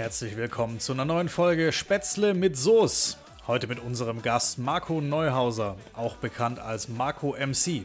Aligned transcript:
Herzlich 0.00 0.38
willkommen 0.38 0.80
zu 0.80 0.94
einer 0.94 1.04
neuen 1.04 1.28
Folge 1.28 1.72
Spätzle 1.72 2.32
mit 2.32 2.56
Soße. 2.56 3.18
Heute 3.46 3.66
mit 3.66 3.80
unserem 3.80 4.22
Gast 4.22 4.58
Marco 4.58 5.02
Neuhauser, 5.02 5.76
auch 5.92 6.16
bekannt 6.16 6.58
als 6.58 6.88
Marco 6.88 7.36
MC. 7.38 7.84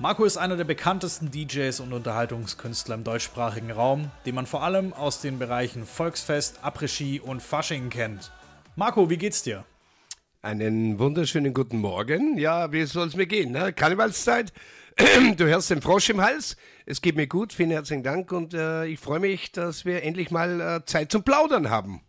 Marco 0.00 0.24
ist 0.24 0.36
einer 0.36 0.56
der 0.56 0.64
bekanntesten 0.64 1.30
DJs 1.30 1.78
und 1.78 1.92
Unterhaltungskünstler 1.92 2.96
im 2.96 3.04
deutschsprachigen 3.04 3.70
Raum, 3.70 4.10
den 4.26 4.34
man 4.34 4.46
vor 4.46 4.64
allem 4.64 4.92
aus 4.94 5.20
den 5.20 5.38
Bereichen 5.38 5.86
Volksfest, 5.86 6.58
Après-Ski 6.64 7.20
und 7.20 7.40
Fasching 7.40 7.88
kennt. 7.88 8.32
Marco, 8.74 9.08
wie 9.08 9.16
geht's 9.16 9.44
dir? 9.44 9.64
Einen 10.42 10.98
wunderschönen 10.98 11.54
guten 11.54 11.78
Morgen. 11.78 12.36
Ja, 12.36 12.72
wie 12.72 12.82
soll 12.82 13.06
es 13.06 13.14
mir 13.14 13.28
gehen? 13.28 13.52
Ne? 13.52 13.72
Karnevalszeit. 13.72 14.52
Du 15.36 15.44
hörst 15.44 15.70
den 15.70 15.82
Frosch 15.82 16.10
im 16.10 16.20
Hals. 16.20 16.56
Es 16.86 17.00
geht 17.00 17.16
mir 17.16 17.26
gut. 17.26 17.54
Vielen 17.54 17.70
herzlichen 17.70 18.02
Dank 18.02 18.30
und 18.30 18.52
äh, 18.52 18.84
ich 18.86 19.00
freue 19.00 19.20
mich, 19.20 19.52
dass 19.52 19.86
wir 19.86 20.02
endlich 20.02 20.30
mal 20.30 20.60
äh, 20.60 20.84
Zeit 20.84 21.10
zum 21.10 21.22
Plaudern 21.22 21.70
haben. 21.70 22.02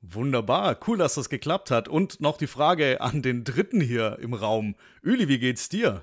Wunderbar, 0.00 0.76
cool, 0.86 0.98
dass 0.98 1.14
das 1.14 1.28
geklappt 1.28 1.70
hat. 1.70 1.88
Und 1.88 2.20
noch 2.20 2.38
die 2.38 2.48
Frage 2.48 3.00
an 3.00 3.22
den 3.22 3.44
Dritten 3.44 3.80
hier 3.80 4.18
im 4.20 4.34
Raum. 4.34 4.74
Üli, 5.02 5.28
wie 5.28 5.38
geht's 5.38 5.68
dir? 5.68 6.02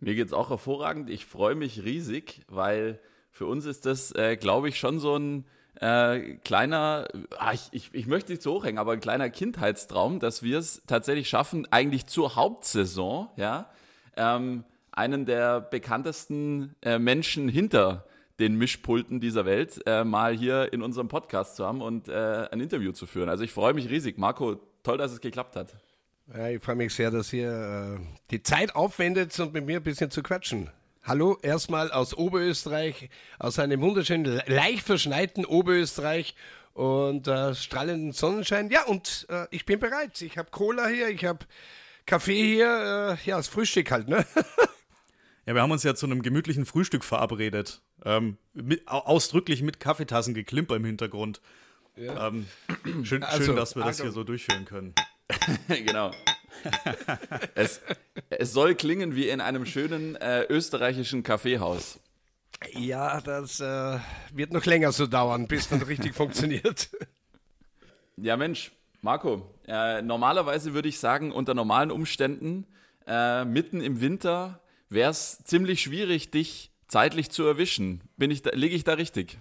Mir 0.00 0.14
geht's 0.14 0.32
auch 0.32 0.48
hervorragend. 0.48 1.10
Ich 1.10 1.26
freue 1.26 1.54
mich 1.54 1.84
riesig, 1.84 2.42
weil 2.48 2.98
für 3.30 3.46
uns 3.46 3.66
ist 3.66 3.84
das, 3.84 4.12
äh, 4.12 4.36
glaube 4.36 4.70
ich, 4.70 4.78
schon 4.78 4.98
so 4.98 5.16
ein 5.16 5.44
äh, 5.80 6.36
kleiner, 6.44 7.08
ah, 7.38 7.52
ich, 7.52 7.68
ich, 7.72 7.90
ich 7.92 8.06
möchte 8.06 8.32
nicht 8.32 8.42
so 8.42 8.54
hochhängen, 8.54 8.78
aber 8.78 8.92
ein 8.92 9.00
kleiner 9.00 9.28
Kindheitstraum, 9.28 10.18
dass 10.18 10.42
wir 10.42 10.58
es 10.58 10.82
tatsächlich 10.86 11.28
schaffen, 11.28 11.70
eigentlich 11.70 12.06
zur 12.06 12.36
Hauptsaison, 12.36 13.28
ja, 13.36 13.68
ähm, 14.16 14.64
einen 14.96 15.26
der 15.26 15.60
bekanntesten 15.60 16.74
äh, 16.82 16.98
Menschen 16.98 17.48
hinter 17.48 18.04
den 18.38 18.56
Mischpulten 18.56 19.20
dieser 19.20 19.46
Welt 19.46 19.80
äh, 19.86 20.04
mal 20.04 20.36
hier 20.36 20.72
in 20.72 20.82
unserem 20.82 21.08
Podcast 21.08 21.56
zu 21.56 21.64
haben 21.64 21.80
und 21.80 22.08
äh, 22.08 22.48
ein 22.50 22.60
Interview 22.60 22.92
zu 22.92 23.06
führen. 23.06 23.28
Also 23.28 23.44
ich 23.44 23.52
freue 23.52 23.74
mich 23.74 23.88
riesig. 23.88 24.18
Marco, 24.18 24.60
toll, 24.82 24.98
dass 24.98 25.12
es 25.12 25.20
geklappt 25.20 25.56
hat. 25.56 25.74
Ja, 26.34 26.48
ich 26.48 26.62
freue 26.62 26.74
mich 26.74 26.94
sehr, 26.94 27.10
dass 27.10 27.32
ihr 27.32 27.98
äh, 27.98 28.04
die 28.30 28.42
Zeit 28.42 28.74
aufwendet, 28.74 29.38
um 29.38 29.52
mit 29.52 29.64
mir 29.64 29.76
ein 29.76 29.82
bisschen 29.82 30.10
zu 30.10 30.22
quatschen. 30.22 30.70
Hallo, 31.04 31.38
erstmal 31.40 31.92
aus 31.92 32.14
Oberösterreich, 32.14 33.10
aus 33.38 33.60
einem 33.60 33.80
wunderschönen, 33.80 34.42
leicht 34.46 34.84
verschneiten 34.84 35.44
Oberösterreich 35.44 36.34
und 36.74 37.28
äh, 37.28 37.54
strahlenden 37.54 38.12
Sonnenschein. 38.12 38.70
Ja, 38.70 38.84
und 38.86 39.26
äh, 39.30 39.46
ich 39.50 39.64
bin 39.64 39.78
bereit. 39.78 40.20
Ich 40.20 40.36
habe 40.36 40.50
Cola 40.50 40.88
hier, 40.88 41.08
ich 41.08 41.24
habe 41.24 41.46
Kaffee 42.06 42.54
hier, 42.54 43.18
äh, 43.24 43.28
ja, 43.28 43.36
das 43.36 43.48
Frühstück 43.48 43.90
halt, 43.92 44.08
ne? 44.08 44.26
ja, 45.46 45.54
wir 45.54 45.62
haben 45.62 45.70
uns 45.70 45.84
ja 45.84 45.94
zu 45.94 46.06
einem 46.06 46.22
gemütlichen 46.22 46.66
Frühstück 46.66 47.04
verabredet. 47.04 47.80
Ähm, 48.04 48.36
mit, 48.52 48.86
ausdrücklich 48.88 49.62
mit 49.62 49.80
Kaffeetassen 49.80 50.34
geklimper 50.34 50.76
im 50.76 50.84
Hintergrund. 50.84 51.40
Ja. 51.96 52.28
Ähm, 52.28 52.46
schön, 53.04 53.22
also, 53.22 53.44
schön, 53.44 53.56
dass 53.56 53.76
wir 53.76 53.84
das 53.84 54.00
hier 54.00 54.12
so 54.12 54.24
durchführen 54.24 54.64
können. 54.64 54.94
genau. 55.68 56.10
es, 57.54 57.80
es 58.28 58.52
soll 58.52 58.74
klingen 58.74 59.14
wie 59.14 59.28
in 59.28 59.40
einem 59.40 59.66
schönen 59.66 60.16
äh, 60.16 60.42
österreichischen 60.48 61.22
Kaffeehaus. 61.22 62.00
Ja, 62.72 63.20
das 63.20 63.60
äh, 63.60 63.98
wird 64.32 64.52
noch 64.52 64.64
länger 64.64 64.92
so 64.92 65.06
dauern, 65.06 65.46
bis 65.46 65.68
das 65.68 65.86
richtig 65.86 66.14
funktioniert. 66.16 66.90
Ja, 68.16 68.36
Mensch, 68.36 68.72
Marco, 69.00 69.42
äh, 69.68 70.02
normalerweise 70.02 70.74
würde 70.74 70.88
ich 70.88 70.98
sagen, 70.98 71.32
unter 71.32 71.54
normalen 71.54 71.90
Umständen, 71.90 72.66
äh, 73.06 73.44
mitten 73.44 73.80
im 73.80 74.00
Winter, 74.00 74.60
wäre 74.88 75.10
es 75.10 75.38
ziemlich 75.44 75.80
schwierig, 75.80 76.30
dich 76.30 76.70
zeitlich 76.88 77.30
zu 77.30 77.44
erwischen. 77.44 78.02
Bin 78.16 78.30
ich 78.30 78.42
da, 78.42 78.50
liege 78.52 78.76
ich 78.76 78.84
da 78.84 78.94
richtig? 78.94 79.38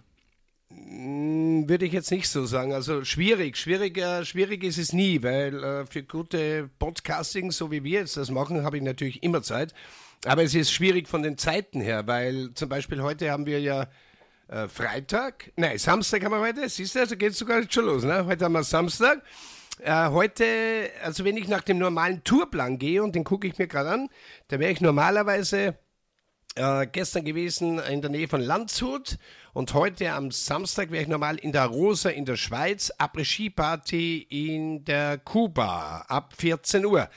Hm, 0.70 1.70
würde 1.70 1.86
ich 1.86 1.94
jetzt 1.94 2.12
nicht 2.12 2.30
so 2.30 2.46
sagen. 2.46 2.74
Also 2.74 3.04
schwierig, 3.04 3.58
schwieriger, 3.58 4.26
schwierig 4.26 4.64
ist 4.64 4.78
es 4.78 4.94
nie, 4.94 5.22
weil 5.24 5.64
äh, 5.64 5.86
für 5.86 6.04
gute 6.04 6.70
Podcasting, 6.80 7.52
so 7.52 7.72
wie 7.72 7.84
wir 7.84 8.02
jetzt 8.02 8.18
das 8.18 8.32
machen, 8.32 8.64
habe 8.64 8.78
ich 8.78 8.84
natürlich 8.84 9.24
immer 9.24 9.42
Zeit. 9.42 9.74
Aber 10.26 10.44
es 10.44 10.56
ist 10.56 10.72
schwierig 10.72 11.08
von 11.08 11.22
den 11.22 11.38
Zeiten 11.38 11.82
her, 11.82 12.08
weil 12.08 12.52
zum 12.56 12.70
Beispiel 12.70 13.02
heute 13.02 13.32
haben 13.32 13.46
wir 13.46 13.60
ja 13.60 13.88
äh, 14.48 14.68
Freitag, 14.68 15.52
nein, 15.56 15.78
Samstag 15.78 16.24
haben 16.24 16.32
wir 16.32 16.40
heute, 16.40 16.68
siehst 16.68 16.96
du, 16.96 17.00
also 17.00 17.16
geht 17.16 17.32
es 17.32 17.40
sogar 17.40 17.62
schon 17.70 17.86
los, 17.86 18.04
ne? 18.04 18.26
Heute 18.26 18.46
haben 18.46 18.54
wir 18.54 18.64
Samstag. 18.64 19.22
Äh, 19.80 20.10
heute, 20.10 20.90
also 21.04 21.26
wenn 21.26 21.38
ich 21.38 21.48
nach 21.48 21.62
dem 21.62 21.78
normalen 21.78 22.24
Tourplan 22.24 22.78
gehe 22.78 23.04
und 23.04 23.16
den 23.16 23.24
gucke 23.24 23.48
ich 23.48 23.58
mir 23.58 23.68
gerade 23.68 23.92
an, 23.92 24.10
da 24.48 24.60
wäre 24.60 24.72
ich 24.72 24.80
normalerweise 24.80 25.78
äh, 26.56 26.88
gestern 26.88 27.26
gewesen 27.26 27.80
in 27.80 28.02
der 28.02 28.10
Nähe 28.10 28.30
von 28.30 28.40
Landshut 28.40 29.18
und 29.54 29.74
heute 29.74 30.14
am 30.14 30.32
Samstag 30.32 30.92
wäre 30.92 31.04
ich 31.04 31.10
normal 31.10 31.38
in 31.38 31.52
der 31.52 31.66
Rosa 31.66 32.10
in 32.10 32.24
der 32.24 32.38
Schweiz, 32.38 32.92
Après-Ski-Party 32.98 34.28
in 34.30 34.86
der 34.86 35.18
Kuba 35.18 36.06
ab 36.08 36.34
14 36.38 36.86
Uhr. 36.86 37.10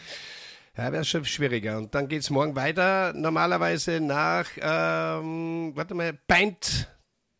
Ja, 0.76 0.92
wäre 0.92 1.04
schon 1.04 1.25
schwieriger. 1.25 1.78
Und 1.78 1.94
dann 1.94 2.08
geht 2.08 2.22
es 2.22 2.30
morgen 2.30 2.54
weiter, 2.56 3.12
normalerweise 3.12 4.00
nach, 4.00 4.46
ähm, 4.60 5.72
warte 5.75 5.94
mal, 5.94 6.16
Beint 6.26 6.88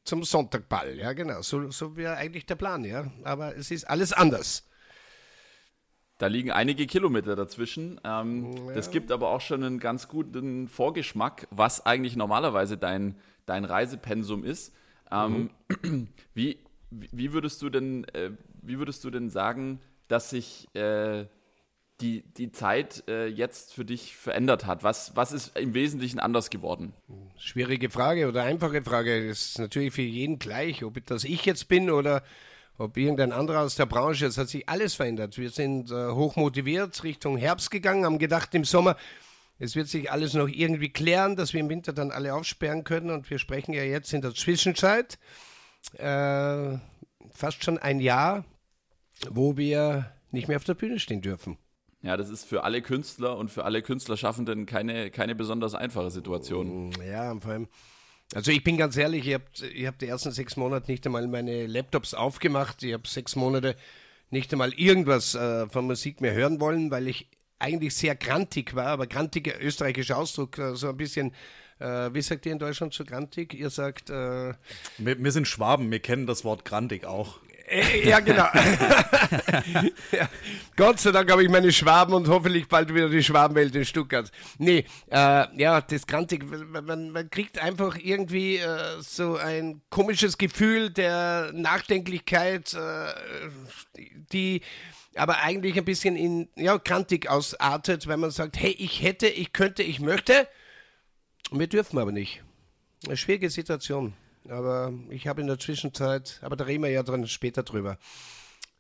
zum 0.05 0.25
Sonntagball. 0.25 0.97
Ja, 0.97 1.13
genau. 1.13 1.43
So, 1.43 1.71
so 1.71 1.97
wäre 1.97 2.17
eigentlich 2.17 2.47
der 2.47 2.57
Plan, 2.57 2.85
ja. 2.85 3.11
Aber 3.25 3.57
es 3.57 3.71
ist 3.71 3.85
alles 3.85 4.13
anders. 4.13 4.68
Da 6.19 6.27
liegen 6.27 6.51
einige 6.51 6.87
Kilometer 6.87 7.37
dazwischen. 7.37 8.01
Ähm, 8.05 8.53
ja. 8.67 8.75
Das 8.75 8.91
gibt 8.91 9.13
aber 9.13 9.31
auch 9.31 9.41
schon 9.41 9.63
einen 9.63 9.79
ganz 9.79 10.09
guten 10.09 10.67
Vorgeschmack, 10.67 11.47
was 11.51 11.87
eigentlich 11.87 12.17
normalerweise 12.17 12.77
dein, 12.77 13.15
dein 13.47 13.65
Reisepensum 13.65 14.43
ist. 14.45 14.75
Ähm, 15.13 15.51
mhm. 15.83 16.09
wie, 16.35 16.59
wie, 16.91 17.33
würdest 17.33 17.63
du 17.63 17.71
denn, 17.71 18.05
äh, 18.15 18.33
wie 18.63 18.79
würdest 18.79 19.05
du 19.05 19.11
denn 19.11 19.31
sagen, 19.31 19.81
dass 20.09 20.31
sich 20.31 20.67
äh, 20.75 21.27
die, 22.01 22.23
die 22.23 22.51
Zeit 22.51 23.05
äh, 23.09 23.27
jetzt 23.27 23.75
für 23.75 23.85
dich 23.85 24.17
verändert 24.17 24.67
hat? 24.67 24.83
Was, 24.83 25.15
was 25.15 25.31
ist 25.31 25.57
im 25.57 25.73
Wesentlichen 25.75 26.19
anders 26.19 26.51
geworden? 26.51 26.95
Schwierige 27.37 27.91
Frage 27.91 28.27
oder 28.27 28.43
einfache 28.43 28.83
Frage. 28.83 29.29
Das 29.29 29.51
ist 29.51 29.59
natürlich 29.61 29.93
für 29.93 30.03
jeden 30.03 30.41
gleich, 30.41 30.83
ob 30.83 31.05
das 31.07 31.23
ich 31.23 31.45
jetzt 31.45 31.69
bin 31.69 31.91
oder 31.91 32.25
ob 32.79 32.97
irgendein 32.97 33.33
anderer 33.33 33.61
aus 33.61 33.75
der 33.75 33.87
Branche, 33.87 34.27
es 34.27 34.39
hat 34.39 34.49
sich 34.49 34.69
alles 34.69 34.95
verändert. 34.95 35.37
Wir 35.37 35.51
sind 35.51 35.91
äh, 35.91 36.11
hoch 36.11 36.37
motiviert 36.37 37.03
Richtung 37.03 37.37
Herbst 37.37 37.71
gegangen, 37.71 38.05
haben 38.05 38.19
gedacht 38.19 38.55
im 38.55 38.65
Sommer, 38.65 38.97
es 39.59 39.75
wird 39.75 39.89
sich 39.89 40.11
alles 40.11 40.35
noch 40.35 40.49
irgendwie 40.49 40.91
klären, 40.91 41.35
dass 41.35 41.53
wir 41.53 41.61
im 41.61 41.69
Winter 41.69 41.93
dann 41.93 42.13
alle 42.13 42.33
aufsperren 42.35 42.85
können. 42.85 43.11
Und 43.11 43.29
wir 43.29 43.41
sprechen 43.41 43.73
ja 43.73 43.83
jetzt 43.83 44.13
in 44.13 44.23
der 44.23 44.33
Zwischenzeit 44.33 45.19
äh, 45.95 46.79
fast 47.33 47.65
schon 47.65 47.79
ein 47.79 47.99
Jahr, 47.99 48.45
wo 49.31 49.57
wir 49.57 50.13
nicht 50.31 50.47
mehr 50.47 50.59
auf 50.59 50.65
der 50.65 50.75
Bühne 50.75 51.01
stehen 51.01 51.23
dürfen. 51.23 51.59
Ja, 52.03 52.17
das 52.17 52.31
ist 52.31 52.45
für 52.45 52.63
alle 52.63 52.81
Künstler 52.81 53.37
und 53.37 53.51
für 53.51 53.65
alle 53.65 53.83
Künstlerschaffenden 53.83 54.67
keine, 54.67 55.11
keine 55.11 55.35
besonders 55.35 55.75
einfache 55.75 56.13
Situation. 56.13 56.93
Ja, 57.05 57.35
vor 57.41 57.51
allem 57.51 57.69
also 58.35 58.51
ich 58.51 58.63
bin 58.63 58.77
ganz 58.77 58.97
ehrlich, 58.97 59.27
ich 59.27 59.35
habe 59.35 59.45
hab 59.87 59.99
die 59.99 60.07
ersten 60.07 60.33
sechs 60.33 60.57
Monate 60.57 60.91
nicht 60.91 61.07
einmal 61.07 61.27
meine 61.27 61.67
Laptops 61.67 62.15
aufgemacht. 62.15 62.83
Ich 62.83 62.93
habe 62.93 63.09
sechs 63.09 63.37
Monate 63.37 63.75
nicht 64.31 64.53
einmal 64.53 64.73
irgendwas 64.75 65.35
äh, 65.35 65.69
von 65.69 65.87
Musik 65.87 66.21
mehr 66.21 66.35
hören 66.35 66.61
wollen, 66.61 66.91
weil 66.91 67.09
ich 67.09 67.29
eigentlich 67.59 67.95
sehr 67.95 68.15
grantig 68.15 68.75
war, 68.75 68.89
aber 68.89 69.07
grantiger 69.07 69.61
österreichischer 69.61 70.17
Ausdruck, 70.17 70.59
äh, 70.59 70.77
so 70.77 70.91
ein 70.91 70.97
bisschen, 70.97 71.33
äh, 71.81 72.11
wie 72.13 72.23
sagt 72.23 72.47
ihr 72.47 72.53
in 72.53 72.59
Deutschland 72.59 72.95
so 72.95 73.05
grantig? 73.05 73.55
Ihr 73.55 73.71
sagt... 73.71 74.11
Äh, 74.11 74.55
wir, 74.99 75.23
wir, 75.23 75.33
sind 75.33 75.49
Schwaben, 75.49 75.91
wir 75.91 76.01
kennen 76.01 76.27
das 76.27 76.45
Wort 76.45 76.65
grantig 76.65 77.05
auch. 77.05 77.41
Äh, 77.69 78.09
ja, 78.09 78.21
genau. 78.21 78.47
ja. 80.13 80.29
Gott 80.77 81.01
sei 81.01 81.11
Dank 81.11 81.31
habe 81.31 81.43
ich 81.43 81.51
meine 81.51 81.73
Schwaben 81.73 82.15
und 82.15 82.29
hoffentlich 82.29 82.69
bald 82.69 82.95
wieder 82.95 83.09
die 83.09 83.23
Schwabenwelt 83.23 83.75
in 83.75 83.85
Stuttgart. 83.85 84.31
Nee, 84.59 84.85
äh, 85.11 85.61
ja, 85.61 85.81
das 85.81 86.07
Grantig, 86.07 86.45
man, 86.71 87.11
man 87.11 87.31
kriegt 87.31 87.59
einfach 87.59 87.97
irgendwie 87.99 88.57
äh, 88.57 89.01
so 89.01 89.37
ein 89.37 89.83
komisches 89.91 90.39
Gefühl 90.39 90.91
der 90.91 91.51
Nachdenklichkeit, 91.53 92.75
äh, 92.75 93.13
die 94.33 94.63
aber 95.15 95.41
eigentlich 95.41 95.77
ein 95.77 95.85
bisschen 95.85 96.17
in, 96.17 96.49
ja, 96.57 96.77
grantig 96.77 97.29
ausartet, 97.29 98.07
wenn 98.07 98.21
man 98.21 98.31
sagt, 98.31 98.59
hey, 98.59 98.71
ich 98.71 99.03
hätte, 99.03 99.27
ich 99.27 99.53
könnte, 99.53 99.83
ich 99.83 100.01
möchte. 100.01 100.47
Wir 101.51 101.67
dürfen 101.67 101.99
aber 101.99 102.13
nicht. 102.13 102.43
Eine 103.07 103.17
schwierige 103.17 103.51
Situation. 103.51 104.15
Aber 104.49 104.93
ich 105.11 105.27
habe 105.27 105.41
in 105.41 105.47
der 105.47 105.59
Zwischenzeit, 105.59 106.39
aber 106.43 106.57
da 106.57 106.65
reden 106.65 106.83
wir 106.83 106.91
ja 106.91 107.03
dran 107.03 107.27
später 107.27 107.63
drüber. 107.63 107.99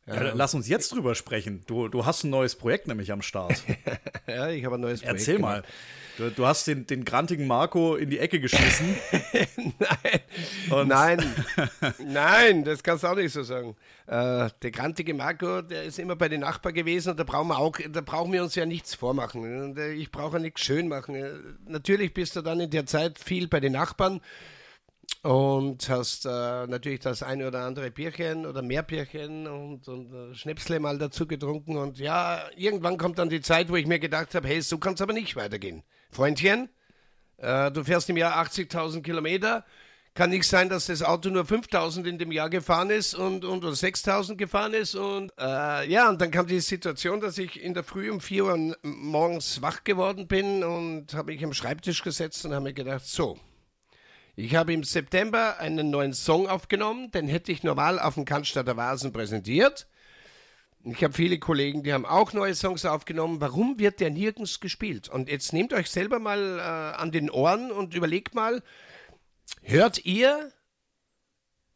Ja, 0.09 0.33
lass 0.35 0.55
uns 0.55 0.69
jetzt 0.69 0.93
drüber 0.93 1.15
sprechen. 1.15 1.63
Du, 1.67 1.89
du 1.89 2.07
hast 2.07 2.25
ein 2.25 2.31
neues 2.31 2.57
Projekt 2.57 2.89
nämlich 2.89 3.13
am 3.13 3.21
Start. 3.21 3.63
ja, 4.27 4.49
ich 4.49 4.65
habe 4.65 4.77
ein 4.77 4.81
neues 4.81 5.01
Projekt. 5.01 5.21
Erzähl 5.21 5.37
genau. 5.37 5.49
mal. 5.49 5.63
Du, 6.17 6.31
du, 6.31 6.47
hast 6.47 6.67
den, 6.67 6.87
den 6.87 7.05
grantigen 7.05 7.47
Marco 7.47 7.95
in 7.95 8.11
die 8.11 8.19
Ecke 8.19 8.41
geschmissen. 8.41 8.97
nein. 10.69 10.89
nein. 10.89 11.35
Nein, 12.05 12.65
das 12.65 12.83
kannst 12.83 13.05
du 13.05 13.09
auch 13.09 13.15
nicht 13.15 13.33
so 13.33 13.43
sagen. 13.43 13.77
Äh, 14.07 14.49
der 14.63 14.71
grantige 14.73 15.15
Marco, 15.15 15.63
der 15.63 15.85
ist 15.85 15.99
immer 15.99 16.17
bei 16.17 16.29
den 16.29 16.41
Nachbarn 16.41 16.75
gewesen 16.75 17.11
und 17.11 17.21
da 17.21 17.25
brauchen 17.25 17.49
wir 17.49 17.59
auch, 17.59 17.77
da 17.89 18.01
brauchen 18.01 18.33
wir 18.33 18.43
uns 18.43 18.55
ja 18.55 18.67
nichts 18.67 18.95
vormachen. 18.95 19.77
Äh, 19.77 19.93
ich 19.93 20.11
brauche 20.11 20.41
nichts 20.41 20.63
schön 20.63 20.89
machen. 20.89 21.15
Äh, 21.15 21.35
natürlich 21.67 22.15
bist 22.15 22.35
du 22.35 22.43
dann 22.43 22.59
in 22.59 22.71
der 22.71 22.87
Zeit 22.87 23.19
viel 23.19 23.47
bei 23.47 23.61
den 23.61 23.73
Nachbarn 23.75 24.21
und 25.23 25.89
hast 25.89 26.27
äh, 26.27 26.67
natürlich 26.67 27.01
das 27.01 27.23
eine 27.23 27.49
oder 27.49 27.61
andere 27.61 27.91
Bierchen 27.91 28.47
oder 28.47 28.63
mehr 28.63 28.83
Bierchen 28.83 29.47
und, 29.47 29.89
und 29.89 30.13
äh, 30.13 30.35
Schnäpsle 30.35 30.79
mal 30.79 30.97
dazu 30.97 31.27
getrunken. 31.27 31.77
Und 31.77 31.99
ja, 31.99 32.41
irgendwann 32.57 32.99
kommt 32.99 33.19
dann 33.19 33.29
die 33.29 33.41
Zeit, 33.41 33.69
wo 33.69 33.77
ich 33.77 33.87
mir 33.87 33.99
gedacht 33.99 34.35
habe, 34.35 34.47
hey, 34.47 34.63
so 34.63 34.79
kann 34.79 34.95
es 34.95 35.01
aber 35.01 35.13
nicht 35.13 35.35
weitergehen. 35.35 35.83
Freundchen, 36.11 36.69
äh, 37.39 37.71
du 37.73 37.83
fährst 37.85 38.09
im 38.11 38.17
Jahr 38.17 38.37
80.000 38.43 39.03
Kilometer. 39.03 39.65
Kann 40.15 40.31
nicht 40.31 40.49
sein, 40.49 40.69
dass 40.69 40.87
das 40.87 41.03
Auto 41.03 41.31
nur 41.31 41.45
5000 41.45 42.07
in 42.07 42.19
dem 42.19 42.33
Jahr 42.33 42.51
gefahren 42.51 42.91
ist 42.91 43.15
und, 43.15 43.45
und 43.45 43.65
oder 43.65 43.75
6000 43.75 44.39
gefahren 44.39 44.75
ist. 44.75 44.95
Und 44.95 45.33
äh, 45.39 45.89
ja, 45.89 46.09
und 46.09 46.21
dann 46.21 46.31
kam 46.31 46.47
die 46.47 46.61
Situation, 46.61 47.21
dass 47.21 47.39
ich 47.39 47.63
in 47.63 47.75
der 47.75 47.85
Früh 47.85 48.11
um 48.11 48.21
4 48.21 48.45
Uhr 48.45 48.77
morgens 48.83 49.63
wach 49.63 49.85
geworden 49.85 50.27
bin 50.27 50.65
und 50.65 51.15
habe 51.15 51.33
mich 51.33 51.45
am 51.45 51.53
Schreibtisch 51.53 52.03
gesetzt 52.03 52.45
und 52.45 52.53
habe 52.53 52.65
mir 52.65 52.73
gedacht, 52.73 53.07
so, 53.07 53.39
ich 54.39 54.55
habe 54.55 54.73
im 54.73 54.85
September 54.85 55.59
einen 55.59 55.91
neuen 55.91 56.13
Song 56.13 56.47
aufgenommen, 56.47 57.11
den 57.11 57.27
hätte 57.27 57.51
ich 57.51 57.65
normal 57.65 57.99
auf 57.99 58.15
dem 58.15 58.25
Cannstatter 58.25 58.77
Vasen 58.77 59.13
präsentiert. 59.13 59.89
Ich 60.85 61.03
habe 61.03 61.13
viele 61.13 61.41
Kollegen, 61.41 61.83
die 61.83 61.93
haben 61.93 62.07
auch 62.07 62.33
neue 62.33 62.55
Songs 62.55 62.85
aufgenommen. 62.85 63.41
Warum 63.41 63.81
wird 63.81 63.99
der 63.99 64.11
nirgends 64.11 64.61
gespielt? 64.61 65.09
Und 65.09 65.29
jetzt 65.29 65.53
nehmt 65.53 65.73
euch 65.73 65.91
selber 65.91 66.21
mal 66.21 66.61
äh, 66.61 66.63
an 67.01 67.11
den 67.11 67.31
Ohren 67.31 67.73
und 67.73 67.95
überlegt 67.95 68.37
mal, 68.37 68.63
hört 69.63 70.05
ihr, 70.05 70.53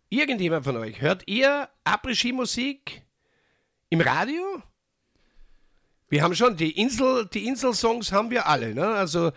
irgendjemand 0.09 0.65
von 0.65 0.77
euch, 0.77 1.01
hört 1.01 1.25
ihr 1.27 1.69
Après-Ski-Musik 1.83 3.03
im 3.89 4.01
Radio? 4.01 4.63
Wir 6.09 6.23
haben 6.23 6.37
schon, 6.37 6.57
die 6.57 6.81
Insel, 6.81 7.27
die 7.27 7.45
Insel-Songs 7.49 8.13
haben 8.13 8.31
wir 8.31 8.47
alle, 8.47 8.73
ne? 8.73 8.87
Also 8.87 9.33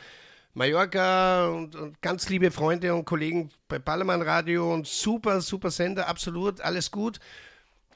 Mallorca 0.55 1.49
und, 1.49 1.75
und, 1.75 2.01
ganz 2.01 2.29
liebe 2.29 2.49
Freunde 2.49 2.95
und 2.95 3.03
Kollegen 3.03 3.49
bei 3.67 3.77
Ballermann 3.77 4.21
Radio 4.21 4.73
und 4.73 4.87
super, 4.87 5.41
super 5.41 5.69
Sender, 5.69 6.07
absolut, 6.07 6.61
alles 6.61 6.91
gut. 6.91 7.19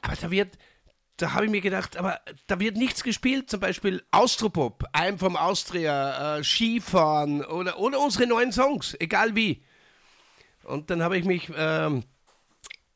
Aber 0.02 0.16
da 0.18 0.30
wird, 0.30 0.58
da 1.16 1.34
habe 1.34 1.46
ich 1.46 1.52
mir 1.52 1.62
gedacht, 1.62 1.96
aber 1.96 2.20
da 2.48 2.60
wird 2.60 2.76
nichts 2.76 3.02
gespielt, 3.02 3.50
zum 3.50 3.62
Beispiel 3.62 4.04
Austropop, 4.12 4.84
I'm 4.94 5.18
vom 5.18 5.38
Austria, 5.38 6.38
äh, 6.38 6.44
Skifahren 6.44 7.46
oder, 7.46 7.80
oder 7.80 8.00
unsere 8.00 8.28
neuen 8.28 8.52
Songs, 8.52 8.94
egal 9.00 9.38
wie. 9.38 9.64
Und 10.64 10.90
dann 10.90 11.02
habe 11.02 11.18
ich 11.18 11.24
mich 11.24 11.50
ähm, 11.56 12.04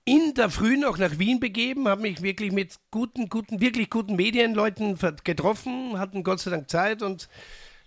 in 0.04 0.34
der 0.34 0.50
Früh 0.50 0.76
noch 0.76 0.98
nach 0.98 1.20
Wien 1.20 1.40
begeben, 1.40 1.88
habe 1.88 2.02
mich 2.02 2.22
wirklich 2.22 2.52
mit 2.52 2.76
guten, 2.92 3.30
guten, 3.30 3.62
wirklich 3.62 3.90
guten 3.90 4.18
Medienleuten 4.18 5.00
getroffen, 5.24 5.98
hatten 5.98 6.26
Gott 6.26 6.42
sei 6.42 6.52
Dank 6.52 6.70
Zeit 6.70 7.02
und 7.02 7.30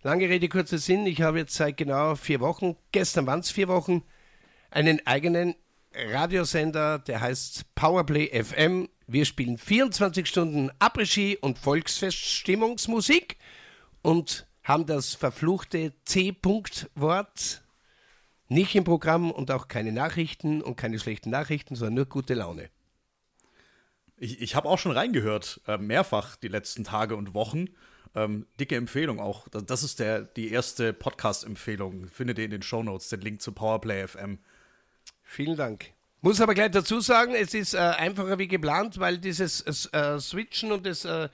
lange 0.06 0.29
Rede, 0.29 0.49
kurzer 0.49 0.79
Sinn, 0.79 1.05
ich 1.06 1.20
habe 1.20 1.38
jetzt 1.38 1.55
seit 1.55 1.76
genau 1.76 2.14
vier 2.14 2.41
Wochen, 2.41 2.76
gestern 2.93 3.26
waren 3.26 3.41
es 3.41 3.50
vier 3.50 3.69
Wochen, 3.69 4.03
einen 4.70 5.05
eigenen 5.06 5.55
Radiosender, 5.93 6.99
der 7.00 7.20
heißt 7.20 7.75
Powerplay 7.75 8.29
FM 8.43 8.88
wir 9.08 9.25
spielen 9.25 9.56
24 9.56 10.26
Stunden 10.26 10.70
Après-Ski 10.81 11.38
und 11.41 11.58
Volksfeststimmungsmusik 11.58 13.37
und 14.03 14.49
haben 14.64 14.85
das 14.87 15.14
verfluchte 15.14 15.93
C-Punkt-Wort 16.05 17.62
nicht 18.49 18.75
im 18.75 18.82
Programm 18.85 19.31
und 19.31 19.50
auch 19.53 19.69
keine 19.69 19.93
Nachrichten 19.93 20.61
und 20.61 20.76
keine 20.76 20.99
schlechten 20.99 21.31
Nachrichten, 21.31 21.76
sondern 21.76 21.94
nur 21.94 22.06
gute 22.06 22.35
Laune. 22.35 22.69
Ich, 24.17 24.41
ich 24.41 24.56
habe 24.56 24.69
auch 24.69 24.79
schon 24.79 24.93
reingehört, 24.93 25.61
äh, 25.69 25.79
mehrfach 25.79 26.37
die 26.37 26.49
letzten 26.49 26.82
Tage 26.82 27.14
und 27.14 27.35
Wochen. 27.35 27.67
Ähm, 28.16 28.46
dicke 28.58 28.76
Empfehlung 28.76 29.20
auch. 29.20 29.46
Das, 29.48 29.82
ist 29.82 30.00
der, 30.00 30.22
die 30.22 30.50
erste 30.50 30.94
Podcast-Empfehlung. 30.94 32.08
Findet 32.08 32.38
ihr 32.38 32.46
in 32.46 32.50
den 32.50 32.62
Shownotes 32.62 33.10
den 33.10 33.20
Link 33.20 33.42
zu 33.42 33.52
Powerplay 33.52 34.08
FM. 34.08 34.38
Vielen 35.22 35.56
Dank. 35.56 35.92
Muss 36.22 36.40
aber 36.40 36.54
gleich 36.54 36.70
dazu 36.70 37.00
sagen, 37.00 37.34
es 37.34 37.52
ist 37.52 37.74
äh, 37.74 37.78
einfacher 37.78 38.38
wie 38.38 38.48
geplant, 38.48 38.98
weil 38.98 39.18
dieses 39.18 39.60
äh, 39.92 40.18
Switchen 40.18 40.72
und 40.72 40.86
das, 40.86 41.04
äh, 41.04 41.28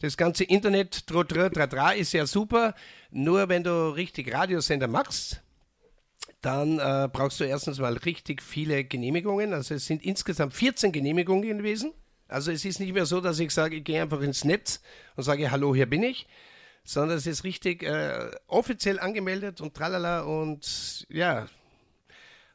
das 0.00 0.16
ganze 0.16 0.42
Internet 0.42 1.04
ist 1.96 2.12
ja 2.12 2.26
super. 2.26 2.74
Nur 3.12 3.48
wenn 3.48 3.62
du 3.62 3.94
richtig 3.94 4.34
Radiosender 4.34 4.88
machst, 4.88 5.40
dann 6.42 6.80
äh, 6.80 7.08
brauchst 7.12 7.38
du 7.38 7.44
erstens 7.44 7.78
mal 7.78 7.96
richtig 7.96 8.42
viele 8.42 8.84
Genehmigungen. 8.84 9.54
Also 9.54 9.74
es 9.74 9.86
sind 9.86 10.02
insgesamt 10.04 10.52
14 10.52 10.90
Genehmigungen 10.90 11.58
gewesen. 11.58 11.92
Also 12.28 12.50
es 12.50 12.64
ist 12.64 12.80
nicht 12.80 12.94
mehr 12.94 13.06
so, 13.06 13.20
dass 13.20 13.38
ich 13.38 13.52
sage, 13.52 13.76
ich 13.76 13.84
gehe 13.84 14.00
einfach 14.00 14.20
ins 14.20 14.44
Netz 14.44 14.80
und 15.16 15.24
sage, 15.24 15.50
hallo, 15.50 15.74
hier 15.74 15.86
bin 15.86 16.02
ich, 16.02 16.26
sondern 16.84 17.18
es 17.18 17.26
ist 17.26 17.44
richtig 17.44 17.82
äh, 17.82 18.30
offiziell 18.46 18.98
angemeldet 18.98 19.60
und 19.60 19.74
tralala 19.74 20.22
und 20.22 21.06
ja, 21.08 21.46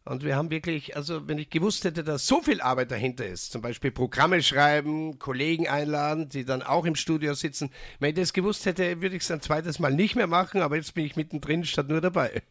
und 0.09 0.23
wir 0.23 0.35
haben 0.35 0.49
wirklich, 0.49 0.95
also 0.95 1.27
wenn 1.27 1.37
ich 1.37 1.51
gewusst 1.51 1.83
hätte, 1.83 2.03
dass 2.03 2.25
so 2.25 2.41
viel 2.41 2.61
Arbeit 2.61 2.89
dahinter 2.89 3.27
ist, 3.27 3.51
zum 3.51 3.61
Beispiel 3.61 3.91
Programme 3.91 4.41
schreiben, 4.41 5.19
Kollegen 5.19 5.67
einladen, 5.67 6.29
die 6.29 6.45
dann 6.45 6.63
auch 6.63 6.85
im 6.85 6.95
Studio 6.95 7.35
sitzen, 7.35 7.69
wenn 7.99 8.09
ich 8.09 8.15
das 8.15 8.33
gewusst 8.33 8.65
hätte, 8.65 9.03
würde 9.03 9.15
ich 9.15 9.21
es 9.21 9.29
ein 9.29 9.41
zweites 9.41 9.77
Mal 9.77 9.93
nicht 9.93 10.15
mehr 10.15 10.25
machen, 10.25 10.61
aber 10.61 10.77
jetzt 10.77 10.95
bin 10.95 11.05
ich 11.05 11.15
mittendrin 11.15 11.63
statt 11.63 11.89
nur 11.89 12.01
dabei. 12.01 12.41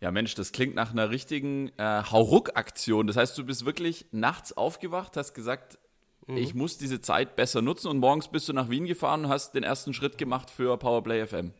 Ja, 0.00 0.12
Mensch, 0.12 0.36
das 0.36 0.52
klingt 0.52 0.76
nach 0.76 0.92
einer 0.92 1.10
richtigen 1.10 1.72
äh, 1.78 1.82
Hauruck-Aktion. 1.82 3.08
Das 3.08 3.16
heißt, 3.16 3.36
du 3.36 3.44
bist 3.44 3.64
wirklich 3.64 4.06
nachts 4.12 4.56
aufgewacht, 4.56 5.16
hast 5.16 5.34
gesagt, 5.34 5.78
mhm. 6.28 6.36
ich 6.36 6.54
muss 6.54 6.78
diese 6.78 7.00
Zeit 7.00 7.36
besser 7.36 7.62
nutzen 7.62 7.88
und 7.88 7.98
morgens 7.98 8.28
bist 8.28 8.48
du 8.48 8.52
nach 8.52 8.70
Wien 8.70 8.86
gefahren 8.86 9.24
und 9.24 9.30
hast 9.30 9.54
den 9.54 9.64
ersten 9.64 9.92
Schritt 9.92 10.18
gemacht 10.18 10.50
für 10.50 10.76
Powerplay 10.76 11.26
FM. 11.26 11.52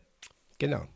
Genau. 0.59 0.87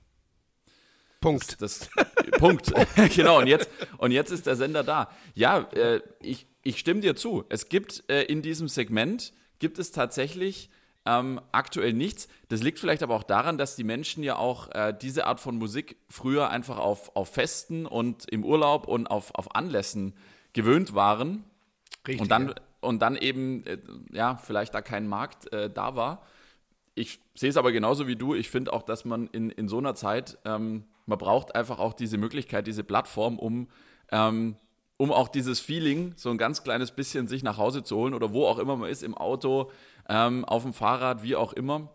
Punkt. 1.21 1.63
Das, 1.63 1.91
das 1.91 1.91
Punkt. 2.39 2.73
genau, 3.15 3.39
und 3.39 3.47
jetzt, 3.47 3.71
und 3.99 4.13
jetzt 4.13 4.31
ist 4.31 4.47
der 4.47 4.57
Sender 4.57 4.85
da. 4.85 5.11
Ja, 5.35 5.61
äh, 5.73 6.01
ich, 6.21 6.47
ich 6.63 6.79
stimme 6.79 7.01
dir 7.01 7.17
zu. 7.17 7.45
Es 7.49 7.69
gibt 7.69 8.05
äh, 8.11 8.23
in 8.25 8.43
diesem 8.43 8.69
Segment, 8.69 9.33
gibt 9.59 9.79
es 9.79 9.93
tatsächlich 9.93 10.69
ähm, 11.07 11.41
aktuell 11.53 11.93
nichts. 11.93 12.29
Das 12.49 12.63
liegt 12.63 12.79
vielleicht 12.79 13.03
aber 13.03 13.15
auch 13.15 13.23
daran, 13.23 13.59
dass 13.59 13.77
die 13.77 13.85
Menschen 13.85 14.23
ja 14.23 14.37
auch 14.37 14.71
äh, 14.73 14.95
diese 15.01 15.27
Art 15.27 15.41
von 15.41 15.57
Musik 15.57 15.97
früher 16.09 16.51
einfach 16.51 16.79
auf, 16.79 17.17
auf 17.17 17.31
Festen 17.31 17.87
und 17.87 18.29
im 18.31 18.45
Urlaub 18.45 18.87
und 18.87 19.07
auf, 19.07 19.35
auf 19.35 19.55
Anlässen 19.55 20.15
gewöhnt 20.53 20.95
waren. 20.95 21.45
Richtig. 22.07 22.21
Und 22.21 22.31
dann, 22.31 22.49
ja. 22.49 22.55
Und 22.83 23.01
dann 23.01 23.17
eben, 23.17 23.65
äh, 23.67 23.79
ja, 24.13 24.37
vielleicht 24.37 24.75
da 24.75 24.83
kein 24.83 25.09
Markt 25.09 25.53
äh, 25.53 25.71
da 25.71 25.97
war. 25.97 26.23
Ich 26.95 27.21
sehe 27.35 27.49
es 27.49 27.57
aber 27.57 27.73
genauso 27.73 28.07
wie 28.07 28.17
du. 28.17 28.35
Ich 28.35 28.51
finde 28.51 28.73
auch, 28.73 28.83
dass 28.83 29.07
man 29.07 29.29
in, 29.29 29.49
in 29.49 29.67
so 29.67 29.79
einer 29.79 29.95
Zeit 29.95 30.37
ähm, 30.45 30.85
man 31.07 31.19
braucht 31.19 31.55
einfach 31.55 31.79
auch 31.79 31.95
diese 31.95 32.19
Möglichkeit, 32.19 32.67
diese 32.67 32.85
Plattform, 32.85 33.39
um, 33.39 33.69
ähm, 34.11 34.57
um 34.97 35.13
auch 35.13 35.29
dieses 35.29 35.61
Feeling 35.61 36.15
so 36.17 36.31
ein 36.31 36.39
ganz 36.39 36.63
kleines 36.63 36.93
bisschen 36.93 37.27
sich 37.27 37.43
nach 37.43 37.59
Hause 37.59 37.83
zu 37.83 37.97
holen 37.97 38.15
oder 38.15 38.33
wo 38.33 38.47
auch 38.47 38.59
immer 38.59 38.77
man 38.77 38.91
ist, 38.91 39.03
im 39.03 39.17
Auto, 39.17 39.71
ähm, 40.09 40.45
auf 40.45 40.63
dem 40.63 40.73
Fahrrad, 40.73 41.23
wie 41.23 41.37
auch 41.37 41.53
immer. 41.53 41.91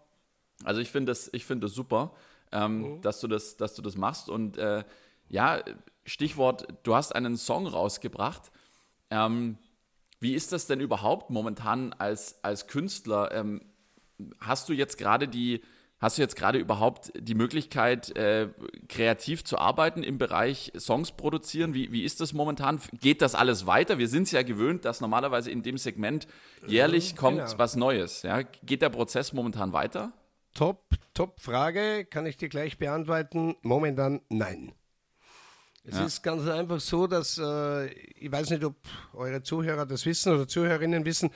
Also 0.64 0.82
ich 0.82 0.92
finde 0.92 1.12
das, 1.12 1.32
find 1.40 1.64
das 1.64 1.74
super, 1.74 2.12
ähm, 2.52 2.96
mhm. 2.96 3.02
dass, 3.02 3.20
du 3.20 3.28
das, 3.28 3.58
dass 3.58 3.76
du 3.76 3.82
das 3.82 3.96
machst. 3.96 4.30
Und 4.30 4.58
äh, 4.58 4.84
ja, 5.30 5.62
Stichwort, 6.06 6.68
du 6.84 6.96
hast 6.96 7.16
einen 7.16 7.38
Song 7.38 7.68
rausgebracht. 7.68 8.52
Ähm, 9.10 9.58
wie 10.20 10.34
ist 10.34 10.52
das 10.52 10.68
denn 10.68 10.80
überhaupt 10.80 11.30
momentan 11.30 11.94
als, 11.94 12.44
als 12.44 12.68
Künstler? 12.68 13.32
Ähm, 13.34 13.62
hast 14.40 14.70
du 14.70 14.74
jetzt 14.74 14.98
gerade 14.98 15.28
die, 15.28 15.62
Hast 16.00 16.20
du 16.20 16.22
jetzt 16.22 16.36
gerade 16.36 16.60
überhaupt 16.60 17.12
die 17.16 17.34
Möglichkeit, 17.34 18.16
äh, 18.16 18.50
kreativ 18.88 19.44
zu 19.44 19.58
arbeiten 19.58 20.04
im 20.04 20.20
Bereich 20.20 20.72
Songs 20.78 21.12
produzieren? 21.12 21.74
Wie, 21.74 21.92
wie 21.92 22.04
ist 22.04 22.22
das 22.22 22.34
momentan? 22.34 22.80
Geht 23.02 23.24
das 23.24 23.34
alles 23.34 23.66
weiter? 23.66 23.98
Wir 23.98 24.08
sind 24.08 24.24
es 24.24 24.32
ja 24.32 24.44
gewöhnt, 24.44 24.86
dass 24.86 25.02
normalerweise 25.02 25.50
in 25.50 25.64
dem 25.64 25.78
Segment 25.80 26.28
jährlich 26.68 27.14
mhm, 27.14 27.18
kommt 27.18 27.38
genau. 27.38 27.58
was 27.58 27.76
Neues. 27.76 28.22
Ja? 28.22 28.44
Geht 28.44 28.84
der 28.84 28.90
Prozess 28.90 29.34
momentan 29.34 29.74
weiter? 29.74 30.14
Top, 30.54 30.86
top 31.16 31.40
Frage. 31.42 32.06
Kann 32.06 32.28
ich 32.28 32.38
dir 32.38 32.50
gleich 32.50 32.78
beantworten? 32.78 33.56
Momentan 33.64 34.22
nein. 34.30 34.74
Es 35.90 35.96
ja. 35.96 36.06
ist 36.06 36.22
ganz 36.22 36.46
einfach 36.50 36.82
so, 36.82 37.08
dass 37.08 37.38
äh, 37.38 37.86
ich 37.88 38.30
weiß 38.30 38.50
nicht, 38.50 38.66
ob 38.66 38.76
eure 39.14 39.42
Zuhörer 39.42 39.86
das 39.86 40.06
wissen 40.06 40.34
oder 40.34 40.46
Zuhörerinnen 40.46 41.06
wissen. 41.06 41.30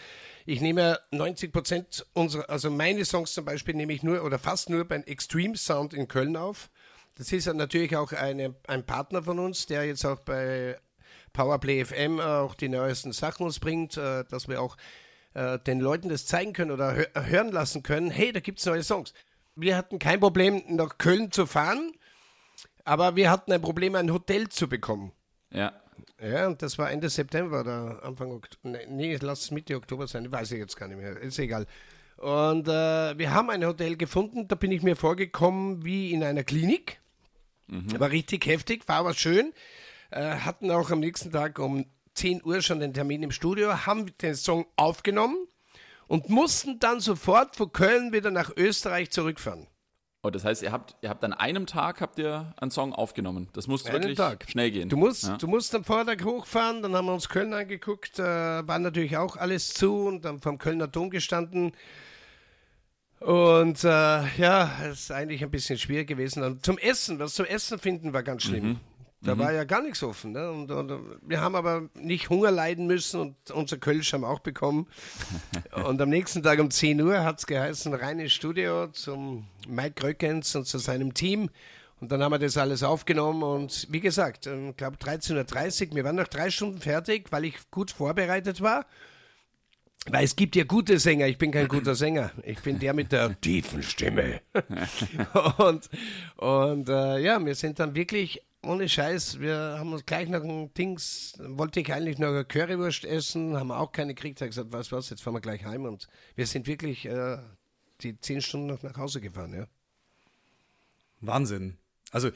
Ich 0.46 0.60
nehme 0.60 1.00
90 1.12 1.53
Prozent 1.53 2.05
unserer, 2.12 2.50
also 2.50 2.70
meine 2.70 3.05
Songs 3.05 3.31
zum 3.31 3.46
Beispiel 3.46 3.75
nehme 3.75 3.93
ich 3.93 4.03
nur 4.03 4.25
oder 4.25 4.39
fast 4.39 4.70
nur 4.70 4.84
beim 4.84 5.03
Extreme 5.03 5.55
Sound 5.55 5.93
in 5.93 6.10
Köln 6.10 6.36
auf. 6.36 6.70
Das 7.15 7.31
ist 7.31 7.46
natürlich 7.53 7.96
auch 7.96 8.12
eine, 8.12 8.53
ein 8.67 8.86
Partner 8.86 9.24
von 9.24 9.39
uns, 9.39 9.67
der 9.67 9.86
jetzt 9.86 10.03
auch 10.03 10.20
bei 10.20 10.77
Powerplay 11.31 11.86
FM 11.86 12.20
auch 12.20 12.53
die 12.53 12.67
neuesten 12.67 13.13
Sachen 13.13 13.46
uns 13.46 13.60
bringt, 13.60 13.96
äh, 13.96 14.25
dass 14.25 14.50
wir 14.50 14.62
auch 14.62 14.75
äh, 15.34 15.60
den 15.60 15.79
Leuten 15.79 16.10
das 16.10 16.25
zeigen 16.25 16.51
können 16.51 16.72
oder 16.72 16.93
hö 16.93 17.05
hören 17.13 17.53
lassen 17.53 17.84
können. 17.84 18.12
Hey, 18.12 18.34
da 18.34 18.41
gibt 18.41 18.60
es 18.60 18.65
neue 18.65 18.84
Songs. 18.84 19.13
Wir 19.55 19.77
hatten 19.77 19.98
kein 19.98 20.20
Problem, 20.20 20.62
nach 20.67 20.98
Köln 20.98 21.31
zu 21.31 21.46
fahren 21.46 21.93
aber 22.85 23.15
wir 23.15 23.29
hatten 23.31 23.51
ein 23.51 23.61
Problem, 23.61 23.95
ein 23.95 24.11
Hotel 24.11 24.50
zu 24.50 24.67
bekommen. 24.67 25.11
Ja. 25.51 25.73
Ja, 26.21 26.47
und 26.47 26.61
das 26.61 26.77
war 26.77 26.91
Ende 26.91 27.09
September 27.09 27.61
oder 27.61 28.03
Anfang 28.03 28.31
Oktober. 28.31 28.77
Nee, 28.88 29.17
lass 29.21 29.41
es 29.41 29.51
Mitte 29.51 29.75
Oktober 29.75 30.07
sein, 30.07 30.31
weiß 30.31 30.51
ich 30.51 30.59
jetzt 30.59 30.77
gar 30.77 30.88
nicht 30.88 30.97
mehr. 30.97 31.17
Ist 31.17 31.39
egal. 31.39 31.65
Und 32.17 32.67
äh, 32.67 33.17
wir 33.17 33.33
haben 33.33 33.50
ein 33.50 33.65
Hotel 33.65 33.97
gefunden, 33.97 34.47
da 34.47 34.55
bin 34.55 34.71
ich 34.71 34.83
mir 34.83 34.95
vorgekommen 34.95 35.83
wie 35.83 36.11
in 36.11 36.23
einer 36.23 36.43
Klinik. 36.43 37.00
Mhm. 37.67 38.00
War 38.00 38.11
richtig 38.11 38.45
heftig, 38.45 38.88
war 38.88 38.97
aber 38.97 39.13
schön. 39.15 39.53
äh, 40.11 40.35
hatten 40.35 40.69
auch 40.71 40.91
am 40.91 41.00
nächsten 41.00 41.31
Tag 41.31 41.57
um 41.57 41.85
10 42.13 42.43
Uhr 42.43 42.61
schon 42.61 42.79
den 42.79 42.93
Termin 42.93 43.23
im 43.23 43.31
Studio, 43.31 43.85
haben 43.85 44.15
den 44.17 44.35
Song 44.35 44.65
aufgenommen 44.75 45.47
und 46.07 46.29
mussten 46.29 46.77
dann 46.79 47.00
sofort 47.00 47.55
von 47.55 47.71
Köln 47.71 48.11
wieder 48.13 48.31
nach 48.31 48.51
Österreich 48.55 49.11
zurückfahren. 49.11 49.67
Oh, 50.23 50.29
das 50.29 50.45
heißt, 50.45 50.61
ihr 50.61 50.71
habt, 50.71 50.95
ihr 51.01 51.09
habt 51.09 51.23
an 51.23 51.33
einem 51.33 51.65
Tag 51.65 51.99
habt 51.99 52.19
ihr 52.19 52.53
einen 52.57 52.69
Song 52.69 52.93
aufgenommen. 52.93 53.47
Das 53.53 53.65
muss 53.67 53.85
Einen 53.87 53.93
wirklich 53.95 54.17
Tag. 54.17 54.45
schnell 54.47 54.69
gehen. 54.69 54.87
Du 54.87 54.95
musst, 54.95 55.23
Ja. 55.23 55.37
du 55.37 55.47
musst 55.47 55.73
am 55.73 55.83
Vortag 55.83 56.23
hochfahren, 56.23 56.83
dann 56.83 56.95
haben 56.95 57.05
wir 57.07 57.13
uns 57.13 57.27
Köln 57.27 57.51
angeguckt, 57.53 58.19
äh, 58.19 58.23
war 58.23 58.77
natürlich 58.77 59.17
auch 59.17 59.35
alles 59.35 59.69
zu 59.73 60.05
und 60.05 60.23
dann 60.23 60.39
vom 60.39 60.59
Kölner 60.59 60.87
Dom 60.87 61.09
gestanden. 61.09 61.71
Und 63.19 63.83
äh, 63.83 63.87
ja, 64.37 64.71
es 64.85 65.01
ist 65.01 65.11
eigentlich 65.11 65.43
ein 65.43 65.51
bisschen 65.51 65.77
schwierig 65.79 66.07
gewesen. 66.07 66.43
Und 66.43 66.65
zum 66.65 66.77
Essen, 66.77 67.17
was 67.19 67.33
zum 67.33 67.45
Essen 67.45 67.79
finden, 67.79 68.13
war 68.13 68.21
ganz 68.23 68.43
schlimm. 68.43 68.79
Da 69.23 69.37
war 69.37 69.51
ja 69.51 69.65
gar 69.65 69.83
nichts 69.83 70.01
offen. 70.01 70.31
Ne? 70.31 70.49
Und, 70.49 70.71
und 70.71 71.19
wir 71.21 71.41
haben 71.41 71.55
aber 71.55 71.89
nicht 71.93 72.29
Hunger 72.29 72.49
leiden 72.49 72.87
müssen 72.87 73.21
und 73.21 73.51
unser 73.51 73.77
Kölsch 73.77 74.13
haben 74.13 74.21
wir 74.21 74.29
auch 74.29 74.39
bekommen. 74.39 74.87
und 75.85 76.01
am 76.01 76.09
nächsten 76.09 76.41
Tag 76.41 76.59
um 76.59 76.71
10 76.71 76.99
Uhr 77.01 77.23
hat 77.23 77.39
es 77.39 77.45
geheißen, 77.45 77.93
rein 77.93 78.19
ins 78.19 78.33
Studio 78.33 78.87
zum 78.87 79.45
Mike 79.67 80.03
Röckens 80.03 80.55
und 80.55 80.65
zu 80.65 80.79
seinem 80.79 81.13
Team. 81.13 81.51
Und 81.99 82.11
dann 82.11 82.23
haben 82.23 82.31
wir 82.31 82.39
das 82.39 82.57
alles 82.57 82.81
aufgenommen 82.81 83.43
und 83.43 83.87
wie 83.91 83.99
gesagt, 83.99 84.47
ich 84.47 84.75
glaube 84.75 84.97
13.30 84.97 85.89
Uhr, 85.89 85.95
wir 85.97 86.03
waren 86.03 86.15
nach 86.15 86.27
drei 86.27 86.49
Stunden 86.49 86.79
fertig, 86.79 87.31
weil 87.31 87.45
ich 87.45 87.69
gut 87.69 87.91
vorbereitet 87.91 88.59
war. 88.61 88.87
Weil 90.07 90.23
es 90.23 90.35
gibt 90.35 90.55
ja 90.55 90.63
gute 90.63 90.97
Sänger, 90.97 91.27
ich 91.27 91.37
bin 91.37 91.51
kein 91.51 91.67
guter 91.67 91.93
Sänger. 91.93 92.31
Ich 92.43 92.59
bin 92.61 92.79
der 92.79 92.95
mit 92.95 93.11
der 93.11 93.39
tiefen 93.39 93.83
Stimme. 93.83 94.41
und 95.59 95.91
und 96.37 96.89
äh, 96.89 97.19
ja, 97.19 97.45
wir 97.45 97.53
sind 97.53 97.79
dann 97.79 97.93
wirklich 97.93 98.41
ohne 98.63 98.88
Scheiß, 98.88 99.39
wir 99.39 99.56
haben 99.80 99.94
uns 99.94 100.06
gleich 100.06 100.30
nach 100.30 100.41
dem 100.41 100.74
Dings, 100.74 101.36
wollte 101.39 101.80
ich 101.80 101.91
eigentlich 101.91 102.20
noch 102.20 102.30
eine 102.30 102.46
Currywurst 102.46 103.06
essen, 103.06 103.58
haben 103.58 103.72
auch 103.72 103.91
keine 103.91 104.13
gekriegt, 104.13 104.41
habe 104.41 104.50
gesagt, 104.50 104.72
was 104.72 104.91
was, 104.91 105.10
jetzt 105.10 105.22
fahren 105.22 105.34
wir 105.34 105.41
gleich 105.41 105.65
heim 105.65 105.86
und 105.86 106.08
wir 106.36 106.46
sind 106.46 106.68
wirklich 106.68 107.06
äh, 107.06 107.38
die 108.01 108.20
zehn 108.20 108.41
Stunden 108.41 108.68
noch 108.68 108.84
nach 108.84 108.98
Hause 108.98 109.22
gefahren, 109.22 109.53
ja. 109.53 109.68
Wahnsinn. 111.22 111.77
Also, 112.12 112.32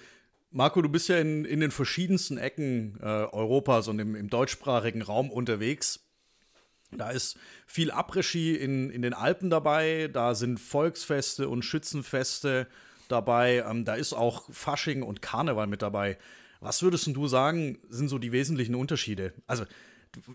Marco, 0.51 0.81
du 0.81 0.89
bist 0.89 1.09
ja 1.09 1.17
in, 1.17 1.43
in 1.45 1.59
den 1.59 1.71
verschiedensten 1.71 2.37
Ecken 2.37 2.97
äh, 3.01 3.05
Europas 3.05 3.87
und 3.87 3.99
im, 3.99 4.15
im 4.15 4.29
deutschsprachigen 4.29 5.01
Raum 5.01 5.29
unterwegs. 5.29 5.99
Da 6.91 7.09
ist 7.09 7.37
viel 7.67 7.91
Après-Ski 7.91 8.55
in, 8.55 8.89
in 8.89 9.01
den 9.01 9.13
Alpen 9.13 9.49
dabei, 9.49 10.09
da 10.11 10.33
sind 10.33 10.59
Volksfeste 10.59 11.49
und 11.49 11.63
Schützenfeste 11.63 12.67
dabei, 13.11 13.63
ähm, 13.69 13.85
da 13.85 13.95
ist 13.95 14.13
auch 14.13 14.43
Fasching 14.51 15.03
und 15.03 15.21
Karneval 15.21 15.67
mit 15.67 15.81
dabei. 15.81 16.17
Was 16.59 16.81
würdest 16.81 17.07
du 17.07 17.27
sagen, 17.27 17.77
sind 17.89 18.09
so 18.09 18.17
die 18.17 18.31
wesentlichen 18.31 18.75
Unterschiede? 18.75 19.33
Also 19.47 19.65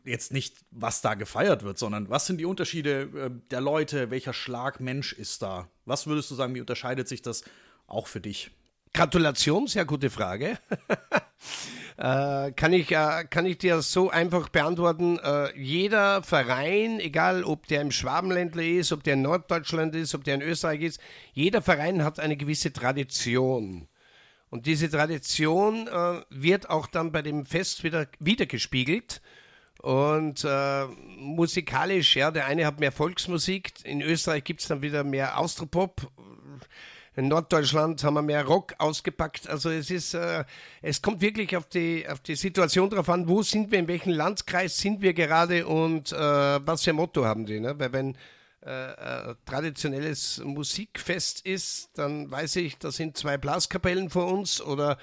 jetzt 0.04 0.32
nicht, 0.32 0.56
was 0.70 1.00
da 1.00 1.14
gefeiert 1.14 1.62
wird, 1.62 1.78
sondern 1.78 2.10
was 2.10 2.26
sind 2.26 2.38
die 2.38 2.44
Unterschiede 2.44 3.02
äh, 3.02 3.30
der 3.50 3.60
Leute, 3.60 4.10
welcher 4.10 4.32
Schlag 4.32 4.80
Mensch 4.80 5.12
ist 5.12 5.42
da? 5.42 5.68
Was 5.86 6.06
würdest 6.06 6.30
du 6.30 6.34
sagen, 6.34 6.54
wie 6.54 6.60
unterscheidet 6.60 7.08
sich 7.08 7.22
das 7.22 7.42
auch 7.86 8.06
für 8.06 8.20
dich? 8.20 8.50
Gratulation, 8.92 9.66
sehr 9.66 9.84
gute 9.84 10.10
Frage. 10.10 10.58
äh, 12.00 12.52
kann, 12.52 12.72
ich, 12.72 12.90
äh, 12.92 13.24
kann 13.28 13.44
ich 13.44 13.58
dir 13.58 13.82
so 13.82 14.08
einfach 14.08 14.48
beantworten? 14.48 15.18
Äh, 15.18 15.54
jeder 15.58 16.22
Verein, 16.22 16.98
egal 16.98 17.44
ob 17.44 17.66
der 17.66 17.82
im 17.82 17.90
Schwabenländler 17.90 18.62
ist, 18.62 18.92
ob 18.92 19.04
der 19.04 19.14
in 19.14 19.22
Norddeutschland 19.22 19.94
ist, 19.94 20.14
ob 20.14 20.24
der 20.24 20.36
in 20.36 20.42
Österreich 20.42 20.80
ist, 20.80 21.00
jeder 21.34 21.60
Verein 21.60 22.02
hat 22.02 22.18
eine 22.18 22.38
gewisse 22.38 22.72
Tradition. 22.72 23.86
Und 24.48 24.64
diese 24.64 24.88
Tradition 24.90 25.88
äh, 25.88 26.22
wird 26.30 26.70
auch 26.70 26.86
dann 26.86 27.12
bei 27.12 27.20
dem 27.20 27.44
Fest 27.44 27.84
wieder 27.84 28.06
wiedergespiegelt. 28.18 29.20
Und 29.82 30.42
äh, 30.44 30.86
musikalisch, 31.18 32.16
ja, 32.16 32.30
der 32.30 32.46
eine 32.46 32.64
hat 32.64 32.80
mehr 32.80 32.92
Volksmusik, 32.92 33.72
in 33.84 34.00
Österreich 34.00 34.44
gibt 34.44 34.62
es 34.62 34.68
dann 34.68 34.80
wieder 34.80 35.04
mehr 35.04 35.38
Austropop, 35.38 36.10
in 37.20 37.28
Norddeutschland 37.28 38.02
haben 38.02 38.14
wir 38.14 38.22
mehr 38.22 38.44
Rock 38.44 38.74
ausgepackt. 38.78 39.48
Also 39.48 39.68
es 39.70 39.90
ist, 39.90 40.14
äh, 40.14 40.44
es 40.80 41.02
kommt 41.02 41.20
wirklich 41.20 41.54
auf 41.54 41.66
die, 41.66 42.06
auf 42.08 42.20
die 42.20 42.34
Situation 42.34 42.88
drauf 42.88 43.10
an, 43.10 43.28
wo 43.28 43.42
sind 43.42 43.70
wir, 43.70 43.78
in 43.78 43.88
welchem 43.88 44.12
Landkreis 44.12 44.78
sind 44.78 45.02
wir 45.02 45.12
gerade 45.12 45.66
und 45.66 46.12
äh, 46.12 46.16
was 46.16 46.82
für 46.82 46.90
ein 46.90 46.96
Motto 46.96 47.24
haben 47.26 47.44
die. 47.44 47.60
Ne? 47.60 47.78
Weil 47.78 47.92
wenn 47.92 48.16
äh, 48.64 49.30
äh, 49.30 49.34
traditionelles 49.44 50.42
Musikfest 50.42 51.44
ist, 51.44 51.90
dann 51.94 52.30
weiß 52.30 52.56
ich, 52.56 52.78
da 52.78 52.90
sind 52.90 53.18
zwei 53.18 53.36
Blaskapellen 53.36 54.08
vor 54.08 54.32
uns 54.32 54.62
oder 54.62 54.96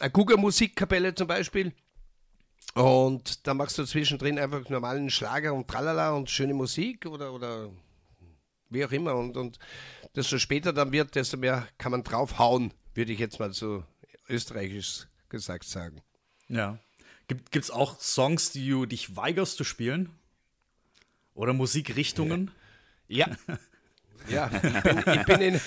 eine 0.00 0.10
Guga 0.10 0.36
Musikkapelle 0.36 1.14
zum 1.14 1.26
Beispiel. 1.26 1.72
Und 2.74 3.46
da 3.46 3.54
machst 3.54 3.78
du 3.78 3.84
zwischendrin 3.84 4.38
einfach 4.38 4.68
normalen 4.68 5.08
Schlager 5.08 5.54
und 5.54 5.68
Tralala 5.68 6.12
und 6.12 6.28
schöne 6.28 6.54
Musik 6.54 7.06
oder, 7.06 7.32
oder 7.32 7.70
wie 8.70 8.84
auch 8.84 8.92
immer. 8.92 9.14
Und, 9.16 9.36
und 9.36 9.58
desto 10.16 10.38
später 10.38 10.72
dann 10.72 10.92
wird, 10.92 11.14
desto 11.14 11.36
mehr 11.36 11.68
kann 11.78 11.92
man 11.92 12.02
draufhauen, 12.02 12.72
würde 12.94 13.12
ich 13.12 13.18
jetzt 13.18 13.38
mal 13.38 13.52
so 13.52 13.84
österreichisch 14.28 15.06
gesagt 15.28 15.64
sagen. 15.64 16.02
Ja. 16.48 16.78
Gibt 17.28 17.56
es 17.56 17.70
auch 17.70 18.00
Songs, 18.00 18.50
die 18.50 18.68
du 18.68 18.86
dich 18.86 19.16
weigerst 19.16 19.56
zu 19.56 19.64
spielen? 19.64 20.10
Oder 21.34 21.52
Musikrichtungen? 21.52 22.50
Ja. 23.08 23.26
Ja, 24.28 24.50
ich 24.52 24.82
bin, 24.82 24.98
ich 24.98 25.24
bin, 25.24 25.40
in, 25.40 25.60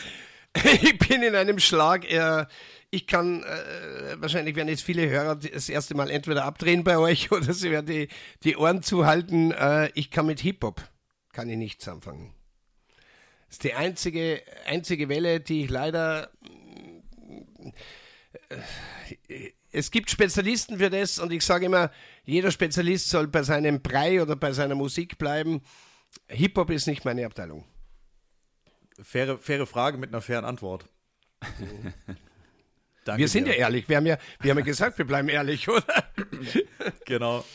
ich 0.81 0.97
bin 0.99 1.23
in 1.23 1.35
einem 1.35 1.59
Schlag. 1.59 2.09
Äh, 2.09 2.45
ich 2.91 3.07
kann, 3.07 3.43
äh, 3.43 4.15
wahrscheinlich 4.17 4.55
werden 4.55 4.69
jetzt 4.69 4.83
viele 4.83 5.09
Hörer 5.09 5.35
das 5.35 5.69
erste 5.69 5.95
Mal 5.95 6.11
entweder 6.11 6.45
abdrehen 6.45 6.83
bei 6.83 6.97
euch 6.97 7.31
oder 7.31 7.51
sie 7.53 7.71
werden 7.71 7.87
die, 7.87 8.07
die 8.43 8.55
Ohren 8.55 8.83
zuhalten. 8.83 9.51
Äh, 9.51 9.89
ich 9.95 10.11
kann 10.11 10.27
mit 10.27 10.39
Hip-Hop, 10.41 10.81
kann 11.31 11.49
ich 11.49 11.57
nichts 11.57 11.87
anfangen. 11.87 12.33
Das 13.53 13.57
ist 13.57 13.63
die 13.65 13.73
einzige, 13.75 14.41
einzige 14.65 15.09
Welle, 15.09 15.39
die 15.39 15.65
ich 15.65 15.69
leider. 15.69 16.31
äh, 19.27 19.51
Es 19.71 19.91
gibt 19.91 20.09
Spezialisten 20.09 20.79
für 20.79 20.89
das 20.89 21.19
und 21.19 21.31
ich 21.31 21.45
sage 21.45 21.67
immer, 21.67 21.91
jeder 22.25 22.49
Spezialist 22.49 23.09
soll 23.11 23.27
bei 23.27 23.43
seinem 23.43 23.79
Brei 23.83 24.23
oder 24.23 24.35
bei 24.35 24.53
seiner 24.53 24.73
Musik 24.73 25.19
bleiben. 25.19 25.61
Hip-Hop 26.29 26.71
ist 26.71 26.87
nicht 26.87 27.05
meine 27.05 27.27
Abteilung. 27.27 27.63
Faire, 28.99 29.37
faire 29.37 29.67
Frage 29.67 29.99
mit 29.99 30.09
einer 30.09 30.21
fairen 30.21 30.45
Antwort. 30.45 30.89
Danke 33.05 33.19
Wir 33.21 33.27
sind 33.27 33.45
dir. 33.45 33.51
ja 33.53 33.59
ehrlich. 33.59 33.87
Wir 33.87 33.97
haben 33.97 34.07
ja, 34.07 34.17
wir 34.41 34.49
haben 34.49 34.57
ja 34.57 34.65
gesagt, 34.65 34.97
wir 34.97 35.05
bleiben 35.05 35.29
ehrlich, 35.29 35.69
oder? 35.69 36.11
Genau. 37.05 37.45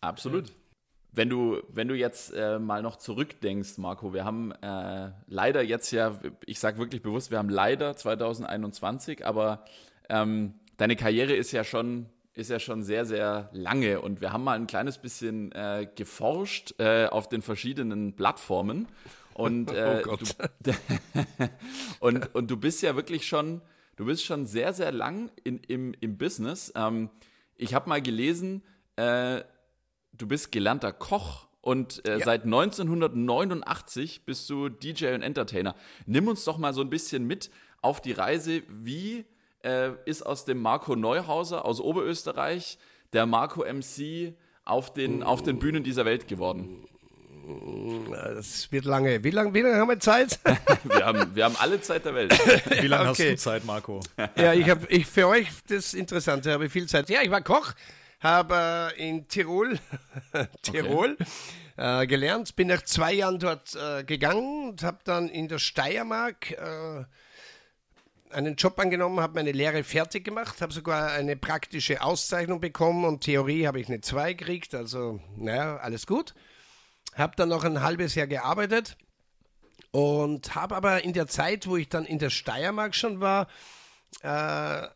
Absolut. 0.00 0.50
Wenn 1.14 1.28
du, 1.28 1.62
wenn 1.68 1.88
du 1.88 1.94
jetzt 1.94 2.32
äh, 2.34 2.58
mal 2.58 2.82
noch 2.82 2.96
zurückdenkst, 2.96 3.78
Marco, 3.78 4.12
wir 4.12 4.24
haben 4.24 4.52
äh, 4.52 5.10
leider 5.26 5.62
jetzt 5.62 5.90
ja, 5.92 6.18
ich 6.44 6.58
sage 6.58 6.78
wirklich 6.78 7.02
bewusst, 7.02 7.30
wir 7.30 7.38
haben 7.38 7.48
leider 7.48 7.96
2021, 7.96 9.24
aber 9.24 9.64
ähm, 10.08 10.54
deine 10.76 10.96
Karriere 10.96 11.34
ist 11.34 11.52
ja 11.52 11.64
schon 11.64 12.06
ist 12.36 12.50
ja 12.50 12.58
schon 12.58 12.82
sehr, 12.82 13.04
sehr 13.04 13.48
lange 13.52 14.00
und 14.00 14.20
wir 14.20 14.32
haben 14.32 14.42
mal 14.42 14.56
ein 14.56 14.66
kleines 14.66 14.98
bisschen 14.98 15.52
äh, 15.52 15.86
geforscht 15.94 16.74
äh, 16.80 17.06
auf 17.06 17.28
den 17.28 17.42
verschiedenen 17.42 18.16
Plattformen 18.16 18.88
und, 19.34 19.70
äh, 19.70 20.02
Oh 20.04 20.16
Gott. 20.16 20.36
Du, 20.60 20.72
und, 22.00 22.34
und 22.34 22.50
du 22.50 22.56
bist 22.56 22.82
ja 22.82 22.96
wirklich 22.96 23.26
schon, 23.26 23.60
du 23.96 24.06
bist 24.06 24.24
schon 24.24 24.46
sehr, 24.46 24.72
sehr 24.72 24.92
lang 24.92 25.30
in, 25.42 25.58
im, 25.58 25.94
im 26.00 26.16
Business. 26.16 26.72
Ähm, 26.74 27.10
ich 27.56 27.74
habe 27.74 27.88
mal 27.88 28.00
gelesen, 28.02 28.62
äh, 28.96 29.42
du 30.16 30.26
bist 30.26 30.52
gelernter 30.52 30.92
Koch 30.92 31.46
und 31.60 32.06
äh, 32.06 32.18
Ja. 32.18 32.24
seit 32.24 32.44
1989 32.44 34.22
bist 34.24 34.48
du 34.50 34.68
DJ 34.68 35.14
und 35.14 35.22
Entertainer. 35.22 35.74
Nimm 36.06 36.28
uns 36.28 36.44
doch 36.44 36.58
mal 36.58 36.72
so 36.74 36.80
ein 36.80 36.90
bisschen 36.90 37.26
mit 37.26 37.50
auf 37.82 38.00
die 38.00 38.12
Reise. 38.12 38.62
Wie 38.68 39.24
äh, 39.62 39.90
ist 40.04 40.22
aus 40.24 40.44
dem 40.44 40.60
Marco 40.60 40.94
Neuhauser 40.96 41.64
aus 41.64 41.80
Oberösterreich 41.80 42.78
der 43.12 43.26
Marco 43.26 43.62
MC 43.64 44.34
auf 44.64 44.92
den, 44.92 45.22
auf 45.22 45.42
den 45.42 45.58
Bühnen 45.58 45.84
dieser 45.84 46.04
Welt 46.04 46.28
geworden? 46.28 46.84
Es 48.38 48.72
wird 48.72 48.86
lange. 48.86 49.22
Wie 49.22 49.30
lange 49.30 49.52
wie 49.52 49.60
lang 49.60 49.74
haben 49.76 49.88
wir 49.88 50.00
Zeit? 50.00 50.38
Wir 50.84 51.04
haben, 51.04 51.34
wir 51.34 51.44
haben 51.44 51.56
alle 51.58 51.80
Zeit 51.80 52.04
der 52.04 52.14
Welt. 52.14 52.32
Wie 52.82 52.86
lange 52.86 53.08
hast 53.08 53.20
Okay. 53.20 53.30
du 53.32 53.36
Zeit, 53.36 53.64
Marco? 53.64 54.00
ja, 54.36 54.52
ich 54.54 54.68
habe 54.68 54.86
ich, 54.88 55.06
für 55.06 55.26
euch 55.28 55.48
das 55.68 55.94
Interessante, 55.94 56.52
habe 56.52 56.68
viel 56.70 56.86
Zeit. 56.86 57.08
Ja, 57.10 57.20
ich 57.22 57.30
war 57.30 57.40
Koch, 57.42 57.72
habe 58.24 58.92
in 58.96 59.28
Tirol, 59.28 59.78
Tirol 60.62 61.16
äh, 61.76 62.06
gelernt, 62.06 62.56
bin 62.56 62.68
nach 62.68 62.82
zwei 62.82 63.12
Jahren 63.12 63.38
dort 63.38 63.76
äh, 63.76 64.02
gegangen 64.02 64.70
und 64.70 64.82
habe 64.82 64.98
dann 65.04 65.28
in 65.28 65.46
der 65.46 65.58
Steiermark 65.58 66.52
äh, 66.52 67.04
einen 68.30 68.56
Job 68.56 68.78
angenommen, 68.78 69.20
habe 69.20 69.34
meine 69.34 69.52
Lehre 69.52 69.84
fertig 69.84 70.24
gemacht, 70.24 70.62
habe 70.62 70.72
sogar 70.72 71.12
eine 71.12 71.36
praktische 71.36 72.02
Auszeichnung 72.02 72.60
bekommen 72.60 73.04
und 73.04 73.22
Theorie 73.22 73.66
habe 73.66 73.78
ich 73.78 73.88
eine 73.88 74.00
2 74.00 74.32
gekriegt, 74.32 74.74
also 74.74 75.20
naja, 75.36 75.76
alles 75.76 76.06
gut. 76.06 76.34
Habe 77.14 77.34
dann 77.36 77.50
noch 77.50 77.62
ein 77.62 77.82
halbes 77.82 78.14
Jahr 78.16 78.26
gearbeitet 78.26 78.96
und 79.92 80.54
habe 80.54 80.74
aber 80.74 81.04
in 81.04 81.12
der 81.12 81.28
Zeit, 81.28 81.68
wo 81.68 81.76
ich 81.76 81.90
dann 81.90 82.06
in 82.06 82.18
der 82.18 82.30
Steiermark 82.30 82.94
schon 82.96 83.20
war, 83.20 83.46
äh, 84.22 84.88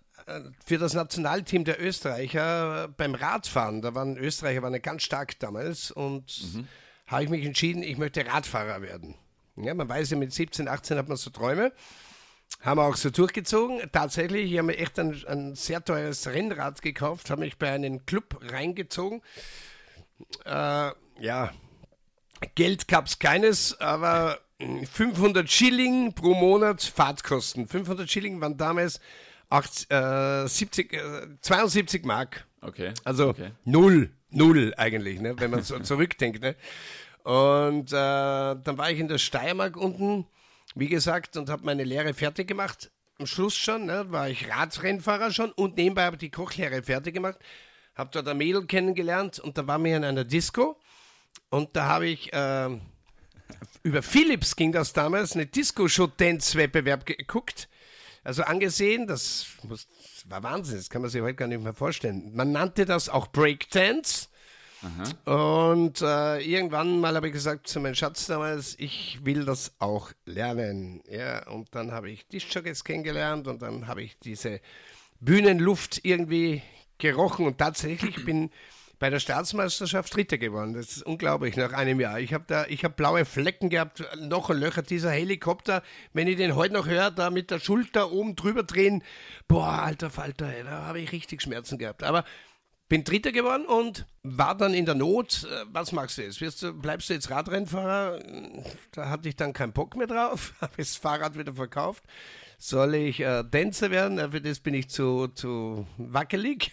für 0.65 0.79
das 0.79 0.95
Nationalteam 0.95 1.65
der 1.65 1.81
Österreicher 1.81 2.89
beim 2.97 3.15
Radfahren. 3.15 3.83
Da 3.83 3.95
waren 3.95 4.17
Österreicher 4.17 4.63
waren 4.63 4.81
ganz 4.83 5.03
stark 5.03 5.39
damals 5.39 5.91
und 5.91 6.55
mhm. 6.55 6.69
habe 7.07 7.25
ich 7.25 7.31
mich 7.31 7.45
entschieden, 7.45 7.83
ich 7.83 7.99
möchte 7.99 8.27
Radfahrer 8.27 8.83
werden. 8.83 9.15
Ja, 9.57 9.75
man 9.75 9.89
weiß 9.89 10.11
ja, 10.11 10.17
mit 10.17 10.33
17, 10.33 10.69
18 10.69 10.99
hat 10.99 11.09
man 11.09 11.17
so 11.17 11.31
Träume. 11.31 11.73
Haben 12.61 12.79
wir 12.79 12.85
auch 12.85 12.97
so 12.97 13.11
durchgezogen. 13.11 13.81
Tatsächlich, 13.93 14.51
ich 14.51 14.59
habe 14.59 14.69
mir 14.69 14.79
echt 14.79 14.99
ein, 14.99 15.23
ein 15.27 15.55
sehr 15.55 15.85
teures 15.85 16.27
Rennrad 16.27 16.81
gekauft, 16.83 17.31
habe 17.31 17.43
mich 17.43 17.59
bei 17.59 17.71
einem 17.71 18.07
Club 18.07 18.41
reingezogen. 18.51 19.23
Äh, 20.45 20.91
ja, 21.21 21.53
Geld 22.55 22.89
gab 22.89 23.07
es 23.07 23.19
keines, 23.19 23.81
aber 23.81 24.39
500 24.59 25.51
Schilling 25.51 26.13
pro 26.15 26.35
Monat 26.35 26.83
Fahrtkosten. 26.83 27.69
500 27.69 28.11
Schilling 28.11 28.41
waren 28.41 28.57
damals 28.57 29.01
8, 29.51 29.91
äh, 29.91 30.47
70, 30.47 30.93
äh, 30.93 31.01
72 31.41 32.05
Mark. 32.05 32.47
Okay. 32.61 32.93
Also 33.05 33.29
okay. 33.29 33.53
null, 33.65 34.11
null 34.31 34.75
eigentlich, 34.77 35.21
ne, 35.21 35.39
wenn 35.39 35.51
man 35.51 35.63
so 35.63 35.79
zurückdenkt. 35.81 36.43
Ne. 36.43 36.57
Und 37.25 37.93
äh, 37.93 37.95
dann 37.95 38.79
war 38.79 38.91
ich 38.91 38.99
in 38.99 39.09
der 39.09 39.19
Steiermark 39.19 39.77
unten, 39.77 40.27
wie 40.75 40.89
gesagt, 40.89 41.37
und 41.37 41.49
habe 41.49 41.65
meine 41.65 41.85
Lehre 41.85 42.15
fertig 42.15 42.49
gemacht. 42.49 42.91
Am 43.19 43.27
Schluss 43.27 43.57
schon 43.57 43.87
ne, 43.87 44.07
war 44.11 44.29
ich 44.29 44.49
Radrennfahrer 44.49 45.33
schon 45.33 45.51
und 45.53 45.77
nebenbei 45.77 46.05
habe 46.05 46.17
ich 46.17 46.21
die 46.21 46.31
Kochlehre 46.31 46.83
fertig 46.83 47.15
gemacht. 47.15 47.39
Habe 47.95 48.11
dort 48.13 48.29
ein 48.29 48.39
Mädel 48.39 48.65
kennengelernt 48.67 49.41
und 49.41 49.59
da 49.59 49.67
waren 49.67 49.85
wir 49.85 49.97
in 49.97 50.05
einer 50.05 50.25
Disco 50.25 50.79
und 51.51 51.75
da 51.75 51.87
habe 51.87 52.07
ich 52.07 52.33
äh, 52.33 52.69
über 53.83 54.03
Philips 54.03 54.57
ging 54.57 54.73
das 54.73 54.93
damals, 54.93 55.35
eine 55.35 55.47
Disco-Show-Dance-Wettbewerb 55.47 57.07
geguckt. 57.07 57.69
Also 58.29 58.43
angesehen, 58.43 59.07
das, 59.07 59.47
muss, 59.63 59.89
das 60.03 60.31
war 60.31 60.43
Wahnsinn, 60.43 60.77
das 60.77 60.91
kann 60.91 61.01
man 61.01 61.11
sich 61.11 61.23
heute 61.23 61.35
gar 61.35 61.49
nicht 61.49 61.63
mehr 61.63 61.73
vorstellen. 61.73 62.31
Man 62.35 62.53
nannte 62.53 62.85
das 62.85 63.09
auch 63.09 63.29
Breakdance. 63.29 64.29
Aha. 64.83 65.63
Und 65.79 66.03
äh, 66.03 66.41
irgendwann 66.41 67.01
mal 67.01 67.17
habe 67.17 67.29
ich 67.29 67.33
gesagt 67.33 67.69
zu 67.69 67.81
meinem 67.81 67.95
Schatz 67.95 68.27
damals, 68.27 68.75
ich 68.79 69.21
will 69.25 69.47
das 69.47 69.73
auch 69.79 70.13
lernen. 70.27 71.03
Ja, 71.09 71.49
und 71.49 71.75
dann 71.75 71.91
habe 71.91 72.11
ich 72.11 72.27
Dischjockeys 72.29 72.85
kennengelernt 72.85 73.49
und 73.49 73.63
dann 73.63 73.87
habe 73.87 74.03
ich 74.03 74.19
diese 74.19 74.61
Bühnenluft 75.21 76.05
irgendwie 76.05 76.61
gerochen 76.99 77.47
und 77.47 77.57
tatsächlich 77.57 78.27
bin 78.27 78.51
bei 78.99 79.11
der 79.11 79.21
Staatsmeisterschaft 79.21 80.15
Dritter 80.15 80.39
geworden. 80.39 80.75
Das 80.75 80.97
ist 80.97 81.03
unglaublich 81.03 81.57
nach 81.57 81.73
einem 81.73 82.01
Jahr. 82.01 82.19
Ich 82.21 82.35
habe 82.35 82.45
da, 82.47 82.67
ich 82.67 82.85
habe 82.85 82.95
blaue 82.95 83.25
Flecken 83.25 83.71
gehabt, 83.71 84.03
noch 84.21 84.51
ein 84.51 84.59
Löcher. 84.59 84.83
Dieser 84.83 85.11
Helikopter, 85.11 85.83
wenn 86.13 86.27
ich 86.27 86.37
den 86.37 86.57
heute 86.57 86.75
noch 86.75 86.87
höre, 86.87 87.11
da 87.11 87.31
mit 87.31 87.51
der 87.51 87.61
Schulter 87.61 88.11
oben 88.13 88.37
drüber 88.37 88.63
drehen, 88.63 89.03
boah, 89.47 89.83
alter 89.83 90.11
Falter, 90.11 90.47
ey, 90.47 90.65
da 90.65 90.87
habe 90.87 91.01
ich 91.01 91.13
richtig 91.13 91.43
Schmerzen 91.43 91.79
gehabt. 91.79 92.03
Aber 92.03 92.25
bin 92.89 93.05
Dritter 93.05 93.33
geworden 93.33 93.67
und 93.67 94.07
war 94.23 94.57
dann 94.57 94.75
in 94.75 94.87
der 94.87 94.95
Not. 94.95 95.45
Äh, 95.45 95.67
was 95.71 95.93
machst 95.93 96.19
du 96.19 96.23
jetzt? 96.23 96.41
Wirst 96.41 96.63
du, 96.63 96.73
bleibst 96.73 97.11
du 97.11 97.15
jetzt 97.15 97.31
Radrennfahrer? 97.31 98.19
Da 98.93 99.11
hatte 99.11 99.29
ich 99.29 99.37
dann 99.37 99.53
keinen 99.53 99.73
Bock 99.73 99.97
mehr 99.97 100.07
drauf, 100.07 100.55
habe 100.61 100.73
das 100.77 100.97
Fahrrad 100.97 101.39
wieder 101.39 101.55
verkauft. 101.55 102.03
Soll 102.59 102.95
ich 102.97 103.21
äh, 103.21 103.45
Tänzer 103.45 103.91
werden? 103.91 104.33
Für 104.33 104.41
das 104.41 104.59
bin 104.59 104.75
ich 104.75 104.89
zu, 104.89 105.29
zu 105.29 105.87
wackelig. 105.97 106.73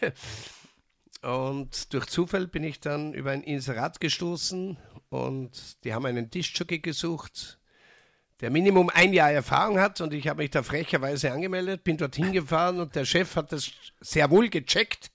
Und 1.22 1.94
durch 1.94 2.06
Zufall 2.08 2.48
bin 2.48 2.64
ich 2.64 2.80
dann 2.80 3.14
über 3.14 3.32
ein 3.32 3.44
Inserat 3.44 4.00
gestoßen 4.00 4.78
und 5.10 5.84
die 5.84 5.94
haben 5.94 6.06
einen 6.06 6.30
Tischjockey 6.30 6.80
gesucht, 6.80 7.60
der 8.42 8.52
Minimum 8.52 8.90
ein 8.94 9.14
Jahr 9.14 9.32
Erfahrung 9.32 9.80
hat. 9.80 10.02
Und 10.02 10.14
ich 10.14 10.28
habe 10.28 10.44
mich 10.44 10.52
da 10.52 10.62
frecherweise 10.62 11.32
angemeldet, 11.32 11.84
bin 11.84 11.98
dorthin 11.98 12.32
gefahren 12.32 12.80
und 12.80 12.96
der 12.96 13.06
Chef 13.06 13.36
hat 13.36 13.52
das 13.52 13.72
sehr 14.00 14.30
wohl 14.30 14.50
gecheckt. 14.50 15.12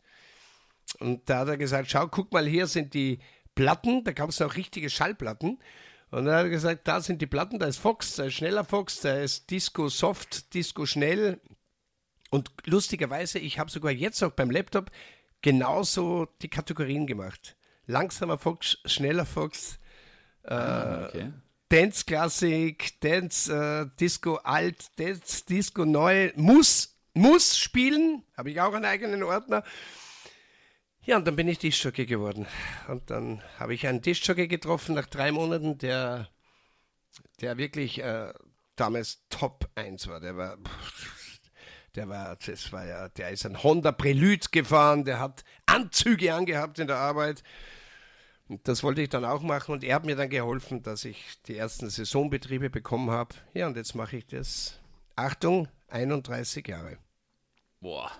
Und 0.99 1.29
da 1.29 1.41
hat 1.41 1.49
er 1.49 1.57
gesagt, 1.57 1.91
schau, 1.91 2.09
guck 2.09 2.33
mal, 2.33 2.47
hier 2.47 2.67
sind 2.67 2.95
die 2.95 3.21
Platten, 3.55 4.05
da 4.05 4.13
gab 4.13 4.31
es 4.31 4.41
noch 4.41 4.57
richtige 4.57 4.91
Schallplatten. 4.91 5.59
Und 6.11 6.25
dann 6.25 6.35
hat 6.35 6.45
er 6.45 6.51
gesagt, 6.51 6.89
da 6.89 7.01
sind 7.01 7.23
die 7.23 7.27
Platten, 7.27 7.59
da 7.59 7.67
ist 7.67 7.79
Fox, 7.79 8.17
da 8.17 8.25
ist 8.25 8.35
schneller 8.35 8.65
Fox, 8.65 9.01
da 9.01 9.19
ist 9.19 9.51
Disco 9.51 9.89
Soft, 9.89 10.55
Disco 10.55 10.87
Schnell. 10.87 11.41
Und 12.31 12.51
lustigerweise, 12.65 13.39
ich 13.39 13.59
habe 13.59 13.71
sogar 13.71 13.93
jetzt 13.93 14.23
auch 14.23 14.33
beim 14.33 14.51
Laptop 14.51 14.91
genauso 15.43 16.27
die 16.43 16.49
Kategorien 16.49 17.07
gemacht. 17.07 17.57
Langsamer 17.87 18.39
Fox, 18.39 18.79
schneller 18.85 19.27
Fox, 19.27 19.79
äh, 20.45 20.55
ah, 20.55 21.07
okay. 21.09 21.33
Dance 21.69 22.05
Classic, 22.05 23.01
Dance 23.01 23.53
äh, 23.53 23.97
Disco 23.99 24.37
Alt, 24.37 24.99
Dance 24.99 25.45
Disco 25.47 25.85
Neu, 25.85 26.33
muss, 26.37 26.97
muss 27.15 27.57
spielen, 27.57 28.25
habe 28.37 28.51
ich 28.51 28.61
auch 28.61 28.75
einen 28.75 28.85
eigenen 28.85 29.23
Ordner. 29.23 29.63
Ja, 31.03 31.17
und 31.17 31.27
dann 31.27 31.37
bin 31.37 31.49
ich 31.49 31.59
Tischjockey 31.59 32.07
geworden. 32.07 32.47
Und 32.89 33.11
dann 33.11 33.43
habe 33.59 33.75
ich 33.75 33.87
einen 33.87 34.03
Tischjockey 34.03 34.49
getroffen 34.49 34.95
nach 34.95 35.07
drei 35.07 35.33
Monaten, 35.33 35.79
der, 35.79 36.29
der 37.41 37.57
wirklich 37.57 38.03
äh, 38.03 38.33
damals 38.77 39.25
Top 39.31 39.69
1 39.77 40.09
war. 40.09 40.21
Der 40.21 40.37
war 40.37 40.57
pff, 40.57 41.20
der 41.95 42.09
war, 42.09 42.37
das 42.37 42.73
war 42.73 42.87
ja, 42.87 43.09
der 43.09 43.31
ist 43.31 43.47
ein 43.47 43.63
Honda 43.63 43.93
Prelude 43.93 44.47
gefahren, 44.51 45.05
der 45.05 45.19
hat 45.19 45.45
Anzüge 45.67 46.35
angehabt 46.35 46.79
in 46.79 46.87
der 46.87 46.97
Arbeit. 46.97 47.43
Und 48.49 48.67
das 48.67 48.83
wollte 48.83 49.03
ich 49.03 49.09
dann 49.09 49.25
auch 49.25 49.43
machen 49.43 49.73
und 49.73 49.85
er 49.85 49.95
hat 49.95 50.05
mir 50.05 50.17
dann 50.17 50.29
geholfen, 50.29 50.83
dass 50.83 51.05
ich 51.05 51.41
die 51.47 51.57
ersten 51.57 51.89
Saisonbetriebe 51.89 52.69
bekommen 52.69 53.11
habe. 53.11 53.37
Ja, 53.55 53.69
und 53.69 53.77
jetzt 53.77 53.95
mache 53.95 54.17
ich 54.17 54.27
das. 54.27 54.81
Achtung, 55.15 55.69
31 55.89 56.67
Jahre. 56.67 56.99
Boah. 57.81 58.11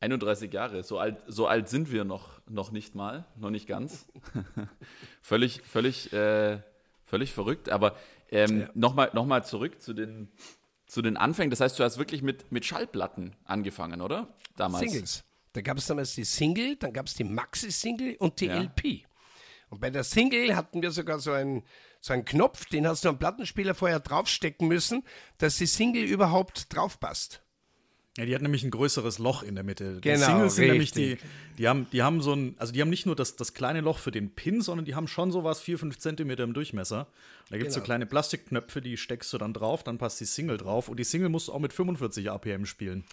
31 0.00 0.50
Jahre, 0.52 0.82
so 0.82 0.98
alt, 0.98 1.18
so 1.26 1.46
alt 1.46 1.68
sind 1.68 1.92
wir 1.92 2.04
noch, 2.04 2.40
noch 2.48 2.70
nicht 2.70 2.94
mal, 2.94 3.26
noch 3.36 3.50
nicht 3.50 3.66
ganz. 3.66 4.06
völlig, 5.20 5.60
völlig, 5.62 6.10
äh, 6.14 6.60
völlig 7.04 7.32
verrückt. 7.32 7.68
Aber 7.68 7.96
ähm, 8.30 8.60
ja. 8.60 8.70
nochmal 8.74 9.10
noch 9.12 9.26
mal 9.26 9.44
zurück 9.44 9.82
zu 9.82 9.92
den, 9.92 10.32
zu 10.90 11.02
den 11.02 11.16
Anfängen. 11.16 11.50
Das 11.50 11.60
heißt, 11.60 11.78
du 11.78 11.84
hast 11.84 11.98
wirklich 11.98 12.22
mit, 12.22 12.50
mit 12.50 12.64
Schallplatten 12.64 13.36
angefangen, 13.44 14.00
oder? 14.00 14.34
Damals. 14.56 14.90
Singles. 14.90 15.24
Da 15.52 15.62
gab 15.62 15.78
es 15.78 15.86
damals 15.86 16.14
die 16.14 16.24
Single, 16.24 16.76
dann 16.76 16.92
gab 16.92 17.06
es 17.06 17.14
die 17.14 17.24
Maxi-Single 17.24 18.16
und 18.16 18.40
die 18.40 18.46
ja. 18.46 18.60
LP. 18.60 19.04
Und 19.68 19.80
bei 19.80 19.90
der 19.90 20.04
Single 20.04 20.54
hatten 20.56 20.82
wir 20.82 20.90
sogar 20.90 21.20
so 21.20 21.32
einen, 21.32 21.62
so 22.00 22.12
einen 22.12 22.24
Knopf, 22.24 22.66
den 22.66 22.86
hast 22.86 23.04
du 23.04 23.08
am 23.08 23.18
Plattenspieler 23.18 23.74
vorher 23.74 24.00
draufstecken 24.00 24.66
müssen, 24.68 25.04
dass 25.38 25.58
die 25.58 25.66
Single 25.66 26.04
überhaupt 26.04 26.74
draufpasst. 26.74 27.42
Ja, 28.20 28.26
die 28.26 28.34
hat 28.34 28.42
nämlich 28.42 28.62
ein 28.64 28.70
größeres 28.70 29.18
Loch 29.18 29.42
in 29.42 29.54
der 29.54 29.64
Mitte. 29.64 29.94
Die 29.94 30.00
genau, 30.02 30.26
Singles 30.26 30.56
sind 30.56 30.70
richtig. 30.70 30.94
nämlich 30.94 31.20
die, 31.22 31.56
die 31.56 31.68
haben, 31.68 31.86
die 31.90 32.02
haben 32.02 32.20
so 32.20 32.34
ein, 32.34 32.54
also 32.58 32.70
die 32.70 32.82
haben 32.82 32.90
nicht 32.90 33.06
nur 33.06 33.16
das, 33.16 33.34
das 33.36 33.54
kleine 33.54 33.80
Loch 33.80 33.96
für 33.96 34.10
den 34.10 34.34
Pin, 34.34 34.60
sondern 34.60 34.84
die 34.84 34.94
haben 34.94 35.08
schon 35.08 35.32
sowas 35.32 35.62
4, 35.62 35.78
5 35.78 35.98
Zentimeter 35.98 36.44
im 36.44 36.52
Durchmesser. 36.52 37.06
Da 37.48 37.56
gibt 37.56 37.70
es 37.70 37.74
genau. 37.74 37.82
so 37.82 37.86
kleine 37.86 38.04
Plastikknöpfe, 38.04 38.82
die 38.82 38.98
steckst 38.98 39.32
du 39.32 39.38
dann 39.38 39.54
drauf, 39.54 39.84
dann 39.84 39.96
passt 39.96 40.20
die 40.20 40.26
Single 40.26 40.58
drauf 40.58 40.90
und 40.90 41.00
die 41.00 41.04
Single 41.04 41.30
musst 41.30 41.48
du 41.48 41.52
auch 41.54 41.60
mit 41.60 41.72
45 41.72 42.30
APM 42.30 42.66
spielen. 42.66 43.04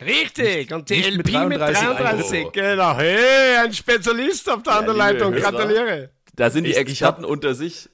Richtig, 0.00 0.72
und 0.72 0.88
die 0.88 1.02
LP 1.02 1.16
mit 1.16 1.60
33. 1.60 1.88
Mit 1.88 1.98
33. 1.98 2.52
Genau, 2.52 2.96
hey, 2.96 3.56
ein 3.58 3.72
Spezialist 3.74 4.48
auf 4.48 4.62
der 4.62 4.72
ja, 4.72 4.78
anderen 4.78 4.96
Leitung, 4.96 5.32
gratuliere. 5.34 6.08
Da 6.36 6.48
sind 6.48 6.64
die 6.64 6.70
ich, 6.70 6.78
Experten 6.78 7.20
ich 7.20 7.26
hab, 7.26 7.30
unter 7.30 7.54
sich. 7.54 7.90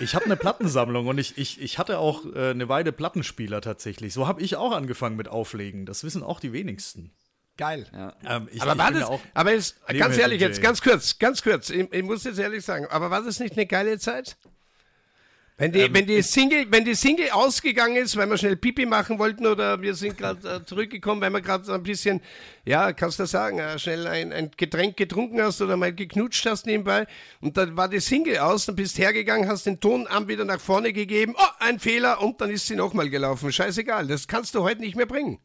Ich 0.00 0.14
habe 0.14 0.24
eine 0.24 0.36
Plattensammlung 0.36 1.06
und 1.06 1.18
ich, 1.18 1.38
ich, 1.38 1.60
ich 1.60 1.78
hatte 1.78 1.98
auch 1.98 2.24
äh, 2.34 2.50
eine 2.50 2.68
Weile 2.68 2.92
Plattenspieler 2.92 3.60
tatsächlich. 3.60 4.12
So 4.12 4.26
habe 4.26 4.42
ich 4.42 4.56
auch 4.56 4.72
angefangen 4.72 5.16
mit 5.16 5.28
Auflegen. 5.28 5.86
Das 5.86 6.04
wissen 6.04 6.22
auch 6.22 6.40
die 6.40 6.52
wenigsten. 6.52 7.12
Geil. 7.56 7.86
Ja. 7.92 8.14
Ähm, 8.26 8.48
ich, 8.50 8.60
aber 8.62 8.76
war 8.76 8.90
das, 8.90 9.08
aber 9.32 9.52
ist, 9.52 9.76
ganz 9.86 10.18
ehrlich 10.18 10.38
DJ. 10.38 10.44
jetzt, 10.46 10.62
ganz 10.62 10.82
kurz, 10.82 11.18
ganz 11.18 11.42
kurz, 11.42 11.70
ich, 11.70 11.92
ich, 11.92 12.02
muss 12.02 12.24
jetzt 12.24 12.38
ehrlich 12.38 12.64
sagen, 12.64 12.86
aber 12.90 13.10
war 13.10 13.22
das 13.22 13.38
nicht 13.38 13.52
eine 13.52 13.66
geile 13.66 13.98
Zeit? 13.98 14.36
Wenn 15.56 15.70
die, 15.70 15.80
ähm, 15.80 15.94
wenn, 15.94 16.06
die 16.06 16.20
Single, 16.20 16.66
wenn 16.70 16.84
die 16.84 16.96
Single 16.96 17.30
ausgegangen 17.30 17.94
ist, 17.94 18.16
weil 18.16 18.28
wir 18.28 18.36
schnell 18.36 18.56
Pipi 18.56 18.86
machen 18.86 19.20
wollten 19.20 19.46
oder 19.46 19.80
wir 19.80 19.94
sind 19.94 20.18
gerade 20.18 20.48
äh, 20.48 20.64
zurückgekommen, 20.64 21.20
weil 21.20 21.30
wir 21.30 21.40
gerade 21.42 21.72
ein 21.72 21.82
bisschen, 21.84 22.20
ja, 22.64 22.92
kannst 22.92 23.20
du 23.20 23.26
sagen, 23.26 23.60
äh, 23.60 23.78
schnell 23.78 24.08
ein, 24.08 24.32
ein 24.32 24.50
Getränk 24.56 24.96
getrunken 24.96 25.40
hast 25.40 25.62
oder 25.62 25.76
mal 25.76 25.94
geknutscht 25.94 26.44
hast 26.46 26.66
nebenbei 26.66 27.06
und 27.40 27.56
dann 27.56 27.76
war 27.76 27.88
die 27.88 28.00
Single 28.00 28.38
aus, 28.38 28.66
dann 28.66 28.74
bist 28.74 28.98
hergegangen, 28.98 29.48
hast 29.48 29.66
den 29.66 29.78
Ton 29.78 30.08
an 30.08 30.26
wieder 30.26 30.44
nach 30.44 30.60
vorne 30.60 30.92
gegeben, 30.92 31.36
oh, 31.38 31.46
ein 31.60 31.78
Fehler 31.78 32.20
und 32.20 32.40
dann 32.40 32.50
ist 32.50 32.66
sie 32.66 32.74
nochmal 32.74 33.08
gelaufen. 33.08 33.52
Scheißegal, 33.52 34.08
das 34.08 34.26
kannst 34.26 34.56
du 34.56 34.62
heute 34.62 34.80
nicht 34.80 34.96
mehr 34.96 35.06
bringen. 35.06 35.38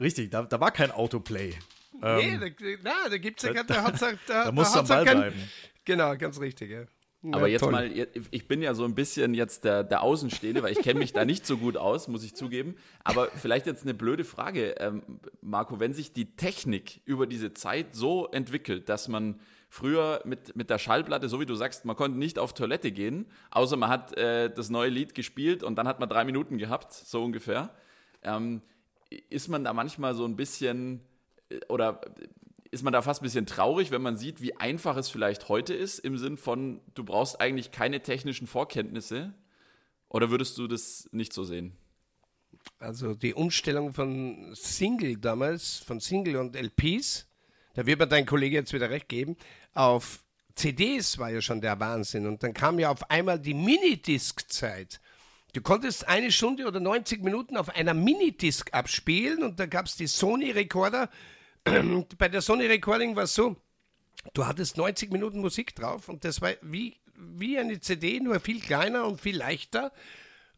Richtig, 0.00 0.30
da, 0.30 0.44
da 0.44 0.60
war 0.60 0.70
kein 0.70 0.90
Autoplay. 0.90 1.54
Nee, 2.00 2.30
ähm, 2.30 2.40
da, 2.40 2.46
na, 2.82 3.08
da 3.10 3.18
gibt's 3.18 3.42
ja, 3.42 3.52
da, 3.52 3.62
da, 3.62 3.90
da, 3.90 4.12
da, 4.26 4.44
da 4.44 4.52
musst 4.52 4.74
du 4.74 4.78
am 4.78 4.88
Ball 4.88 5.04
kein, 5.04 5.18
bleiben. 5.18 5.50
Genau, 5.84 6.16
ganz 6.16 6.40
richtig, 6.40 6.70
ja. 6.70 6.84
Aber 7.30 7.46
jetzt 7.46 7.60
toll. 7.60 7.70
mal, 7.70 7.90
ich 8.30 8.48
bin 8.48 8.62
ja 8.62 8.74
so 8.74 8.84
ein 8.84 8.96
bisschen 8.96 9.34
jetzt 9.34 9.62
der, 9.64 9.84
der 9.84 10.02
Außenstehende, 10.02 10.62
weil 10.62 10.72
ich 10.72 10.80
kenne 10.80 10.98
mich 10.98 11.12
da 11.12 11.24
nicht 11.24 11.46
so 11.46 11.56
gut 11.56 11.76
aus, 11.76 12.08
muss 12.08 12.24
ich 12.24 12.34
zugeben. 12.34 12.74
Aber 13.04 13.28
vielleicht 13.28 13.66
jetzt 13.66 13.84
eine 13.84 13.94
blöde 13.94 14.24
Frage, 14.24 14.74
ähm, 14.80 15.02
Marco, 15.40 15.78
wenn 15.78 15.92
sich 15.92 16.12
die 16.12 16.34
Technik 16.34 17.00
über 17.04 17.28
diese 17.28 17.52
Zeit 17.52 17.94
so 17.94 18.26
entwickelt, 18.28 18.88
dass 18.88 19.06
man 19.06 19.38
früher 19.68 20.20
mit, 20.24 20.56
mit 20.56 20.68
der 20.68 20.78
Schallplatte, 20.78 21.28
so 21.28 21.38
wie 21.38 21.46
du 21.46 21.54
sagst, 21.54 21.84
man 21.84 21.94
konnte 21.94 22.18
nicht 22.18 22.40
auf 22.40 22.54
Toilette 22.54 22.90
gehen, 22.90 23.26
außer 23.52 23.76
man 23.76 23.88
hat 23.88 24.16
äh, 24.16 24.52
das 24.52 24.68
neue 24.68 24.90
Lied 24.90 25.14
gespielt 25.14 25.62
und 25.62 25.76
dann 25.76 25.86
hat 25.86 26.00
man 26.00 26.08
drei 26.08 26.24
Minuten 26.24 26.58
gehabt, 26.58 26.92
so 26.92 27.22
ungefähr. 27.22 27.70
Ähm, 28.24 28.62
ist 29.30 29.48
man 29.48 29.62
da 29.62 29.72
manchmal 29.72 30.14
so 30.14 30.24
ein 30.24 30.36
bisschen 30.36 31.00
oder 31.68 32.00
ist 32.72 32.82
man 32.82 32.92
da 32.92 33.02
fast 33.02 33.20
ein 33.20 33.24
bisschen 33.24 33.46
traurig, 33.46 33.90
wenn 33.90 34.02
man 34.02 34.16
sieht, 34.16 34.40
wie 34.40 34.56
einfach 34.56 34.96
es 34.96 35.08
vielleicht 35.08 35.48
heute 35.48 35.74
ist, 35.74 35.98
im 35.98 36.16
Sinn 36.16 36.36
von, 36.36 36.80
du 36.94 37.04
brauchst 37.04 37.40
eigentlich 37.40 37.70
keine 37.70 38.02
technischen 38.02 38.46
Vorkenntnisse? 38.46 39.34
Oder 40.08 40.30
würdest 40.30 40.58
du 40.58 40.66
das 40.66 41.08
nicht 41.12 41.32
so 41.32 41.44
sehen? 41.44 41.76
Also 42.78 43.14
die 43.14 43.34
Umstellung 43.34 43.92
von 43.92 44.54
Single 44.54 45.18
damals, 45.18 45.78
von 45.78 46.00
Single 46.00 46.36
und 46.36 46.56
LPs, 46.56 47.26
da 47.74 47.86
wird 47.86 47.98
mir 47.98 48.06
dein 48.06 48.26
Kollege 48.26 48.56
jetzt 48.56 48.72
wieder 48.72 48.90
recht 48.90 49.08
geben, 49.08 49.36
auf 49.74 50.24
CDs 50.54 51.18
war 51.18 51.30
ja 51.30 51.40
schon 51.40 51.60
der 51.60 51.78
Wahnsinn. 51.78 52.26
Und 52.26 52.42
dann 52.42 52.54
kam 52.54 52.78
ja 52.78 52.90
auf 52.90 53.10
einmal 53.10 53.38
die 53.38 53.54
Minidisc-Zeit. 53.54 55.00
Du 55.52 55.60
konntest 55.60 56.08
eine 56.08 56.32
Stunde 56.32 56.66
oder 56.66 56.80
90 56.80 57.22
Minuten 57.22 57.56
auf 57.56 57.68
einer 57.68 57.94
Minidisc 57.94 58.72
abspielen 58.72 59.42
und 59.42 59.60
da 59.60 59.66
gab 59.66 59.86
es 59.86 59.96
die 59.96 60.06
Sony-Recorder. 60.06 61.10
Bei 62.18 62.28
der 62.28 62.40
Sony 62.40 62.66
Recording 62.66 63.16
war 63.16 63.24
es 63.24 63.34
so, 63.34 63.56
du 64.34 64.46
hattest 64.46 64.76
90 64.76 65.12
Minuten 65.12 65.40
Musik 65.40 65.74
drauf 65.74 66.08
und 66.08 66.24
das 66.24 66.40
war 66.40 66.50
wie, 66.62 66.96
wie 67.16 67.58
eine 67.58 67.80
CD, 67.80 68.20
nur 68.20 68.40
viel 68.40 68.60
kleiner 68.60 69.06
und 69.06 69.20
viel 69.20 69.36
leichter. 69.36 69.92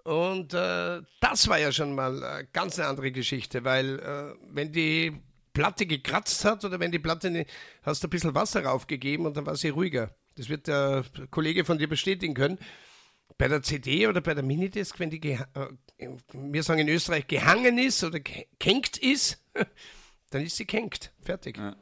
Und 0.02 0.52
äh, 0.52 1.00
das 1.20 1.48
war 1.48 1.58
ja 1.58 1.72
schon 1.72 1.94
mal 1.94 2.22
äh, 2.22 2.46
ganz 2.52 2.78
eine 2.78 2.88
andere 2.88 3.10
Geschichte, 3.10 3.64
weil 3.64 3.98
äh, 4.00 4.34
wenn 4.52 4.70
die 4.70 5.18
Platte 5.54 5.86
gekratzt 5.86 6.44
hat 6.44 6.64
oder 6.64 6.78
wenn 6.78 6.92
die 6.92 6.98
Platte, 6.98 7.30
ne, 7.30 7.46
hast 7.82 8.02
du 8.02 8.08
ein 8.08 8.10
bisschen 8.10 8.34
Wasser 8.34 8.64
raufgegeben 8.64 9.24
und 9.24 9.36
dann 9.36 9.46
war 9.46 9.56
sie 9.56 9.70
ruhiger. 9.70 10.14
Das 10.36 10.48
wird 10.48 10.66
der 10.66 11.04
Kollege 11.30 11.64
von 11.64 11.78
dir 11.78 11.88
bestätigen 11.88 12.34
können. 12.34 12.58
Bei 13.38 13.48
der 13.48 13.62
CD 13.62 14.06
oder 14.06 14.20
bei 14.20 14.34
der 14.34 14.44
Minidisc, 14.44 14.98
wenn 14.98 15.10
die, 15.10 15.20
äh, 15.30 15.38
wir 16.32 16.62
sagen 16.62 16.80
in 16.80 16.88
Österreich, 16.88 17.26
gehangen 17.26 17.78
ist 17.78 18.04
oder 18.04 18.20
kenkt 18.20 18.98
ist, 18.98 19.42
dann 20.35 20.42
ist 20.42 20.57
sie 20.57 20.64
kenkt. 20.64 21.12
Fertig. 21.20 21.57
Ja. 21.59 21.77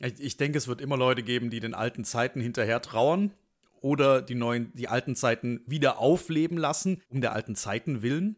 Ich, 0.00 0.20
ich 0.20 0.36
denke, 0.36 0.58
es 0.58 0.68
wird 0.68 0.80
immer 0.80 0.96
Leute 0.96 1.22
geben, 1.22 1.50
die 1.50 1.60
den 1.60 1.74
alten 1.74 2.04
Zeiten 2.04 2.40
hinterher 2.40 2.82
trauern 2.82 3.32
oder 3.80 4.22
die 4.22 4.34
neuen, 4.34 4.72
die 4.74 4.88
alten 4.88 5.16
Zeiten 5.16 5.62
wieder 5.66 5.98
aufleben 5.98 6.58
lassen, 6.58 7.02
um 7.08 7.20
der 7.20 7.32
alten 7.32 7.56
Zeiten 7.56 8.02
willen. 8.02 8.36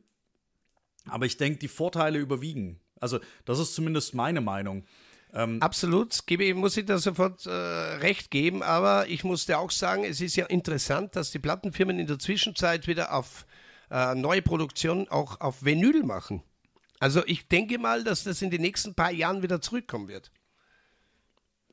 Aber 1.06 1.26
ich 1.26 1.36
denke, 1.36 1.58
die 1.58 1.68
Vorteile 1.68 2.18
überwiegen. 2.18 2.78
Also, 3.00 3.18
das 3.44 3.58
ist 3.58 3.74
zumindest 3.74 4.14
meine 4.14 4.40
Meinung. 4.40 4.84
Ähm, 5.34 5.60
Absolut, 5.60 6.26
gebe, 6.26 6.54
muss 6.54 6.76
ich 6.76 6.84
da 6.84 6.98
sofort 6.98 7.46
äh, 7.46 7.50
recht 7.50 8.30
geben, 8.30 8.62
aber 8.62 9.08
ich 9.08 9.24
muss 9.24 9.46
dir 9.46 9.58
auch 9.58 9.70
sagen, 9.70 10.04
es 10.04 10.20
ist 10.20 10.36
ja 10.36 10.46
interessant, 10.46 11.16
dass 11.16 11.30
die 11.30 11.38
Plattenfirmen 11.38 11.98
in 11.98 12.06
der 12.06 12.18
Zwischenzeit 12.18 12.86
wieder 12.86 13.14
auf 13.14 13.46
äh, 13.90 14.14
neue 14.14 14.42
Produktionen 14.42 15.08
auch 15.08 15.40
auf 15.40 15.64
Vinyl 15.64 16.02
machen. 16.04 16.42
Also 17.02 17.26
ich 17.26 17.48
denke 17.48 17.78
mal, 17.78 18.04
dass 18.04 18.22
das 18.22 18.42
in 18.42 18.50
den 18.50 18.60
nächsten 18.60 18.94
paar 18.94 19.10
Jahren 19.10 19.42
wieder 19.42 19.60
zurückkommen 19.60 20.06
wird. 20.06 20.30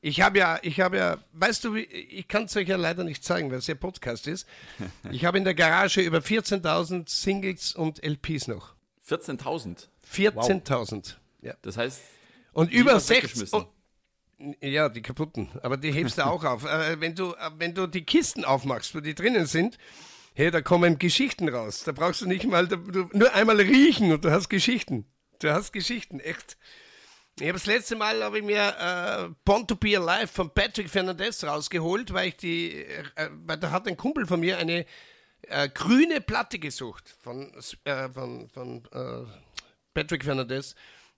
Ich 0.00 0.22
habe 0.22 0.40
ja, 0.40 0.58
ich 0.62 0.80
habe 0.80 0.96
ja, 0.96 1.18
weißt 1.34 1.62
du, 1.62 1.76
ich 1.76 2.26
kann 2.26 2.46
es 2.46 2.56
euch 2.56 2.66
ja 2.66 2.76
leider 2.76 3.04
nicht 3.04 3.22
zeigen, 3.22 3.48
weil 3.48 3.58
es 3.58 3.68
ja 3.68 3.76
Podcast 3.76 4.26
ist. 4.26 4.44
Ich 5.12 5.24
habe 5.24 5.38
in 5.38 5.44
der 5.44 5.54
Garage 5.54 6.00
über 6.00 6.18
14.000 6.18 7.08
Singles 7.08 7.76
und 7.76 8.02
LPs 8.04 8.48
noch. 8.48 8.74
14.000? 9.08 9.86
14.000. 10.12 10.90
Wow. 10.90 11.16
Ja. 11.42 11.54
Das 11.62 11.76
heißt. 11.76 12.00
Und 12.52 12.72
über 12.72 12.98
6. 12.98 13.52
Oh, 13.52 13.66
ja, 14.60 14.88
die 14.88 15.02
kaputten. 15.02 15.48
Aber 15.62 15.76
die 15.76 15.92
hebst 15.92 16.18
du 16.18 16.26
auch 16.26 16.42
auf. 16.42 16.64
Äh, 16.64 17.00
wenn, 17.00 17.14
du, 17.14 17.34
äh, 17.34 17.50
wenn 17.56 17.72
du 17.72 17.86
die 17.86 18.02
Kisten 18.02 18.44
aufmachst, 18.44 18.96
wo 18.96 19.00
die 19.00 19.14
drinnen 19.14 19.46
sind, 19.46 19.78
hey, 20.34 20.50
da 20.50 20.60
kommen 20.60 20.98
Geschichten 20.98 21.48
raus. 21.48 21.84
Da 21.84 21.92
brauchst 21.92 22.20
du 22.20 22.26
nicht 22.26 22.46
mal, 22.46 22.66
da, 22.66 22.74
du, 22.74 23.08
nur 23.12 23.32
einmal 23.32 23.60
riechen 23.60 24.10
und 24.10 24.24
du 24.24 24.32
hast 24.32 24.48
Geschichten. 24.48 25.06
Du 25.40 25.50
hast 25.52 25.72
Geschichten, 25.72 26.20
echt. 26.20 26.58
Ich 27.38 27.46
habe 27.46 27.54
das 27.54 27.64
letzte 27.64 27.96
Mal 27.96 28.22
habe 28.22 28.38
ich 28.38 28.44
mir 28.44 28.76
äh, 28.78 29.34
Born 29.44 29.66
to 29.66 29.74
Be 29.74 29.96
Alive 29.96 30.28
von 30.28 30.52
Patrick 30.52 30.90
Fernandez 30.90 31.42
rausgeholt, 31.42 32.12
weil 32.12 32.28
ich 32.28 32.36
die, 32.36 32.84
äh, 32.84 33.30
weil 33.46 33.56
da 33.56 33.70
hat 33.70 33.88
ein 33.88 33.96
Kumpel 33.96 34.26
von 34.26 34.38
mir 34.40 34.58
eine 34.58 34.84
äh, 35.42 35.70
grüne 35.70 36.20
Platte 36.20 36.58
gesucht 36.58 37.16
von, 37.22 37.50
äh, 37.84 38.10
von, 38.10 38.50
von 38.50 38.84
äh, 38.92 39.24
Patrick 39.94 40.24
Fernandez. 40.24 40.74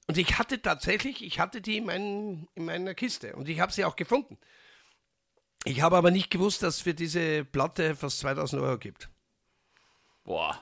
Und 0.06 0.16
ich 0.16 0.38
hatte 0.38 0.62
tatsächlich, 0.62 1.24
ich 1.24 1.40
hatte 1.40 1.60
die 1.60 1.78
in, 1.78 1.86
mein, 1.86 2.48
in 2.54 2.64
meiner 2.64 2.94
Kiste 2.94 3.34
und 3.34 3.48
ich 3.48 3.58
habe 3.58 3.72
sie 3.72 3.84
auch 3.84 3.96
gefunden. 3.96 4.38
Ich 5.64 5.80
habe 5.80 5.96
aber 5.96 6.12
nicht 6.12 6.30
gewusst, 6.30 6.62
dass 6.62 6.76
es 6.76 6.82
für 6.82 6.94
diese 6.94 7.44
Platte 7.44 7.96
fast 7.96 8.20
2000 8.20 8.62
Euro 8.62 8.78
gibt. 8.78 9.08
Boah. 10.22 10.60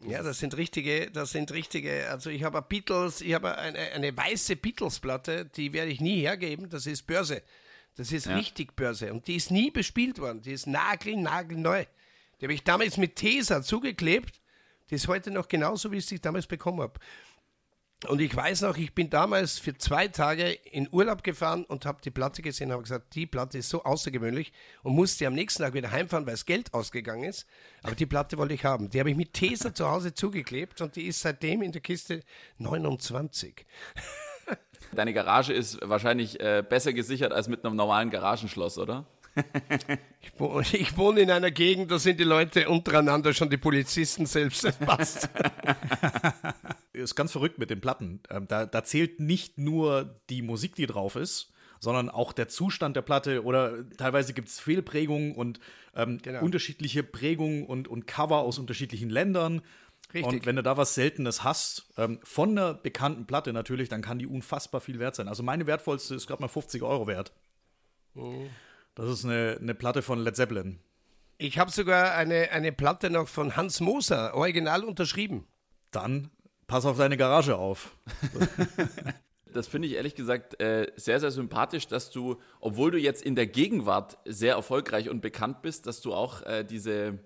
Ja, 0.00 0.22
das 0.22 0.38
sind 0.38 0.56
richtige, 0.56 1.10
das 1.10 1.32
sind 1.32 1.50
richtige, 1.50 2.08
also 2.08 2.30
ich 2.30 2.44
habe 2.44 2.62
Beatles, 2.62 3.20
ich 3.20 3.34
habe 3.34 3.58
eine, 3.58 3.78
eine 3.78 4.16
weiße 4.16 4.54
Beatles-Platte, 4.56 5.46
die 5.46 5.72
werde 5.72 5.90
ich 5.90 6.00
nie 6.00 6.20
hergeben, 6.20 6.68
das 6.68 6.86
ist 6.86 7.06
Börse. 7.06 7.42
Das 7.96 8.12
ist 8.12 8.26
ja. 8.26 8.36
richtig 8.36 8.76
Börse 8.76 9.12
und 9.12 9.26
die 9.26 9.34
ist 9.34 9.50
nie 9.50 9.72
bespielt 9.72 10.20
worden, 10.20 10.40
die 10.40 10.52
ist 10.52 10.68
nagel, 10.68 11.16
nagelneu. 11.16 11.84
Die 12.40 12.44
habe 12.44 12.54
ich 12.54 12.62
damals 12.62 12.96
mit 12.96 13.16
Tesa 13.16 13.60
zugeklebt, 13.60 14.40
die 14.88 14.94
ist 14.94 15.08
heute 15.08 15.32
noch 15.32 15.48
genauso, 15.48 15.90
wie 15.90 15.96
ich 15.96 16.06
sie 16.06 16.20
damals 16.20 16.46
bekommen 16.46 16.80
habe. 16.80 17.00
Und 18.06 18.20
ich 18.20 18.34
weiß 18.34 18.62
noch, 18.62 18.76
ich 18.76 18.94
bin 18.94 19.10
damals 19.10 19.58
für 19.58 19.76
zwei 19.76 20.06
Tage 20.06 20.52
in 20.52 20.88
Urlaub 20.92 21.24
gefahren 21.24 21.64
und 21.64 21.84
habe 21.84 22.00
die 22.00 22.12
Platte 22.12 22.42
gesehen 22.42 22.68
und 22.68 22.74
habe 22.74 22.82
gesagt, 22.84 23.14
die 23.16 23.26
Platte 23.26 23.58
ist 23.58 23.70
so 23.70 23.82
außergewöhnlich 23.82 24.52
und 24.84 24.94
musste 24.94 25.26
am 25.26 25.34
nächsten 25.34 25.64
Tag 25.64 25.74
wieder 25.74 25.90
heimfahren, 25.90 26.24
weil 26.24 26.34
das 26.34 26.46
Geld 26.46 26.72
ausgegangen 26.74 27.24
ist. 27.24 27.44
Aber 27.82 27.96
die 27.96 28.06
Platte 28.06 28.38
wollte 28.38 28.54
ich 28.54 28.64
haben. 28.64 28.88
Die 28.88 29.00
habe 29.00 29.10
ich 29.10 29.16
mit 29.16 29.32
Tesa 29.32 29.74
zu 29.74 29.90
Hause 29.90 30.14
zugeklebt 30.14 30.80
und 30.80 30.94
die 30.94 31.06
ist 31.06 31.20
seitdem 31.20 31.60
in 31.60 31.72
der 31.72 31.80
Kiste 31.80 32.22
29. 32.58 33.66
Deine 34.92 35.12
Garage 35.12 35.52
ist 35.52 35.78
wahrscheinlich 35.82 36.38
äh, 36.38 36.62
besser 36.66 36.92
gesichert 36.92 37.32
als 37.32 37.48
mit 37.48 37.64
einem 37.64 37.74
normalen 37.74 38.10
Garagenschloss, 38.10 38.78
oder? 38.78 39.06
Ich 40.20 40.38
wohne, 40.40 40.66
ich 40.72 40.96
wohne, 40.96 41.20
in 41.20 41.30
einer 41.30 41.50
Gegend, 41.50 41.90
da 41.90 41.98
sind 41.98 42.20
die 42.20 42.24
Leute 42.24 42.68
untereinander 42.68 43.32
schon 43.32 43.50
die 43.50 43.56
Polizisten 43.56 44.26
selbst. 44.26 44.62
Das 44.64 44.76
passt. 44.76 45.28
Ist 46.98 47.14
ganz 47.14 47.32
verrückt 47.32 47.58
mit 47.58 47.70
den 47.70 47.80
Platten. 47.80 48.20
Ähm, 48.30 48.46
da, 48.48 48.66
da 48.66 48.84
zählt 48.84 49.20
nicht 49.20 49.58
nur 49.58 50.20
die 50.30 50.42
Musik, 50.42 50.74
die 50.74 50.86
drauf 50.86 51.16
ist, 51.16 51.52
sondern 51.80 52.10
auch 52.10 52.32
der 52.32 52.48
Zustand 52.48 52.96
der 52.96 53.02
Platte 53.02 53.44
oder 53.44 53.88
teilweise 53.96 54.32
gibt 54.32 54.48
es 54.48 54.60
Fehlprägungen 54.60 55.34
und 55.34 55.60
ähm, 55.94 56.18
genau. 56.22 56.42
unterschiedliche 56.42 57.02
Prägungen 57.02 57.64
und, 57.64 57.88
und 57.88 58.06
Cover 58.06 58.38
aus 58.38 58.58
unterschiedlichen 58.58 59.10
Ländern. 59.10 59.62
Richtig. 60.12 60.24
Und 60.24 60.46
wenn 60.46 60.56
du 60.56 60.62
da 60.62 60.76
was 60.76 60.94
Seltenes 60.94 61.44
hast, 61.44 61.86
ähm, 61.98 62.18
von 62.22 62.50
einer 62.50 62.74
bekannten 62.74 63.26
Platte 63.26 63.52
natürlich, 63.52 63.88
dann 63.88 64.00
kann 64.00 64.18
die 64.18 64.26
unfassbar 64.26 64.80
viel 64.80 64.98
wert 64.98 65.14
sein. 65.14 65.28
Also 65.28 65.42
meine 65.42 65.66
wertvollste 65.66 66.14
ist 66.14 66.26
gerade 66.26 66.42
mal 66.42 66.48
50 66.48 66.82
Euro 66.82 67.06
wert. 67.06 67.32
Mhm. 68.14 68.48
Das 68.94 69.08
ist 69.08 69.24
eine, 69.24 69.58
eine 69.60 69.74
Platte 69.74 70.02
von 70.02 70.18
Led 70.18 70.34
Zeppelin. 70.34 70.80
Ich 71.36 71.58
habe 71.58 71.70
sogar 71.70 72.14
eine, 72.14 72.50
eine 72.50 72.72
Platte 72.72 73.10
noch 73.10 73.28
von 73.28 73.54
Hans 73.54 73.80
Moser, 73.80 74.34
original 74.34 74.82
unterschrieben. 74.82 75.46
Dann 75.92 76.30
pass 76.68 76.84
auf 76.84 76.98
deine 76.98 77.16
Garage 77.16 77.56
auf. 77.56 77.96
das 79.52 79.66
finde 79.66 79.88
ich 79.88 79.94
ehrlich 79.94 80.14
gesagt 80.14 80.60
äh, 80.60 80.92
sehr, 80.94 81.18
sehr 81.18 81.32
sympathisch, 81.32 81.88
dass 81.88 82.10
du, 82.10 82.36
obwohl 82.60 82.92
du 82.92 82.98
jetzt 82.98 83.22
in 83.22 83.34
der 83.34 83.48
Gegenwart 83.48 84.18
sehr 84.24 84.54
erfolgreich 84.54 85.08
und 85.08 85.20
bekannt 85.20 85.62
bist, 85.62 85.86
dass 85.86 86.00
du 86.00 86.14
auch 86.14 86.42
äh, 86.42 86.64
diese, 86.64 87.18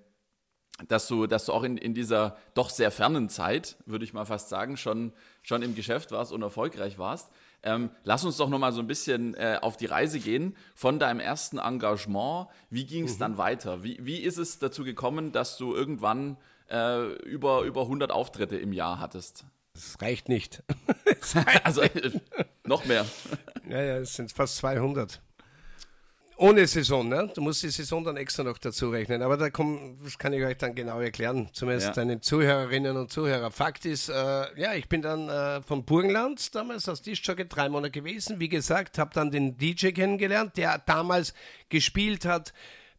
dass 0.88 1.09
du, 1.09 1.26
dass 1.26 1.46
du 1.46 1.52
auch 1.52 1.64
in, 1.64 1.76
in 1.76 1.92
dieser 1.92 2.37
doch 2.55 2.70
sehr 2.70 2.90
fernen 2.90 3.28
Zeit, 3.28 3.76
würde 3.85 4.05
ich 4.05 4.14
mal 4.14 4.24
fast 4.24 4.48
sagen, 4.48 4.76
schon, 4.76 5.12
schon 5.42 5.61
im 5.62 5.74
Geschäft 5.74 6.12
warst 6.12 6.33
und 6.33 6.40
erfolgreich 6.40 6.98
warst. 6.98 7.28
Ähm, 7.64 7.90
lass 8.05 8.24
uns 8.24 8.37
doch 8.37 8.48
noch 8.48 8.59
mal 8.59 8.72
so 8.72 8.81
ein 8.81 8.87
bisschen 8.87 9.35
äh, 9.35 9.59
auf 9.61 9.76
die 9.76 9.87
Reise 9.87 10.18
gehen 10.18 10.57
von 10.74 10.98
deinem 10.98 11.20
ersten 11.20 11.59
Engagement. 11.59 12.48
Wie 12.70 12.87
ging 12.87 13.05
es 13.05 13.16
mhm. 13.16 13.20
dann 13.20 13.38
weiter? 13.38 13.83
Wie, 13.83 13.98
wie 14.00 14.18
ist 14.18 14.38
es 14.38 14.61
dazu 14.61 14.85
gekommen, 14.85 15.33
dass 15.33 15.57
du 15.59 15.74
irgendwann 15.74 16.37
äh, 16.72 17.12
über, 17.24 17.62
über 17.62 17.82
100 17.82 18.11
Auftritte 18.11 18.56
im 18.56 18.72
Jahr 18.72 18.98
hattest? 18.98 19.44
Das 19.74 19.96
reicht 20.00 20.28
nicht. 20.28 20.62
also 21.64 21.82
noch 22.64 22.85
mehr. 22.85 23.06
Ja, 23.68 23.82
ja, 23.82 23.96
es 23.98 24.14
sind 24.14 24.32
fast 24.32 24.56
200. 24.56 25.20
Ohne 26.37 26.66
Saison, 26.66 27.08
ne? 27.08 27.30
Du 27.35 27.40
musst 27.40 27.62
die 27.62 27.68
Saison 27.68 28.02
dann 28.02 28.16
extra 28.16 28.42
noch 28.42 28.58
dazu 28.58 28.90
rechnen. 28.90 29.22
Aber 29.22 29.37
da 29.37 29.48
komm, 29.48 29.98
das 30.02 30.18
kann 30.18 30.32
ich 30.32 30.42
euch 30.44 30.56
dann 30.56 30.74
genau 30.74 30.98
erklären, 30.98 31.48
zumindest 31.52 31.88
ja. 31.88 31.92
deinen 31.92 32.20
Zuhörerinnen 32.20 32.96
und 32.96 33.12
Zuhörer. 33.12 33.50
Fakt 33.50 33.85
ist, 33.85 34.08
äh, 34.08 34.61
ja, 34.61 34.74
ich 34.74 34.88
bin 34.88 35.02
dann 35.02 35.28
äh, 35.28 35.62
vom 35.62 35.85
Burgenland 35.85 36.54
damals 36.54 36.88
als 36.88 37.02
Dischjocke 37.02 37.46
drei 37.46 37.68
Monate 37.68 37.92
gewesen. 37.92 38.40
Wie 38.40 38.48
gesagt, 38.48 38.98
habe 38.98 39.12
dann 39.14 39.30
den 39.30 39.56
DJ 39.56 39.90
kennengelernt, 39.90 40.56
der 40.56 40.78
damals 40.78 41.32
gespielt 41.68 42.24
hat 42.24 42.52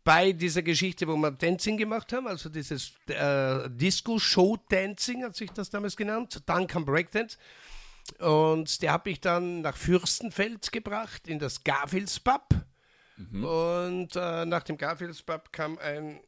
bei 0.04 0.34
dieser 0.34 0.62
Geschichte, 0.62 1.08
wo 1.08 1.16
wir 1.16 1.32
Dancing 1.32 1.78
gemacht 1.78 2.12
haben, 2.14 2.28
also 2.28 2.50
dieses 2.50 2.94
äh, 3.08 3.70
Disco-Show-Dancing 3.70 5.24
hat 5.24 5.36
sich 5.36 5.52
das 5.52 5.70
damals 5.70 5.96
genannt. 5.96 6.42
Dann 6.46 6.68
kam 6.68 6.86
Breakdance. 6.86 7.38
Und 8.20 8.82
der 8.82 8.94
hat 8.94 9.06
mich 9.06 9.22
dann 9.22 9.62
nach 9.62 9.78
Fürstenfeld 9.78 10.72
gebracht, 10.72 11.28
in 11.28 11.40
das 11.40 11.64
Garfields 11.64 12.20
Pub. 12.20 12.50
Mhm. 13.16 13.44
Und 13.46 14.16
äh, 14.16 14.46
nach 14.46 14.64
dem 14.64 14.78
Garfields-Pub 14.78 15.54
kam 15.54 15.78
ein 15.80 16.20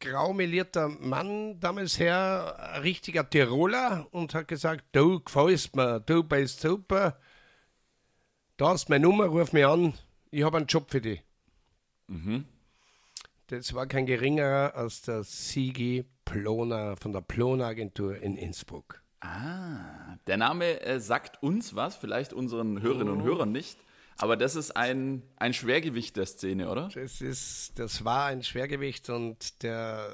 graumelierter 0.00 0.88
Mann 0.88 1.60
damals 1.60 1.98
her, 1.98 2.56
ein 2.74 2.82
richtiger 2.82 3.28
Tiroler, 3.28 4.06
und 4.10 4.34
hat 4.34 4.48
gesagt, 4.48 4.84
du 4.92 5.20
gefällst 5.20 5.76
mir, 5.76 6.00
du 6.00 6.24
bist 6.24 6.60
super. 6.60 7.18
da 8.56 8.74
ist 8.74 8.88
meine 8.88 9.04
Nummer, 9.04 9.26
ruf 9.26 9.52
mich 9.52 9.64
an, 9.64 9.94
ich 10.30 10.42
habe 10.42 10.58
einen 10.58 10.66
Job 10.66 10.90
für 10.90 11.00
dich. 11.00 11.22
Mhm. 12.08 12.44
Das 13.48 13.74
war 13.74 13.86
kein 13.86 14.06
geringerer 14.06 14.74
als 14.74 15.02
der 15.02 15.22
Sigi 15.22 16.06
Plona 16.24 16.96
von 16.96 17.12
der 17.12 17.20
Plona 17.20 17.66
Agentur 17.66 18.16
in 18.16 18.36
Innsbruck. 18.36 19.02
Ah, 19.20 20.16
der 20.26 20.36
Name 20.36 20.80
äh, 20.80 20.98
sagt 21.00 21.42
uns 21.42 21.74
was, 21.74 21.96
vielleicht 21.96 22.32
unseren 22.32 22.80
Hörerinnen 22.80 23.12
und 23.12 23.22
oh. 23.22 23.24
Hörern 23.24 23.52
nicht. 23.52 23.78
Aber 24.16 24.36
das 24.36 24.54
ist 24.54 24.76
ein, 24.76 25.22
ein 25.36 25.52
Schwergewicht 25.52 26.16
der 26.16 26.26
Szene, 26.26 26.70
oder? 26.70 26.88
Das 26.94 27.20
ist, 27.20 27.72
das 27.76 28.04
war 28.04 28.26
ein 28.26 28.44
Schwergewicht 28.44 29.10
und 29.10 29.62
der, 29.64 30.08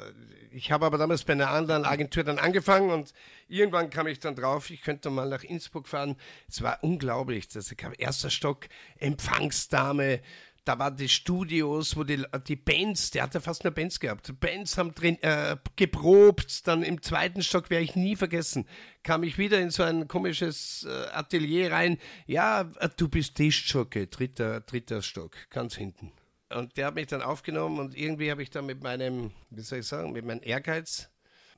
ich 0.51 0.73
habe 0.73 0.87
aber 0.87 0.97
damals 0.97 1.25
bei 1.25 1.35
einer 1.35 1.51
anderen 1.51 1.85
Agentur 1.85 2.25
dann 2.25 2.39
angefangen 2.39 2.91
und 2.91 3.13
irgendwann 3.49 3.91
kam 3.91 4.07
ich 4.07 4.19
dann 4.19 4.35
drauf, 4.35 4.71
ich 4.71 4.81
könnte 4.81 5.11
mal 5.11 5.29
nach 5.29 5.45
Innsbruck 5.45 5.87
fahren. 5.87 6.17
Es 6.49 6.63
war 6.63 6.79
unglaublich. 6.83 7.49
Das 7.49 7.75
kam 7.77 7.93
erster 7.97 8.31
Stock, 8.31 8.69
Empfangsdame, 8.99 10.21
da 10.65 10.79
waren 10.79 10.97
die 10.97 11.09
Studios, 11.09 11.97
wo 11.97 12.05
die, 12.05 12.25
die 12.47 12.57
Bands, 12.57 13.11
der 13.11 13.23
hatte 13.23 13.41
fast 13.41 13.65
nur 13.65 13.73
Bands 13.73 13.99
gehabt. 13.99 14.39
Bands 14.41 14.77
haben 14.77 14.95
drin 14.95 15.21
äh, 15.23 15.57
geprobt, 15.77 16.67
dann 16.67 16.83
im 16.83 17.03
zweiten 17.03 17.43
Stock 17.43 17.71
werde 17.71 17.85
ich 17.85 17.97
nie 17.97 18.17
vergessen. 18.17 18.67
Kam 19.03 19.23
ich 19.23 19.39
wieder 19.39 19.59
in 19.61 19.71
so 19.71 19.83
ein 19.83 20.09
komisches 20.09 20.87
äh, 20.89 21.09
Atelier 21.13 21.73
rein. 21.73 21.99
Ja, 22.27 22.71
äh, 22.79 22.89
du 22.97 23.09
bist 23.09 23.37
Tischjocke, 23.37 24.07
dritter, 24.07 24.61
dritter 24.61 25.03
Stock, 25.03 25.37
ganz 25.51 25.77
hinten. 25.77 26.13
Und 26.51 26.77
der 26.77 26.87
hat 26.87 26.95
mich 26.97 27.07
dann 27.07 27.23
aufgenommen 27.23 27.79
und 27.79 27.97
irgendwie 27.97 28.31
habe 28.31 28.43
ich 28.43 28.51
dann 28.51 28.67
mit 28.67 28.83
meinem, 28.83 29.31
wie 29.51 29.63
soll 29.63 29.79
ich 29.79 29.87
sagen, 29.87 30.13
mit 30.13 30.25
meinem 30.25 30.43
Ehrgeiz, 30.43 31.09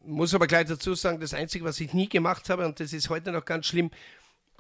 muss 0.05 0.35
aber 0.35 0.47
gleich 0.47 0.67
dazu 0.67 0.95
sagen, 0.95 1.21
das 1.21 1.33
Einzige, 1.33 1.65
was 1.65 1.81
ich 1.81 1.95
nie 1.95 2.09
gemacht 2.09 2.51
habe, 2.51 2.67
und 2.67 2.79
das 2.81 2.93
ist 2.93 3.09
heute 3.09 3.33
noch 3.33 3.45
ganz 3.45 3.67
schlimm, 3.67 3.91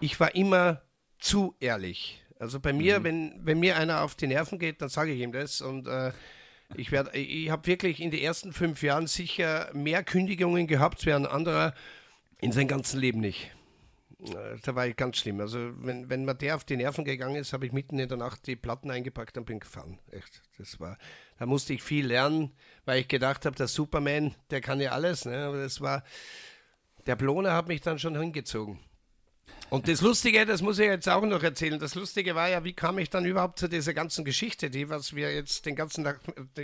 ich 0.00 0.18
war 0.20 0.34
immer 0.34 0.82
zu 1.18 1.54
ehrlich. 1.60 2.21
Also 2.42 2.58
bei 2.58 2.72
mir, 2.72 2.98
mhm. 2.98 3.04
wenn, 3.04 3.40
wenn 3.44 3.60
mir 3.60 3.76
einer 3.76 4.02
auf 4.02 4.16
die 4.16 4.26
Nerven 4.26 4.58
geht, 4.58 4.82
dann 4.82 4.88
sage 4.88 5.12
ich 5.12 5.20
ihm 5.20 5.30
das. 5.30 5.60
Und 5.60 5.86
äh, 5.86 6.10
ich 6.74 6.90
werde, 6.90 7.16
ich 7.16 7.50
habe 7.50 7.68
wirklich 7.68 8.00
in 8.00 8.10
den 8.10 8.20
ersten 8.20 8.52
fünf 8.52 8.82
Jahren 8.82 9.06
sicher 9.06 9.70
mehr 9.74 10.02
Kündigungen 10.02 10.66
gehabt, 10.66 11.06
während 11.06 11.28
anderer 11.28 11.72
in 12.40 12.50
seinem 12.50 12.66
ganzen 12.66 12.98
Leben 12.98 13.20
nicht. 13.20 13.52
Äh, 14.18 14.56
da 14.60 14.74
war 14.74 14.88
ich 14.88 14.96
ganz 14.96 15.18
schlimm. 15.18 15.40
Also 15.40 15.70
wenn, 15.84 16.10
wenn 16.10 16.24
mir 16.24 16.34
der 16.34 16.56
auf 16.56 16.64
die 16.64 16.76
Nerven 16.76 17.04
gegangen 17.04 17.36
ist, 17.36 17.52
habe 17.52 17.64
ich 17.64 17.70
mitten 17.70 18.00
in 18.00 18.08
der 18.08 18.18
Nacht 18.18 18.44
die 18.48 18.56
Platten 18.56 18.90
eingepackt 18.90 19.38
und 19.38 19.44
bin 19.44 19.60
gefahren. 19.60 20.00
Echt. 20.10 20.42
Das 20.58 20.80
war, 20.80 20.98
da 21.38 21.46
musste 21.46 21.74
ich 21.74 21.82
viel 21.84 22.06
lernen, 22.08 22.50
weil 22.86 23.02
ich 23.02 23.06
gedacht 23.06 23.46
habe, 23.46 23.54
der 23.54 23.68
Superman, 23.68 24.34
der 24.50 24.60
kann 24.60 24.80
ja 24.80 24.90
alles. 24.90 25.26
Ne? 25.26 25.44
Aber 25.44 25.58
das 25.58 25.80
war, 25.80 26.02
der 27.06 27.14
Blone 27.14 27.52
hat 27.52 27.68
mich 27.68 27.82
dann 27.82 28.00
schon 28.00 28.18
hingezogen. 28.18 28.80
Und 29.72 29.88
das 29.88 30.02
Lustige, 30.02 30.44
das 30.44 30.60
muss 30.60 30.78
ich 30.78 30.84
jetzt 30.84 31.08
auch 31.08 31.24
noch 31.24 31.42
erzählen. 31.42 31.78
Das 31.78 31.94
Lustige 31.94 32.34
war 32.34 32.46
ja, 32.46 32.62
wie 32.62 32.74
kam 32.74 32.98
ich 32.98 33.08
dann 33.08 33.24
überhaupt 33.24 33.58
zu 33.58 33.68
dieser 33.68 33.94
ganzen 33.94 34.22
Geschichte, 34.22 34.68
die 34.68 34.90
was 34.90 35.16
wir 35.16 35.34
jetzt 35.34 35.64
den 35.64 35.76
ganzen 35.76 36.04
Tag 36.04 36.20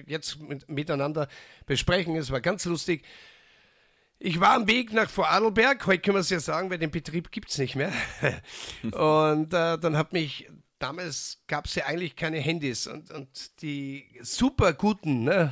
jetzt 0.06 0.38
mit, 0.40 0.68
miteinander 0.68 1.26
besprechen. 1.64 2.16
Es 2.16 2.30
war 2.30 2.42
ganz 2.42 2.66
lustig. 2.66 3.06
Ich 4.18 4.40
war 4.40 4.56
am 4.56 4.66
Weg 4.66 4.92
nach 4.92 5.08
Vorarlberg, 5.08 5.86
heute 5.86 6.02
können 6.02 6.16
wir 6.16 6.20
es 6.20 6.28
ja 6.28 6.38
sagen, 6.38 6.68
weil 6.68 6.76
den 6.76 6.90
Betrieb 6.90 7.32
gibt 7.32 7.48
es 7.48 7.56
nicht 7.56 7.76
mehr. 7.76 7.94
und 8.92 9.54
äh, 9.54 9.78
dann 9.78 9.96
hat 9.96 10.12
mich, 10.12 10.46
damals 10.78 11.38
gab 11.46 11.64
es 11.64 11.76
ja 11.76 11.86
eigentlich 11.86 12.14
keine 12.14 12.40
Handys 12.40 12.86
und, 12.86 13.10
und 13.10 13.62
die 13.62 14.04
super 14.20 14.74
guten, 14.74 15.24
ne? 15.24 15.50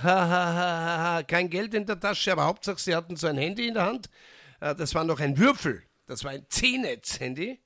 kein 1.27 1.49
Geld 1.49 1.73
in 1.73 1.87
der 1.87 1.99
Tasche, 1.99 2.33
aber 2.33 2.45
Hauptsache 2.45 2.79
sie 2.79 2.95
hatten 2.95 3.17
so 3.17 3.29
ein 3.29 3.39
Handy 3.39 3.69
in 3.69 3.75
der 3.75 3.87
Hand. 3.87 4.11
Äh, 4.61 4.75
das 4.75 4.95
war 4.95 5.05
noch 5.05 5.21
ein 5.21 5.39
Würfel. 5.39 5.86
Das 6.07 6.25
war 6.25 6.31
ein 6.31 6.47
C-Netz-Handy 6.49 7.59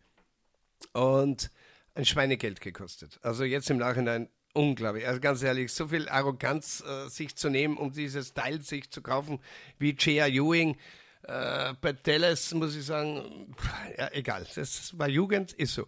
und 0.93 1.51
ein 1.95 2.05
Schweinegeld 2.05 2.61
gekostet. 2.61 3.19
Also 3.23 3.45
jetzt 3.45 3.69
im 3.71 3.77
Nachhinein 3.77 4.29
unglaublich. 4.55 5.07
Also 5.07 5.21
ganz 5.21 5.43
ehrlich, 5.43 5.73
so 5.73 5.89
viel 5.89 6.09
Arroganz 6.09 6.83
äh, 6.83 7.09
sich 7.09 7.37
zu 7.37 7.51
nehmen, 7.51 7.77
um 7.77 7.93
dieses 7.93 8.33
Teil 8.33 8.61
sich 8.63 8.91
zu 8.91 9.03
kaufen, 9.03 9.41
wie 9.79 9.91
J.R. 9.91 10.29
Ewing. 10.29 10.77
Äh, 11.23 11.75
bei 11.81 11.93
Dallas 11.93 12.55
muss 12.55 12.75
ich 12.75 12.85
sagen, 12.85 13.55
ja, 13.97 14.11
egal, 14.13 14.47
das 14.55 14.99
war 14.99 15.09
Jugend, 15.09 15.53
ist 15.53 15.75
so. 15.75 15.87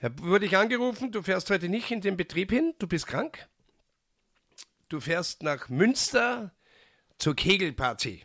Da 0.00 0.10
wurde 0.18 0.46
ich 0.46 0.56
angerufen, 0.56 1.12
du 1.12 1.22
fährst 1.22 1.50
heute 1.50 1.68
nicht 1.68 1.90
in 1.90 2.00
den 2.00 2.16
Betrieb 2.16 2.50
hin, 2.50 2.74
du 2.78 2.86
bist 2.86 3.06
krank. 3.06 3.46
Du 4.88 5.00
fährst 5.00 5.42
nach 5.42 5.68
Münster 5.68 6.52
zur 7.18 7.34
Kegelparty. 7.34 8.24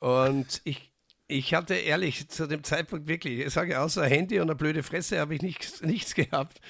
Und 0.00 0.60
ich 0.64 0.87
ich 1.28 1.54
hatte 1.54 1.74
ehrlich 1.74 2.28
zu 2.28 2.48
dem 2.48 2.64
Zeitpunkt 2.64 3.06
wirklich, 3.06 3.40
ich 3.40 3.52
sage 3.52 3.78
außer 3.78 4.04
Handy 4.04 4.40
und 4.40 4.48
eine 4.48 4.56
blöde 4.56 4.82
Fresse 4.82 5.20
habe 5.20 5.34
ich 5.34 5.42
nichts, 5.42 5.82
nichts 5.82 6.14
gehabt. 6.14 6.60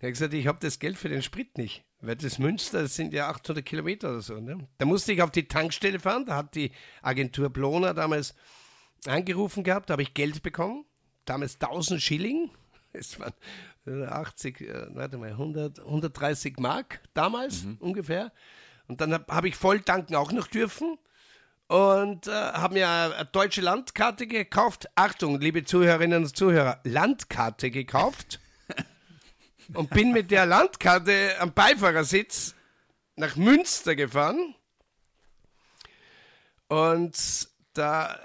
Er 0.00 0.08
hat 0.08 0.14
gesagt, 0.14 0.34
ich 0.34 0.46
habe 0.46 0.58
das 0.60 0.78
Geld 0.78 0.98
für 0.98 1.08
den 1.08 1.22
Sprit 1.22 1.56
nicht. 1.56 1.84
Weil 2.00 2.16
das 2.16 2.38
Münster, 2.38 2.82
das 2.82 2.96
sind 2.96 3.12
ja 3.12 3.28
800 3.28 3.64
Kilometer 3.64 4.08
oder 4.08 4.22
so. 4.22 4.40
Ne? 4.40 4.66
Da 4.78 4.86
musste 4.86 5.12
ich 5.12 5.22
auf 5.22 5.30
die 5.30 5.46
Tankstelle 5.46 6.00
fahren. 6.00 6.24
Da 6.24 6.36
hat 6.36 6.54
die 6.54 6.72
Agentur 7.02 7.50
Blona 7.50 7.92
damals 7.92 8.34
angerufen 9.06 9.62
gehabt. 9.62 9.90
Da 9.90 9.92
habe 9.92 10.02
ich 10.02 10.14
Geld 10.14 10.42
bekommen. 10.42 10.86
Damals 11.26 11.60
1000 11.60 12.02
Schilling. 12.02 12.50
Es 12.92 13.20
waren 13.20 13.32
80, 13.86 14.62
äh, 14.62 14.86
warte 14.96 15.16
mal, 15.16 15.30
100, 15.30 15.78
130 15.78 16.56
Mark 16.58 17.00
damals 17.14 17.62
mhm. 17.62 17.76
ungefähr. 17.78 18.32
Und 18.88 19.00
dann 19.00 19.12
habe 19.12 19.32
hab 19.32 19.44
ich 19.44 19.54
voll 19.54 19.78
tanken 19.80 20.16
auch 20.16 20.32
noch 20.32 20.48
dürfen 20.48 20.98
und 21.70 22.26
äh, 22.26 22.32
habe 22.32 22.74
mir 22.74 22.88
eine 22.88 23.26
deutsche 23.26 23.60
Landkarte 23.60 24.26
gekauft. 24.26 24.88
Achtung, 24.96 25.38
liebe 25.40 25.64
Zuhörerinnen 25.64 26.24
und 26.24 26.36
Zuhörer, 26.36 26.80
Landkarte 26.82 27.70
gekauft 27.70 28.40
und 29.74 29.88
bin 29.90 30.10
mit 30.10 30.32
der 30.32 30.46
Landkarte 30.46 31.36
am 31.38 31.52
Beifahrersitz 31.52 32.56
nach 33.14 33.36
Münster 33.36 33.94
gefahren. 33.94 34.56
Und 36.66 37.48
da 37.74 38.18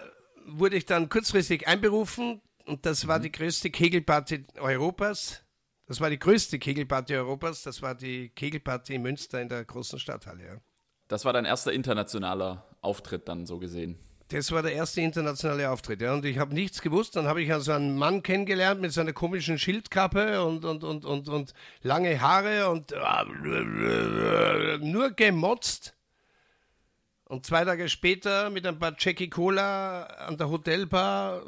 wurde 0.48 0.78
ich 0.78 0.88
dann 0.88 1.10
kurzfristig 1.10 1.68
einberufen 1.68 2.42
und 2.66 2.88
das 2.88 3.08
war 3.08 3.20
die 3.20 3.32
größte 3.32 3.70
Kegelparty 3.70 4.44
Europas. 4.58 5.44
Das 5.86 6.02
war 6.02 6.10
die 6.10 6.18
größte 6.18 6.58
Kegelparty 6.58 7.16
Europas. 7.16 7.62
Das 7.62 7.84
war 7.84 7.94
die 7.94 8.30
Kegelparty 8.30 8.96
in 8.96 9.04
Münster 9.04 9.40
in 9.40 9.50
der 9.50 9.64
großen 9.66 10.00
Stadthalle. 10.00 10.44
Ja. 10.44 10.58
Das 11.08 11.26
war 11.26 11.34
dein 11.34 11.46
erster 11.46 11.72
internationaler 11.72 12.66
Auftritt 12.86 13.28
dann 13.28 13.46
so 13.46 13.60
gesehen. 13.60 13.98
Das 14.30 14.52
war 14.52 14.64
der 14.64 14.74
erste 14.74 15.02
internationale 15.02 15.70
Auftritt, 15.70 16.02
ja. 16.02 16.14
Und 16.14 16.26
ich 16.26 16.40
habe 16.40 16.54
nichts 16.54 16.82
gewusst. 16.82 17.16
Dann 17.16 17.28
habe 17.28 17.44
ich 17.44 17.54
also 17.54 17.74
einen 17.74 17.96
Mann 17.96 18.24
kennengelernt 18.24 18.82
mit 18.82 18.92
seiner 18.92 19.14
komischen 19.14 19.60
Schildkappe 19.60 20.44
und, 20.44 20.66
und, 20.66 20.84
und, 20.84 21.06
und, 21.06 21.30
und 21.30 21.54
lange 21.84 22.20
Haare 22.20 22.70
und 22.72 22.92
nur 24.82 25.12
gemotzt. 25.12 25.96
Und 27.26 27.46
zwei 27.46 27.66
Tage 27.66 27.90
später 27.90 28.50
mit 28.50 28.66
ein 28.66 28.80
paar 28.80 28.96
Jackie 28.98 29.30
Cola 29.30 30.04
an 30.04 30.38
der 30.38 30.50
Hotelbar 30.50 31.44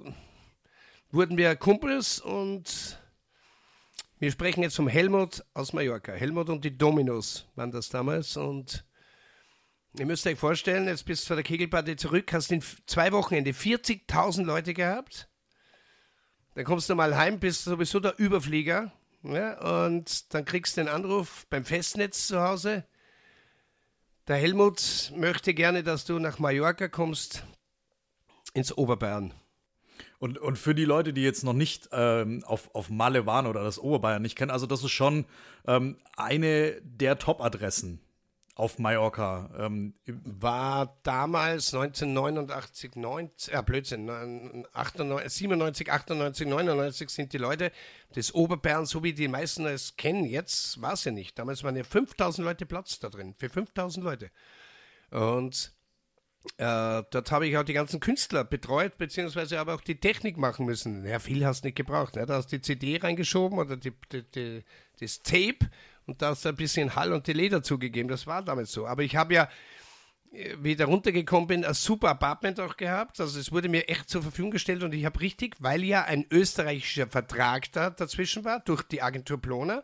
wurden 1.11 1.37
wir 1.37 1.55
Kumpels 1.55 2.19
und 2.19 2.99
wir 4.19 4.31
sprechen 4.31 4.63
jetzt 4.63 4.75
vom 4.75 4.87
Helmut 4.87 5.43
aus 5.53 5.73
Mallorca. 5.73 6.13
Helmut 6.13 6.49
und 6.49 6.65
die 6.65 6.75
Dominos 6.75 7.45
waren 7.55 7.71
das 7.71 7.89
damals 7.89 8.37
und 8.37 8.86
Ihr 9.99 10.05
müsst 10.05 10.27
euch 10.27 10.37
vorstellen, 10.37 10.87
jetzt 10.87 11.05
bist 11.05 11.23
du 11.23 11.27
von 11.27 11.37
der 11.37 11.43
Kegelparty 11.43 11.95
zurück, 11.95 12.31
hast 12.31 12.51
in 12.51 12.61
zwei 12.85 13.11
Wochenende 13.11 13.49
40.000 13.49 14.43
Leute 14.43 14.75
gehabt. 14.75 15.27
Dann 16.53 16.65
kommst 16.65 16.87
du 16.89 16.95
mal 16.95 17.17
heim, 17.17 17.39
bist 17.39 17.63
sowieso 17.63 17.99
der 17.99 18.19
Überflieger. 18.19 18.91
Ja, 19.23 19.85
und 19.85 20.31
dann 20.35 20.45
kriegst 20.45 20.77
du 20.77 20.81
den 20.81 20.87
Anruf 20.87 21.47
beim 21.49 21.65
Festnetz 21.65 22.27
zu 22.27 22.39
Hause. 22.39 22.85
Der 24.27 24.35
Helmut 24.35 25.11
möchte 25.15 25.55
gerne, 25.55 25.81
dass 25.81 26.05
du 26.05 26.19
nach 26.19 26.37
Mallorca 26.37 26.87
kommst, 26.87 27.43
ins 28.53 28.77
Oberbayern. 28.77 29.33
Und, 30.19 30.37
und 30.37 30.57
für 30.57 30.75
die 30.75 30.85
Leute, 30.85 31.11
die 31.11 31.23
jetzt 31.23 31.43
noch 31.43 31.53
nicht 31.53 31.89
ähm, 31.91 32.43
auf, 32.45 32.73
auf 32.75 32.91
Malle 32.91 33.25
waren 33.25 33.47
oder 33.47 33.63
das 33.63 33.79
Oberbayern 33.79 34.21
nicht 34.21 34.37
kennen, 34.37 34.51
also 34.51 34.67
das 34.67 34.83
ist 34.83 34.91
schon 34.91 35.25
ähm, 35.65 35.97
eine 36.15 36.79
der 36.83 37.17
Top-Adressen 37.17 37.99
auf 38.57 38.79
Mallorca. 38.79 39.51
Ähm, 39.59 39.93
war 40.05 40.99
damals 41.03 41.73
1989, 41.75 42.95
90, 42.95 43.53
äh, 43.53 43.61
Blödsinn, 43.61 44.09
98, 44.73 45.31
97, 45.31 45.91
98, 45.91 46.47
99 46.47 47.09
sind 47.09 47.33
die 47.33 47.37
Leute 47.37 47.71
des 48.15 48.33
Oberbayern, 48.33 48.87
so 48.87 49.03
wie 49.03 49.13
die 49.13 49.27
meisten 49.27 49.67
es 49.67 49.95
kennen. 49.95 50.25
Jetzt 50.25 50.81
war 50.81 50.93
es 50.93 51.03
ja 51.03 51.11
nicht. 51.11 51.37
Damals 51.37 51.63
waren 51.63 51.75
ja 51.75 51.83
5000 51.83 52.43
Leute 52.43 52.65
Platz 52.65 52.97
da 52.99 53.09
drin, 53.09 53.35
für 53.37 53.49
5000 53.49 54.03
Leute. 54.03 54.31
Und 55.11 55.71
äh, 56.57 57.03
dort 57.11 57.31
habe 57.31 57.47
ich 57.47 57.57
auch 57.57 57.63
die 57.63 57.73
ganzen 57.73 57.99
Künstler 57.99 58.43
betreut, 58.43 58.97
beziehungsweise 58.97 59.59
aber 59.59 59.75
auch 59.75 59.81
die 59.81 59.99
Technik 59.99 60.37
machen 60.37 60.65
müssen. 60.65 61.05
Ja, 61.05 61.19
viel 61.19 61.45
hast 61.45 61.63
du 61.63 61.67
nicht 61.67 61.77
gebraucht. 61.77 62.15
Ne? 62.15 62.25
Da 62.25 62.37
hast 62.37 62.51
du 62.51 62.57
die 62.57 62.63
CD 62.63 62.97
reingeschoben 62.97 63.59
oder 63.59 63.77
die, 63.77 63.93
die, 64.11 64.23
die, 64.31 64.63
das 64.99 65.21
Tape 65.21 65.69
und 66.07 66.21
da 66.21 66.29
hast 66.29 66.45
du 66.45 66.49
ein 66.49 66.55
bisschen 66.55 66.95
Hall 66.95 67.13
und 67.13 67.27
Delay 67.27 67.49
dazugegeben. 67.49 68.09
Das 68.09 68.25
war 68.25 68.41
damals 68.41 68.71
so. 68.71 68.87
Aber 68.87 69.03
ich 69.03 69.15
habe 69.15 69.33
ja 69.33 69.49
wie 70.31 70.71
ich 70.71 70.77
da 70.77 70.85
runtergekommen 70.85 71.47
bin, 71.47 71.65
ein 71.65 71.73
super 71.73 72.09
Apartment 72.09 72.59
auch 72.59 72.77
gehabt. 72.77 73.19
Also 73.19 73.39
es 73.39 73.51
wurde 73.51 73.69
mir 73.69 73.87
echt 73.87 74.09
zur 74.09 74.21
Verfügung 74.21 74.51
gestellt 74.51 74.83
und 74.83 74.93
ich 74.93 75.05
habe 75.05 75.19
richtig, 75.21 75.55
weil 75.59 75.83
ja 75.83 76.03
ein 76.03 76.25
österreichischer 76.29 77.07
Vertrag 77.07 77.71
da 77.71 77.89
dazwischen 77.89 78.43
war, 78.43 78.59
durch 78.59 78.83
die 78.83 79.01
Agentur 79.01 79.41
Plona, 79.41 79.83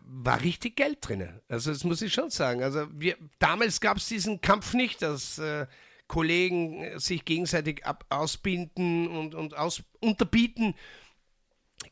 war 0.00 0.42
richtig 0.42 0.76
Geld 0.76 0.98
drin. 1.00 1.40
Also 1.48 1.70
das 1.70 1.84
muss 1.84 2.02
ich 2.02 2.12
schon 2.12 2.30
sagen. 2.30 2.62
Also 2.62 2.86
wir, 2.92 3.16
damals 3.38 3.80
gab 3.80 3.98
es 3.98 4.08
diesen 4.08 4.40
Kampf 4.40 4.74
nicht, 4.74 5.02
dass 5.02 5.38
äh, 5.38 5.66
Kollegen 6.08 6.98
sich 6.98 7.24
gegenseitig 7.24 7.84
ab, 7.84 8.04
ausbinden 8.08 9.08
und, 9.08 9.34
und 9.34 9.56
aus, 9.56 9.82
unterbieten. 10.00 10.74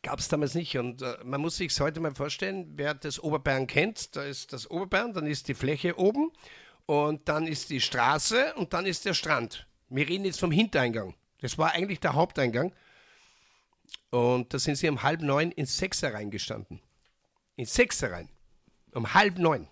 Gab 0.03 0.19
es 0.19 0.29
damals 0.29 0.55
nicht. 0.55 0.77
Und 0.77 1.03
äh, 1.03 1.17
man 1.25 1.41
muss 1.41 1.57
sich 1.57 1.79
heute 1.81 2.01
mal 2.01 2.15
vorstellen, 2.15 2.73
wer 2.77 2.95
das 2.95 3.23
Oberbayern 3.23 3.67
kennt, 3.67 4.17
da 4.17 4.25
ist 4.25 4.53
das 4.53 4.71
Oberbayern, 4.71 5.13
dann 5.13 5.27
ist 5.27 5.49
die 5.49 5.55
Fläche 5.55 5.99
oben 5.99 6.31
und 6.87 7.29
dann 7.29 7.47
ist 7.47 7.71
die 7.71 7.81
Straße 7.81 8.55
und 8.55 8.73
dann 8.73 8.87
ist 8.87 9.05
der 9.05 9.15
Strand. 9.15 9.67
Wir 9.89 10.09
reden 10.09 10.25
jetzt 10.25 10.41
vom 10.41 10.51
Hintereingang. 10.51 11.15
Das 11.41 11.59
war 11.59 11.73
eigentlich 11.73 12.01
der 12.01 12.15
Haupteingang. 12.15 12.73
Und 14.11 14.53
da 14.55 14.59
sind 14.59 14.77
sie 14.77 14.89
um 14.89 15.03
halb 15.03 15.23
neun 15.23 15.51
ins 15.53 15.77
Sechser 15.77 16.15
reingestanden. 16.15 16.81
Ins 17.57 17.75
Sechser 17.75 18.13
rein. 18.13 18.29
Um 18.93 19.13
halb 19.13 19.39
neun. 19.39 19.69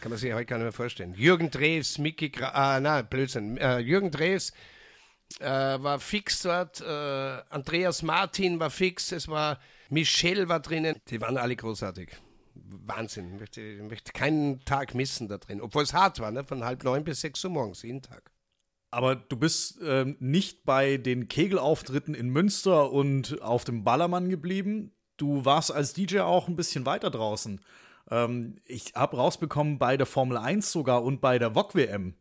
Kann 0.00 0.10
man 0.10 0.18
sich 0.18 0.32
heute 0.32 0.46
gar 0.46 0.56
nicht 0.56 0.64
mehr 0.64 0.72
vorstellen. 0.72 1.14
Jürgen 1.14 1.50
Drews, 1.50 1.98
Mickey, 1.98 2.30
Gra 2.30 2.50
ah, 2.50 2.80
nein, 2.80 3.06
Blödsinn. 3.08 3.58
Äh, 3.58 3.78
Jürgen 3.78 4.10
Drews 4.10 4.52
äh, 5.40 5.46
war 5.46 6.00
fix 6.00 6.42
dort, 6.42 6.80
äh, 6.80 7.42
Andreas 7.50 8.02
Martin 8.02 8.58
war 8.60 8.70
fix, 8.70 9.12
es 9.12 9.28
war 9.28 9.58
Michelle 9.90 10.48
war 10.48 10.60
drinnen. 10.60 10.96
Die 11.08 11.20
waren 11.20 11.36
alle 11.36 11.56
großartig. 11.56 12.10
Wahnsinn. 12.54 13.32
Ich 13.34 13.40
möchte, 13.40 13.60
ich 13.60 13.82
möchte 13.82 14.12
keinen 14.12 14.64
Tag 14.64 14.94
missen 14.94 15.28
da 15.28 15.38
drin. 15.38 15.60
Obwohl 15.60 15.82
es 15.82 15.94
hart 15.94 16.20
war, 16.20 16.30
ne? 16.30 16.44
von 16.44 16.64
halb 16.64 16.84
neun 16.84 17.04
bis 17.04 17.20
sechs 17.20 17.44
Uhr 17.44 17.50
morgens, 17.50 17.82
jeden 17.82 18.02
Tag. 18.02 18.30
Aber 18.90 19.16
du 19.16 19.36
bist 19.36 19.78
ähm, 19.82 20.16
nicht 20.18 20.64
bei 20.64 20.96
den 20.96 21.28
Kegelauftritten 21.28 22.14
in 22.14 22.30
Münster 22.30 22.90
und 22.90 23.40
auf 23.42 23.64
dem 23.64 23.84
Ballermann 23.84 24.30
geblieben. 24.30 24.92
Du 25.18 25.44
warst 25.44 25.72
als 25.72 25.92
DJ 25.92 26.20
auch 26.20 26.48
ein 26.48 26.56
bisschen 26.56 26.86
weiter 26.86 27.10
draußen. 27.10 27.60
Ähm, 28.10 28.56
ich 28.64 28.94
habe 28.94 29.16
rausbekommen, 29.16 29.78
bei 29.78 29.96
der 29.96 30.06
Formel 30.06 30.38
1 30.38 30.72
sogar 30.72 31.02
und 31.02 31.20
bei 31.20 31.38
der 31.38 31.54
VOG 31.54 31.74
WM 31.74 32.14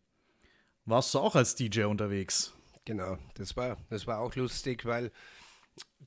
warst 0.86 1.14
du 1.14 1.20
auch 1.20 1.36
als 1.36 1.56
DJ 1.56 1.84
unterwegs. 1.84 2.57
Genau, 2.88 3.18
das 3.34 3.58
war, 3.58 3.76
das 3.90 4.08
war 4.08 4.20
auch 4.20 4.34
lustig, 4.36 4.86
weil 4.86 5.12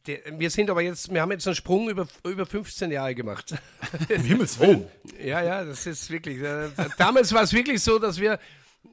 die, 0.07 0.19
wir 0.39 0.49
sind 0.49 0.71
aber 0.71 0.81
jetzt, 0.81 1.13
wir 1.13 1.21
haben 1.21 1.31
jetzt 1.31 1.47
einen 1.47 1.55
Sprung 1.55 1.91
über, 1.91 2.09
über 2.25 2.47
15 2.47 2.91
Jahre 2.91 3.15
gemacht. 3.15 3.55
Um 4.09 4.23
Himmels 4.23 4.59
Willen. 4.59 4.87
Ja, 5.23 5.43
ja, 5.43 5.63
das 5.63 5.85
ist 5.85 6.09
wirklich. 6.09 6.41
Äh, 6.41 6.71
damals 6.97 7.35
war 7.35 7.43
es 7.43 7.53
wirklich 7.53 7.83
so, 7.83 7.99
dass 7.99 8.19
wir, 8.19 8.39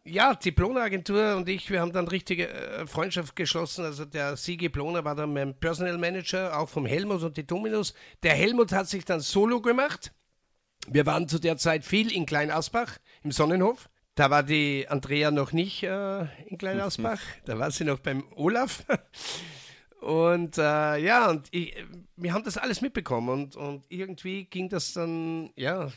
ja, 0.03 0.35
die 0.35 0.51
Ploner-Agentur 0.51 1.37
und 1.37 1.47
ich, 1.47 1.69
wir 1.69 1.79
haben 1.79 1.93
dann 1.93 2.09
richtige 2.09 2.49
äh, 2.49 2.85
Freundschaft 2.87 3.37
geschlossen. 3.37 3.85
Also 3.85 4.03
der 4.03 4.35
Sigi 4.35 4.67
Ploner 4.67 5.05
war 5.05 5.15
dann 5.15 5.31
mein 5.31 5.57
Personal 5.57 5.97
Manager, 5.97 6.59
auch 6.59 6.67
vom 6.67 6.85
Helmut 6.85 7.23
und 7.23 7.37
die 7.37 7.47
Dominus. 7.47 7.93
Der 8.21 8.33
Helmut 8.33 8.73
hat 8.73 8.89
sich 8.89 9.05
dann 9.05 9.21
solo 9.21 9.61
gemacht. 9.61 10.11
Wir 10.89 11.05
waren 11.05 11.29
zu 11.29 11.39
der 11.39 11.55
Zeit 11.55 11.85
viel 11.85 12.11
in 12.11 12.25
Kleinasbach 12.25 12.97
im 13.23 13.31
Sonnenhof. 13.31 13.87
Da 14.17 14.31
war 14.31 14.41
die 14.41 14.87
Andrea 14.89 15.29
noch 15.29 15.51
nicht 15.51 15.83
äh, 15.83 16.21
in 16.47 16.57
Kleinasbach, 16.57 17.21
da 17.45 17.59
war 17.59 17.69
sie 17.69 17.83
noch 17.83 17.99
beim 17.99 18.23
Olaf. 18.35 18.83
Und 20.01 20.57
äh, 20.57 20.97
ja, 20.97 21.29
und 21.29 21.47
ich, 21.51 21.75
wir 22.15 22.31
haben 22.31 22.43
das 22.43 22.57
alles 22.57 22.81
mitbekommen 22.81 23.29
und, 23.29 23.55
und 23.55 23.83
irgendwie 23.89 24.45
ging 24.45 24.69
das 24.69 24.93
dann, 24.93 25.49
ja, 25.55 25.91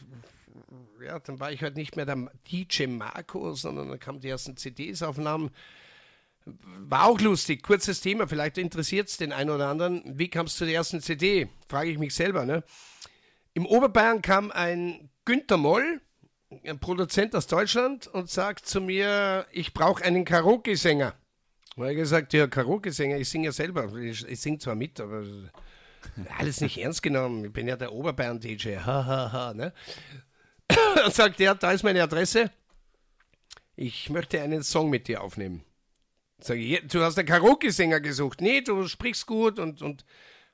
ja, 1.05 1.19
dann 1.21 1.39
war 1.39 1.53
ich 1.53 1.63
halt 1.63 1.77
nicht 1.77 1.97
mehr 1.97 2.07
der 2.07 2.31
DJ 2.51 2.87
Marco, 2.87 3.53
sondern 3.53 3.91
dann 3.91 4.01
kamen 4.01 4.21
die 4.21 4.31
ersten 4.31 4.57
CDs-Aufnahmen. 4.57 5.51
War 6.47 7.05
auch 7.05 7.21
lustig, 7.21 7.63
kurzes 7.63 8.01
Thema, 8.01 8.27
vielleicht 8.27 8.57
interessiert 8.57 9.09
es 9.09 9.19
den 9.19 9.33
einen 9.33 9.51
oder 9.51 9.69
anderen. 9.69 10.03
Wie 10.19 10.29
kam 10.29 10.47
es 10.47 10.57
zu 10.57 10.65
der 10.65 10.75
ersten 10.75 11.03
CD? 11.03 11.49
Frage 11.69 11.91
ich 11.91 11.99
mich 11.99 12.15
selber. 12.15 12.47
Ne? 12.47 12.65
Im 13.53 13.67
Oberbayern 13.67 14.23
kam 14.23 14.51
ein 14.51 15.11
Günther 15.27 15.59
Moll, 15.59 16.01
ein 16.65 16.79
Produzent 16.79 17.35
aus 17.35 17.47
Deutschland, 17.47 18.07
und 18.07 18.31
sagt 18.31 18.67
zu 18.67 18.81
mir, 18.81 19.47
ich 19.53 19.73
brauche 19.73 20.05
einen 20.05 20.25
Karaoke-Sänger. 20.25 21.15
Habe 21.77 21.91
ich 21.93 21.97
gesagt, 21.97 22.33
ja, 22.33 22.47
Karaoke-Sänger, 22.47 23.17
ich 23.19 23.29
singe 23.29 23.47
ja 23.47 23.53
selber. 23.53 23.95
Ich, 23.97 24.27
ich 24.27 24.41
singe 24.41 24.59
zwar 24.59 24.75
mit, 24.75 25.01
aber 25.01 25.25
alles 26.39 26.61
nicht 26.61 26.79
ernst 26.79 27.03
genommen. 27.03 27.45
Ich 27.47 27.53
bin 27.53 27.69
ja 27.69 27.77
der 27.77 27.93
Oberbayern-DJ. 27.93 28.79
Ha, 28.79 29.07
ha, 29.07 29.33
ha. 29.33 29.55
Ne? 29.55 29.73
Dann 30.69 31.11
sagt 31.11 31.41
er, 31.41 31.55
da 31.55 31.73
ist 31.73 31.83
meine 31.83 32.03
Adresse. 32.03 32.51
Ich 33.77 34.11
möchte 34.11 34.41
einen 34.43 34.63
Song 34.63 34.91
mit 34.91 35.09
dir 35.09 35.23
aufnehmen. 35.23 35.65
Sag 36.41 36.57
ich, 36.57 36.87
du 36.87 37.03
hast 37.03 37.19
einen 37.19 37.29
Karaoke-Sänger 37.29 38.01
gesucht. 38.01 38.41
Nee, 38.41 38.61
du 38.61 38.87
sprichst 38.87 39.27
gut 39.27 39.59
und, 39.59 39.83
und 39.83 40.05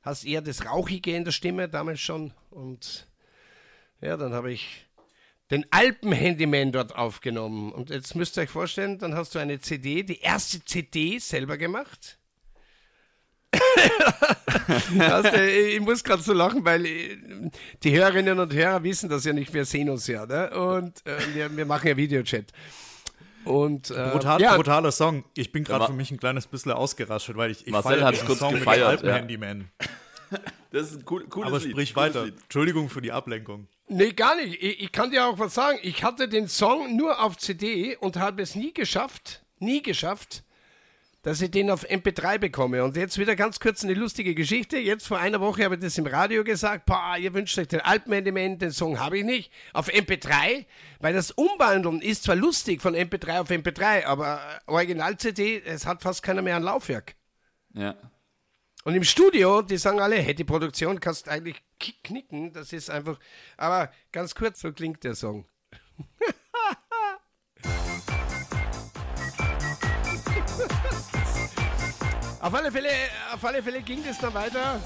hast 0.03 0.25
eher 0.25 0.43
das 0.43 0.65
Rauchige 0.65 1.15
in 1.15 1.25
der 1.25 1.33
Stimme 1.33 1.69
damals 1.69 2.01
schon. 2.01 2.33
Und 2.51 3.09
ja, 4.01 4.17
dann 4.17 4.33
habe 4.33 4.53
ich 4.53 4.86
den 5.51 5.65
Alpen-Handyman 5.71 6.73
dort 6.73 6.95
aufgenommen. 6.97 7.73
Und 7.73 7.91
jetzt 7.91 8.15
müsst 8.15 8.37
ihr 8.37 8.43
euch 8.43 8.51
vorstellen, 8.51 8.99
dann 8.99 9.15
hast 9.15 9.35
du 9.35 9.39
eine 9.39 9.61
CD, 9.61 10.03
die 10.03 10.21
erste 10.21 10.65
CD 10.65 11.19
selber 11.19 11.57
gemacht. 11.57 12.19
also, 14.99 15.39
ich 15.39 15.81
muss 15.81 16.03
gerade 16.03 16.23
so 16.23 16.33
lachen, 16.33 16.65
weil 16.65 16.85
äh, 16.85 17.17
die 17.83 17.97
Hörerinnen 17.97 18.39
und 18.39 18.53
Hörer 18.53 18.83
wissen 18.83 19.09
das 19.09 19.25
ja 19.25 19.33
nicht, 19.33 19.55
wir 19.55 19.65
sehen 19.65 19.89
uns 19.89 20.07
ja. 20.07 20.27
Ne? 20.27 20.51
Und 20.51 21.07
äh, 21.07 21.17
wir, 21.35 21.57
wir, 21.57 21.65
machen 21.65 21.89
ja 21.89 21.97
Videochat. 21.97 22.53
Und, 23.45 23.91
äh, 23.93 24.11
Brutal, 24.13 24.41
ja. 24.41 24.57
Brutaler 24.57 24.91
Song. 24.91 25.25
Ich 25.37 25.53
bin 25.53 25.63
gerade 25.63 25.87
für 25.87 25.93
mich 25.93 26.11
ein 26.11 26.19
kleines 26.19 26.49
bisschen 26.49 26.73
ausgerastet, 26.73 27.37
weil 27.37 27.53
ich, 27.53 27.67
ich 27.67 27.73
Marcel 27.73 28.05
hat 28.05 28.15
es 28.15 28.25
kurz 28.25 28.41
Song 28.41 28.55
gefeiert. 28.55 29.03
Mit 29.03 29.11
Alpen-Handyman. 29.11 29.71
Das 30.73 30.91
ist 30.91 30.99
ein 30.99 31.05
cool, 31.09 31.25
cooles 31.29 31.47
Aber 31.47 31.61
sprich 31.61 31.91
Lied, 31.91 31.97
weiter. 31.97 32.25
Entschuldigung 32.25 32.91
für 32.91 33.01
die 33.01 33.13
Ablenkung. 33.13 33.69
Nee, 33.89 34.13
gar 34.13 34.37
nicht. 34.37 34.63
Ich, 34.63 34.81
ich, 34.83 34.93
kann 34.93 35.11
dir 35.11 35.27
auch 35.27 35.39
was 35.39 35.55
sagen. 35.55 35.79
Ich 35.83 36.03
hatte 36.03 36.29
den 36.29 36.49
Song 36.49 36.97
nur 36.97 37.23
auf 37.23 37.37
CD 37.37 37.97
und 37.97 38.17
habe 38.17 38.43
es 38.43 38.57
nie 38.57 38.73
geschafft, 38.75 39.45
nie 39.61 39.81
geschafft, 39.81 40.43
dass 41.23 41.41
ich 41.41 41.53
den 41.53 41.71
auf 41.71 41.89
MP3 41.89 42.39
bekomme. 42.39 42.83
Und 42.83 42.97
jetzt 42.97 43.17
wieder 43.17 43.37
ganz 43.37 43.61
kurz 43.61 43.85
eine 43.85 43.95
lustige 43.95 44.35
Geschichte. 44.35 44.79
Jetzt 44.79 45.07
vor 45.07 45.19
einer 45.19 45.41
Woche 45.41 45.65
habe 45.65 45.77
ich 45.77 45.81
das 45.81 45.99
im 45.99 46.07
Radio 46.07 46.43
gesagt. 46.43 46.87
Boah, 46.87 47.17
ihr 47.17 47.33
wünscht 47.33 47.59
euch 47.59 47.69
den 47.69 47.81
Alpenmanagement, 47.81 48.61
den 48.61 48.73
Song 48.73 48.99
habe 48.99 49.19
ich 49.19 49.25
nicht. 49.25 49.53
Auf 49.73 49.89
MP3, 49.89 50.67
weil 50.99 51.15
das 51.15 51.31
Umwandeln 51.31 52.01
ist 52.01 52.25
zwar 52.25 52.37
lustig 52.37 52.83
von 52.83 52.97
MP3 52.97 53.41
auf 53.41 53.51
MP3, 53.51 54.05
aber 54.05 54.41
Original-CD, 54.67 55.63
es 55.65 55.87
hat 55.87 56.03
fast 56.03 56.25
keiner 56.25 56.43
mehr 56.43 56.57
ein 56.57 56.63
Laufwerk. 56.65 57.15
Ja. 57.73 57.95
Und 58.87 58.95
im 58.95 59.03
Studio, 59.03 59.63
die 59.63 59.79
sagen 59.79 59.99
alle, 59.99 60.15
hey, 60.15 60.33
die 60.33 60.45
Produktion 60.45 61.01
kannst 61.01 61.29
eigentlich 61.29 61.61
knicken, 62.05 62.53
das 62.53 62.73
ist 62.73 62.89
einfach. 62.89 63.19
Aber 63.57 63.91
ganz 64.13 64.33
kurz, 64.33 64.61
so 64.61 64.73
klingt 64.73 65.03
der 65.03 65.17
Song. 65.17 65.45
auf, 72.41 72.55
alle 72.55 72.71
Fälle, 72.71 72.91
auf 73.35 73.45
alle 73.45 73.61
Fälle 73.61 73.83
ging 73.83 74.05
es 74.09 74.21
dann 74.21 74.35
weiter. 74.35 74.81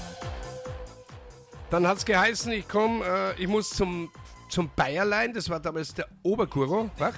Dann 1.69 1.85
hat 1.85 1.99
es 1.99 2.05
geheißen, 2.05 2.51
ich 2.53 2.67
komme, 2.67 3.05
äh, 3.05 3.39
ich 3.39 3.47
muss 3.47 3.69
zum 3.69 4.11
zum 4.51 4.69
Bayerlein, 4.75 5.33
das 5.33 5.49
war 5.49 5.59
damals 5.59 5.93
der 5.93 6.07
Oberkuro. 6.23 6.91
Was? 6.97 7.15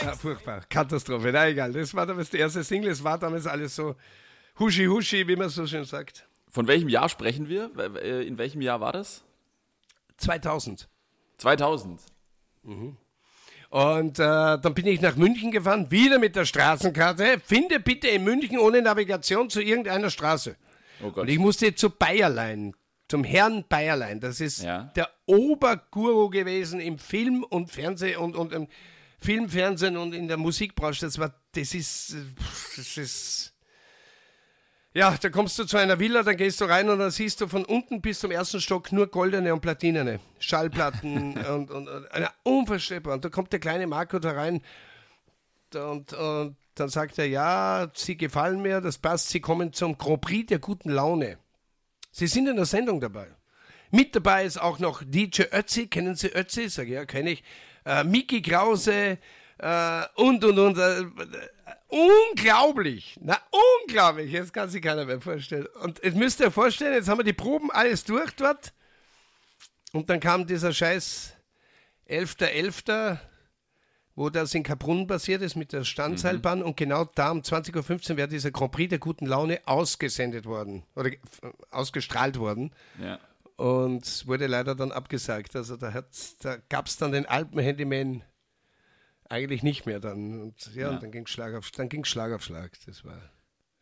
Ja, 0.00 0.12
furchtbar, 0.14 0.62
Katastrophe, 0.68 1.30
na 1.32 1.48
egal. 1.48 1.72
Das 1.72 1.94
war 1.94 2.06
damals 2.06 2.30
der 2.30 2.40
erste 2.40 2.64
Single, 2.64 2.90
es 2.90 3.02
war 3.02 3.18
damals 3.18 3.46
alles 3.46 3.74
so 3.74 3.96
huschi 4.58 4.86
huschi, 4.86 5.26
wie 5.26 5.36
man 5.36 5.48
so 5.48 5.66
schön 5.66 5.84
sagt. 5.84 6.26
Von 6.48 6.68
welchem 6.68 6.88
Jahr 6.88 7.08
sprechen 7.08 7.48
wir? 7.48 7.70
Äh, 8.02 8.26
in 8.26 8.38
welchem 8.38 8.60
Jahr 8.60 8.80
war 8.80 8.92
das? 8.92 9.24
2000. 10.18 10.88
2000. 11.38 12.00
Mhm. 12.62 12.96
Und 13.70 14.18
äh, 14.18 14.22
dann 14.22 14.74
bin 14.74 14.86
ich 14.86 15.00
nach 15.00 15.16
München 15.16 15.50
gefahren, 15.50 15.90
wieder 15.90 16.18
mit 16.18 16.36
der 16.36 16.44
Straßenkarte. 16.44 17.40
Finde 17.42 17.80
bitte 17.80 18.08
in 18.08 18.22
München 18.22 18.58
ohne 18.58 18.82
Navigation 18.82 19.48
zu 19.48 19.62
irgendeiner 19.62 20.10
Straße. 20.10 20.56
Oh 21.02 21.20
und 21.20 21.28
ich 21.28 21.38
musste 21.38 21.74
zu 21.74 21.88
Bayerlein 21.88 22.74
zum 23.12 23.24
Herrn 23.24 23.66
Bayerlein. 23.68 24.20
Das 24.20 24.40
ist 24.40 24.62
ja. 24.62 24.84
der 24.96 25.06
Oberguru 25.26 26.30
gewesen 26.30 26.80
im 26.80 26.98
Film 26.98 27.44
und 27.44 27.70
Fernsehen 27.70 28.16
und, 28.16 28.36
und 28.36 28.54
im 28.54 28.68
Film, 29.20 29.50
Fernsehen 29.50 29.98
und 29.98 30.14
in 30.14 30.28
der 30.28 30.38
Musikbranche. 30.38 31.04
Das 31.04 31.18
war, 31.18 31.34
das 31.54 31.74
ist, 31.74 32.16
das 32.74 32.96
ist, 32.96 33.52
ja, 34.94 35.14
da 35.20 35.28
kommst 35.28 35.58
du 35.58 35.66
zu 35.66 35.76
einer 35.76 35.98
Villa, 35.98 36.22
dann 36.22 36.38
gehst 36.38 36.62
du 36.62 36.64
rein 36.64 36.88
und 36.88 37.00
dann 37.00 37.10
siehst 37.10 37.42
du 37.42 37.48
von 37.48 37.66
unten 37.66 38.00
bis 38.00 38.20
zum 38.20 38.30
ersten 38.30 38.62
Stock 38.62 38.90
nur 38.92 39.08
goldene 39.08 39.52
und 39.52 39.60
platinene 39.60 40.18
Schallplatten 40.38 41.36
und, 41.46 41.70
und, 41.70 41.88
und 41.88 42.08
unvorstellbar. 42.44 43.12
Und 43.12 43.26
da 43.26 43.28
kommt 43.28 43.52
der 43.52 43.60
kleine 43.60 43.86
Marco 43.86 44.20
da 44.20 44.30
rein 44.30 44.62
und, 45.74 46.14
und 46.14 46.56
dann 46.76 46.88
sagt 46.88 47.18
er, 47.18 47.26
ja, 47.26 47.90
sie 47.92 48.16
gefallen 48.16 48.62
mir, 48.62 48.80
das 48.80 48.96
passt, 48.96 49.28
sie 49.28 49.40
kommen 49.40 49.74
zum 49.74 49.98
Grand 49.98 50.22
Prix 50.22 50.46
der 50.46 50.60
guten 50.60 50.88
Laune. 50.88 51.36
Sie 52.12 52.28
sind 52.28 52.48
in 52.48 52.56
der 52.56 52.66
Sendung 52.66 53.00
dabei. 53.00 53.26
Mit 53.90 54.14
dabei 54.14 54.44
ist 54.44 54.58
auch 54.58 54.78
noch 54.78 55.02
DJ 55.04 55.42
Ötzi. 55.52 55.88
Kennen 55.88 56.14
Sie 56.14 56.28
Ötzi? 56.28 56.68
Sag 56.68 56.86
ich, 56.86 56.92
ja, 56.92 57.04
kenne 57.04 57.32
ich. 57.32 57.42
äh, 57.84 58.04
Mickey 58.04 58.40
Krause 58.42 59.18
äh, 59.58 60.02
und, 60.14 60.44
und, 60.44 60.58
und. 60.58 60.78
Äh, 60.78 61.04
unglaublich, 61.88 63.18
na 63.20 63.38
unglaublich, 63.82 64.32
jetzt 64.32 64.52
kann 64.54 64.70
sich 64.70 64.80
keiner 64.80 65.04
mehr 65.04 65.20
vorstellen. 65.20 65.66
Und 65.82 66.02
jetzt 66.02 66.16
müsst 66.16 66.40
ihr 66.40 66.46
euch 66.46 66.54
vorstellen, 66.54 66.94
jetzt 66.94 67.08
haben 67.08 67.18
wir 67.18 67.24
die 67.24 67.34
Proben 67.34 67.70
alles 67.70 68.04
durch 68.04 68.30
dort 68.32 68.72
und 69.92 70.08
dann 70.08 70.18
kam 70.18 70.46
dieser 70.46 70.72
scheiß 70.72 71.34
11.11., 72.08 72.78
.11., 72.78 73.18
wo 74.14 74.30
das 74.30 74.54
in 74.54 74.62
Kaprun 74.62 75.06
passiert 75.06 75.42
ist 75.42 75.56
mit 75.56 75.72
der 75.72 75.84
Standseilbahn 75.84 76.60
mhm. 76.60 76.66
und 76.66 76.76
genau 76.76 77.04
da 77.04 77.30
um 77.30 77.40
20.15 77.40 78.10
Uhr 78.10 78.16
wäre 78.16 78.28
dieser 78.28 78.50
Grand 78.50 78.72
Prix 78.72 78.90
der 78.90 78.98
guten 78.98 79.26
Laune 79.26 79.60
ausgesendet 79.64 80.44
worden 80.44 80.82
oder 80.94 81.10
ausgestrahlt 81.70 82.38
worden. 82.38 82.72
Ja. 83.00 83.18
Und 83.56 84.26
wurde 84.26 84.46
leider 84.46 84.74
dann 84.74 84.92
abgesagt. 84.92 85.54
Also 85.56 85.76
da, 85.76 86.04
da 86.40 86.56
gab 86.68 86.86
es 86.86 86.96
dann 86.96 87.12
den 87.12 87.26
Alpenhandyman 87.26 88.22
eigentlich 89.28 89.62
nicht 89.62 89.86
mehr 89.86 90.00
dann. 90.00 90.40
Und 90.40 90.74
ja, 90.74 90.82
ja. 90.82 90.90
Und 90.90 91.02
dann 91.02 91.10
ging 91.10 91.26
Schlag 91.26 91.54
auf 91.54 91.70
dann 91.70 91.88
ging 91.88 92.04
Schlag 92.04 92.32
auf 92.32 92.42
Schlag. 92.42 92.72
Das 92.86 93.04
war 93.04 93.14
eine 93.14 93.30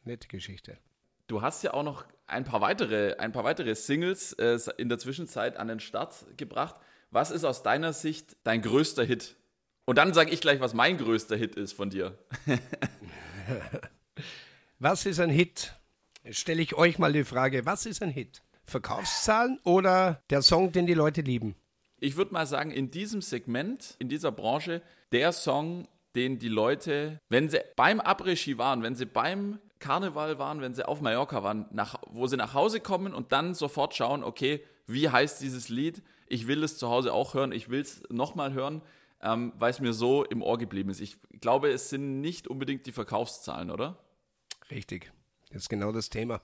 nette 0.05 0.29
Geschichte. 0.29 0.79
Du 1.27 1.43
hast 1.43 1.63
ja 1.63 1.75
auch 1.75 1.83
noch 1.83 2.05
ein 2.27 2.45
paar 2.45 2.61
weitere, 2.61 3.17
ein 3.17 3.33
paar 3.33 3.45
weitere 3.45 3.75
Singles 3.75 4.33
äh, 4.35 4.59
in 4.77 4.89
der 4.89 4.99
Zwischenzeit 4.99 5.57
an 5.57 5.69
den 5.69 5.81
Start 5.81 6.27
gebracht. 6.37 6.77
Was 7.11 7.31
ist 7.31 7.45
aus 7.45 7.63
deiner 7.63 7.93
Sicht 7.93 8.37
dein 8.45 8.63
größter 8.63 9.05
Hit? 9.05 9.37
Und 9.91 9.97
dann 9.97 10.15
sage 10.15 10.31
ich 10.31 10.41
gleich, 10.41 10.61
was 10.61 10.73
mein 10.73 10.99
größter 10.99 11.35
Hit 11.35 11.57
ist 11.57 11.73
von 11.73 11.91
dir. 11.91 12.17
was 14.79 15.05
ist 15.05 15.19
ein 15.19 15.31
Hit? 15.31 15.75
Stelle 16.31 16.63
ich 16.63 16.77
euch 16.77 17.01
mal 17.01 17.13
die 17.13 17.25
Frage, 17.25 17.67
was 17.67 17.87
ist 17.87 18.01
ein 18.01 18.11
Hit? 18.11 18.41
Verkaufszahlen 18.67 19.59
oder 19.65 20.23
der 20.31 20.43
Song, 20.43 20.71
den 20.71 20.87
die 20.87 20.95
Leute 20.95 21.23
lieben? 21.23 21.57
Ich 21.99 22.17
würde 22.17 22.33
mal 22.33 22.47
sagen, 22.47 22.71
in 22.71 22.93
diesem 22.93 23.21
Segment, 23.21 23.97
in 23.99 24.09
dieser 24.09 24.31
Branche, 24.31 24.81
der 25.11 25.33
Song, 25.33 25.89
den 26.15 26.39
die 26.39 26.47
Leute, 26.47 27.19
wenn 27.29 27.49
sie 27.49 27.59
beim 27.75 28.01
Après-Ski 28.01 28.59
waren, 28.59 28.85
wenn 28.85 28.95
sie 28.95 29.07
beim 29.07 29.59
Karneval 29.81 30.39
waren, 30.39 30.61
wenn 30.61 30.73
sie 30.73 30.87
auf 30.87 31.01
Mallorca 31.01 31.43
waren, 31.43 31.67
nach, 31.73 31.97
wo 32.07 32.29
sie 32.29 32.37
nach 32.37 32.55
Hause 32.55 32.79
kommen 32.79 33.13
und 33.13 33.33
dann 33.33 33.55
sofort 33.55 33.97
schauen, 33.97 34.23
okay, 34.23 34.65
wie 34.87 35.09
heißt 35.09 35.43
dieses 35.43 35.69
Lied? 35.69 36.01
Ich 36.29 36.47
will 36.47 36.63
es 36.63 36.79
zu 36.79 36.89
Hause 36.89 37.13
auch 37.13 37.35
hören, 37.35 37.51
ich 37.51 37.71
will 37.71 37.81
es 37.81 38.05
nochmal 38.09 38.53
hören, 38.53 38.83
ähm, 39.23 39.53
weil 39.57 39.71
es 39.71 39.81
mir 39.81 39.93
so 39.93 40.25
im 40.25 40.43
Ohr 40.43 40.59
geblieben 40.59 40.91
ist. 40.91 41.01
Ich 41.01 41.17
glaube, 41.41 41.71
es 41.71 41.91
sind 41.91 42.21
nicht 42.21 42.49
unbedingt 42.49 42.87
die 42.87 42.93
Verkaufszahlen, 42.93 43.71
oder? 43.71 43.99
Richtig, 44.71 45.13
das 45.51 45.63
ist 45.63 45.69
genau 45.69 45.93
das 45.93 46.11
Thema. 46.11 46.41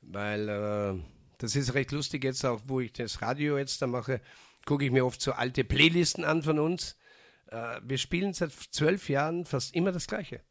Weil 0.00 0.48
äh, 0.48 1.02
das 1.38 1.56
ist 1.56 1.74
recht 1.74 1.92
lustig 1.92 2.24
jetzt 2.24 2.44
auch, 2.44 2.60
wo 2.66 2.80
ich 2.80 2.92
das 2.92 3.22
Radio 3.22 3.58
jetzt 3.58 3.82
da 3.82 3.86
mache, 3.86 4.20
gucke 4.64 4.84
ich 4.84 4.90
mir 4.90 5.06
oft 5.06 5.20
so 5.20 5.32
alte 5.32 5.64
Playlisten 5.64 6.24
an 6.24 6.42
von 6.42 6.58
uns. 6.58 6.96
Äh, 7.46 7.80
wir 7.82 7.98
spielen 7.98 8.34
seit 8.34 8.52
zwölf 8.52 9.08
Jahren 9.08 9.44
fast 9.44 9.74
immer 9.74 9.92
das 9.92 10.06
Gleiche. 10.06 10.42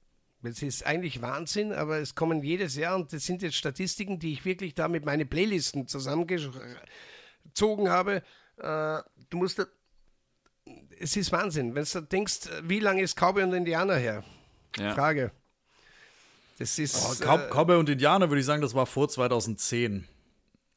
Es 0.43 0.61
ist 0.61 0.85
eigentlich 0.85 1.21
Wahnsinn, 1.21 1.73
aber 1.73 1.97
es 1.97 2.15
kommen 2.15 2.43
jedes 2.43 2.75
Jahr 2.75 2.95
und 2.95 3.11
das 3.11 3.25
sind 3.25 3.41
jetzt 3.41 3.55
Statistiken, 3.55 4.19
die 4.19 4.33
ich 4.33 4.45
wirklich 4.45 4.75
da 4.75 4.87
mit 4.87 5.05
meinen 5.05 5.27
Playlisten 5.27 5.87
zusammengezogen 5.87 7.89
habe. 7.89 8.23
Äh, 8.57 9.01
du 9.29 9.37
musst, 9.37 9.65
es 10.99 11.15
ist 11.15 11.31
Wahnsinn, 11.31 11.75
wenn 11.75 11.83
du 11.83 12.01
denkst, 12.01 12.49
wie 12.63 12.79
lange 12.79 13.01
ist 13.01 13.15
Cowboy 13.15 13.43
und 13.43 13.53
Indianer 13.53 13.95
her? 13.95 14.23
Ja. 14.77 14.93
Frage. 14.93 15.31
Das 16.59 16.79
ist. 16.79 16.95
Oh, 16.95 17.23
Cow 17.23 17.39
äh, 17.39 17.49
Cowboy 17.49 17.77
und 17.77 17.89
Indianer 17.89 18.29
würde 18.29 18.39
ich 18.39 18.45
sagen, 18.45 18.61
das 18.61 18.73
war 18.73 18.85
vor 18.85 19.07
2010. 19.09 20.07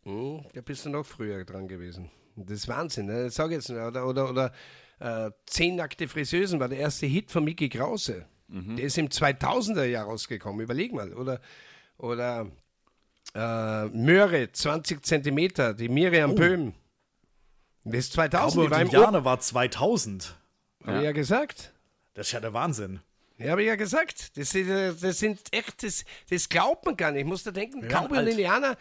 Hm, 0.02 0.44
da 0.54 0.60
bist 0.60 0.84
du 0.84 0.90
noch 0.90 1.04
früher 1.04 1.44
dran 1.44 1.68
gewesen. 1.68 2.10
Das 2.36 2.58
ist 2.58 2.68
Wahnsinn, 2.68 3.06
ne? 3.06 3.30
sag 3.30 3.50
jetzt 3.50 3.68
nicht. 3.68 3.78
Oder, 3.78 4.06
oder, 4.06 4.30
oder 4.30 4.52
äh, 4.98 5.30
Zehn 5.46 5.76
nackte 5.76 6.08
Friseusen 6.08 6.60
war 6.60 6.68
der 6.68 6.78
erste 6.78 7.06
Hit 7.06 7.30
von 7.30 7.44
Mickey 7.44 7.68
Krause. 7.68 8.26
Mhm. 8.48 8.76
Der 8.76 8.86
ist 8.86 8.98
im 8.98 9.08
2000er 9.08 9.84
Jahr 9.84 10.06
rausgekommen, 10.06 10.60
überleg 10.60 10.92
mal. 10.92 11.12
Oder, 11.14 11.40
oder 11.98 12.50
äh, 13.34 13.86
Möhre, 13.86 14.50
20 14.52 15.04
Zentimeter, 15.04 15.74
die 15.74 15.88
Miriam 15.88 16.32
oh. 16.32 16.34
Böhm. 16.34 16.72
Das 17.84 17.94
ist 17.94 18.12
2000. 18.14 18.66
Aber 18.66 18.84
die 18.84 18.92
war, 18.92 19.24
war 19.24 19.40
2000. 19.40 20.36
Habe 20.82 20.92
ja. 20.92 20.98
ich 20.98 21.04
ja 21.04 21.12
gesagt. 21.12 21.72
Das 22.14 22.26
ist 22.28 22.32
ja 22.32 22.40
der 22.40 22.52
Wahnsinn. 22.52 23.00
Ja, 23.38 23.52
habe 23.52 23.62
ich 23.62 23.68
ja 23.68 23.76
gesagt. 23.76 24.36
Das, 24.36 24.50
das 24.52 25.18
sind 25.18 25.40
echt, 25.52 25.82
das, 25.82 26.04
das 26.28 26.48
glaubt 26.48 26.84
man 26.84 26.96
gar 26.96 27.10
nicht. 27.10 27.22
Ich 27.22 27.26
muss 27.26 27.42
da 27.42 27.50
denken, 27.50 27.82
ja, 27.82 27.88
Cowboy 27.88 28.18
und 28.18 28.26
Indianer 28.26 28.76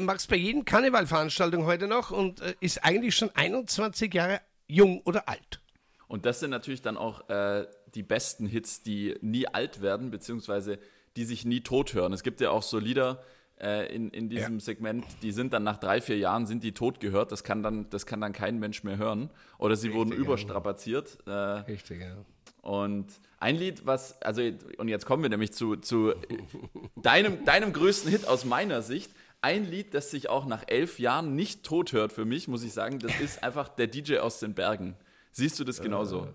machst 0.00 0.28
bei 0.28 0.36
jedem 0.36 0.66
Karnevalveranstaltung 0.66 1.64
heute 1.64 1.86
noch 1.86 2.10
und 2.10 2.42
äh, 2.42 2.54
ist 2.60 2.84
eigentlich 2.84 3.16
schon 3.16 3.30
21 3.34 4.12
Jahre 4.12 4.42
jung 4.66 5.00
oder 5.04 5.26
alt. 5.28 5.60
Und 6.06 6.26
das 6.26 6.40
sind 6.40 6.50
natürlich 6.50 6.82
dann 6.82 6.98
auch 6.98 7.30
äh, 7.30 7.66
die 7.94 8.02
besten 8.02 8.46
Hits, 8.46 8.82
die 8.82 9.16
nie 9.22 9.46
alt 9.46 9.80
werden, 9.80 10.10
beziehungsweise 10.10 10.78
die 11.16 11.24
sich 11.24 11.46
nie 11.46 11.62
tot 11.62 11.94
hören. 11.94 12.12
Es 12.12 12.22
gibt 12.22 12.42
ja 12.42 12.50
auch 12.50 12.62
so 12.62 12.78
Lieder 12.78 13.22
äh, 13.64 13.94
in, 13.94 14.10
in 14.10 14.28
diesem 14.28 14.54
ja. 14.54 14.60
Segment, 14.60 15.04
die 15.22 15.32
sind 15.32 15.52
dann 15.54 15.64
nach 15.64 15.78
drei, 15.78 16.00
vier 16.00 16.18
Jahren 16.18 16.46
sind 16.46 16.62
die 16.62 16.72
tot 16.72 17.00
gehört. 17.00 17.32
Das 17.32 17.42
kann 17.42 17.62
dann, 17.62 17.88
das 17.88 18.04
kann 18.04 18.20
dann 18.20 18.32
kein 18.32 18.58
Mensch 18.58 18.84
mehr 18.84 18.98
hören. 18.98 19.30
Oder 19.58 19.76
sie 19.76 19.88
Richtig, 19.88 19.98
wurden 19.98 20.12
überstrapaziert. 20.12 21.18
Äh, 21.26 21.30
Richtig, 21.30 22.02
ja. 22.02 22.16
Und 22.60 23.06
ein 23.40 23.56
Lied, 23.56 23.86
was, 23.86 24.20
also, 24.22 24.42
und 24.78 24.88
jetzt 24.88 25.06
kommen 25.06 25.22
wir 25.22 25.30
nämlich 25.30 25.52
zu, 25.52 25.76
zu 25.76 26.14
deinem, 26.96 27.44
deinem 27.44 27.72
größten 27.72 28.10
Hit 28.10 28.26
aus 28.26 28.44
meiner 28.44 28.82
Sicht. 28.82 29.10
Ein 29.40 29.70
Lied, 29.70 29.92
das 29.92 30.10
sich 30.10 30.28
auch 30.28 30.46
nach 30.46 30.64
elf 30.66 30.98
Jahren 30.98 31.34
nicht 31.34 31.64
tot 31.64 31.92
hört 31.92 32.12
für 32.12 32.24
mich, 32.24 32.48
muss 32.48 32.64
ich 32.64 32.72
sagen, 32.72 32.98
das 32.98 33.18
ist 33.20 33.42
einfach 33.42 33.68
der 33.68 33.86
DJ 33.86 34.18
aus 34.18 34.40
den 34.40 34.54
Bergen. 34.54 34.96
Siehst 35.32 35.58
du 35.58 35.64
das 35.64 35.82
genauso? 35.82 36.28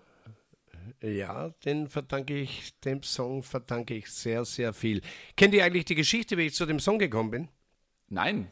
Ja, 1.01 1.49
den 1.65 1.87
verdanke 1.89 2.37
ich, 2.37 2.77
dem 2.79 3.03
Song 3.03 3.43
verdanke 3.43 3.95
ich 3.95 4.09
sehr, 4.09 4.45
sehr 4.45 4.73
viel. 4.73 5.01
Kennt 5.35 5.53
ihr 5.53 5.63
eigentlich 5.63 5.85
die 5.85 5.95
Geschichte, 5.95 6.37
wie 6.37 6.47
ich 6.47 6.55
zu 6.55 6.65
dem 6.65 6.79
Song 6.79 6.99
gekommen 6.99 7.31
bin? 7.31 7.47
Nein. 8.07 8.49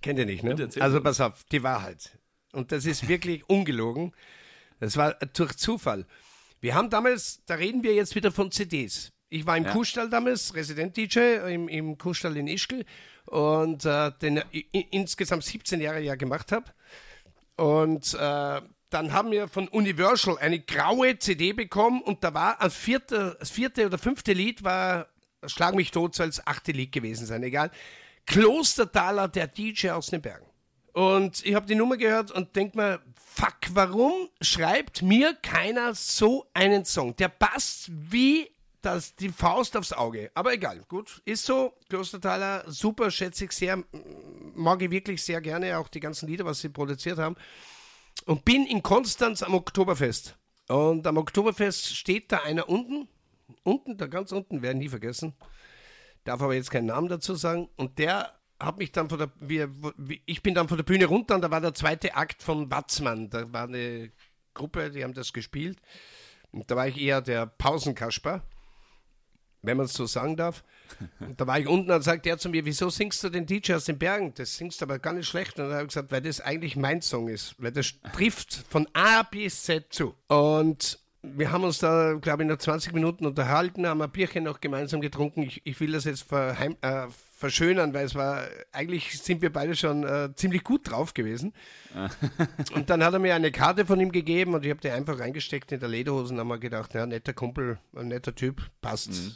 Kennt 0.00 0.18
ihr 0.18 0.26
nicht, 0.26 0.44
ne? 0.44 0.68
Also 0.78 1.00
pass 1.00 1.20
auf, 1.20 1.44
die 1.44 1.62
Wahrheit. 1.62 2.18
Und 2.52 2.72
das 2.72 2.86
ist 2.86 3.08
wirklich 3.08 3.48
ungelogen. 3.48 4.12
Das 4.80 4.96
war 4.96 5.14
durch 5.14 5.56
Zufall. 5.56 6.06
Wir 6.60 6.74
haben 6.74 6.90
damals, 6.90 7.42
da 7.46 7.54
reden 7.54 7.82
wir 7.82 7.94
jetzt 7.94 8.14
wieder 8.14 8.32
von 8.32 8.50
CDs. 8.50 9.12
Ich 9.28 9.46
war 9.46 9.56
im 9.56 9.64
ja. 9.64 9.72
Kuhstall 9.72 10.08
damals, 10.08 10.54
Resident-DJ 10.54 11.52
im, 11.52 11.68
im 11.68 11.98
Kuhstall 11.98 12.36
in 12.36 12.46
Ischgl 12.46 12.84
und 13.26 13.84
äh, 13.84 14.10
den 14.22 14.42
insgesamt 14.90 15.44
17 15.44 15.80
Jahre 15.80 16.00
ja 16.00 16.14
gemacht 16.14 16.50
habe. 16.52 16.66
Und 17.56 18.14
äh, 18.14 18.60
dann 18.90 19.12
haben 19.12 19.30
wir 19.30 19.48
von 19.48 19.68
Universal 19.68 20.38
eine 20.38 20.60
graue 20.60 21.18
CD 21.18 21.52
bekommen 21.52 22.02
und 22.02 22.24
da 22.24 22.32
war 22.34 22.56
das 22.60 22.74
vierte, 22.74 23.36
das 23.38 23.50
vierte 23.50 23.86
oder 23.86 23.98
fünfte 23.98 24.32
Lied 24.32 24.64
war 24.64 25.08
Schlag 25.46 25.74
mich 25.74 25.90
tot, 25.90 26.14
soll 26.14 26.26
das 26.26 26.46
achte 26.46 26.72
Lied 26.72 26.92
gewesen 26.92 27.26
sein, 27.26 27.42
egal. 27.42 27.70
Klostertaler, 28.26 29.28
der 29.28 29.46
DJ 29.46 29.90
aus 29.90 30.08
den 30.08 30.20
Bergen. 30.20 30.46
Und 30.92 31.44
ich 31.46 31.54
habe 31.54 31.66
die 31.66 31.76
Nummer 31.76 31.96
gehört 31.96 32.32
und 32.32 32.56
denke 32.56 32.76
mir, 32.76 33.00
fuck, 33.14 33.56
warum 33.70 34.28
schreibt 34.40 35.02
mir 35.02 35.34
keiner 35.34 35.94
so 35.94 36.46
einen 36.54 36.84
Song? 36.84 37.14
Der 37.16 37.28
passt 37.28 37.88
wie 37.88 38.50
das, 38.82 39.14
die 39.14 39.28
Faust 39.28 39.76
aufs 39.76 39.92
Auge. 39.92 40.30
Aber 40.34 40.52
egal, 40.52 40.82
gut, 40.88 41.22
ist 41.24 41.44
so. 41.44 41.74
Klostertaler, 41.88 42.64
super, 42.66 43.10
schätze 43.10 43.44
ich 43.44 43.52
sehr, 43.52 43.82
mag 44.54 44.82
ich 44.82 44.90
wirklich 44.90 45.22
sehr 45.22 45.40
gerne, 45.40 45.78
auch 45.78 45.88
die 45.88 46.00
ganzen 46.00 46.28
Lieder, 46.28 46.44
was 46.44 46.60
sie 46.60 46.68
produziert 46.68 47.18
haben 47.18 47.36
und 48.28 48.44
bin 48.44 48.66
in 48.66 48.82
Konstanz 48.82 49.42
am 49.42 49.54
Oktoberfest. 49.54 50.36
Und 50.68 51.06
am 51.06 51.16
Oktoberfest 51.16 51.96
steht 51.96 52.30
da 52.30 52.42
einer 52.42 52.68
unten, 52.68 53.08
unten, 53.62 53.96
da 53.96 54.06
ganz 54.06 54.32
unten, 54.32 54.60
werden 54.60 54.78
nie 54.78 54.90
vergessen, 54.90 55.32
darf 56.24 56.42
aber 56.42 56.54
jetzt 56.54 56.70
keinen 56.70 56.86
Namen 56.86 57.08
dazu 57.08 57.34
sagen. 57.34 57.70
Und 57.76 57.98
der 57.98 58.34
hat 58.60 58.76
mich 58.76 58.92
dann 58.92 59.08
von 59.08 59.18
der, 59.18 59.30
wir, 59.40 59.70
ich 60.26 60.42
bin 60.42 60.54
dann 60.54 60.68
von 60.68 60.76
der 60.76 60.84
Bühne 60.84 61.06
runter 61.06 61.36
und 61.36 61.40
da 61.40 61.50
war 61.50 61.62
der 61.62 61.72
zweite 61.72 62.16
Akt 62.16 62.42
von 62.42 62.70
Watzmann. 62.70 63.30
Da 63.30 63.50
war 63.50 63.64
eine 63.64 64.12
Gruppe, 64.52 64.90
die 64.90 65.04
haben 65.04 65.14
das 65.14 65.32
gespielt. 65.32 65.78
Und 66.52 66.70
da 66.70 66.76
war 66.76 66.86
ich 66.86 67.00
eher 67.00 67.22
der 67.22 67.46
Pausenkasper 67.46 68.42
wenn 69.62 69.76
man 69.76 69.86
es 69.86 69.94
so 69.94 70.06
sagen 70.06 70.36
darf. 70.36 70.64
Und 71.20 71.38
da 71.40 71.46
war 71.46 71.58
ich 71.58 71.66
unten 71.66 71.90
und 71.90 72.02
sagt 72.02 72.26
er 72.26 72.38
zu 72.38 72.48
mir, 72.48 72.64
wieso 72.64 72.90
singst 72.90 73.22
du 73.24 73.28
den 73.28 73.46
DJ 73.46 73.74
aus 73.74 73.84
den 73.84 73.98
Bergen? 73.98 74.32
Das 74.34 74.56
singst 74.56 74.80
du 74.80 74.84
aber 74.84 74.98
gar 74.98 75.12
nicht 75.12 75.28
schlecht. 75.28 75.58
Und 75.58 75.66
dann 75.66 75.74
habe 75.74 75.82
ich 75.82 75.88
gesagt, 75.88 76.10
weil 76.12 76.22
das 76.22 76.40
eigentlich 76.40 76.76
mein 76.76 77.02
Song 77.02 77.28
ist, 77.28 77.54
weil 77.58 77.72
das 77.72 77.94
trifft 78.14 78.64
von 78.68 78.88
A 78.92 79.22
bis 79.22 79.62
Z 79.64 79.92
zu. 79.92 80.14
Und 80.28 80.98
wir 81.22 81.50
haben 81.50 81.64
uns 81.64 81.78
da, 81.78 82.14
glaube 82.14 82.42
ich, 82.42 82.48
noch 82.48 82.58
20 82.58 82.92
Minuten 82.92 83.26
unterhalten, 83.26 83.86
haben 83.86 84.02
ein 84.02 84.10
Bierchen 84.10 84.44
noch 84.44 84.60
gemeinsam 84.60 85.00
getrunken. 85.00 85.42
Ich, 85.42 85.60
ich 85.64 85.80
will 85.80 85.92
das 85.92 86.04
jetzt 86.04 86.22
verheim, 86.22 86.76
äh, 86.80 87.06
verschönern, 87.38 87.94
weil 87.94 88.04
es 88.04 88.14
war, 88.14 88.46
eigentlich 88.72 89.20
sind 89.20 89.42
wir 89.42 89.52
beide 89.52 89.76
schon 89.76 90.04
äh, 90.04 90.30
ziemlich 90.34 90.64
gut 90.64 90.90
drauf 90.90 91.14
gewesen. 91.14 91.52
und 92.74 92.90
dann 92.90 93.04
hat 93.04 93.12
er 93.12 93.18
mir 93.18 93.34
eine 93.34 93.52
Karte 93.52 93.86
von 93.86 94.00
ihm 94.00 94.12
gegeben 94.12 94.54
und 94.54 94.64
ich 94.64 94.70
habe 94.70 94.80
die 94.80 94.90
einfach 94.90 95.18
reingesteckt 95.18 95.72
in 95.72 95.80
der 95.80 95.88
Lederhose 95.88 96.34
und 96.34 96.40
haben 96.40 96.48
mir 96.48 96.58
gedacht, 96.58 96.94
ja, 96.94 97.06
netter 97.06 97.32
Kumpel, 97.32 97.78
ein 97.96 98.08
netter 98.08 98.34
Typ, 98.34 98.62
passt. 98.80 99.10
Mhm. 99.10 99.32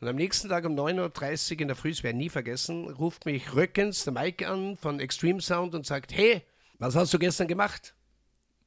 Und 0.00 0.08
am 0.08 0.16
nächsten 0.16 0.48
Tag 0.48 0.64
um 0.64 0.74
9.30 0.74 1.52
Uhr 1.52 1.60
in 1.60 1.68
der 1.68 1.76
Früh, 1.76 1.90
das 1.90 2.02
werde 2.02 2.16
ich 2.16 2.24
nie 2.24 2.30
vergessen, 2.30 2.88
ruft 2.88 3.26
mich 3.26 3.54
Röckens, 3.54 4.04
der 4.04 4.14
Mike 4.14 4.48
an 4.48 4.78
von 4.78 4.98
Extreme 4.98 5.42
Sound 5.42 5.74
und 5.74 5.84
sagt, 5.84 6.16
hey, 6.16 6.42
was 6.78 6.96
hast 6.96 7.12
du 7.12 7.18
gestern 7.18 7.48
gemacht? 7.48 7.94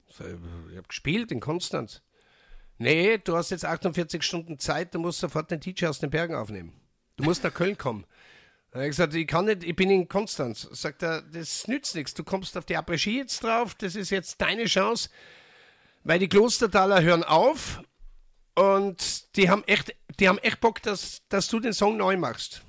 Ich 0.10 0.20
habe 0.20 0.88
gespielt 0.88 1.32
in 1.32 1.40
Konstanz. 1.40 2.04
Nee, 2.78 3.18
du 3.18 3.36
hast 3.36 3.50
jetzt 3.50 3.66
48 3.66 4.22
Stunden 4.22 4.60
Zeit, 4.60 4.94
du 4.94 5.00
musst 5.00 5.20
sofort 5.20 5.50
den 5.50 5.60
DJ 5.60 5.88
aus 5.88 6.00
den 6.00 6.12
Bergen 6.12 6.36
aufnehmen. 6.36 6.74
Du 7.18 7.24
musst 7.24 7.44
nach 7.44 7.54
Köln 7.54 7.78
kommen. 7.78 8.06
Dann 8.70 8.82
habe 8.82 8.86
ich 8.86 8.92
gesagt, 8.92 9.16
ich 9.16 9.28
kann 9.28 9.46
nicht, 9.46 9.64
ich 9.64 9.76
bin 9.76 9.90
in 9.90 10.08
Konstanz. 10.08 10.68
Sagt 10.72 11.02
er, 11.02 11.24
das 11.24 11.68
nützt 11.68 11.96
nichts. 11.96 12.14
Du 12.14 12.24
kommst 12.24 12.56
auf 12.58 12.66
die 12.66 12.78
Après-Ski 12.78 13.18
jetzt 13.18 13.44
drauf, 13.44 13.74
das 13.74 13.96
ist 13.96 14.12
jetzt 14.12 14.40
deine 14.40 14.66
Chance, 14.66 15.10
weil 16.04 16.20
die 16.20 16.30
Klostertaler 16.30 17.02
hören 17.02 17.24
auf 17.24 17.82
und 18.56 19.36
die 19.36 19.50
haben 19.50 19.64
echt, 19.66 19.96
die 20.20 20.30
haben 20.30 20.38
echt 20.40 20.62
Bock, 20.62 20.82
dass, 20.82 21.22
dass 21.30 21.48
du 21.48 21.60
den 21.60 21.74
Song 21.74 21.98
neu 21.98 22.18
machst. 22.18 22.64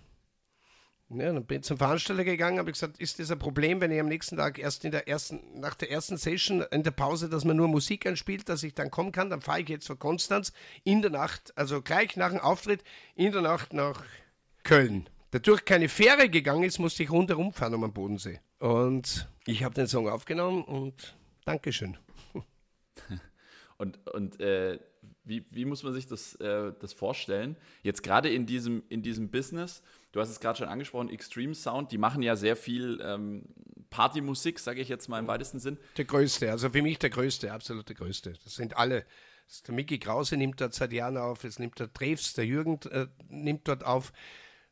Ja, 1.10 1.32
dann 1.32 1.44
bin 1.44 1.60
ich 1.60 1.64
zum 1.64 1.76
Veranstalter 1.76 2.24
gegangen, 2.24 2.58
habe 2.58 2.72
gesagt, 2.72 2.98
ist 2.98 3.18
das 3.18 3.30
ein 3.30 3.38
Problem, 3.38 3.80
wenn 3.80 3.92
ich 3.92 4.00
am 4.00 4.08
nächsten 4.08 4.36
Tag 4.36 4.58
erst 4.58 4.84
in 4.84 4.90
der 4.90 5.06
ersten, 5.06 5.60
nach 5.60 5.74
der 5.74 5.90
ersten 5.90 6.16
Session 6.16 6.64
in 6.72 6.82
der 6.82 6.90
Pause, 6.90 7.28
dass 7.28 7.44
man 7.44 7.56
nur 7.56 7.68
Musik 7.68 8.06
anspielt, 8.06 8.48
dass 8.48 8.62
ich 8.62 8.74
dann 8.74 8.90
kommen 8.90 9.12
kann, 9.12 9.30
dann 9.30 9.42
fahre 9.42 9.60
ich 9.60 9.68
jetzt 9.68 9.86
von 9.86 9.98
Konstanz 9.98 10.52
in 10.82 11.02
der 11.02 11.10
Nacht, 11.10 11.52
also 11.56 11.82
gleich 11.82 12.16
nach 12.16 12.30
dem 12.30 12.40
Auftritt, 12.40 12.82
in 13.14 13.32
der 13.32 13.42
Nacht 13.42 13.72
nach 13.74 14.02
Köln. 14.64 15.08
Dadurch 15.30 15.64
keine 15.64 15.88
Fähre 15.88 16.28
gegangen 16.30 16.64
ist, 16.64 16.78
musste 16.78 17.02
ich 17.02 17.10
rundherum 17.10 17.52
fahren 17.52 17.74
um 17.74 17.82
den 17.82 17.92
Bodensee. 17.92 18.40
Und 18.58 19.28
ich 19.46 19.62
habe 19.62 19.74
den 19.74 19.86
Song 19.86 20.08
aufgenommen 20.08 20.64
und 20.64 21.16
Dankeschön. 21.44 21.98
Und, 23.76 24.06
und 24.06 24.40
äh, 24.40 24.78
wie, 25.24 25.44
wie 25.50 25.64
muss 25.64 25.82
man 25.82 25.92
sich 25.92 26.06
das, 26.06 26.34
äh, 26.36 26.72
das 26.78 26.92
vorstellen? 26.92 27.56
Jetzt 27.82 28.02
gerade 28.02 28.28
in 28.28 28.46
diesem, 28.46 28.82
in 28.88 29.02
diesem 29.02 29.30
Business, 29.30 29.82
du 30.12 30.20
hast 30.20 30.28
es 30.28 30.40
gerade 30.40 30.58
schon 30.58 30.68
angesprochen, 30.68 31.08
Extreme 31.10 31.54
Sound, 31.54 31.92
die 31.92 31.98
machen 31.98 32.22
ja 32.22 32.36
sehr 32.36 32.56
viel 32.56 33.00
ähm, 33.02 33.44
Partymusik, 33.90 34.58
sage 34.58 34.80
ich 34.80 34.88
jetzt 34.88 35.08
mal 35.08 35.18
im 35.18 35.26
weitesten 35.26 35.60
Sinn. 35.60 35.78
Der 35.96 36.04
größte, 36.04 36.50
also 36.50 36.70
für 36.70 36.82
mich 36.82 36.98
der 36.98 37.10
größte, 37.10 37.52
absolut 37.52 37.88
der 37.88 37.96
größte. 37.96 38.34
Das 38.44 38.54
sind 38.54 38.76
alle. 38.76 39.04
Das 39.46 39.62
der 39.62 39.74
Mickey 39.74 39.98
Krause 39.98 40.36
nimmt 40.36 40.60
dort 40.60 40.74
seit 40.74 40.92
Jahren 40.92 41.18
auf, 41.18 41.44
es 41.44 41.58
nimmt 41.58 41.78
der 41.78 41.92
Treves, 41.92 42.32
der 42.32 42.46
Jürgen 42.46 42.80
äh, 42.90 43.06
nimmt 43.28 43.68
dort 43.68 43.84
auf. 43.84 44.12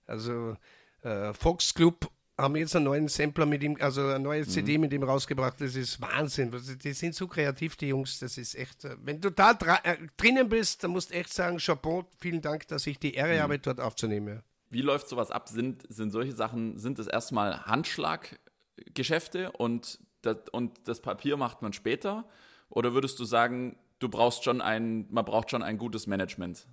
Also 0.06 0.56
äh, 1.02 1.32
Fox 1.34 1.74
Club 1.74 2.10
haben 2.42 2.56
jetzt 2.56 2.76
einen 2.76 2.84
neuen 2.84 3.08
Sampler 3.08 3.46
mit 3.46 3.62
ihm, 3.62 3.76
also 3.80 4.02
eine 4.02 4.18
neue 4.20 4.46
CD 4.46 4.76
mit 4.76 4.92
ihm 4.92 5.02
rausgebracht. 5.02 5.60
Das 5.60 5.74
ist 5.74 6.00
Wahnsinn. 6.00 6.52
Also, 6.52 6.74
Die 6.74 6.92
sind 6.92 7.14
so 7.14 7.26
kreativ, 7.26 7.76
die 7.76 7.88
Jungs. 7.88 8.18
Das 8.18 8.36
ist 8.36 8.54
echt. 8.54 8.84
äh, 8.84 8.96
Wenn 9.02 9.20
du 9.20 9.30
da 9.30 9.52
äh, 9.84 9.96
drinnen 10.16 10.48
bist, 10.48 10.84
dann 10.84 10.90
musst 10.90 11.10
du 11.10 11.14
echt 11.14 11.32
sagen, 11.32 11.58
Chapeau, 11.58 12.04
vielen 12.18 12.42
Dank, 12.42 12.68
dass 12.68 12.86
ich 12.86 12.98
die 12.98 13.14
Ehre 13.14 13.40
habe, 13.40 13.58
dort 13.58 13.80
aufzunehmen. 13.80 14.42
Wie 14.68 14.82
läuft 14.82 15.08
sowas 15.08 15.30
ab? 15.30 15.48
Sind, 15.48 15.84
sind 15.88 16.10
solche 16.10 16.32
Sachen, 16.32 16.78
sind 16.78 16.98
es 16.98 17.06
erstmal 17.06 17.64
Handschlaggeschäfte 17.66 19.52
und 19.52 19.98
das, 20.22 20.36
und 20.52 20.88
das 20.88 21.00
Papier 21.00 21.36
macht 21.36 21.62
man 21.62 21.72
später? 21.72 22.24
Oder 22.68 22.94
würdest 22.94 23.18
du 23.18 23.24
sagen, 23.24 23.76
du 23.98 24.08
brauchst 24.08 24.44
schon 24.44 24.60
ein, 24.60 25.06
man 25.10 25.24
braucht 25.24 25.50
schon 25.50 25.62
ein 25.62 25.78
gutes 25.78 26.06
Management? 26.06 26.66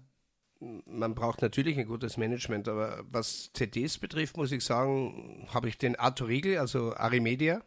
Man 0.60 1.16
braucht 1.16 1.42
natürlich 1.42 1.78
ein 1.78 1.86
gutes 1.86 2.18
Management, 2.18 2.68
aber 2.68 3.04
was 3.10 3.52
CDs 3.54 3.98
betrifft, 3.98 4.38
muss 4.38 4.52
ich 4.52 4.64
sagen, 4.64 5.48
habe 5.54 5.70
ich 5.70 5.78
den 5.78 5.96
Arthur 5.96 6.28
Riegel, 6.28 6.58
also 6.58 6.96
Arimedia. 6.96 7.64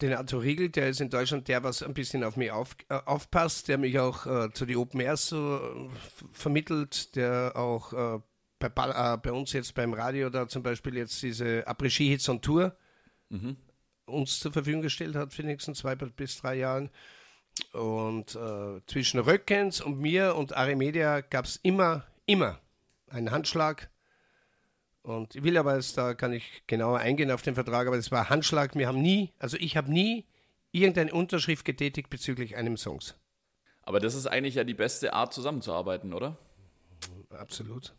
Den 0.00 0.14
Arthur 0.14 0.42
Riegel, 0.42 0.70
der 0.70 0.88
ist 0.88 1.00
in 1.00 1.10
Deutschland 1.10 1.46
der, 1.48 1.62
was 1.62 1.82
ein 1.82 1.94
bisschen 1.94 2.24
auf 2.24 2.36
mich 2.36 2.50
auf, 2.50 2.74
äh, 2.88 2.94
aufpasst, 3.04 3.68
der 3.68 3.78
mich 3.78 3.98
auch 3.98 4.26
äh, 4.26 4.52
zu 4.52 4.66
den 4.66 4.76
Open 4.76 5.00
Airs 5.00 5.28
so 5.28 5.58
äh, 5.58 5.88
vermittelt, 6.32 7.14
der 7.14 7.52
auch 7.54 7.92
äh, 7.92 8.20
bei, 8.58 8.66
äh, 8.66 9.16
bei 9.18 9.32
uns 9.32 9.52
jetzt 9.52 9.74
beim 9.74 9.92
Radio 9.92 10.30
da 10.30 10.48
zum 10.48 10.62
Beispiel 10.62 10.96
jetzt 10.96 11.22
diese 11.22 11.68
Après-Ski 11.68 12.08
Hits 12.08 12.28
on 12.28 12.40
Tour 12.40 12.76
uns 14.06 14.40
zur 14.40 14.52
Verfügung 14.52 14.82
gestellt 14.82 15.16
hat 15.16 15.32
für 15.32 15.42
die 15.42 15.48
nächsten 15.48 15.74
zwei 15.74 15.94
bis 15.94 16.40
drei 16.40 16.56
Jahren. 16.56 16.90
Und 17.72 18.34
äh, 18.34 18.80
zwischen 18.86 19.20
Röckens 19.20 19.80
und 19.80 19.98
mir 19.98 20.36
und 20.36 20.56
Arimedia 20.56 21.20
gab 21.20 21.44
es 21.44 21.56
immer, 21.56 22.06
immer 22.26 22.58
einen 23.08 23.30
Handschlag. 23.30 23.90
Und 25.02 25.34
ich 25.34 25.42
will 25.42 25.56
aber, 25.56 25.74
jetzt, 25.74 25.98
da 25.98 26.14
kann 26.14 26.32
ich 26.32 26.62
genauer 26.66 26.98
eingehen 26.98 27.30
auf 27.30 27.42
den 27.42 27.54
Vertrag, 27.54 27.86
aber 27.86 27.96
es 27.96 28.12
war 28.12 28.30
Handschlag. 28.30 28.74
Wir 28.76 28.86
haben 28.86 29.02
nie, 29.02 29.32
also 29.38 29.56
ich 29.58 29.76
habe 29.76 29.90
nie 29.90 30.26
irgendeine 30.70 31.12
Unterschrift 31.12 31.64
getätigt 31.64 32.08
bezüglich 32.08 32.56
einem 32.56 32.76
Songs. 32.76 33.16
Aber 33.82 33.98
das 33.98 34.14
ist 34.14 34.26
eigentlich 34.26 34.54
ja 34.54 34.64
die 34.64 34.74
beste 34.74 35.12
Art, 35.12 35.32
zusammenzuarbeiten, 35.32 36.14
oder? 36.14 36.38
Absolut. 37.30 37.94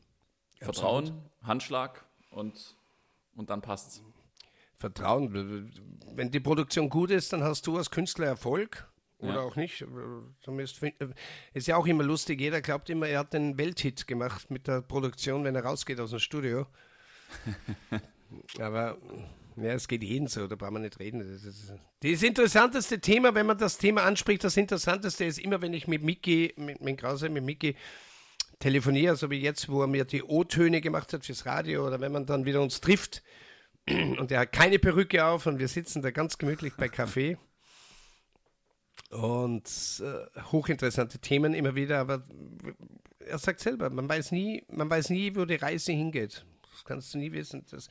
Vertrauen, 0.61 1.29
Handschlag 1.41 2.05
und, 2.29 2.77
und 3.35 3.49
dann 3.49 3.61
passt's. 3.61 4.01
Vertrauen. 4.75 5.71
Wenn 6.13 6.31
die 6.31 6.39
Produktion 6.39 6.89
gut 6.89 7.11
ist, 7.11 7.33
dann 7.33 7.43
hast 7.43 7.67
du 7.67 7.77
als 7.77 7.91
Künstler 7.91 8.27
Erfolg 8.27 8.87
oder 9.23 9.33
Ja. 9.35 9.39
auch 9.41 9.55
nicht. 9.55 9.85
Zumindest 10.41 10.77
fin- 10.79 10.93
ist 11.53 11.67
ja 11.67 11.75
auch 11.77 11.85
immer 11.87 12.03
lustig. 12.03 12.39
Jeder 12.39 12.61
glaubt 12.61 12.89
immer, 12.89 13.07
er 13.07 13.19
hat 13.19 13.33
den 13.33 13.57
Welthit 13.57 14.07
gemacht 14.07 14.49
mit 14.51 14.67
der 14.67 14.81
Produktion, 14.81 15.43
wenn 15.43 15.55
er 15.55 15.63
rausgeht 15.65 15.99
aus 15.99 16.11
dem 16.11 16.19
Studio. 16.19 16.67
Aber 18.59 18.97
ja, 19.57 19.73
es 19.73 19.87
geht 19.87 20.03
jeden 20.03 20.27
so, 20.27 20.47
da 20.47 20.55
brauchen 20.55 20.73
wir 20.75 20.79
nicht 20.79 20.99
reden. 20.99 21.19
Das, 21.19 21.43
ist, 21.43 21.71
das 22.01 22.23
interessanteste 22.23 22.99
Thema, 22.99 23.35
wenn 23.35 23.45
man 23.45 23.57
das 23.57 23.77
Thema 23.77 24.03
anspricht, 24.03 24.43
das 24.43 24.57
interessanteste 24.57 25.25
ist 25.25 25.39
immer, 25.39 25.61
wenn 25.61 25.73
ich 25.73 25.87
mit 25.87 26.03
Mickey, 26.03 26.53
mit, 26.57 26.81
mit 26.81 26.99
Krause, 26.99 27.29
mit 27.29 27.43
Mickey 27.43 27.75
telefoniere, 28.59 29.15
so 29.15 29.29
wie 29.29 29.39
jetzt, 29.41 29.69
wo 29.69 29.81
er 29.81 29.87
mir 29.87 30.05
die 30.05 30.23
O-Töne 30.23 30.81
gemacht 30.81 31.13
hat 31.13 31.25
fürs 31.25 31.45
Radio 31.45 31.85
oder 31.85 31.99
wenn 31.99 32.11
man 32.11 32.25
dann 32.25 32.45
wieder 32.45 32.61
uns 32.61 32.81
trifft 32.81 33.21
und 33.89 34.31
er 34.31 34.41
hat 34.41 34.51
keine 34.53 34.79
Perücke 34.79 35.25
auf 35.25 35.45
und 35.45 35.59
wir 35.59 35.67
sitzen 35.67 36.01
da 36.01 36.11
ganz 36.11 36.37
gemütlich 36.37 36.73
bei 36.75 36.87
Kaffee. 36.89 37.37
Und 39.11 40.01
äh, 40.03 40.41
hochinteressante 40.51 41.19
Themen 41.19 41.53
immer 41.53 41.75
wieder, 41.75 41.99
aber 41.99 42.23
er 43.19 43.37
sagt 43.37 43.59
selber, 43.59 43.89
man 43.89 44.09
weiß 44.09 44.31
nie, 44.31 44.63
man 44.69 44.89
weiß 44.89 45.09
nie, 45.11 45.35
wo 45.35 45.45
die 45.45 45.55
Reise 45.55 45.91
hingeht. 45.91 46.45
Das 46.71 46.83
kannst 46.83 47.13
du 47.13 47.19
nie 47.19 47.31
wissen. 47.31 47.63
Das, 47.69 47.89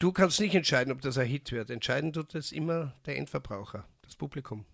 du 0.00 0.10
kannst 0.12 0.40
nicht 0.40 0.54
entscheiden, 0.54 0.92
ob 0.92 1.00
das 1.00 1.16
ein 1.16 1.26
Hit 1.28 1.52
wird. 1.52 1.70
Entscheiden 1.70 2.12
tut 2.12 2.34
das 2.34 2.50
immer 2.50 2.92
der 3.06 3.16
Endverbraucher, 3.16 3.86
das 4.02 4.16
Publikum. 4.16 4.64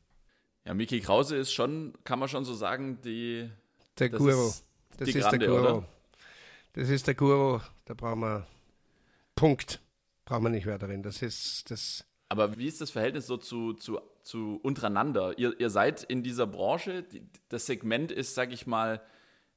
Ja, 0.64 0.72
Miki 0.74 1.00
Krause 1.00 1.36
ist 1.36 1.52
schon, 1.52 1.92
kann 2.04 2.18
man 2.18 2.28
schon 2.28 2.44
so 2.44 2.54
sagen, 2.54 3.00
die. 3.02 3.50
Der 3.98 4.08
Das 4.08 4.18
Guru. 4.18 4.48
ist 4.48 4.64
Das 4.96 5.08
ist 5.08 5.18
Grande, 5.20 5.38
der 5.40 5.48
Guru. 5.48 5.60
oder? 5.60 5.88
Das 6.72 6.88
ist 6.88 7.06
der 7.06 7.14
Guru. 7.14 7.60
Da 7.84 7.94
brauchen 7.94 8.20
wir 8.20 8.46
Punkt. 9.34 9.80
Brauchen 10.24 10.44
wir 10.44 10.50
nicht 10.50 10.66
mehr 10.66 10.78
darin. 10.78 11.02
Das 11.02 11.20
ist 11.22 11.70
das. 11.70 12.06
Aber 12.28 12.56
wie 12.56 12.66
ist 12.66 12.80
das 12.80 12.90
Verhältnis 12.90 13.26
so 13.26 13.36
zu, 13.36 13.72
zu, 13.74 14.00
zu 14.22 14.60
untereinander? 14.62 15.38
Ihr, 15.38 15.58
ihr 15.58 15.70
seid 15.70 16.02
in 16.02 16.22
dieser 16.22 16.46
Branche, 16.46 17.04
das 17.48 17.66
Segment 17.66 18.12
ist, 18.12 18.34
sag 18.34 18.52
ich 18.52 18.66
mal, 18.66 19.00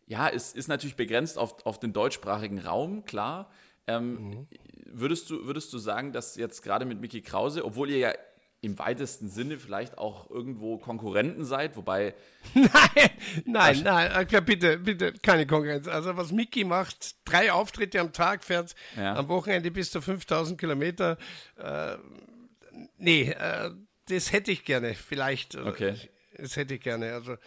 ja, 0.05 0.27
ist, 0.27 0.55
ist 0.55 0.67
natürlich 0.67 0.95
begrenzt 0.95 1.37
auf, 1.37 1.65
auf 1.65 1.79
den 1.79 1.93
deutschsprachigen 1.93 2.59
Raum, 2.59 3.05
klar. 3.05 3.49
Ähm, 3.87 4.47
würdest, 4.85 5.29
du, 5.29 5.45
würdest 5.45 5.71
du 5.73 5.77
sagen, 5.77 6.13
dass 6.13 6.35
jetzt 6.35 6.61
gerade 6.61 6.85
mit 6.85 6.99
Mickey 7.01 7.21
Krause, 7.21 7.65
obwohl 7.65 7.89
ihr 7.89 7.97
ja 7.97 8.13
im 8.61 8.79
weitesten 8.79 9.27
Sinne 9.27 9.59
vielleicht 9.59 9.97
auch 9.97 10.29
irgendwo 10.29 10.77
Konkurrenten 10.77 11.43
seid, 11.43 11.75
wobei, 11.75 12.15
Nein, 12.53 12.71
nein, 13.45 13.83
nein, 13.83 14.45
bitte, 14.45 14.77
bitte, 14.77 15.11
keine 15.21 15.45
Konkurrenz. 15.45 15.89
Also 15.89 16.15
was 16.15 16.31
Mickey 16.31 16.63
macht, 16.63 17.15
drei 17.25 17.51
Auftritte 17.51 17.99
am 17.99 18.13
Tag, 18.13 18.41
fährt 18.45 18.73
Ja. 18.95 19.15
am 19.15 19.27
Wochenende 19.27 19.69
bis 19.69 19.91
zu 19.91 20.01
5000 20.01 20.57
Kilometer. 20.57 21.17
Äh, 21.57 21.97
nee, 22.97 23.31
äh, 23.31 23.71
das 24.07 24.31
hätte 24.31 24.51
ich 24.51 24.65
gerne, 24.65 24.93
vielleicht. 24.95 25.55
oder 25.55 25.67
Okay. 25.67 25.95
Das 26.37 26.55
hätte 26.55 26.73
ich 26.75 26.81
gerne. 26.81 27.13
Also, 27.13 27.37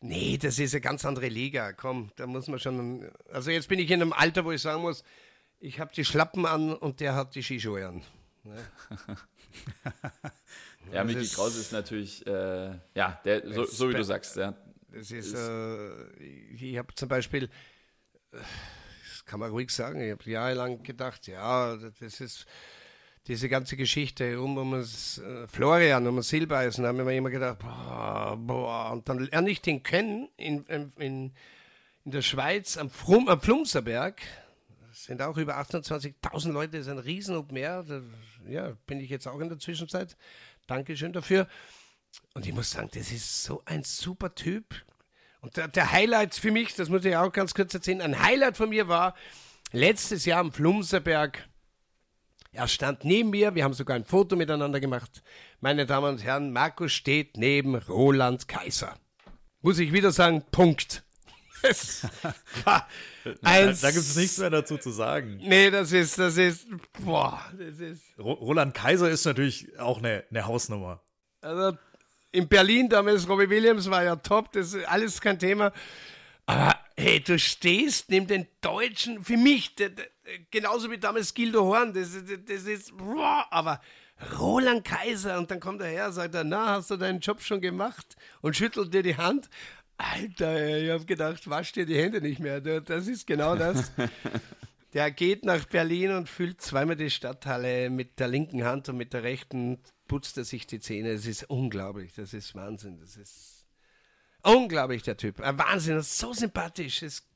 nee, 0.00 0.36
das 0.38 0.58
ist 0.58 0.74
eine 0.74 0.80
ganz 0.80 1.04
andere 1.04 1.28
Liga. 1.28 1.72
Komm, 1.72 2.10
da 2.16 2.26
muss 2.26 2.48
man 2.48 2.58
schon. 2.58 3.10
Also 3.30 3.50
jetzt 3.50 3.68
bin 3.68 3.78
ich 3.78 3.90
in 3.90 4.02
einem 4.02 4.12
Alter, 4.12 4.44
wo 4.44 4.52
ich 4.52 4.60
sagen 4.60 4.82
muss, 4.82 5.04
ich 5.60 5.78
habe 5.80 5.92
die 5.94 6.04
Schlappen 6.04 6.44
an 6.46 6.74
und 6.74 7.00
der 7.00 7.14
hat 7.14 7.34
die 7.34 7.42
Skischuhe 7.42 7.86
an. 7.86 8.02
ja, 10.92 11.04
Mickey 11.04 11.20
ist- 11.20 11.34
Krause 11.34 11.60
ist 11.60 11.72
natürlich, 11.72 12.26
äh, 12.26 12.78
ja, 12.94 13.20
der, 13.24 13.50
so, 13.52 13.64
so 13.64 13.88
wie 13.88 13.94
du 13.94 14.04
sagst, 14.04 14.36
ja. 14.36 14.54
Das 14.92 15.10
ist, 15.10 15.34
äh, 15.34 16.12
ich 16.22 16.76
habe 16.78 16.94
zum 16.94 17.08
Beispiel, 17.08 17.44
äh, 18.32 18.38
das 19.10 19.24
kann 19.24 19.40
man 19.40 19.50
ruhig 19.50 19.70
sagen, 19.70 20.00
ich 20.00 20.10
habe 20.12 20.30
jahrelang 20.30 20.82
gedacht, 20.82 21.26
ja, 21.26 21.76
das 21.76 22.20
ist 22.20 22.46
diese 23.26 23.48
ganze 23.48 23.76
Geschichte 23.76 24.40
um, 24.40 24.58
um 24.58 24.72
das 24.72 25.18
äh, 25.18 25.46
Florian, 25.48 26.06
um 26.06 26.20
Silbereisen, 26.20 26.86
haben 26.86 26.98
wir 26.98 27.16
immer 27.16 27.30
gedacht, 27.30 27.58
boah, 27.58 28.36
boah, 28.38 28.92
und 28.92 29.08
dann 29.08 29.18
lerne 29.18 29.50
ich 29.50 29.62
den 29.62 29.82
kennen 29.82 30.28
in, 30.36 30.64
in, 30.66 30.92
in, 30.98 31.32
der 32.04 32.20
Schweiz 32.20 32.76
am, 32.76 32.90
Frum, 32.90 33.28
am 33.28 33.40
Flumserberg. 33.40 34.20
Das 34.88 35.04
sind 35.04 35.22
auch 35.22 35.38
über 35.38 35.58
28.000 35.58 36.52
Leute, 36.52 36.76
das 36.76 36.86
ist 36.86 36.92
ein 36.92 36.98
riesen 36.98 37.56
Air. 37.56 37.82
Da, 37.88 38.02
ja, 38.46 38.76
bin 38.86 39.00
ich 39.00 39.08
jetzt 39.08 39.26
auch 39.26 39.40
in 39.40 39.48
der 39.48 39.58
Zwischenzeit. 39.58 40.16
Dankeschön 40.66 41.14
dafür. 41.14 41.48
Und 42.34 42.46
ich 42.46 42.52
muss 42.52 42.70
sagen, 42.70 42.90
das 42.92 43.10
ist 43.10 43.42
so 43.42 43.62
ein 43.64 43.84
super 43.84 44.34
Typ. 44.34 44.74
Und 45.40 45.56
der, 45.56 45.68
der 45.68 45.92
Highlight 45.92 46.34
für 46.34 46.50
mich, 46.50 46.74
das 46.74 46.90
muss 46.90 47.04
ich 47.06 47.16
auch 47.16 47.32
ganz 47.32 47.54
kurz 47.54 47.72
erzählen, 47.72 48.02
ein 48.02 48.22
Highlight 48.22 48.58
von 48.58 48.68
mir 48.68 48.86
war 48.86 49.14
letztes 49.72 50.26
Jahr 50.26 50.40
am 50.40 50.52
Flumserberg 50.52 51.48
Er 52.54 52.68
stand 52.68 53.04
neben 53.04 53.30
mir, 53.30 53.54
wir 53.54 53.64
haben 53.64 53.74
sogar 53.74 53.96
ein 53.96 54.04
Foto 54.04 54.36
miteinander 54.36 54.78
gemacht. 54.78 55.22
Meine 55.60 55.86
Damen 55.86 56.14
und 56.14 56.24
Herren, 56.24 56.52
Markus 56.52 56.92
steht 56.92 57.36
neben 57.36 57.74
Roland 57.74 58.46
Kaiser. 58.46 58.96
Muss 59.60 59.78
ich 59.78 59.92
wieder 59.92 60.12
sagen, 60.12 60.44
Punkt. 60.52 61.02
da 62.64 62.86
gibt 63.24 63.96
es 63.96 64.16
nichts 64.16 64.38
mehr 64.38 64.50
dazu 64.50 64.76
zu 64.76 64.90
sagen. 64.90 65.40
Nee, 65.42 65.70
das 65.70 65.90
ist, 65.92 66.18
das 66.18 66.36
ist, 66.36 66.66
boah, 67.04 67.40
das 67.58 67.80
ist. 67.80 68.02
Roland 68.18 68.74
Kaiser 68.74 69.10
ist 69.10 69.24
natürlich 69.24 69.76
auch 69.78 69.98
eine, 69.98 70.24
eine 70.30 70.46
Hausnummer. 70.46 71.02
Also 71.40 71.76
in 72.30 72.46
Berlin 72.46 72.88
damals, 72.88 73.28
Robbie 73.28 73.48
Williams 73.48 73.90
war 73.90 74.04
ja 74.04 74.14
top, 74.16 74.52
das 74.52 74.74
ist 74.74 74.86
alles 74.86 75.20
kein 75.20 75.38
Thema. 75.38 75.72
Aber 76.46 76.78
hey, 76.96 77.20
du 77.20 77.38
stehst 77.38 78.10
neben 78.10 78.26
den 78.26 78.46
Deutschen, 78.60 79.24
für 79.24 79.36
mich, 79.36 79.74
de, 79.74 79.90
de, 79.90 80.04
genauso 80.50 80.90
wie 80.90 80.98
damals 80.98 81.34
Gildo 81.34 81.64
Horn, 81.64 81.92
das, 81.92 82.10
das 82.46 82.64
ist, 82.64 82.96
boah, 82.96 83.46
aber 83.50 83.80
Roland 84.38 84.84
Kaiser 84.84 85.38
und 85.38 85.50
dann 85.50 85.60
kommt 85.60 85.80
er 85.80 85.88
her, 85.88 86.12
sagt 86.12 86.34
er, 86.34 86.44
na, 86.44 86.76
hast 86.76 86.90
du 86.90 86.96
deinen 86.96 87.20
Job 87.20 87.42
schon 87.42 87.60
gemacht? 87.60 88.16
Und 88.40 88.56
schüttelt 88.56 88.94
dir 88.94 89.02
die 89.02 89.16
Hand. 89.16 89.50
Alter, 89.96 90.78
ich 90.78 90.90
habe 90.90 91.04
gedacht, 91.04 91.48
wasch 91.48 91.72
dir 91.72 91.86
die 91.86 91.96
Hände 91.96 92.20
nicht 92.20 92.40
mehr. 92.40 92.60
Das 92.60 93.06
ist 93.06 93.26
genau 93.26 93.56
das. 93.56 93.92
Der 94.92 95.10
geht 95.10 95.44
nach 95.44 95.64
Berlin 95.64 96.12
und 96.12 96.28
füllt 96.28 96.60
zweimal 96.60 96.94
die 96.94 97.10
Stadthalle 97.10 97.90
mit 97.90 98.20
der 98.20 98.28
linken 98.28 98.62
Hand 98.62 98.88
und 98.88 98.96
mit 98.96 99.12
der 99.12 99.24
rechten 99.24 99.80
putzt 100.06 100.38
er 100.38 100.44
sich 100.44 100.68
die 100.68 100.78
Zähne. 100.78 101.10
Es 101.10 101.26
ist 101.26 101.50
unglaublich, 101.50 102.12
das 102.14 102.32
ist 102.32 102.54
Wahnsinn. 102.54 103.00
Das 103.00 103.16
ist 103.16 103.53
unglaublich, 104.44 105.02
der 105.02 105.16
Typ. 105.16 105.40
Ein 105.40 105.58
Wahnsinn, 105.58 106.00
so 106.02 106.32
sympathisch. 106.32 107.02
ist 107.02 107.26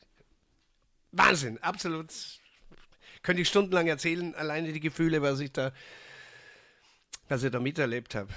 Wahnsinn, 1.12 1.58
absolut. 1.58 2.12
Könnte 3.22 3.42
ich 3.42 3.48
stundenlang 3.48 3.88
erzählen, 3.88 4.34
alleine 4.34 4.72
die 4.72 4.80
Gefühle, 4.80 5.22
was 5.22 5.40
ich 5.40 5.52
da, 5.52 5.72
was 7.28 7.42
ich 7.42 7.50
da 7.50 7.60
miterlebt 7.60 8.14
habe. 8.14 8.28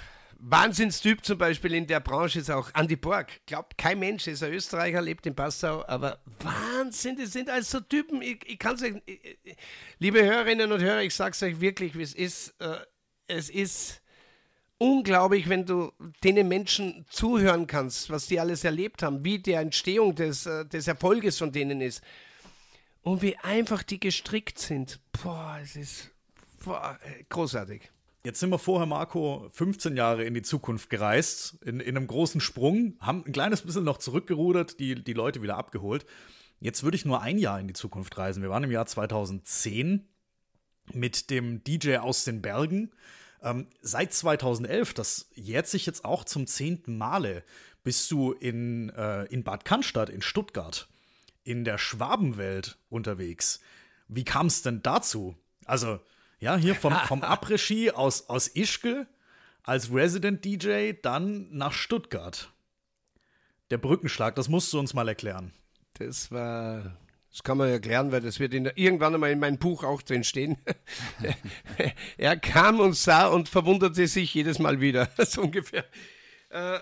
Wahnsinnstyp 0.44 1.24
zum 1.24 1.38
Beispiel 1.38 1.76
in 1.76 1.86
der 1.86 2.00
Branche 2.00 2.40
ist 2.40 2.50
auch 2.50 2.72
Andy 2.74 2.96
Borg. 2.96 3.46
Glaubt 3.46 3.78
kein 3.78 4.00
Mensch, 4.00 4.26
ist 4.26 4.42
ein 4.42 4.52
Österreicher, 4.52 5.00
lebt 5.00 5.28
in 5.28 5.36
Passau, 5.36 5.86
aber 5.88 6.20
Wahnsinn, 6.40 7.16
das 7.16 7.32
sind 7.32 7.48
also 7.48 7.80
Typen. 7.80 8.24
Ich, 8.24 8.40
ich 8.48 8.58
kann 8.58 8.82
euch, 8.82 8.96
liebe 10.00 10.24
Hörerinnen 10.24 10.72
und 10.72 10.82
Hörer, 10.82 11.04
ich 11.04 11.14
sage 11.14 11.32
es 11.32 11.44
euch 11.44 11.62
wirklich, 11.62 11.96
wie 11.96 12.02
es 12.02 12.16
ist. 12.16 12.56
Äh, 12.60 12.80
es 13.28 13.50
ist 13.50 14.01
unglaublich, 14.82 15.48
wenn 15.48 15.66
du 15.68 15.92
denen 16.24 16.48
Menschen 16.48 17.06
zuhören 17.08 17.68
kannst, 17.68 18.10
was 18.10 18.26
die 18.26 18.40
alles 18.40 18.64
erlebt 18.64 19.04
haben, 19.04 19.24
wie 19.24 19.38
die 19.38 19.54
Entstehung 19.54 20.16
des, 20.16 20.48
äh, 20.48 20.66
des 20.66 20.88
Erfolges 20.88 21.38
von 21.38 21.52
denen 21.52 21.82
ist. 21.82 22.02
Und 23.04 23.22
wie 23.22 23.38
einfach 23.38 23.84
die 23.84 24.00
gestrickt 24.00 24.58
sind. 24.58 25.00
Boah, 25.24 25.60
es 25.62 25.76
ist 25.76 26.12
boah, 26.64 27.00
großartig. 27.30 27.92
Jetzt 28.24 28.40
sind 28.40 28.50
wir 28.50 28.60
vorher, 28.60 28.88
Marco, 28.88 29.50
15 29.54 29.96
Jahre 29.96 30.24
in 30.24 30.34
die 30.34 30.42
Zukunft 30.42 30.90
gereist, 30.90 31.58
in, 31.64 31.80
in 31.80 31.96
einem 31.96 32.08
großen 32.08 32.42
Sprung, 32.42 32.96
haben 33.00 33.24
ein 33.26 33.34
kleines 33.34 33.62
bisschen 33.62 33.84
noch 33.84 33.98
zurückgerudert, 33.98 34.80
die, 34.80 35.04
die 35.04 35.14
Leute 35.14 35.44
wieder 35.44 35.58
abgeholt. 35.58 36.06
Jetzt 36.60 36.84
würde 36.84 36.96
ich 36.96 37.06
nur 37.06 37.22
ein 37.22 37.38
Jahr 37.38 37.60
in 37.60 37.68
die 37.68 37.74
Zukunft 37.74 38.18
reisen. 38.18 38.44
Wir 38.44 38.50
waren 38.50 38.64
im 38.64 38.72
Jahr 38.72 38.86
2010 38.86 40.08
mit 40.94 41.30
dem 41.30 41.64
DJ 41.64 41.98
aus 41.98 42.24
den 42.24 42.42
Bergen. 42.42 42.92
Ähm, 43.42 43.68
seit 43.82 44.14
2011, 44.14 44.94
das 44.94 45.30
jährt 45.34 45.68
sich 45.68 45.86
jetzt 45.86 46.06
auch 46.06 46.24
zum 46.24 46.48
zehnten 46.48 46.98
Male, 46.98 47.44
bist 47.84 48.10
du 48.12 48.34
in, 48.34 48.90
äh, 48.90 49.24
in 49.26 49.44
Bad 49.44 49.66
Cannstatt 49.66 50.10
in 50.10 50.22
Stuttgart 50.22 50.88
in 51.44 51.64
der 51.64 51.78
Schwabenwelt 51.78 52.78
unterwegs. 52.90 53.60
Wie 54.08 54.24
kam 54.24 54.48
es 54.48 54.62
denn 54.62 54.84
dazu? 54.84 55.36
Also, 55.66 56.00
ja, 56.40 56.56
hier 56.56 56.76
vom, 56.76 56.94
vom 57.08 57.24
Après-Ski 57.24 57.92
aus, 57.92 58.30
aus 58.30 58.48
Ischgl 58.48 59.08
als 59.64 59.92
Resident 59.92 60.44
DJ 60.44 60.94
dann 61.02 61.48
nach 61.52 61.74
Stuttgart. 61.74 62.52
Der 63.70 63.78
Brückenschlag, 63.78 64.36
das 64.36 64.50
musst 64.50 64.74
du 64.74 64.80
uns 64.80 64.94
mal 64.94 65.08
erklären. 65.08 65.54
Das 65.98 66.32
war, 66.32 66.98
das 67.32 67.44
kann 67.44 67.58
man 67.58 67.70
erklären, 67.70 68.12
weil 68.12 68.22
das 68.22 68.40
wird 68.40 68.54
in, 68.54 68.66
irgendwann 68.76 69.14
einmal 69.14 69.32
in 69.32 69.40
meinem 69.40 69.58
Buch 69.58 69.84
auch 69.84 70.02
drin 70.02 70.24
stehen. 70.24 70.58
er 72.18 72.38
kam 72.38 72.80
und 72.80 72.96
sah 72.96 73.28
und 73.28 73.48
verwunderte 73.48 74.06
sich 74.08 74.34
jedes 74.34 74.60
Mal 74.60 74.82
wieder, 74.82 75.10
so 75.18 75.42
ungefähr. 75.42 75.86
Äh, 76.50 76.80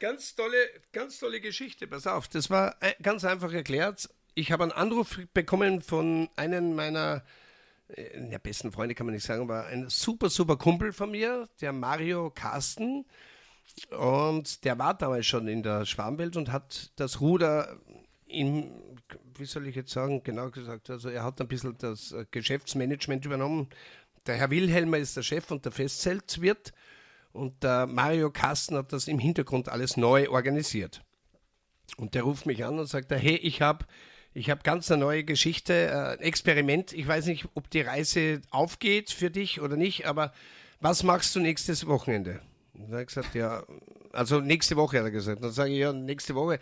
ganz 0.00 0.34
tolle, 0.34 0.56
ganz 0.92 1.18
tolle 1.18 1.40
Geschichte, 1.40 1.86
pass 1.86 2.08
auf. 2.08 2.26
Das 2.26 2.50
war 2.50 2.76
äh, 2.80 2.94
ganz 3.00 3.24
einfach 3.24 3.52
erklärt. 3.52 4.08
Ich 4.34 4.50
habe 4.50 4.64
einen 4.64 4.72
Anruf 4.72 5.20
bekommen 5.32 5.82
von 5.82 6.28
einem 6.34 6.74
meiner 6.74 7.22
äh, 7.88 8.28
ja, 8.30 8.38
besten 8.38 8.72
Freunde 8.72 8.94
kann 8.96 9.06
man 9.06 9.14
nicht 9.14 9.24
sagen, 9.24 9.42
aber 9.42 9.66
ein 9.66 9.88
super, 9.88 10.30
super 10.30 10.56
Kumpel 10.56 10.92
von 10.92 11.12
mir, 11.12 11.48
der 11.60 11.72
Mario 11.72 12.30
Carsten. 12.30 13.06
Und 13.90 14.64
der 14.64 14.78
war 14.78 14.94
damals 14.94 15.26
schon 15.26 15.48
in 15.48 15.62
der 15.62 15.86
Schwarmwelt 15.86 16.36
und 16.36 16.50
hat 16.50 16.90
das 16.96 17.20
Ruder 17.20 17.78
in, 18.26 18.72
wie 19.38 19.44
soll 19.44 19.66
ich 19.66 19.76
jetzt 19.76 19.92
sagen, 19.92 20.22
genau 20.22 20.50
gesagt, 20.50 20.90
also 20.90 21.08
er 21.08 21.24
hat 21.24 21.40
ein 21.40 21.48
bisschen 21.48 21.76
das 21.78 22.12
äh, 22.12 22.24
Geschäftsmanagement 22.30 23.24
übernommen. 23.24 23.68
Der 24.26 24.36
Herr 24.36 24.50
Wilhelmer 24.50 24.98
ist 24.98 25.16
der 25.16 25.22
Chef 25.22 25.50
und 25.50 25.64
der 25.64 25.72
Festzeltwirt 25.72 26.72
und 27.32 27.62
der 27.62 27.86
Mario 27.86 28.30
Carsten 28.30 28.76
hat 28.76 28.92
das 28.92 29.08
im 29.08 29.18
Hintergrund 29.18 29.68
alles 29.68 29.96
neu 29.96 30.28
organisiert. 30.28 31.02
Und 31.96 32.14
der 32.14 32.22
ruft 32.22 32.46
mich 32.46 32.64
an 32.64 32.78
und 32.78 32.86
sagt, 32.86 33.10
hey, 33.10 33.36
ich 33.36 33.60
habe 33.60 33.86
ich 34.34 34.48
habe 34.48 34.62
ganz 34.62 34.90
eine 34.90 35.00
neue 35.00 35.24
Geschichte, 35.24 35.74
äh, 35.74 36.22
Experiment. 36.22 36.92
Ich 36.94 37.06
weiß 37.06 37.26
nicht, 37.26 37.48
ob 37.54 37.68
die 37.68 37.82
Reise 37.82 38.40
aufgeht 38.50 39.10
für 39.10 39.30
dich 39.30 39.60
oder 39.60 39.76
nicht, 39.76 40.06
aber 40.06 40.32
was 40.80 41.02
machst 41.02 41.36
du 41.36 41.40
nächstes 41.40 41.86
Wochenende? 41.86 42.40
Und 42.72 42.84
dann 42.84 42.92
hat 42.92 42.98
er 42.98 43.04
gesagt, 43.04 43.34
ja, 43.34 43.62
also 44.12 44.40
nächste 44.40 44.76
Woche 44.76 44.98
hat 44.98 45.04
er 45.04 45.10
gesagt. 45.10 45.44
Dann 45.44 45.52
sage 45.52 45.72
ich, 45.72 45.78
ja, 45.78 45.92
nächste 45.92 46.34
Woche. 46.34 46.58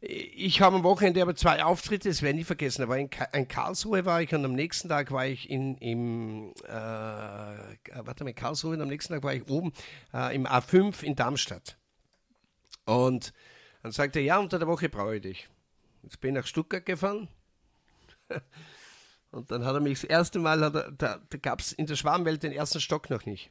Ich, 0.00 0.60
habe 0.60 0.76
am 0.76 0.84
Wochenende 0.84 1.22
aber 1.22 1.34
zwei 1.36 1.62
Auftritte, 1.62 2.08
das 2.08 2.22
werde 2.22 2.38
ich 2.38 2.40
nie 2.40 2.44
vergessen. 2.44 2.82
Da 2.82 2.88
war 2.88 2.98
in, 2.98 3.08
in 3.32 3.48
Karlsruhe 3.48 4.04
war 4.04 4.22
ich 4.22 4.34
und 4.34 4.44
am 4.44 4.54
nächsten 4.54 4.88
Tag 4.88 5.10
war 5.10 5.26
ich 5.26 5.48
in, 5.48 5.76
im, 5.78 6.52
äh, 6.64 6.70
warte 6.70 8.24
mal, 8.24 8.34
Karlsruhe 8.34 8.74
und 8.74 8.82
am 8.82 8.88
nächsten 8.88 9.12
Tag 9.14 9.22
war 9.22 9.34
ich 9.34 9.48
oben 9.48 9.72
äh, 10.12 10.34
im 10.34 10.46
A5 10.46 11.02
in 11.02 11.14
Darmstadt. 11.14 11.78
Und 12.84 13.32
dann 13.82 13.92
sagte 13.92 14.18
er, 14.18 14.24
ja, 14.24 14.38
unter 14.38 14.58
der 14.58 14.68
Woche 14.68 14.88
brauche 14.88 15.16
ich 15.16 15.22
dich. 15.22 15.48
Jetzt 16.02 16.20
bin 16.20 16.30
ich 16.30 16.42
nach 16.42 16.46
Stuttgart 16.46 16.84
gefahren. 16.84 17.28
Und 19.30 19.50
dann 19.50 19.64
hat 19.64 19.74
er 19.74 19.80
mich 19.80 20.00
das 20.00 20.10
erste 20.10 20.38
Mal, 20.38 20.62
er, 20.62 20.70
da, 20.70 20.90
da 20.90 21.38
gab 21.40 21.60
es 21.60 21.72
in 21.72 21.86
der 21.86 21.96
Schwarmwelt 21.96 22.42
den 22.42 22.52
ersten 22.52 22.80
Stock 22.80 23.08
noch 23.08 23.24
nicht. 23.24 23.50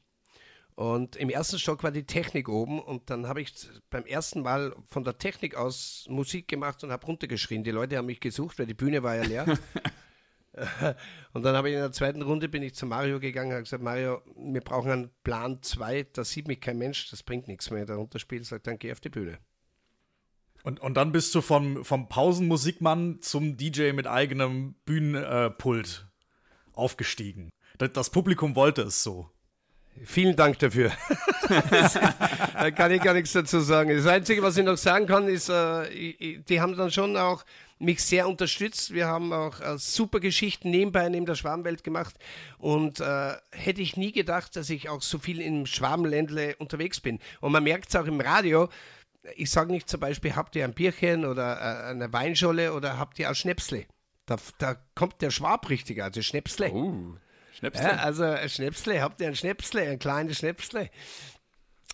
Und 0.82 1.16
im 1.16 1.30
ersten 1.30 1.60
Stock 1.60 1.84
war 1.84 1.92
die 1.92 2.08
Technik 2.08 2.50
oben 2.50 2.82
und 2.82 3.12
dann 3.12 3.28
habe 3.28 3.40
ich 3.40 3.54
beim 3.92 4.04
ersten 4.04 4.42
Mal 4.42 4.76
von 4.88 5.04
der 5.04 5.20
Technik 5.20 5.56
aus 5.56 6.08
Musik 6.10 6.48
gemacht 6.48 6.84
und 6.84 6.92
habe 6.92 7.06
runtergeschrien. 7.06 7.64
Die 7.64 7.70
Leute 7.70 7.98
haben 7.98 8.08
mich 8.08 8.20
gesucht, 8.20 8.58
weil 8.58 8.66
die 8.66 8.74
Bühne 8.74 9.04
war 9.04 9.16
ja 9.16 9.22
leer. 9.22 9.46
und 11.34 11.44
dann 11.44 11.56
habe 11.56 11.70
ich 11.70 11.76
in 11.76 11.82
der 11.82 11.92
zweiten 11.92 12.24
Runde 12.24 12.50
bin 12.50 12.64
ich 12.64 12.74
zu 12.74 12.88
Mario 12.88 13.20
gegangen 13.20 13.50
und 13.50 13.54
habe 13.54 13.64
gesagt, 13.64 13.84
Mario, 13.84 14.24
wir 14.36 14.62
brauchen 14.62 14.90
einen 14.90 15.12
Plan 15.24 15.62
2, 15.62 16.08
da 16.14 16.24
sieht 16.24 16.48
mich 16.48 16.60
kein 16.62 16.80
Mensch, 16.80 17.12
das 17.12 17.22
bringt 17.22 17.48
nichts 17.48 17.70
mehr. 17.70 17.86
Der 17.86 17.98
runterspielt, 17.98 18.44
sagt, 18.48 18.66
dann 18.66 18.80
geh 18.80 18.92
auf 18.92 19.00
die 19.00 19.10
Bühne. 19.10 19.38
Und, 20.64 20.80
und 20.80 20.96
dann 20.96 21.12
bist 21.12 21.36
du 21.36 21.42
vom, 21.42 21.86
vom 21.86 22.10
Pausenmusikmann 22.10 23.22
zum 23.22 23.56
DJ 23.56 23.92
mit 23.92 24.08
eigenem 24.08 24.74
Bühnenpult 24.86 26.08
äh, 26.08 26.74
aufgestiegen. 26.74 27.52
Das, 27.78 27.94
das, 27.94 28.10
Publikum 28.10 28.56
wollte 28.56 28.82
es 28.82 29.04
so. 29.04 29.30
Vielen 30.04 30.36
Dank 30.36 30.58
dafür. 30.60 30.92
da 32.54 32.72
kann 32.72 32.92
ich 32.92 33.02
gar 33.02 33.14
nichts 33.14 33.34
dazu 33.34 33.60
sagen. 33.60 33.96
Das 33.96 34.08
Einzige, 34.08 34.42
was 34.42 34.58
ich 34.58 34.66
noch 34.66 34.78
sagen 34.78 35.06
kann, 35.06 35.28
ist, 35.28 35.50
äh, 35.50 36.40
die 36.40 36.62
haben 36.62 36.76
dann 36.76 36.92
schon 36.92 37.18
auch 37.18 37.44
mich 37.78 38.04
sehr 38.04 38.28
unterstützt. 38.28 38.94
Wir 38.94 39.08
haben 39.08 39.34
auch 39.34 39.60
äh, 39.60 39.78
super 39.78 40.20
Geschichten 40.20 40.70
nebenbei 40.70 41.08
neben 41.10 41.26
der 41.26 41.36
Schwarmwelt 41.36 41.84
gemacht. 41.84 42.16
Und 42.58 43.00
äh, 43.00 43.34
hätte 43.52 43.82
ich 43.82 43.98
nie 43.98 44.12
gedacht, 44.12 44.56
dass 44.56 44.70
ich 44.70 44.90
auch 44.90 45.02
so 45.02 45.20
viel 45.20 45.42
im 45.42 45.66
Schwarmländle 45.66 46.56
unterwegs 46.58 47.00
bin. 47.00 47.20
Und 47.40 47.52
man 47.52 47.64
merkt 47.64 47.90
es 47.90 47.96
auch 47.96 48.06
im 48.06 48.22
Radio, 48.22 48.70
ich 49.36 49.52
sage 49.52 49.72
nicht 49.72 49.90
zum 49.90 50.00
Beispiel, 50.00 50.36
habt 50.36 50.56
ihr 50.56 50.64
ein 50.64 50.74
Bierchen 50.74 51.26
oder 51.26 51.60
äh, 51.60 51.90
eine 51.90 52.12
Weinscholle 52.12 52.74
oder 52.74 52.98
habt 52.98 53.20
ihr 53.20 53.30
ein 53.30 53.36
Schnäpsle? 53.36 53.86
Da, 54.26 54.38
da 54.60 54.78
kommt 54.96 55.22
der 55.22 55.32
Schwab 55.32 55.70
richtig, 55.70 56.02
also 56.02 56.22
Schnäpsle. 56.22 56.72
Uh, 56.72 57.16
Schnäpsle. 57.62 57.84
Ja, 57.84 57.96
also 57.98 58.24
ein 58.24 58.50
Schnäpsle, 58.50 59.02
habt 59.02 59.22
ihr 59.22 59.28
ein 59.28 59.36
Schnäpsle, 59.36 59.82
ein 59.84 60.00
kleines 60.00 60.40
Schnäpsle? 60.40 60.90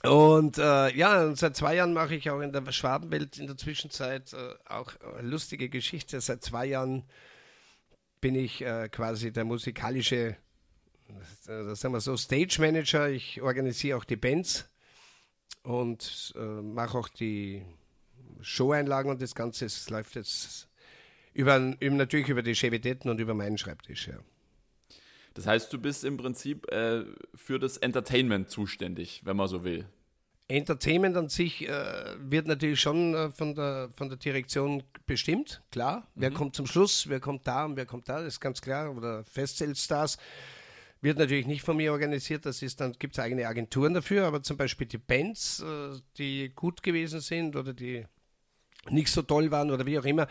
Und 0.03 0.57
äh, 0.57 0.95
ja, 0.95 1.25
und 1.25 1.37
seit 1.37 1.57
zwei 1.57 1.75
Jahren 1.75 1.93
mache 1.93 2.15
ich 2.15 2.29
auch 2.29 2.39
in 2.39 2.53
der 2.53 2.71
Schwabenwelt 2.71 3.37
in 3.37 3.47
der 3.47 3.57
Zwischenzeit 3.57 4.31
äh, 4.31 4.53
auch 4.65 4.93
lustige 5.21 5.67
Geschichte. 5.67 6.21
Seit 6.21 6.41
zwei 6.41 6.67
Jahren 6.67 7.03
bin 8.21 8.35
ich 8.35 8.61
äh, 8.61 8.87
quasi 8.87 9.33
der 9.33 9.43
musikalische, 9.43 10.37
äh, 11.47 11.75
sagen 11.75 11.93
wir 11.93 11.99
so, 11.99 12.15
Stage 12.15 12.57
Manager. 12.59 13.09
Ich 13.09 13.41
organisiere 13.41 13.97
auch 13.97 14.05
die 14.05 14.15
Bands 14.15 14.69
und 15.63 16.33
äh, 16.37 16.39
mache 16.39 16.97
auch 16.97 17.09
die 17.09 17.65
Show-Einlagen 18.39 19.09
und 19.09 19.21
das 19.21 19.35
Ganze. 19.35 19.65
Es 19.65 19.89
läuft 19.89 20.15
jetzt 20.15 20.69
über, 21.33 21.59
natürlich 21.59 22.29
über 22.29 22.41
die 22.41 22.55
Chevidetten 22.55 23.11
und 23.11 23.19
über 23.19 23.33
meinen 23.33 23.57
Schreibtisch. 23.57 24.07
Ja. 24.07 24.19
Das 25.37 25.45
heißt, 25.45 25.71
du 25.71 25.77
bist 25.77 26.03
im 26.03 26.17
Prinzip 26.17 26.67
äh, 26.71 27.05
für 27.35 27.59
das 27.59 27.77
Entertainment 27.77 28.49
zuständig, 28.49 29.21
wenn 29.23 29.37
man 29.37 29.47
so 29.47 29.63
will. 29.63 29.85
Entertainment 30.47 31.15
an 31.15 31.29
sich 31.29 31.69
äh, 31.69 32.15
wird 32.17 32.47
natürlich 32.47 32.81
schon 32.81 33.13
äh, 33.13 33.29
von, 33.29 33.53
der, 33.53 33.91
von 33.93 34.09
der 34.09 34.17
Direktion 34.17 34.81
bestimmt, 35.05 35.61
klar. 35.69 35.99
Mhm. 36.15 36.21
Wer 36.21 36.31
kommt 36.31 36.55
zum 36.55 36.65
Schluss, 36.65 37.07
wer 37.07 37.19
kommt 37.19 37.45
da 37.45 37.65
und 37.65 37.75
wer 37.75 37.85
kommt 37.85 38.09
da, 38.09 38.17
das 38.17 38.33
ist 38.33 38.39
ganz 38.39 38.61
klar. 38.61 38.97
Oder 38.97 39.23
Festzeltstars 39.25 40.17
wird 41.01 41.19
natürlich 41.19 41.45
nicht 41.45 41.61
von 41.61 41.77
mir 41.77 41.91
organisiert, 41.91 42.47
das 42.47 42.63
ist 42.63 42.81
dann, 42.81 42.93
gibt 42.93 43.15
es 43.15 43.19
eigene 43.23 43.47
Agenturen 43.47 43.93
dafür, 43.93 44.25
aber 44.25 44.41
zum 44.41 44.57
Beispiel 44.57 44.87
die 44.87 44.97
Bands, 44.97 45.59
äh, 45.59 45.99
die 46.17 46.49
gut 46.55 46.81
gewesen 46.81 47.19
sind 47.19 47.55
oder 47.55 47.73
die 47.73 48.07
nicht 48.89 49.11
so 49.11 49.21
toll 49.21 49.51
waren 49.51 49.71
oder 49.71 49.85
wie 49.85 49.97
auch 49.99 50.05
immer, 50.05 50.27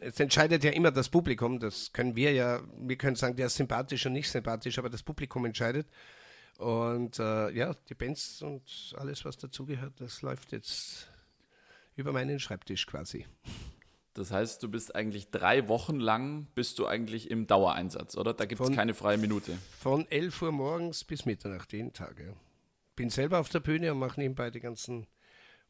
es 0.00 0.18
entscheidet 0.20 0.64
ja 0.64 0.72
immer 0.72 0.90
das 0.90 1.08
Publikum, 1.08 1.58
das 1.58 1.92
können 1.92 2.16
wir 2.16 2.32
ja, 2.32 2.60
wir 2.78 2.96
können 2.96 3.16
sagen, 3.16 3.36
der 3.36 3.46
ist 3.46 3.56
sympathisch 3.56 4.06
und 4.06 4.12
nicht 4.12 4.30
sympathisch, 4.30 4.78
aber 4.78 4.90
das 4.90 5.02
Publikum 5.02 5.44
entscheidet. 5.44 5.86
Und 6.58 7.18
äh, 7.18 7.50
ja, 7.50 7.74
die 7.88 7.94
Bands 7.94 8.42
und 8.42 8.62
alles, 8.96 9.24
was 9.24 9.36
dazugehört, 9.36 9.94
das 9.98 10.22
läuft 10.22 10.52
jetzt 10.52 11.10
über 11.96 12.12
meinen 12.12 12.38
Schreibtisch 12.38 12.86
quasi. 12.86 13.26
Das 14.14 14.30
heißt, 14.30 14.62
du 14.62 14.70
bist 14.70 14.94
eigentlich 14.94 15.30
drei 15.30 15.68
Wochen 15.68 16.00
lang 16.00 16.46
bist 16.54 16.78
du 16.78 16.86
eigentlich 16.86 17.30
im 17.30 17.46
Dauereinsatz, 17.46 18.16
oder? 18.16 18.32
Da 18.32 18.46
gibt 18.46 18.62
es 18.62 18.72
keine 18.72 18.94
freie 18.94 19.18
Minute. 19.18 19.58
Von 19.78 20.10
11 20.10 20.40
Uhr 20.40 20.52
morgens 20.52 21.04
bis 21.04 21.26
Mitternacht, 21.26 21.74
jeden 21.74 21.92
Tag. 21.92 22.18
Ja. 22.18 22.32
Bin 22.94 23.10
selber 23.10 23.40
auf 23.40 23.50
der 23.50 23.60
Bühne 23.60 23.92
und 23.92 23.98
mache 23.98 24.18
nebenbei 24.18 24.50
die 24.50 24.60
ganzen 24.60 25.06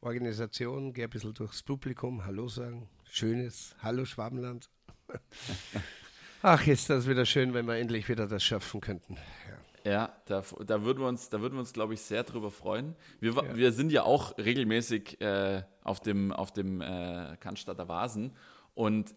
Organisationen, 0.07 0.93
gehe 0.93 1.05
ein 1.05 1.11
bisschen 1.11 1.35
durchs 1.35 1.65
Publikum, 1.65 2.25
Hallo 2.25 2.47
sagen, 2.47 2.89
schönes 3.11 3.75
Hallo 3.83 4.05
Schwabenland. 4.05 4.71
Ach, 6.43 6.65
ist 6.65 6.89
das 6.89 7.09
wieder 7.09 7.27
schön, 7.27 7.55
wenn 7.55 7.67
wir 7.67 7.75
endlich 7.75 8.09
wieder 8.09 8.29
das 8.29 8.45
schaffen 8.45 8.81
könnten. 8.81 9.17
Ja. 9.17 9.93
Ja, 9.93 10.17
da, 10.27 10.45
da 10.65 10.83
würden 10.83 11.01
wir 11.01 11.09
uns, 11.09 11.29
da 11.29 11.41
würden 11.41 11.55
wir 11.55 11.61
uns, 11.61 11.73
glaube 11.73 11.95
ich, 11.95 12.01
sehr 12.03 12.25
drüber 12.25 12.51
freuen. 12.51 12.97
Wir, 13.21 13.35
ja. 13.35 13.57
wir 13.57 13.73
sind 13.73 13.91
ja 13.91 14.03
auch 14.03 14.37
regelmäßig 14.39 15.21
äh, 15.21 15.63
auf 15.83 16.01
dem, 16.01 16.33
auf 16.33 16.53
dem 16.53 16.81
äh, 16.81 17.37
Cannstatter 17.39 17.89
Vasen 17.89 18.33
und 18.75 19.15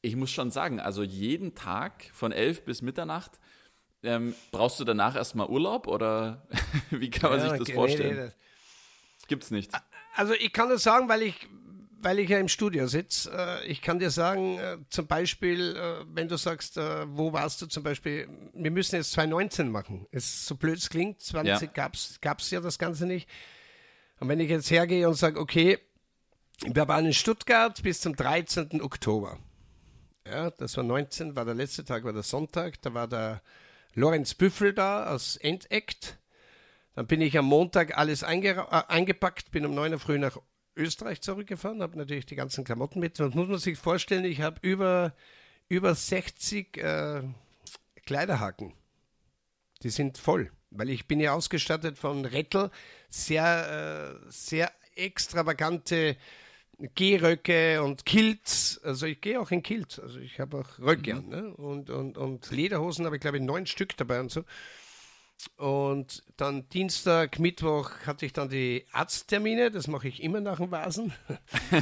ich 0.00 0.16
muss 0.16 0.30
schon 0.30 0.50
sagen, 0.50 0.80
also 0.80 1.02
jeden 1.02 1.54
Tag 1.54 2.04
von 2.12 2.32
elf 2.32 2.64
bis 2.64 2.80
Mitternacht 2.80 3.40
ähm, 4.02 4.34
brauchst 4.52 4.80
du 4.80 4.84
danach 4.84 5.16
erstmal 5.16 5.48
Urlaub 5.48 5.86
oder 5.86 6.46
wie 6.90 7.10
kann 7.10 7.30
man 7.30 7.40
ja, 7.40 7.50
sich 7.50 7.58
das 7.58 7.68
okay, 7.68 7.74
vorstellen? 7.74 8.16
Nee, 8.16 8.24
nee, 8.24 8.32
das 9.18 9.26
gibt's 9.26 9.50
nicht. 9.50 9.72
Also 10.14 10.34
ich 10.34 10.52
kann 10.52 10.68
das 10.68 10.82
sagen, 10.82 11.08
weil 11.08 11.22
ich 11.22 11.48
weil 12.04 12.18
ich 12.18 12.28
ja 12.28 12.38
im 12.38 12.48
Studio 12.48 12.86
sitze, 12.86 13.30
äh, 13.32 13.66
ich 13.66 13.80
kann 13.80 13.98
dir 13.98 14.10
sagen, 14.10 14.58
äh, 14.58 14.76
zum 14.90 15.06
Beispiel, 15.06 15.74
äh, 15.74 16.04
wenn 16.14 16.28
du 16.28 16.36
sagst, 16.36 16.76
wo 16.76 17.32
warst 17.32 17.62
du 17.62 17.66
zum 17.66 17.82
Beispiel, 17.82 18.28
wir 18.52 18.70
müssen 18.70 18.96
jetzt 18.96 19.12
2019 19.12 19.70
machen. 19.70 20.06
Es 20.10 20.46
so 20.46 20.54
blöd 20.54 20.76
es 20.76 20.90
klingt, 20.90 21.22
20 21.22 21.70
ja. 21.74 21.88
gab 22.20 22.38
es 22.38 22.50
ja 22.50 22.60
das 22.60 22.78
Ganze 22.78 23.06
nicht. 23.06 23.28
Und 24.20 24.28
wenn 24.28 24.38
ich 24.38 24.50
jetzt 24.50 24.70
hergehe 24.70 25.08
und 25.08 25.14
sage, 25.14 25.40
okay, 25.40 25.78
wir 26.66 26.86
waren 26.86 27.06
in 27.06 27.14
Stuttgart 27.14 27.82
bis 27.82 28.00
zum 28.00 28.14
13. 28.14 28.80
Oktober. 28.80 29.38
Ja, 30.26 30.50
das 30.50 30.76
war 30.76 30.84
19, 30.84 31.34
war 31.34 31.44
der 31.44 31.54
letzte 31.54 31.84
Tag, 31.84 32.04
war 32.04 32.12
der 32.12 32.22
Sonntag. 32.22 32.80
Da 32.82 32.94
war 32.94 33.08
der 33.08 33.42
Lorenz 33.94 34.34
Büffel 34.34 34.72
da 34.72 35.12
aus 35.12 35.36
Endact. 35.36 36.18
Dann 36.94 37.06
bin 37.06 37.20
ich 37.20 37.36
am 37.36 37.46
Montag 37.46 37.96
alles 37.98 38.22
äh, 38.22 38.26
eingepackt, 38.26 39.50
bin 39.50 39.66
um 39.66 39.74
9 39.74 39.92
Uhr 39.92 39.98
früh 39.98 40.18
nach 40.18 40.38
Österreich 40.76 41.20
zurückgefahren, 41.20 41.82
habe 41.82 41.98
natürlich 41.98 42.26
die 42.26 42.36
ganzen 42.36 42.64
Klamotten 42.64 43.00
mit. 43.00 43.20
Und 43.20 43.34
muss 43.34 43.48
man 43.48 43.58
sich 43.58 43.78
vorstellen, 43.78 44.24
ich 44.24 44.40
habe 44.40 44.58
über, 44.62 45.14
über 45.68 45.94
60 45.94 46.76
äh, 46.78 47.22
Kleiderhaken. 48.06 48.74
Die 49.82 49.90
sind 49.90 50.18
voll, 50.18 50.50
weil 50.70 50.90
ich 50.90 51.06
bin 51.06 51.20
ja 51.20 51.34
ausgestattet 51.34 51.98
von 51.98 52.24
Rettel, 52.24 52.70
sehr, 53.08 54.18
äh, 54.24 54.30
sehr 54.30 54.72
extravagante 54.96 56.16
Gehröcke 56.94 57.82
und 57.82 58.04
Kilts. 58.06 58.80
Also 58.82 59.06
ich 59.06 59.20
gehe 59.20 59.40
auch 59.40 59.50
in 59.50 59.62
Kilt. 59.62 59.98
Also 59.98 60.18
ich 60.18 60.40
habe 60.40 60.58
auch 60.58 60.78
Röcke 60.78 61.14
mhm. 61.14 61.18
an. 61.18 61.28
Ne? 61.28 61.54
Und, 61.54 61.90
und, 61.90 62.18
und 62.18 62.50
Lederhosen 62.50 63.04
habe 63.04 63.16
ich, 63.16 63.20
glaube 63.20 63.38
ich, 63.38 63.42
neun 63.42 63.66
Stück 63.66 63.96
dabei 63.96 64.20
und 64.20 64.30
so. 64.30 64.44
Und 65.56 66.22
dann 66.36 66.68
Dienstag, 66.70 67.38
Mittwoch 67.38 67.90
hatte 68.06 68.26
ich 68.26 68.32
dann 68.32 68.48
die 68.48 68.86
Arzttermine, 68.92 69.70
das 69.70 69.88
mache 69.88 70.08
ich 70.08 70.22
immer 70.22 70.40
nach 70.40 70.58
dem 70.58 70.70
Vasen. 70.70 71.12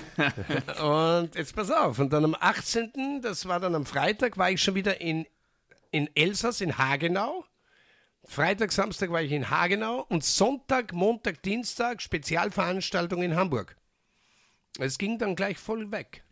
und 0.82 1.34
jetzt 1.34 1.54
pass 1.54 1.70
auf, 1.70 1.98
und 1.98 2.12
dann 2.12 2.24
am 2.24 2.36
18., 2.38 3.20
das 3.22 3.46
war 3.46 3.60
dann 3.60 3.74
am 3.74 3.86
Freitag, 3.86 4.36
war 4.36 4.50
ich 4.50 4.62
schon 4.62 4.74
wieder 4.74 5.00
in, 5.00 5.26
in 5.90 6.10
Elsass, 6.14 6.60
in 6.60 6.76
Hagenau. 6.76 7.44
Freitag, 8.24 8.72
Samstag 8.72 9.10
war 9.10 9.22
ich 9.22 9.32
in 9.32 9.50
Hagenau 9.50 10.06
und 10.08 10.24
Sonntag, 10.24 10.92
Montag, 10.92 11.42
Dienstag 11.42 12.02
Spezialveranstaltung 12.02 13.22
in 13.22 13.34
Hamburg. 13.34 13.76
Es 14.78 14.98
ging 14.98 15.18
dann 15.18 15.36
gleich 15.36 15.58
voll 15.58 15.90
weg. 15.90 16.24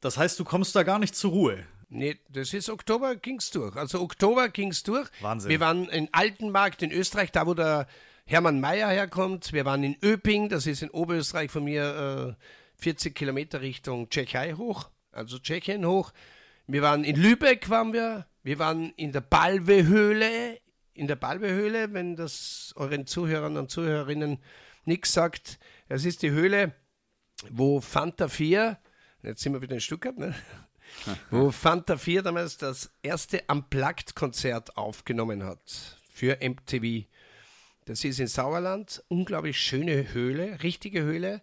Das 0.00 0.16
heißt, 0.16 0.38
du 0.38 0.44
kommst 0.44 0.74
da 0.74 0.82
gar 0.82 0.98
nicht 0.98 1.14
zur 1.14 1.32
Ruhe. 1.32 1.66
Nee, 1.94 2.18
das 2.30 2.54
ist 2.54 2.70
Oktober 2.70 3.16
ging's 3.16 3.50
durch. 3.50 3.76
Also 3.76 4.00
Oktober 4.00 4.48
ging's 4.48 4.82
durch. 4.82 5.10
Wahnsinn. 5.20 5.50
Wir 5.50 5.60
waren 5.60 5.88
in 5.90 6.08
Altenmarkt 6.12 6.82
in 6.82 6.90
Österreich, 6.90 7.32
da 7.32 7.46
wo 7.46 7.52
der 7.52 7.86
Hermann 8.24 8.60
Mayer 8.60 8.88
herkommt. 8.88 9.52
Wir 9.52 9.66
waren 9.66 9.84
in 9.84 9.96
Öping, 10.02 10.48
das 10.48 10.66
ist 10.66 10.82
in 10.82 10.88
Oberösterreich 10.88 11.50
von 11.50 11.64
mir 11.64 12.36
äh, 12.38 12.80
40 12.80 13.14
Kilometer 13.14 13.60
Richtung 13.60 14.08
Tschechei 14.08 14.54
hoch, 14.54 14.88
also 15.10 15.38
Tschechien 15.38 15.84
hoch. 15.84 16.12
Wir 16.66 16.80
waren 16.80 17.04
in 17.04 17.16
Lübeck, 17.16 17.68
waren 17.68 17.92
wir. 17.92 18.26
Wir 18.42 18.58
waren 18.58 18.94
in 18.96 19.12
der 19.12 19.20
Balvehöhle. 19.20 20.58
In 20.94 21.08
der 21.08 21.16
Balvehöhle, 21.16 21.92
wenn 21.92 22.16
das 22.16 22.72
euren 22.76 23.06
Zuhörern 23.06 23.58
und 23.58 23.70
Zuhörerinnen 23.70 24.38
nichts 24.86 25.12
sagt, 25.12 25.58
das 25.88 26.06
ist 26.06 26.22
die 26.22 26.30
Höhle, 26.30 26.72
wo 27.50 27.82
Fanta 27.82 28.28
4, 28.28 28.78
jetzt 29.22 29.42
sind 29.42 29.52
wir 29.52 29.60
wieder 29.60 29.74
in 29.74 29.80
Stuttgart, 29.80 30.16
ne? 30.16 30.34
Wo 31.30 31.50
Fanta 31.50 31.96
4 31.96 32.22
damals 32.22 32.58
das 32.58 32.90
erste 33.02 33.42
Unplugged-Konzert 33.48 34.76
aufgenommen 34.76 35.44
hat 35.44 35.98
für 36.10 36.38
MTV. 36.40 37.06
Das 37.84 38.04
ist 38.04 38.20
in 38.20 38.28
Sauerland, 38.28 39.02
unglaublich 39.08 39.58
schöne 39.58 40.12
Höhle, 40.12 40.62
richtige 40.62 41.02
Höhle. 41.02 41.42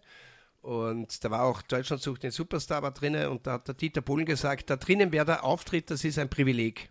Und 0.62 1.24
da 1.24 1.30
war 1.30 1.42
auch 1.44 1.62
Deutschland 1.62 2.02
sucht 2.02 2.22
den 2.22 2.30
Superstar 2.30 2.82
war 2.82 2.92
drinnen 2.92 3.28
und 3.28 3.46
da 3.46 3.52
hat 3.52 3.68
der 3.68 3.74
Dieter 3.74 4.02
Bohlen 4.02 4.26
gesagt, 4.26 4.68
da 4.68 4.76
drinnen 4.76 5.10
wer 5.12 5.24
da 5.24 5.40
auftritt, 5.40 5.90
das 5.90 6.04
ist 6.04 6.18
ein 6.18 6.28
Privileg. 6.28 6.90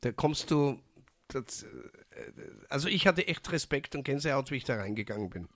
Da 0.00 0.12
kommst 0.12 0.50
du, 0.50 0.80
das, 1.28 1.62
äh, 1.62 1.66
also 2.68 2.88
ich 2.88 3.06
hatte 3.06 3.26
echt 3.26 3.50
Respekt 3.52 3.94
und 3.94 4.04
Gänsehaut, 4.04 4.50
wie 4.50 4.56
ich 4.56 4.64
da 4.64 4.76
reingegangen 4.76 5.30
bin. 5.30 5.48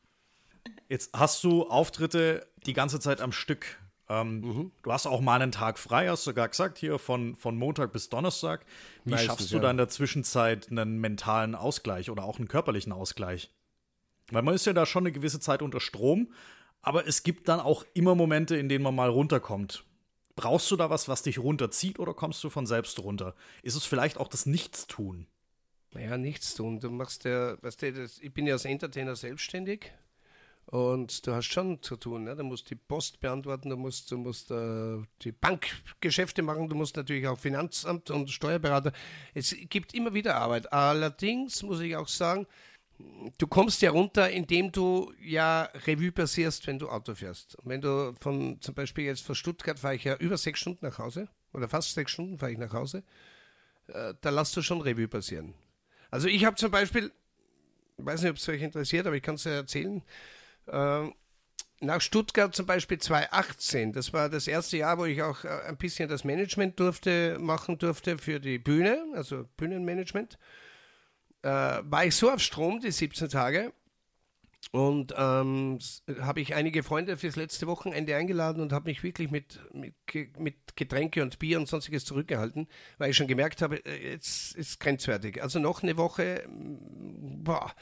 Jetzt 0.88 1.12
hast 1.12 1.42
du 1.42 1.68
Auftritte 1.68 2.46
die 2.66 2.72
ganze 2.72 3.00
Zeit 3.00 3.20
am 3.20 3.32
Stück. 3.32 3.78
Ähm, 4.12 4.40
mhm. 4.40 4.72
Du 4.82 4.92
hast 4.92 5.06
auch 5.06 5.22
mal 5.22 5.40
einen 5.40 5.52
Tag 5.52 5.78
frei, 5.78 6.08
hast 6.08 6.26
du 6.26 6.30
sogar 6.30 6.48
gesagt, 6.48 6.76
hier 6.76 6.98
von, 6.98 7.34
von 7.34 7.56
Montag 7.56 7.92
bis 7.92 8.10
Donnerstag. 8.10 8.66
Wie 9.04 9.12
Meistens, 9.12 9.26
schaffst 9.26 9.50
du 9.52 9.56
ja. 9.56 9.62
da 9.62 9.70
in 9.70 9.78
der 9.78 9.88
Zwischenzeit 9.88 10.70
einen 10.70 11.00
mentalen 11.00 11.54
Ausgleich 11.54 12.10
oder 12.10 12.24
auch 12.24 12.38
einen 12.38 12.48
körperlichen 12.48 12.92
Ausgleich? 12.92 13.50
Weil 14.30 14.42
man 14.42 14.54
ist 14.54 14.66
ja 14.66 14.74
da 14.74 14.84
schon 14.84 15.04
eine 15.04 15.12
gewisse 15.12 15.40
Zeit 15.40 15.62
unter 15.62 15.80
Strom, 15.80 16.30
aber 16.82 17.06
es 17.06 17.22
gibt 17.22 17.48
dann 17.48 17.60
auch 17.60 17.86
immer 17.94 18.14
Momente, 18.14 18.56
in 18.56 18.68
denen 18.68 18.84
man 18.84 18.94
mal 18.94 19.08
runterkommt. 19.08 19.84
Brauchst 20.36 20.70
du 20.70 20.76
da 20.76 20.90
was, 20.90 21.08
was 21.08 21.22
dich 21.22 21.38
runterzieht 21.38 21.98
oder 21.98 22.12
kommst 22.12 22.44
du 22.44 22.50
von 22.50 22.66
selbst 22.66 22.98
runter? 22.98 23.34
Ist 23.62 23.76
es 23.76 23.86
vielleicht 23.86 24.18
auch 24.18 24.28
das 24.28 24.44
Nichtstun? 24.44 25.26
Naja, 25.94 26.18
Nichtstun. 26.18 26.80
Du 26.80 26.90
machst 26.90 27.24
ja, 27.24 27.62
weißt 27.62 27.82
du, 27.82 27.92
das, 27.92 28.18
ich 28.18 28.32
bin 28.32 28.46
ja 28.46 28.54
als 28.54 28.64
Entertainer 28.64 29.16
selbstständig 29.16 29.92
und 30.66 31.26
du 31.26 31.32
hast 31.32 31.46
schon 31.46 31.82
zu 31.82 31.96
tun. 31.96 32.24
Ne? 32.24 32.36
Du 32.36 32.44
musst 32.44 32.70
die 32.70 32.76
Post 32.76 33.20
beantworten, 33.20 33.70
du 33.70 33.76
musst, 33.76 34.10
du 34.10 34.16
musst 34.16 34.50
äh, 34.50 34.98
die 35.22 35.32
Bankgeschäfte 35.32 36.42
machen, 36.42 36.68
du 36.68 36.76
musst 36.76 36.96
natürlich 36.96 37.26
auch 37.26 37.38
Finanzamt 37.38 38.10
und 38.10 38.30
Steuerberater. 38.30 38.92
Es 39.34 39.54
gibt 39.68 39.94
immer 39.94 40.14
wieder 40.14 40.36
Arbeit. 40.36 40.72
Allerdings 40.72 41.62
muss 41.62 41.80
ich 41.80 41.96
auch 41.96 42.08
sagen, 42.08 42.46
du 43.38 43.46
kommst 43.46 43.82
ja 43.82 43.90
runter, 43.90 44.30
indem 44.30 44.72
du 44.72 45.12
ja 45.20 45.64
Revue 45.86 46.12
passierst, 46.12 46.66
wenn 46.66 46.78
du 46.78 46.88
Auto 46.88 47.14
fährst. 47.14 47.56
Und 47.56 47.68
wenn 47.68 47.80
du 47.80 48.14
von, 48.18 48.60
zum 48.60 48.74
Beispiel 48.74 49.04
jetzt 49.04 49.22
von 49.22 49.34
Stuttgart 49.34 49.78
fahre 49.78 49.96
ich 49.96 50.04
ja 50.04 50.16
über 50.16 50.36
sechs 50.36 50.60
Stunden 50.60 50.86
nach 50.86 50.98
Hause, 50.98 51.28
oder 51.52 51.68
fast 51.68 51.92
sechs 51.92 52.12
Stunden 52.12 52.38
fahre 52.38 52.52
ich 52.52 52.58
nach 52.58 52.72
Hause, 52.72 53.02
äh, 53.88 54.14
da 54.20 54.30
lässt 54.30 54.56
du 54.56 54.62
schon 54.62 54.80
Revue 54.80 55.08
passieren. 55.08 55.54
Also 56.10 56.28
ich 56.28 56.44
habe 56.44 56.56
zum 56.56 56.70
Beispiel, 56.70 57.12
ich 57.98 58.04
weiß 58.06 58.22
nicht, 58.22 58.30
ob 58.30 58.36
es 58.36 58.48
euch 58.48 58.62
interessiert, 58.62 59.06
aber 59.06 59.16
ich 59.16 59.22
kann 59.22 59.34
es 59.34 59.44
ja 59.44 59.52
erzählen, 59.52 59.98
äh, 59.98 60.02
nach 61.82 62.00
Stuttgart 62.00 62.54
zum 62.54 62.66
Beispiel 62.66 62.98
2018, 62.98 63.92
das 63.92 64.12
war 64.12 64.28
das 64.28 64.46
erste 64.46 64.76
Jahr, 64.76 64.98
wo 64.98 65.04
ich 65.04 65.22
auch 65.22 65.44
äh, 65.44 65.48
ein 65.66 65.76
bisschen 65.76 66.08
das 66.08 66.24
Management 66.24 66.78
durfte, 66.78 67.38
machen 67.40 67.78
durfte 67.78 68.18
für 68.18 68.40
die 68.40 68.58
Bühne, 68.58 69.04
also 69.14 69.44
Bühnenmanagement, 69.56 70.38
äh, 71.42 71.48
war 71.48 72.04
ich 72.04 72.14
so 72.14 72.30
auf 72.30 72.40
Strom 72.40 72.80
die 72.80 72.92
17 72.92 73.28
Tage. 73.28 73.72
Und 74.70 75.12
ähm, 75.18 75.80
habe 76.20 76.40
ich 76.40 76.54
einige 76.54 76.84
Freunde 76.84 77.16
fürs 77.16 77.36
letzte 77.36 77.66
Wochenende 77.66 78.14
eingeladen 78.14 78.62
und 78.62 78.72
habe 78.72 78.88
mich 78.88 79.02
wirklich 79.02 79.30
mit, 79.30 79.58
mit, 79.74 79.94
mit, 80.38 80.76
Getränke 80.76 81.20
und 81.20 81.40
Bier 81.40 81.58
und 81.58 81.68
sonstiges 81.68 82.04
zurückgehalten, 82.04 82.68
weil 82.96 83.10
ich 83.10 83.16
schon 83.16 83.26
gemerkt 83.26 83.60
habe, 83.60 83.84
äh, 83.84 84.12
jetzt 84.12 84.54
ist 84.54 84.78
grenzwertig. 84.78 85.42
Also 85.42 85.58
noch 85.58 85.82
eine 85.82 85.96
Woche, 85.98 86.44
boah, 86.48 87.74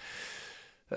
äh, 0.91 0.97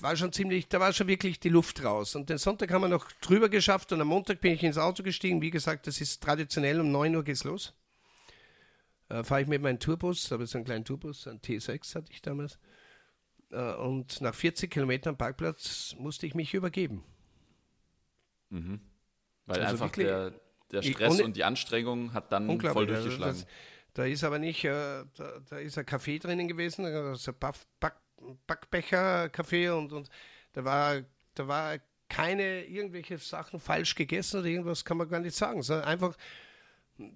war 0.00 0.16
schon 0.16 0.32
ziemlich, 0.32 0.68
da 0.68 0.80
war 0.80 0.92
schon 0.92 1.06
wirklich 1.06 1.38
die 1.38 1.48
Luft 1.48 1.84
raus. 1.84 2.16
Und 2.16 2.28
den 2.30 2.38
Sonntag 2.38 2.72
haben 2.72 2.82
wir 2.82 2.88
noch 2.88 3.10
drüber 3.20 3.48
geschafft 3.48 3.92
und 3.92 4.00
am 4.00 4.08
Montag 4.08 4.40
bin 4.40 4.52
ich 4.52 4.62
ins 4.62 4.76
Auto 4.76 5.02
gestiegen. 5.02 5.40
Wie 5.40 5.50
gesagt, 5.50 5.86
das 5.86 6.00
ist 6.00 6.22
traditionell 6.22 6.80
um 6.80 6.90
9 6.90 7.14
Uhr 7.14 7.24
geht's 7.24 7.44
los. 7.44 7.72
Äh, 9.08 9.22
Fahre 9.22 9.42
ich 9.42 9.48
mit 9.48 9.62
meinem 9.62 9.78
Tourbus, 9.78 10.32
aber 10.32 10.46
so 10.46 10.58
einen 10.58 10.64
kleinen 10.64 10.84
Tourbus, 10.84 11.28
ein 11.28 11.40
T6 11.40 11.94
hatte 11.94 12.12
ich 12.12 12.22
damals. 12.22 12.58
Äh, 13.50 13.74
und 13.74 14.20
nach 14.20 14.34
40 14.34 14.70
Kilometern 14.70 15.16
Parkplatz 15.16 15.94
musste 15.98 16.26
ich 16.26 16.34
mich 16.34 16.52
übergeben. 16.54 17.04
Mhm. 18.50 18.80
Weil 19.46 19.62
also 19.62 19.84
einfach 19.84 19.94
der, 19.96 20.32
der 20.72 20.82
Stress 20.82 21.14
ohne, 21.14 21.24
und 21.24 21.36
die 21.36 21.44
Anstrengung 21.44 22.12
hat 22.14 22.32
dann 22.32 22.60
voll 22.60 22.86
durchgeschlagen. 22.86 23.24
Also 23.24 23.44
das, 23.44 23.50
da 23.94 24.04
ist 24.04 24.22
aber 24.22 24.38
nicht, 24.38 24.64
äh, 24.64 25.04
da, 25.16 25.40
da, 25.48 25.58
ist 25.58 25.78
ein 25.78 25.86
Kaffee 25.86 26.18
drinnen 26.18 26.46
gewesen, 26.46 26.84
also 26.84 27.32
Back, 27.32 27.94
Back, 28.20 28.70
Backbecher-Kaffee 28.70 29.70
und, 29.70 29.92
und 29.92 30.10
da 30.52 30.64
war, 30.64 31.02
da 31.34 31.48
war 31.48 31.78
keine 32.08 32.64
irgendwelche 32.64 33.18
Sachen 33.18 33.60
falsch 33.60 33.94
gegessen 33.94 34.40
oder 34.40 34.48
irgendwas 34.48 34.84
kann 34.84 34.96
man 34.96 35.08
gar 35.08 35.20
nicht 35.20 35.36
sagen, 35.36 35.62
sondern 35.62 35.86
einfach, 35.86 36.16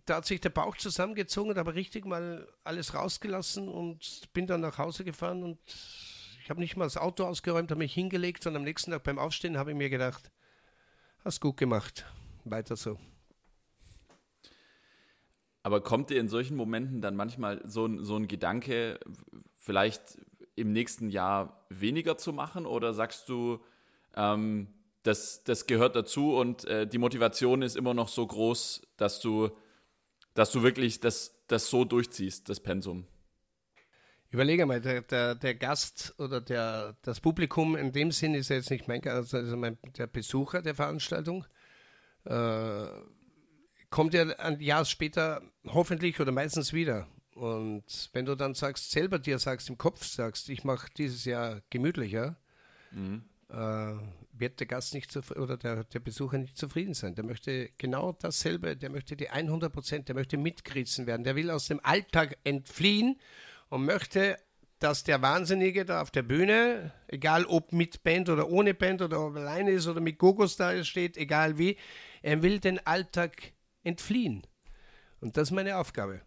da 0.07 0.16
hat 0.16 0.26
sich 0.26 0.40
der 0.40 0.50
Bauch 0.50 0.76
zusammengezogen, 0.76 1.59
aber 1.59 1.74
richtig 1.74 2.07
mal 2.07 2.48
alles 2.62 2.94
rausgelassen 2.94 3.68
und 3.68 4.32
bin 4.32 4.46
dann 4.46 4.61
nach 4.61 4.78
Hause 4.78 5.05
gefahren 5.05 5.42
und 5.42 5.59
ich 6.42 6.48
habe 6.48 6.61
nicht 6.61 6.76
mal 6.76 6.84
das 6.84 6.96
Auto 6.96 7.24
ausgeräumt, 7.24 7.70
habe 7.70 7.78
mich 7.78 7.94
hingelegt 7.94 8.46
und 8.46 8.57
am 8.57 8.62
nächsten 8.62 8.90
Tag 8.90 9.02
beim 9.02 9.18
Aufstehen 9.18 9.59
habe 9.59 9.72
ich 9.72 9.76
mir 9.76 9.90
gedacht, 9.90 10.30
hast 11.24 11.40
gut 11.40 11.57
gemacht, 11.57 12.07
weiter 12.44 12.76
so. 12.76 12.98
Aber 15.62 15.82
kommt 15.82 16.11
dir 16.11 16.20
in 16.20 16.28
solchen 16.28 16.57
Momenten 16.57 17.00
dann 17.00 17.16
manchmal 17.16 17.62
so, 17.64 18.02
so 18.02 18.16
ein 18.16 18.28
Gedanke, 18.28 19.00
vielleicht 19.55 20.18
im 20.57 20.72
nächsten 20.72 21.09
Jahr 21.09 21.66
weniger 21.68 22.16
zu 22.16 22.32
machen? 22.32 22.66
Oder 22.66 22.94
sagst 22.94 23.28
du, 23.28 23.61
ähm, 24.16 24.68
das, 25.02 25.44
das 25.44 25.66
gehört 25.66 25.96
dazu 25.96 26.36
und 26.36 26.64
äh, 26.64 26.86
die 26.86 26.98
Motivation 26.98 27.62
ist 27.62 27.76
immer 27.76 27.94
noch 27.94 28.09
so 28.09 28.26
groß, 28.26 28.82
dass 28.96 29.20
du, 29.20 29.50
dass 30.34 30.50
du 30.50 30.62
wirklich 30.62 31.00
das, 31.00 31.42
das 31.46 31.68
so 31.68 31.84
durchziehst, 31.84 32.48
das 32.48 32.61
Pensum? 32.61 33.07
Überlege 34.30 34.66
mal, 34.66 34.80
der, 34.80 35.02
der, 35.02 35.36
der, 35.36 35.55
Gast 35.55 36.14
oder 36.18 36.40
der, 36.40 36.96
das 37.02 37.20
Publikum 37.20 37.76
in 37.76 37.92
dem 37.92 38.11
Sinn 38.11 38.34
ist 38.34 38.48
jetzt 38.48 38.70
nicht 38.70 38.88
mein 38.88 39.00
Gast, 39.00 39.32
also 39.32 39.57
mein, 39.57 39.78
der 39.96 40.09
Besucher 40.09 40.61
der 40.61 40.74
Veranstaltung. 40.74 41.44
Äh, 42.24 42.86
kommt 43.90 44.12
ja 44.12 44.24
ein 44.38 44.61
Jahr 44.61 44.84
später 44.86 45.40
hoffentlich 45.66 46.18
oder 46.18 46.32
meistens 46.32 46.72
wieder. 46.72 47.07
Und 47.35 48.11
wenn 48.12 48.24
du 48.24 48.37
dann 48.37 48.55
sagst, 48.55 48.93
selber 48.93 49.18
dir 49.18 49.39
sagst, 49.39 49.68
im 49.68 49.76
Kopf 49.76 50.05
sagst, 50.05 50.49
ich 50.49 50.62
mache 50.62 50.89
dieses 50.97 51.24
Jahr 51.24 51.62
gemütlicher, 51.68 52.37
mhm. 52.93 53.24
äh, 53.49 53.95
wird 54.32 54.61
der 54.61 54.68
Gast 54.68 54.95
nicht 54.95 55.16
oder 55.32 55.57
der, 55.57 55.82
der 55.85 55.99
Besucher 55.99 56.39
nicht 56.39 56.57
zufrieden 56.57 56.95
sein. 56.95 57.16
Der 57.16 57.24
möchte 57.24 57.70
genau 57.76 58.12
dasselbe, 58.12 58.76
der 58.76 58.91
möchte 58.91 59.16
die 59.16 59.30
100 59.30 59.72
Prozent, 59.72 60.09
der 60.09 60.14
möchte 60.14 60.37
mitgerissen 60.37 61.07
werden, 61.07 61.24
der 61.24 61.35
will 61.35 61.51
aus 61.51 61.66
dem 61.66 61.80
Alltag 61.82 62.39
entfliehen 62.45 63.18
und 63.68 63.85
möchte, 63.85 64.39
dass 64.78 65.03
der 65.03 65.20
Wahnsinnige 65.20 65.85
da 65.85 66.03
auf 66.03 66.12
der 66.12 66.22
Bühne, 66.22 66.93
egal 67.09 67.47
ob 67.47 67.72
mit 67.72 68.05
Band 68.05 68.28
oder 68.28 68.49
ohne 68.49 68.74
Band 68.74 69.03
oder 69.03 69.26
ob 69.26 69.35
alleine 69.37 69.72
ist 69.72 69.89
oder 69.89 70.01
mit 70.01 70.18
Gogos 70.18 70.57
da 70.57 70.85
steht, 70.85 71.16
egal 71.16 71.59
wie, 71.59 71.76
er 72.22 72.43
will 72.43 72.61
den 72.61 72.85
Alltag 72.87 73.55
entfliehen. 73.82 74.47
Und 75.20 75.37
das 75.37 75.49
ist 75.49 75.53
meine 75.53 75.78
Aufgabe. 75.78 76.20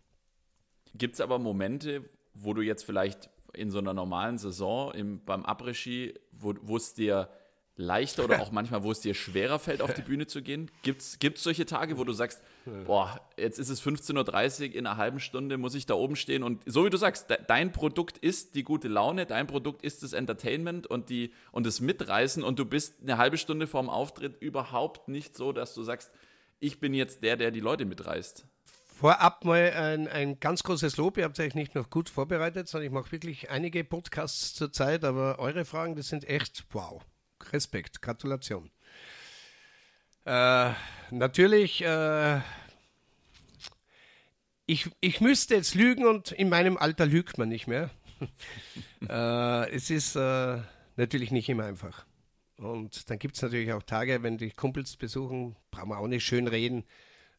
Gibt 0.95 1.15
es 1.15 1.21
aber 1.21 1.39
Momente, 1.39 2.09
wo 2.33 2.53
du 2.53 2.61
jetzt 2.61 2.83
vielleicht 2.83 3.29
in 3.53 3.71
so 3.71 3.79
einer 3.79 3.93
normalen 3.93 4.37
Saison 4.37 4.93
im, 4.93 5.23
beim 5.25 5.45
Après-Ski, 5.45 6.13
wo 6.31 6.77
es 6.77 6.93
dir 6.93 7.29
leichter 7.77 8.25
oder 8.25 8.41
auch 8.41 8.51
manchmal, 8.51 8.83
wo 8.83 8.91
es 8.91 8.99
dir 8.99 9.13
schwerer 9.13 9.59
fällt, 9.59 9.81
auf 9.81 9.93
die 9.93 10.01
Bühne 10.01 10.27
zu 10.27 10.41
gehen? 10.41 10.69
Gibt 10.81 11.01
es 11.01 11.43
solche 11.43 11.65
Tage, 11.65 11.97
wo 11.97 12.03
du 12.03 12.11
sagst, 12.11 12.41
boah, 12.85 13.21
jetzt 13.37 13.59
ist 13.59 13.69
es 13.69 13.81
15.30 13.81 14.69
Uhr, 14.69 14.75
in 14.75 14.87
einer 14.87 14.97
halben 14.97 15.19
Stunde 15.19 15.57
muss 15.57 15.75
ich 15.75 15.85
da 15.85 15.93
oben 15.93 16.15
stehen 16.15 16.43
und 16.43 16.61
so 16.65 16.85
wie 16.85 16.89
du 16.89 16.97
sagst, 16.97 17.29
de 17.29 17.37
dein 17.47 17.71
Produkt 17.71 18.17
ist 18.17 18.55
die 18.55 18.63
gute 18.63 18.87
Laune, 18.87 19.25
dein 19.25 19.47
Produkt 19.47 19.83
ist 19.83 20.03
das 20.03 20.13
Entertainment 20.13 20.87
und, 20.87 21.09
die, 21.09 21.31
und 21.51 21.65
das 21.65 21.79
Mitreißen 21.79 22.43
und 22.43 22.59
du 22.59 22.65
bist 22.65 22.95
eine 23.01 23.17
halbe 23.17 23.37
Stunde 23.37 23.67
vorm 23.67 23.89
Auftritt 23.89 24.41
überhaupt 24.41 25.07
nicht 25.07 25.35
so, 25.35 25.51
dass 25.51 25.73
du 25.73 25.83
sagst, 25.83 26.11
ich 26.59 26.79
bin 26.79 26.93
jetzt 26.93 27.21
der, 27.23 27.37
der 27.37 27.51
die 27.51 27.59
Leute 27.59 27.85
mitreißt. 27.85 28.45
Vorab 28.99 29.45
mal 29.45 29.73
ein, 29.73 30.07
ein 30.07 30.39
ganz 30.39 30.63
großes 30.63 30.97
Lob. 30.97 31.17
Ihr 31.17 31.25
habt 31.25 31.39
euch 31.39 31.53
nicht 31.53 31.75
noch 31.75 31.91
gut 31.91 32.09
vorbereitet, 32.09 32.67
sondern 32.67 32.87
ich 32.87 32.91
mache 32.91 33.11
wirklich 33.11 33.51
einige 33.51 33.83
Podcasts 33.83 34.55
zur 34.55 34.73
Zeit, 34.73 35.03
aber 35.03 35.37
eure 35.37 35.65
Fragen, 35.65 35.95
das 35.95 36.07
sind 36.07 36.27
echt 36.27 36.65
wow. 36.71 37.05
Respekt, 37.51 38.01
Gratulation. 38.01 38.71
Äh, 40.25 40.71
natürlich, 41.11 41.83
äh, 41.83 42.41
ich, 44.65 44.89
ich 44.99 45.21
müsste 45.21 45.53
jetzt 45.53 45.75
lügen 45.75 46.07
und 46.07 46.31
in 46.31 46.49
meinem 46.49 46.75
Alter 46.75 47.05
lügt 47.05 47.37
man 47.37 47.49
nicht 47.49 47.67
mehr. 47.67 47.91
äh, 49.07 49.69
es 49.75 49.91
ist 49.91 50.15
äh, 50.15 50.57
natürlich 50.95 51.29
nicht 51.29 51.49
immer 51.49 51.65
einfach. 51.65 52.07
Und 52.55 53.11
dann 53.11 53.19
gibt 53.19 53.35
es 53.35 53.43
natürlich 53.43 53.71
auch 53.73 53.83
Tage, 53.83 54.23
wenn 54.23 54.39
die 54.39 54.49
Kumpels 54.49 54.97
besuchen, 54.97 55.55
brauchen 55.69 55.89
wir 55.89 55.99
auch 55.99 56.07
nicht 56.07 56.25
schön 56.25 56.47
reden. 56.47 56.83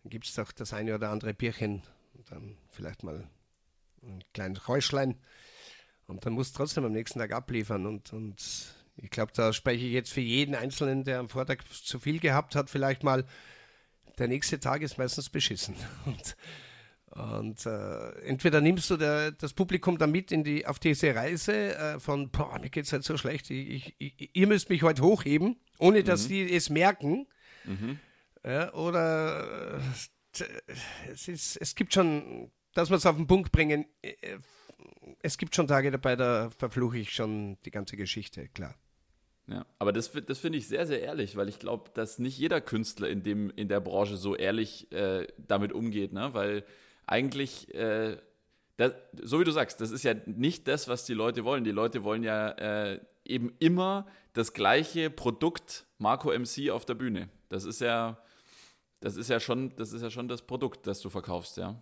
Gibt 0.09 0.27
es 0.27 0.39
auch 0.39 0.53
das 0.53 0.73
eine 0.73 0.95
oder 0.95 1.11
andere 1.11 1.35
Bierchen 1.35 1.83
und 2.15 2.31
dann 2.31 2.57
vielleicht 2.71 3.03
mal 3.03 3.29
ein 4.03 4.23
kleines 4.33 4.69
Räuschlein. 4.69 5.17
Und 6.07 6.25
dann 6.25 6.33
muss 6.33 6.53
trotzdem 6.53 6.85
am 6.85 6.93
nächsten 6.93 7.19
Tag 7.19 7.33
abliefern. 7.33 7.87
Und, 7.87 8.13
und 8.13 8.75
ich 8.97 9.11
glaube, 9.11 9.33
da 9.35 9.53
spreche 9.53 9.85
ich 9.85 9.93
jetzt 9.93 10.13
für 10.13 10.21
jeden 10.21 10.55
Einzelnen, 10.55 11.05
der 11.05 11.19
am 11.19 11.29
Vortag 11.29 11.59
zu 11.71 11.99
viel 11.99 12.19
gehabt 12.19 12.55
hat, 12.55 12.71
vielleicht 12.71 13.05
mal, 13.05 13.25
der 14.19 14.29
nächste 14.29 14.59
Tag 14.59 14.83
ist 14.83 14.99
meistens 14.99 15.31
beschissen. 15.31 15.77
Und, 16.07 16.37
und 17.11 17.65
äh, 17.65 18.11
entweder 18.27 18.61
nimmst 18.61 18.91
du 18.91 18.99
der, 18.99 19.33
das 19.33 19.55
Publikum 19.55 19.97
dann 19.97 20.11
mit 20.13 20.31
in 20.31 20.45
die, 20.45 20.67
auf 20.67 20.79
diese 20.79 21.15
Reise 21.15 21.75
äh, 21.75 21.99
von, 21.99 22.31
boah, 22.31 22.59
mir 22.61 22.69
geht 22.69 22.85
es 22.85 22.93
halt 22.93 23.03
so 23.03 23.17
schlecht, 23.17 23.49
ich, 23.51 23.95
ich, 23.99 24.37
ihr 24.37 24.47
müsst 24.47 24.69
mich 24.69 24.83
heute 24.83 25.03
hochheben, 25.03 25.57
ohne 25.79 26.05
dass 26.05 26.25
mhm. 26.25 26.29
die 26.29 26.53
es 26.53 26.69
merken. 26.69 27.27
Mhm. 27.65 27.99
Ja, 28.45 28.73
oder 28.75 29.79
äh, 29.79 30.43
es, 31.11 31.29
ist, 31.29 31.57
es 31.57 31.75
gibt 31.75 31.95
schon, 31.95 32.51
dass 32.75 32.91
wir 32.91 32.97
es 32.97 33.07
auf 33.07 33.17
den 33.17 33.27
Punkt 33.27 33.53
bringen, 33.53 33.87
äh, 34.03 34.39
es 35.23 35.39
gibt 35.39 35.55
schon 35.55 35.67
Tage 35.67 35.91
dabei, 35.91 36.17
da 36.17 36.51
verfluche 36.51 36.99
ich 36.99 37.13
schon 37.13 37.59
die 37.65 37.71
ganze 37.71 37.97
Geschichte, 37.97 38.49
klar. 38.49 38.75
Ja, 39.49 39.65
aber 39.79 39.93
das, 39.93 40.13
das 40.27 40.39
finde 40.39 40.59
ich 40.59 40.69
sehr, 40.69 40.87
sehr 40.87 41.01
ehrlich, 41.01 41.37
weil 41.37 41.49
ich 41.49 41.59
glaube, 41.59 41.91
dass 41.95 42.19
nicht 42.19 42.39
jeder 42.39 42.61
Künstler 42.61 43.09
in, 43.09 43.23
dem, 43.23 43.51
in 43.51 43.69
der 43.69 43.81
Branche 43.81 44.19
so 44.19 44.37
ehrlich 44.37 44.93
äh, 44.93 45.27
damit 45.39 45.73
umgeht, 45.73 46.13
ne? 46.13 46.35
weil 46.35 46.65
eigentlich, 47.07 47.75
äh, 47.75 48.19
das, 48.77 48.93
so 49.23 49.41
wie 49.41 49.45
du 49.45 49.51
sagst, 49.51 49.81
das 49.81 49.91
ist 49.91 50.05
ja 50.05 50.15
nicht 50.27 50.69
das, 50.69 50.87
was 50.87 51.07
die 51.07 51.15
Leute 51.15 51.45
wollen. 51.45 51.65
Die 51.65 51.71
Leute 51.71 52.05
wollen 52.05 52.23
ja 52.23 52.51
äh, 52.51 53.01
eben 53.25 53.55
immer 53.59 54.07
das 54.35 54.53
gleiche 54.53 55.09
Produkt 55.09 55.87
Marco 55.97 56.31
MC 56.31 56.71
auf 56.71 56.85
der 56.85 56.95
Bühne. 56.95 57.31
Das 57.49 57.65
ist 57.65 57.81
ja, 57.81 58.23
das 59.01 59.17
ist 59.17 59.31
ja 59.31 59.41
schon, 59.41 59.75
das 59.77 59.93
ist 59.93 60.03
ja 60.03 60.11
schon 60.11 60.29
das 60.29 60.43
Produkt, 60.43 60.87
das 60.87 61.01
du 61.01 61.11
verkaufst, 61.11 61.57
ja. 61.57 61.81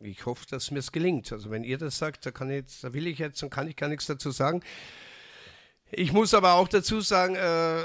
Ich 0.00 0.24
hoffe, 0.24 0.46
dass 0.48 0.70
mir 0.70 0.78
es 0.78 0.92
gelingt. 0.92 1.32
Also 1.32 1.50
wenn 1.50 1.64
ihr 1.64 1.78
das 1.78 1.98
sagt, 1.98 2.24
da 2.26 2.30
kann 2.30 2.50
ich, 2.50 2.80
da 2.80 2.92
will 2.92 3.06
ich 3.06 3.18
jetzt 3.18 3.42
und 3.42 3.50
kann 3.50 3.66
ich 3.66 3.74
gar 3.74 3.88
nichts 3.88 4.06
dazu 4.06 4.30
sagen. 4.30 4.62
Ich 5.90 6.12
muss 6.12 6.32
aber 6.32 6.54
auch 6.54 6.68
dazu 6.68 7.00
sagen, 7.00 7.34
äh, 7.34 7.82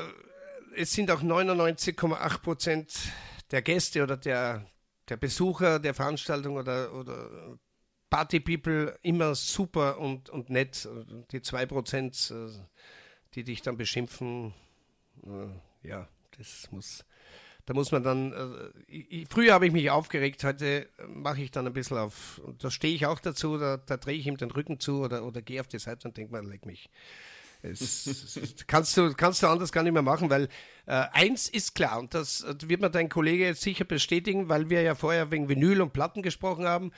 es 0.75 0.93
sind 0.93 1.09
auch 1.09 1.21
99,8 1.21 2.41
Prozent 2.41 2.93
der 3.51 3.61
Gäste 3.61 4.03
oder 4.03 4.17
der, 4.17 4.65
der 5.09 5.17
Besucher 5.17 5.79
der 5.79 5.93
Veranstaltung 5.93 6.57
oder, 6.57 6.93
oder 6.93 7.57
Party 8.09 8.39
People 8.39 8.97
immer 9.01 9.33
super 9.35 9.99
und, 9.99 10.29
und 10.29 10.49
nett. 10.49 10.87
Die 11.31 11.41
2 11.41 11.65
Prozent, 11.65 12.31
äh, 12.31 12.49
die 13.33 13.43
dich 13.43 13.61
dann 13.61 13.77
beschimpfen, 13.77 14.53
äh, 15.25 15.87
ja, 15.87 16.07
das 16.37 16.71
muss, 16.71 17.05
da 17.69 17.75
muss 17.75 17.91
man 17.91 18.01
dann, 18.01 18.33
äh, 18.33 18.91
ich, 18.91 19.27
früher 19.29 19.53
habe 19.53 19.67
ich 19.67 19.71
mich 19.71 19.91
aufgeregt, 19.91 20.43
heute 20.43 20.89
mache 21.07 21.43
ich 21.43 21.51
dann 21.51 21.67
ein 21.67 21.73
bisschen 21.73 21.99
auf, 21.99 22.41
da 22.57 22.71
stehe 22.71 22.95
ich 22.95 23.05
auch 23.05 23.19
dazu, 23.19 23.59
da, 23.59 23.77
da 23.77 23.97
drehe 23.97 24.17
ich 24.17 24.25
ihm 24.25 24.37
den 24.37 24.49
Rücken 24.49 24.79
zu 24.79 25.01
oder, 25.01 25.23
oder 25.23 25.43
gehe 25.43 25.61
auf 25.61 25.67
die 25.67 25.77
Seite 25.77 26.07
und 26.07 26.17
denke 26.17 26.31
mal, 26.31 26.43
leg 26.43 26.65
mich. 26.65 26.89
Es, 27.61 28.39
kannst, 28.65 28.97
du, 28.97 29.13
kannst 29.13 29.43
du 29.43 29.47
anders 29.47 29.71
gar 29.71 29.83
nicht 29.83 29.93
mehr 29.93 30.01
machen, 30.01 30.31
weil 30.31 30.45
äh, 30.87 31.05
eins 31.11 31.47
ist 31.47 31.75
klar, 31.75 31.99
und 31.99 32.15
das 32.15 32.43
wird 32.65 32.81
mir 32.81 32.89
dein 32.89 33.07
Kollege 33.07 33.45
jetzt 33.45 33.61
sicher 33.61 33.85
bestätigen, 33.85 34.49
weil 34.49 34.71
wir 34.71 34.81
ja 34.81 34.95
vorher 34.95 35.29
wegen 35.29 35.47
Vinyl 35.47 35.83
und 35.83 35.93
Platten 35.93 36.23
gesprochen 36.23 36.65
haben. 36.65 36.91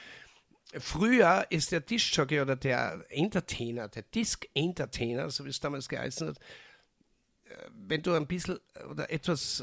früher 0.80 1.48
ist 1.50 1.74
der 1.74 1.82
Diskjockey 1.82 2.40
oder 2.40 2.56
der 2.56 3.04
Entertainer, 3.10 3.90
der 3.90 4.04
Disc-Entertainer, 4.04 5.32
so 5.32 5.44
wie 5.44 5.50
es 5.50 5.60
damals 5.60 5.90
geheißen 5.90 6.30
hat, 6.30 6.38
äh, 6.38 7.56
wenn 7.74 8.04
du 8.04 8.14
ein 8.14 8.28
bisschen 8.28 8.58
oder 8.90 9.12
etwas 9.12 9.62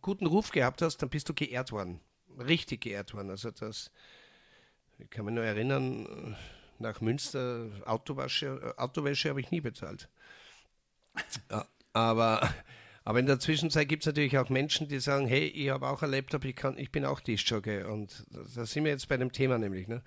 guten 0.00 0.26
Ruf 0.26 0.50
gehabt 0.50 0.82
hast, 0.82 0.98
dann 0.98 1.08
bist 1.08 1.28
du 1.28 1.34
geehrt 1.34 1.72
worden. 1.72 2.00
Richtig 2.38 2.82
geehrt 2.82 3.14
worden. 3.14 3.30
Also 3.30 3.50
das, 3.50 3.90
ich 4.98 5.10
kann 5.10 5.24
mich 5.24 5.34
nur 5.34 5.44
erinnern, 5.44 6.36
nach 6.78 7.00
Münster, 7.00 7.68
Autowäsche, 7.86 8.74
Autowäsche 8.76 9.30
habe 9.30 9.40
ich 9.40 9.50
nie 9.50 9.60
bezahlt. 9.60 10.08
Aber, 11.92 12.48
aber 13.04 13.18
in 13.20 13.26
der 13.26 13.38
Zwischenzeit 13.38 13.88
gibt 13.88 14.02
es 14.02 14.06
natürlich 14.06 14.36
auch 14.38 14.48
Menschen, 14.48 14.88
die 14.88 14.98
sagen, 14.98 15.26
hey, 15.26 15.46
ich 15.46 15.70
habe 15.70 15.88
auch 15.88 16.02
erlebt, 16.02 16.34
aber 16.34 16.46
ich, 16.46 16.56
kann, 16.56 16.76
ich 16.78 16.90
bin 16.90 17.04
auch 17.04 17.20
Diskjockey. 17.20 17.84
Und 17.84 18.24
da 18.30 18.66
sind 18.66 18.84
wir 18.84 18.90
jetzt 18.90 19.08
bei 19.08 19.16
dem 19.16 19.32
Thema 19.32 19.58
nämlich. 19.58 19.86
Ne? 19.86 20.02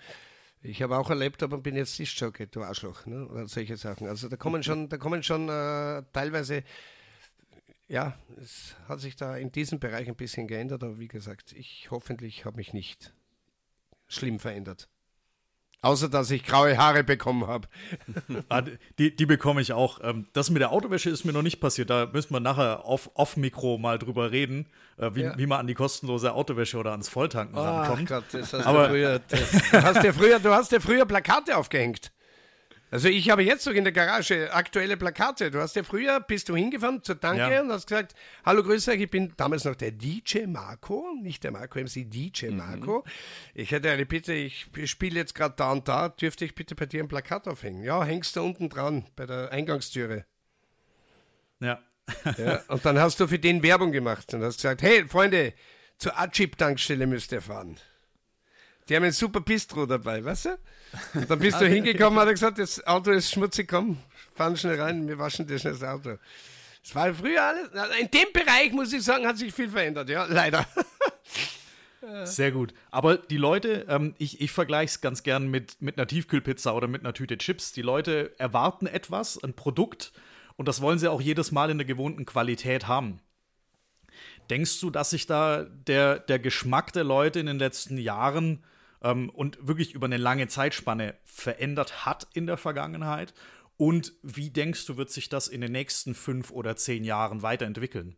Ich 0.61 0.81
habe 0.81 0.97
auch 0.97 1.09
erlebt, 1.09 1.43
aber 1.43 1.57
bin 1.59 1.75
jetzt 1.75 1.97
Diskjockey, 1.97 2.47
du 2.47 2.63
Arschloch. 2.63 3.05
Ne? 3.05 3.27
Oder 3.27 3.47
solche 3.47 3.77
Sachen. 3.77 4.07
Also 4.07 4.27
da 4.27 4.35
kommen 4.35 4.63
schon, 4.63 4.89
da 4.89 4.97
kommen 4.97 5.23
schon 5.23 5.47
äh, 5.47 6.03
teilweise, 6.11 6.63
ja, 7.87 8.17
es 8.41 8.75
hat 8.87 8.99
sich 8.99 9.15
da 9.15 9.37
in 9.37 9.51
diesem 9.51 9.79
Bereich 9.79 10.07
ein 10.07 10.15
bisschen 10.15 10.47
geändert, 10.47 10.83
aber 10.83 10.99
wie 10.99 11.07
gesagt, 11.07 11.53
ich 11.53 11.87
hoffentlich 11.89 12.45
habe 12.45 12.57
mich 12.57 12.73
nicht 12.73 13.13
schlimm 14.07 14.39
verändert. 14.39 14.89
Außer 15.81 16.09
dass 16.09 16.31
ich 16.31 16.43
graue 16.43 16.77
Haare 16.77 17.03
bekommen 17.03 17.47
habe. 17.47 17.67
Ah, 18.49 18.61
die, 18.97 19.15
die 19.15 19.25
bekomme 19.25 19.61
ich 19.61 19.73
auch. 19.73 19.99
Ähm, 20.01 20.27
das 20.33 20.49
mit 20.49 20.61
der 20.61 20.71
Autowäsche 20.71 21.09
ist 21.09 21.25
mir 21.25 21.33
noch 21.33 21.41
nicht 21.41 21.59
passiert. 21.59 21.89
Da 21.89 22.05
müssen 22.05 22.33
wir 22.33 22.39
nachher 22.39 22.85
off-Mikro 22.85 23.73
off 23.73 23.79
mal 23.79 23.99
drüber 23.99 24.31
reden, 24.31 24.67
äh, 24.97 25.11
wie, 25.13 25.23
ja. 25.23 25.37
wie, 25.37 25.45
man 25.45 25.59
an 25.59 25.67
die 25.67 25.73
kostenlose 25.73 26.33
Autowäsche 26.33 26.77
oder 26.77 26.91
ans 26.91 27.09
Volltanken 27.09 27.57
oh, 27.57 27.61
rankommt. 27.61 28.07
Gott, 28.07 28.23
das 28.31 28.53
hast 28.53 28.65
Aber, 28.65 28.83
du, 28.83 28.93
früher, 28.93 29.19
das, 29.19 29.51
du, 29.51 29.83
hast 29.83 30.03
ja 30.03 30.13
früher, 30.13 30.39
du 30.39 30.49
hast 30.49 30.71
ja 30.71 30.79
früher 30.79 31.05
Plakate 31.05 31.57
aufgehängt. 31.57 32.11
Also 32.89 33.09
ich 33.09 33.29
habe 33.29 33.43
jetzt 33.43 33.63
sogar 33.63 33.77
in 33.77 33.83
der 33.83 33.91
Garage 33.91 34.53
aktuelle 34.53 34.95
Plakate. 34.95 35.51
Du 35.51 35.59
hast 35.59 35.75
ja 35.75 35.83
früher, 35.83 36.21
bist 36.21 36.47
du 36.47 36.55
hingefahren 36.55 37.03
zur 37.03 37.15
Danke 37.15 37.53
ja. 37.53 37.61
und 37.61 37.69
hast 37.69 37.87
gesagt, 37.87 38.15
hallo, 38.45 38.63
grüß 38.63 38.87
euch, 38.87 39.01
ich 39.01 39.09
bin 39.09 39.33
damals 39.35 39.65
noch 39.65 39.75
der 39.75 39.91
DJ 39.91 40.45
Marco, 40.47 41.13
nicht 41.21 41.43
der 41.43 41.51
Marco 41.51 41.79
MC, 41.79 42.09
DJ 42.09 42.47
mhm. 42.47 42.57
Marco. 42.57 43.03
Ich 43.53 43.71
hätte 43.71 43.91
eine 43.91 44.05
Bitte, 44.05 44.33
ich 44.33 44.67
spiele 44.85 45.19
jetzt 45.19 45.35
gerade 45.35 45.55
da 45.57 45.71
und 45.71 45.87
da, 45.87 46.09
dürfte 46.09 46.45
ich 46.45 46.55
bitte 46.55 46.75
bei 46.75 46.85
dir 46.85 47.03
ein 47.03 47.09
Plakat 47.09 47.47
aufhängen? 47.47 47.83
Ja, 47.83 48.03
hängst 48.03 48.37
du 48.37 48.41
unten 48.41 48.69
dran, 48.69 49.05
bei 49.17 49.25
der 49.25 49.51
Eingangstüre. 49.51 50.25
Ja. 51.59 51.79
ja. 52.37 52.61
Und 52.69 52.85
dann 52.85 52.99
hast 52.99 53.19
du 53.19 53.27
für 53.27 53.39
den 53.39 53.63
Werbung 53.63 53.91
gemacht 53.91 54.33
und 54.33 54.43
hast 54.43 54.57
gesagt, 54.57 54.81
hey, 54.81 55.05
Freunde, 55.07 55.53
zur 55.97 56.17
Achip-Tankstelle 56.17 57.05
müsst 57.05 57.33
ihr 57.33 57.41
fahren. 57.41 57.77
Die 58.87 58.95
haben 58.95 59.03
ein 59.03 59.11
super 59.11 59.41
Bistro 59.41 59.85
dabei, 59.85 60.23
weißt 60.23 60.45
du? 60.45 60.57
Und 61.13 61.29
dann 61.29 61.39
bist 61.39 61.59
du 61.59 61.65
hingekommen, 61.69 62.19
hat 62.19 62.27
er 62.27 62.33
gesagt, 62.33 62.59
das 62.59 62.85
Auto 62.85 63.11
ist 63.11 63.31
schmutzig, 63.31 63.67
komm, 63.67 63.97
fahren 64.33 64.55
schnell 64.55 64.79
rein, 64.79 65.07
wir 65.07 65.17
waschen 65.19 65.45
dir 65.45 65.59
schnell 65.59 65.73
das 65.73 65.83
Auto. 65.83 66.17
Das 66.83 66.95
war 66.95 67.13
früher 67.13 67.43
alles. 67.43 67.69
In 67.99 68.09
dem 68.11 68.31
Bereich, 68.31 68.71
muss 68.71 68.93
ich 68.93 69.03
sagen, 69.03 69.27
hat 69.27 69.37
sich 69.37 69.53
viel 69.53 69.69
verändert, 69.69 70.09
ja, 70.09 70.25
leider. 70.25 70.65
Sehr 72.23 72.51
gut. 72.51 72.73
Aber 72.89 73.17
die 73.17 73.37
Leute, 73.37 73.85
ähm, 73.89 74.15
ich, 74.17 74.39
ich 74.39 74.51
vergleiche 74.51 74.91
es 74.91 75.01
ganz 75.01 75.23
gern 75.23 75.49
mit, 75.49 75.81
mit 75.81 75.97
einer 75.97 76.07
Tiefkühlpizza 76.07 76.71
oder 76.71 76.87
mit 76.87 77.01
einer 77.01 77.13
Tüte 77.13 77.37
Chips. 77.37 77.73
Die 77.73 77.81
Leute 77.81 78.33
erwarten 78.37 78.87
etwas, 78.87 79.43
ein 79.43 79.53
Produkt, 79.53 80.13
und 80.55 80.67
das 80.67 80.81
wollen 80.81 80.99
sie 80.99 81.11
auch 81.11 81.21
jedes 81.21 81.51
Mal 81.51 81.69
in 81.69 81.77
der 81.77 81.85
gewohnten 81.85 82.25
Qualität 82.25 82.87
haben. 82.87 83.19
Denkst 84.49 84.79
du, 84.79 84.89
dass 84.89 85.09
sich 85.09 85.27
da 85.27 85.63
der, 85.63 86.19
der 86.19 86.39
Geschmack 86.39 86.93
der 86.93 87.03
Leute 87.03 87.39
in 87.39 87.45
den 87.45 87.59
letzten 87.59 87.97
Jahren 87.97 88.63
ähm, 89.01 89.29
und 89.29 89.57
wirklich 89.67 89.93
über 89.93 90.05
eine 90.05 90.17
lange 90.17 90.47
Zeitspanne 90.47 91.15
verändert 91.23 92.05
hat 92.05 92.27
in 92.33 92.47
der 92.47 92.57
Vergangenheit? 92.57 93.33
Und 93.77 94.13
wie 94.23 94.49
denkst 94.49 94.85
du, 94.85 94.97
wird 94.97 95.11
sich 95.11 95.29
das 95.29 95.47
in 95.47 95.61
den 95.61 95.71
nächsten 95.71 96.15
fünf 96.15 96.51
oder 96.51 96.75
zehn 96.75 97.03
Jahren 97.03 97.43
weiterentwickeln? 97.43 98.17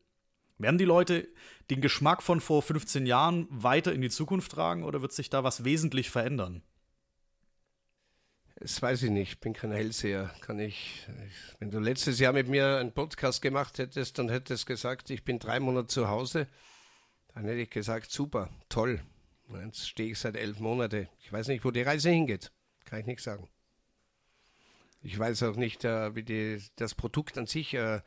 Werden 0.58 0.78
die 0.78 0.86
Leute 0.86 1.28
den 1.70 1.82
Geschmack 1.82 2.22
von 2.22 2.42
vor 2.42 2.62
15 2.62 3.06
Jahren 3.06 3.48
weiter 3.50 3.94
in 3.94 4.02
die 4.02 4.10
Zukunft 4.10 4.52
tragen 4.52 4.84
oder 4.84 5.02
wird 5.02 5.14
sich 5.14 5.30
da 5.30 5.44
was 5.44 5.64
wesentlich 5.64 6.10
verändern? 6.10 6.62
Das 8.56 8.82
weiß 8.82 9.04
ich 9.04 9.10
nicht, 9.10 9.32
ich 9.32 9.40
bin 9.40 9.54
kein 9.54 9.72
Hellseher. 9.72 10.34
Kann 10.42 10.60
ich, 10.60 11.08
wenn 11.60 11.72
du 11.72 11.80
letztes 11.80 12.20
Jahr 12.20 12.34
mit 12.34 12.50
mir 12.50 12.78
einen 12.78 12.92
Podcast 12.92 13.42
gemacht 13.42 13.78
hättest, 13.80 14.20
dann 14.20 14.28
hättest 14.28 14.64
du 14.64 14.74
gesagt, 14.74 15.10
ich 15.10 15.24
bin 15.24 15.40
drei 15.40 15.62
Monate 15.62 15.88
zu 15.88 16.10
Hause, 16.10 16.48
dann 17.34 17.46
hätte 17.46 17.62
ich 17.62 17.70
gesagt, 17.70 18.12
super, 18.12 18.50
toll, 18.68 19.00
Jetzt 19.58 19.88
stehe 19.88 20.12
ich 20.12 20.20
seit 20.20 20.36
elf 20.36 20.60
Monaten. 20.60 21.08
Ich 21.22 21.32
weiß 21.32 21.48
nicht, 21.48 21.66
wo 21.66 21.72
die 21.72 21.82
Reise 21.82 22.10
hingeht. 22.10 22.52
Kann 22.86 23.00
ich 23.00 23.06
nicht 23.06 23.22
sagen. 23.22 23.50
Ich 25.02 25.18
weiß 25.18 25.44
auch 25.44 25.56
nicht, 25.56 25.86
äh, 25.86 26.14
wie 26.16 26.24
die, 26.24 26.62
das 26.76 26.94
Produkt 26.94 27.38
an 27.38 27.48
sich, 27.48 27.74
äh, 27.74 28.02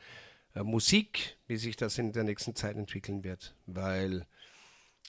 äh, 0.54 0.62
Musik, 0.62 1.38
wie 1.46 1.56
sich 1.56 1.76
das 1.76 1.98
in 1.98 2.12
der 2.12 2.24
nächsten 2.24 2.54
Zeit 2.54 2.76
entwickeln 2.76 3.24
wird. 3.24 3.54
Weil 3.66 4.26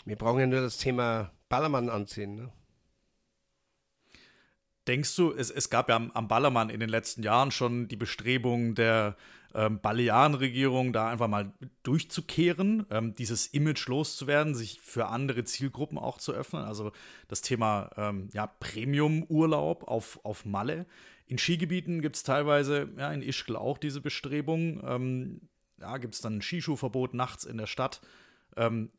wir 0.05 0.15
brauchen 0.15 0.39
ja 0.39 0.47
nur 0.47 0.61
das 0.61 0.77
Thema 0.77 1.31
Ballermann 1.49 1.89
anziehen. 1.89 2.35
Ne? 2.35 2.51
Denkst 4.87 5.15
du, 5.15 5.33
es, 5.33 5.51
es 5.51 5.69
gab 5.69 5.89
ja 5.89 5.95
am, 5.95 6.11
am 6.11 6.27
Ballermann 6.27 6.69
in 6.69 6.79
den 6.79 6.89
letzten 6.89 7.23
Jahren 7.23 7.51
schon 7.51 7.87
die 7.87 7.95
Bestrebungen 7.95 8.75
der 8.75 9.15
ähm, 9.55 9.79
Balearenregierung, 9.81 10.93
da 10.93 11.09
einfach 11.09 11.27
mal 11.27 11.53
durchzukehren, 11.83 12.85
ähm, 12.89 13.13
dieses 13.13 13.47
Image 13.47 13.87
loszuwerden, 13.87 14.55
sich 14.55 14.81
für 14.81 15.07
andere 15.07 15.43
Zielgruppen 15.43 15.97
auch 15.97 16.17
zu 16.17 16.33
öffnen. 16.33 16.63
Also 16.63 16.91
das 17.27 17.41
Thema 17.41 17.89
ähm, 17.97 18.29
ja, 18.33 18.47
Premium-Urlaub 18.47 19.83
auf, 19.87 20.19
auf 20.23 20.45
Malle. 20.45 20.85
In 21.25 21.37
Skigebieten 21.37 22.01
gibt 22.01 22.15
es 22.15 22.23
teilweise, 22.23 22.89
ja, 22.97 23.11
in 23.11 23.21
Ischgl 23.21 23.55
auch 23.55 23.77
diese 23.77 24.01
Bestrebung. 24.01 24.81
Ähm, 24.85 25.41
ja, 25.79 25.97
gibt 25.97 26.15
es 26.15 26.21
dann 26.21 26.37
ein 26.37 26.41
Skischuhverbot 26.41 27.13
nachts 27.13 27.43
in 27.43 27.57
der 27.57 27.67
Stadt. 27.67 28.01
Ähm, 28.55 28.91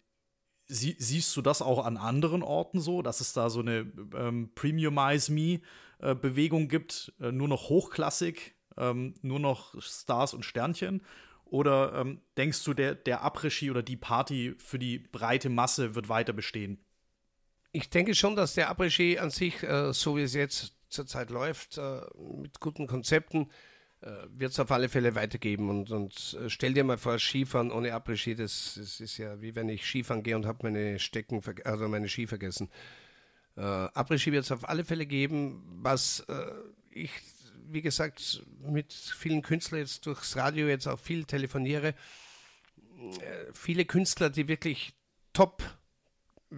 Sie, 0.67 0.97
siehst 0.99 1.37
du 1.37 1.43
das 1.43 1.61
auch 1.61 1.85
an 1.85 1.99
anderen 1.99 2.43
Orten 2.43 2.81
so, 2.81 3.03
dass 3.03 3.21
es 3.21 3.35
da 3.35 3.51
so 3.51 3.61
eine 3.61 3.93
ähm, 4.17 4.51
Premiumize 4.55 5.31
Me-Bewegung 5.31 6.63
äh, 6.63 6.69
gibt, 6.69 7.13
äh, 7.21 7.33
nur 7.33 7.49
noch 7.49 7.69
hochklassig, 7.69 8.54
ähm, 8.77 9.15
nur 9.23 9.41
noch 9.41 9.81
Stars 9.81 10.35
und 10.35 10.45
Sternchen? 10.45 11.03
Oder 11.45 11.95
ähm, 11.95 12.21
denkst 12.37 12.65
du, 12.65 12.75
der, 12.75 12.95
der 12.95 13.25
Après-Ski 13.25 13.71
oder 13.71 13.83
die 13.83 13.97
Party 13.97 14.55
für 14.59 14.79
die 14.79 14.99
breite 14.99 15.51
Masse 15.51 15.95
wird 15.95 16.09
weiter 16.09 16.33
bestehen? 16.33 16.79
Ich 17.73 17.91
denke 17.91 18.15
schon, 18.15 18.37
dass 18.37 18.55
der 18.55 18.71
Après-Ski 18.71 19.19
an 19.19 19.31
sich, 19.31 19.63
äh, 19.63 19.93
so 19.93 20.17
wie 20.17 20.23
es 20.23 20.35
jetzt 20.35 20.75
zurzeit 20.89 21.31
läuft, 21.31 21.79
äh, 21.79 22.01
mit 22.41 22.61
guten 22.61 22.87
Konzepten, 22.87 23.51
äh, 24.01 24.27
wird 24.29 24.53
es 24.53 24.61
auf 24.61 24.71
alle 24.71 24.89
Fälle 24.89 25.15
weitergeben. 25.15 25.69
Und, 25.69 25.91
und 25.91 26.39
äh, 26.41 26.51
stell 26.51 26.75
dir 26.75 26.85
mal 26.85 26.99
vor, 26.99 27.19
Skifahren 27.19 27.71
ohne 27.71 27.95
Après-Ski, 27.95 28.35
das, 28.35 28.75
das, 28.79 29.01
ist 29.01 29.19
ja 29.19 29.41
wie 29.41 29.55
wenn 29.55 29.69
ich 29.69 29.85
Skifahren 29.85 30.23
gehe 30.23 30.37
und 30.37 30.47
habe 30.47 30.59
meine 30.63 30.99
Stecken, 30.99 31.41
also 31.65 31.89
meine 31.89 32.09
Ski 32.09 32.27
vergessen. 32.27 32.71
Äh, 33.57 33.61
Après-Ski 33.61 34.33
wird 34.33 34.45
es 34.45 34.53
auf 34.53 34.69
alle 34.69 34.85
Fälle 34.85 35.07
geben, 35.07 35.63
was 35.83 36.21
äh, 36.29 36.53
ich, 36.91 37.11
wie 37.67 37.83
gesagt, 37.83 38.43
mit 38.61 38.93
vielen 38.93 39.43
Künstlern 39.43 39.81
jetzt 39.81 40.07
durchs 40.07 40.37
Radio 40.37 40.69
jetzt 40.69 40.87
auch 40.87 40.99
viel 40.99 41.25
telefoniere. 41.25 41.89
Äh, 41.89 43.53
viele 43.53 43.85
Künstler, 43.85 44.31
die 44.31 44.49
wirklich 44.49 44.95
top 45.33 45.63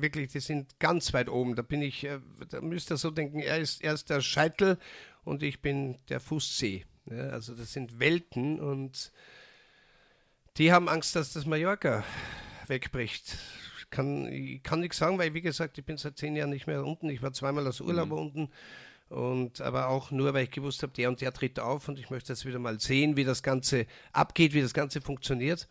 wirklich, 0.03 0.29
die 0.33 0.41
sind 0.41 0.79
ganz 0.79 1.13
weit 1.13 1.29
oben. 1.29 1.57
Da 1.57 1.63
bin 1.63 1.83
ich, 1.83 2.05
äh, 2.05 2.21
da 2.49 2.61
müsst 2.61 2.91
ihr 2.91 2.97
so 2.97 3.11
denken, 3.11 3.41
er 3.41 3.59
ist, 3.59 3.83
er 3.83 3.95
ist 3.95 4.11
der 4.11 4.21
Scheitel 4.21 4.79
und 5.25 5.43
ich 5.43 5.61
bin 5.61 5.99
der 6.09 6.21
Fußzeh. 6.21 6.85
Ja, 7.11 7.29
also 7.31 7.55
das 7.55 7.73
sind 7.73 8.01
Welten 8.01 8.61
und 8.61 9.13
die 10.57 10.73
haben 10.73 10.89
Angst, 10.89 11.15
dass 11.15 11.33
das 11.33 11.47
Mallorca 11.47 12.05
wegbricht. 12.67 13.37
Ich 13.79 13.91
kann, 13.91 14.27
ich 14.27 14.63
kann 14.63 14.81
nichts 14.81 14.99
sagen, 14.99 15.19
weil, 15.19 15.35
wie 15.35 15.43
gesagt, 15.43 15.79
ich 15.79 15.85
bin 15.85 15.97
seit 15.97 16.19
zehn 16.19 16.35
Jahren 16.35 16.51
nicht 16.51 16.67
mehr 16.67 16.85
unten. 16.85 17.09
Ich 17.09 17.23
war 17.23 17.33
zweimal 17.33 17.67
als 17.67 17.81
Urlauber 17.81 18.17
mhm. 18.17 18.23
unten. 18.23 18.53
Und 19.09 19.61
aber 19.61 19.89
auch 19.89 20.11
nur, 20.11 20.35
weil 20.35 20.45
ich 20.45 20.51
gewusst 20.51 20.83
habe, 20.83 20.93
der 20.93 21.09
und 21.09 21.21
der 21.21 21.33
tritt 21.33 21.61
auf 21.61 21.89
und 21.89 21.99
ich 21.99 22.11
möchte 22.11 22.33
jetzt 22.33 22.45
wieder 22.45 22.59
mal 22.59 22.81
sehen, 22.81 23.17
wie 23.17 23.25
das 23.25 23.43
Ganze 23.43 23.87
abgeht, 24.13 24.53
wie 24.53 24.63
das 24.63 24.75
Ganze 24.75 25.01
funktioniert. 25.01 25.69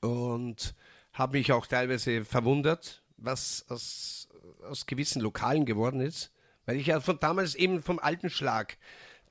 Und 0.00 0.74
habe 1.12 1.38
mich 1.38 1.52
auch 1.52 1.66
teilweise 1.66 2.24
verwundert, 2.24 3.02
was 3.16 3.64
aus, 3.68 4.28
aus 4.68 4.86
gewissen 4.86 5.22
Lokalen 5.22 5.64
geworden 5.64 6.00
ist. 6.00 6.32
Weil 6.66 6.76
ich 6.76 6.86
ja 6.86 7.00
von 7.00 7.20
damals 7.20 7.54
eben 7.54 7.82
vom 7.82 7.98
alten 7.98 8.30
Schlag 8.30 8.78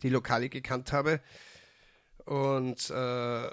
die 0.01 0.09
Lokale 0.09 0.49
gekannt 0.49 0.93
habe. 0.93 1.19
Und 2.25 2.89
äh, 2.89 3.49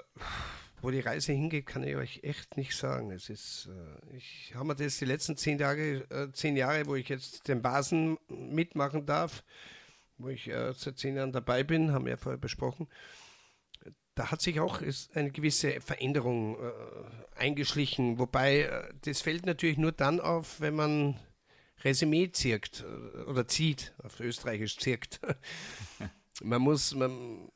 wo 0.81 0.89
die 0.89 0.99
Reise 0.99 1.31
hingeht, 1.31 1.67
kann 1.67 1.83
ich 1.83 1.95
euch 1.95 2.19
echt 2.23 2.57
nicht 2.57 2.75
sagen. 2.75 3.11
Es 3.11 3.29
ist, 3.29 3.69
äh, 3.69 4.15
ich 4.17 4.53
habe 4.55 4.65
mir 4.65 4.75
das 4.75 4.97
die 4.97 5.05
letzten 5.05 5.37
zehn 5.37 5.57
Tage, 5.57 6.05
äh, 6.09 6.31
zehn 6.33 6.57
Jahre, 6.57 6.87
wo 6.87 6.95
ich 6.95 7.09
jetzt 7.09 7.47
den 7.47 7.61
Basen 7.61 8.17
mitmachen 8.27 9.05
darf, 9.05 9.43
wo 10.17 10.29
ich 10.29 10.47
äh, 10.47 10.73
seit 10.73 10.97
zehn 10.97 11.15
Jahren 11.15 11.31
dabei 11.31 11.63
bin, 11.63 11.93
haben 11.93 12.05
wir 12.05 12.11
ja 12.11 12.17
vorher 12.17 12.39
besprochen. 12.39 12.87
Da 14.15 14.31
hat 14.31 14.41
sich 14.41 14.59
auch 14.59 14.81
eine 15.13 15.31
gewisse 15.31 15.79
Veränderung 15.79 16.57
eingeschlichen, 17.33 18.19
wobei 18.19 18.69
das 19.03 19.21
fällt 19.21 19.45
natürlich 19.45 19.77
nur 19.77 19.93
dann 19.93 20.19
auf, 20.19 20.59
wenn 20.59 20.75
man 20.75 21.17
Resümee 21.85 22.29
zirkt 22.29 22.83
oder 23.25 23.47
zieht, 23.47 23.93
auf 24.03 24.19
Österreichisch 24.19 24.77
zirkt. 24.77 25.21
man 26.43 26.61
muss, 26.61 26.93
man, 26.93 27.49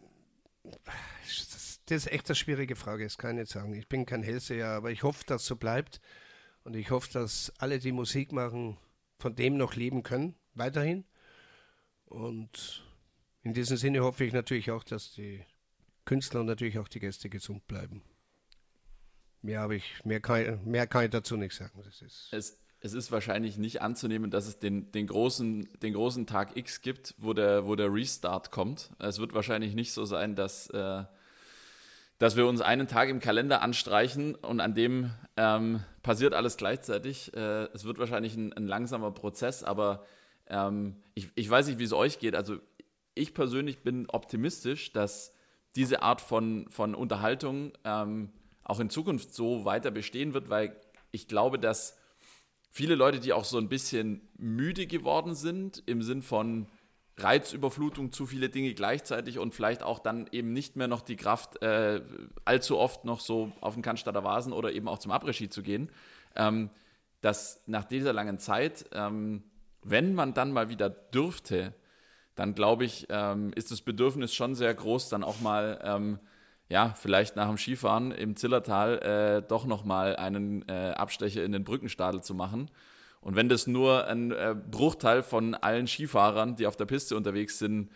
das 1.85 2.05
ist 2.05 2.11
echt 2.11 2.27
eine 2.27 2.35
schwierige 2.35 2.75
Frage, 2.75 3.03
das 3.03 3.17
kann 3.17 3.31
ich 3.31 3.41
nicht 3.41 3.51
sagen. 3.51 3.73
Ich 3.73 3.87
bin 3.87 4.05
kein 4.05 4.23
Hellseher, 4.23 4.69
aber 4.69 4.91
ich 4.91 5.03
hoffe, 5.03 5.23
dass 5.25 5.43
es 5.43 5.47
so 5.47 5.55
bleibt. 5.55 6.01
Und 6.63 6.75
ich 6.75 6.89
hoffe, 6.89 7.11
dass 7.13 7.53
alle, 7.59 7.77
die 7.77 7.91
Musik 7.91 8.31
machen, 8.31 8.77
von 9.19 9.35
dem 9.35 9.55
noch 9.57 9.75
leben 9.75 10.01
können, 10.01 10.35
weiterhin. 10.55 11.05
Und 12.05 12.83
in 13.43 13.53
diesem 13.53 13.77
Sinne 13.77 14.01
hoffe 14.01 14.25
ich 14.25 14.33
natürlich 14.33 14.71
auch, 14.71 14.83
dass 14.83 15.13
die 15.13 15.45
Künstler 16.05 16.39
und 16.39 16.47
natürlich 16.47 16.79
auch 16.79 16.87
die 16.87 16.99
Gäste 16.99 17.29
gesund 17.29 17.67
bleiben. 17.67 18.01
Mehr, 19.43 19.61
habe 19.61 19.75
ich, 19.75 20.03
mehr, 20.03 20.19
kann, 20.19 20.65
mehr 20.65 20.87
kann 20.87 21.05
ich 21.05 21.11
dazu 21.11 21.37
nicht 21.37 21.55
sagen. 21.55 21.79
Das 21.83 22.01
ist 22.01 22.29
es, 22.31 22.59
es 22.79 22.93
ist 22.93 23.11
wahrscheinlich 23.11 23.57
nicht 23.57 23.81
anzunehmen, 23.83 24.31
dass 24.31 24.47
es 24.47 24.57
den, 24.57 24.91
den, 24.91 25.05
großen, 25.05 25.69
den 25.81 25.93
großen 25.93 26.25
Tag 26.25 26.57
X 26.57 26.81
gibt, 26.81 27.13
wo 27.19 27.33
der, 27.33 27.67
wo 27.67 27.75
der 27.75 27.93
Restart 27.93 28.49
kommt. 28.49 28.89
Es 28.97 29.19
wird 29.19 29.33
wahrscheinlich 29.33 29.75
nicht 29.75 29.91
so 29.93 30.05
sein, 30.05 30.35
dass, 30.35 30.67
äh, 30.71 31.03
dass 32.17 32.35
wir 32.35 32.47
uns 32.47 32.61
einen 32.61 32.87
Tag 32.87 33.09
im 33.09 33.19
Kalender 33.19 33.61
anstreichen 33.61 34.35
und 34.35 34.61
an 34.61 34.73
dem 34.73 35.11
ähm, 35.37 35.81
passiert 36.01 36.33
alles 36.33 36.57
gleichzeitig. 36.57 37.33
Äh, 37.35 37.65
es 37.73 37.83
wird 37.83 37.97
wahrscheinlich 37.97 38.35
ein, 38.35 38.53
ein 38.53 38.67
langsamer 38.67 39.11
Prozess, 39.11 39.63
aber 39.63 40.05
ähm, 40.47 40.95
ich, 41.13 41.29
ich 41.35 41.49
weiß 41.49 41.67
nicht, 41.67 41.79
wie 41.79 41.83
es 41.83 41.93
euch 41.93 42.19
geht. 42.19 42.35
Also 42.35 42.57
ich 43.15 43.33
persönlich 43.33 43.79
bin 43.79 44.07
optimistisch, 44.09 44.93
dass 44.93 45.33
diese 45.75 46.01
Art 46.01 46.21
von, 46.21 46.67
von 46.69 46.95
Unterhaltung 46.95 47.73
ähm, 47.83 48.31
auch 48.63 48.79
in 48.79 48.89
Zukunft 48.89 49.33
so 49.33 49.65
weiter 49.65 49.91
bestehen 49.91 50.33
wird, 50.33 50.49
weil 50.49 50.75
ich 51.11 51.27
glaube, 51.27 51.59
dass 51.59 51.97
viele 52.69 52.95
Leute, 52.95 53.19
die 53.19 53.33
auch 53.33 53.45
so 53.45 53.57
ein 53.57 53.69
bisschen 53.69 54.21
müde 54.37 54.87
geworden 54.87 55.35
sind, 55.35 55.83
im 55.85 56.01
Sinn 56.01 56.21
von 56.21 56.67
Reizüberflutung, 57.17 58.11
zu 58.11 58.25
viele 58.25 58.49
Dinge 58.49 58.73
gleichzeitig 58.73 59.39
und 59.39 59.53
vielleicht 59.53 59.83
auch 59.83 59.99
dann 59.99 60.27
eben 60.31 60.51
nicht 60.51 60.75
mehr 60.75 60.87
noch 60.87 61.01
die 61.01 61.15
Kraft, 61.15 61.61
äh, 61.61 62.01
allzu 62.43 62.77
oft 62.77 63.05
noch 63.05 63.21
so 63.21 63.51
auf 63.61 63.75
den 63.75 63.83
Cannstatter 63.83 64.23
Vasen 64.23 64.51
oder 64.51 64.73
eben 64.73 64.87
auch 64.87 64.99
zum 64.99 65.11
Abregie 65.11 65.47
zu 65.47 65.63
gehen, 65.63 65.89
ähm, 66.35 66.69
dass 67.21 67.63
nach 67.67 67.85
dieser 67.85 68.11
langen 68.11 68.37
Zeit, 68.37 68.85
ähm, 68.91 69.43
wenn 69.81 70.13
man 70.13 70.33
dann 70.33 70.51
mal 70.51 70.69
wieder 70.69 70.89
dürfte, 70.89 71.73
dann 72.35 72.53
glaube 72.53 72.83
ich, 72.83 73.07
ähm, 73.09 73.53
ist 73.53 73.71
das 73.71 73.81
Bedürfnis 73.81 74.33
schon 74.33 74.55
sehr 74.55 74.73
groß, 74.73 75.07
dann 75.07 75.23
auch 75.23 75.39
mal 75.39 75.79
ähm, 75.83 76.19
ja, 76.67 76.93
vielleicht 76.95 77.35
nach 77.35 77.47
dem 77.47 77.57
Skifahren 77.57 78.11
im 78.11 78.35
Zillertal 78.35 78.99
äh, 79.43 79.47
doch 79.47 79.65
nochmal 79.65 80.15
einen 80.15 80.67
äh, 80.67 80.91
Abstecher 80.91 81.43
in 81.43 81.51
den 81.51 81.63
Brückenstadel 81.63 82.21
zu 82.21 82.33
machen. 82.33 82.69
Und 83.25 83.35
wenn 83.35 83.49
das 83.49 83.65
nur 83.65 84.05
ein 84.07 84.31
äh, 84.31 84.55
Bruchteil 84.55 85.23
von 85.23 85.55
allen 85.55 85.87
Skifahrern, 85.87 86.55
die 86.55 86.67
auf 86.67 86.77
der 86.77 86.85
Piste 86.85 87.17
unterwegs 87.17 87.57
sind, 87.57 87.91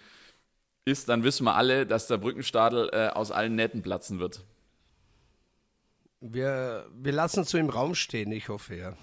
ist, 0.86 1.07
dann 1.07 1.23
wissen 1.23 1.43
wir 1.43 1.55
alle, 1.55 1.86
dass 1.86 2.07
der 2.07 2.17
Brückenstadel 2.17 2.89
äh, 2.91 3.09
aus 3.09 3.30
allen 3.30 3.53
Nähten 3.55 3.84
platzen 3.84 4.19
wird. 4.19 4.43
Wir, 6.19 6.88
wir 6.91 7.11
lassen 7.11 7.41
es 7.41 7.51
so 7.51 7.59
im 7.59 7.69
Raum 7.69 7.93
stehen, 7.93 8.32
ich 8.32 8.49
hoffe, 8.49 8.75
ja. 8.75 8.97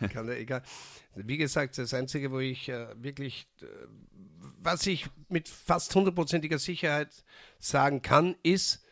Kann, 0.08 0.28
egal. 0.30 0.62
Wie 1.14 1.36
gesagt, 1.36 1.76
das 1.76 1.92
Einzige, 1.92 2.32
wo 2.32 2.38
ich 2.38 2.70
äh, 2.70 2.88
wirklich 2.96 3.46
äh, 3.60 3.66
was 4.66 4.86
ich 4.86 5.06
mit 5.28 5.48
fast 5.48 5.94
hundertprozentiger 5.94 6.58
Sicherheit 6.58 7.24
sagen 7.58 8.00
kann, 8.00 8.36
ist, 8.42 8.85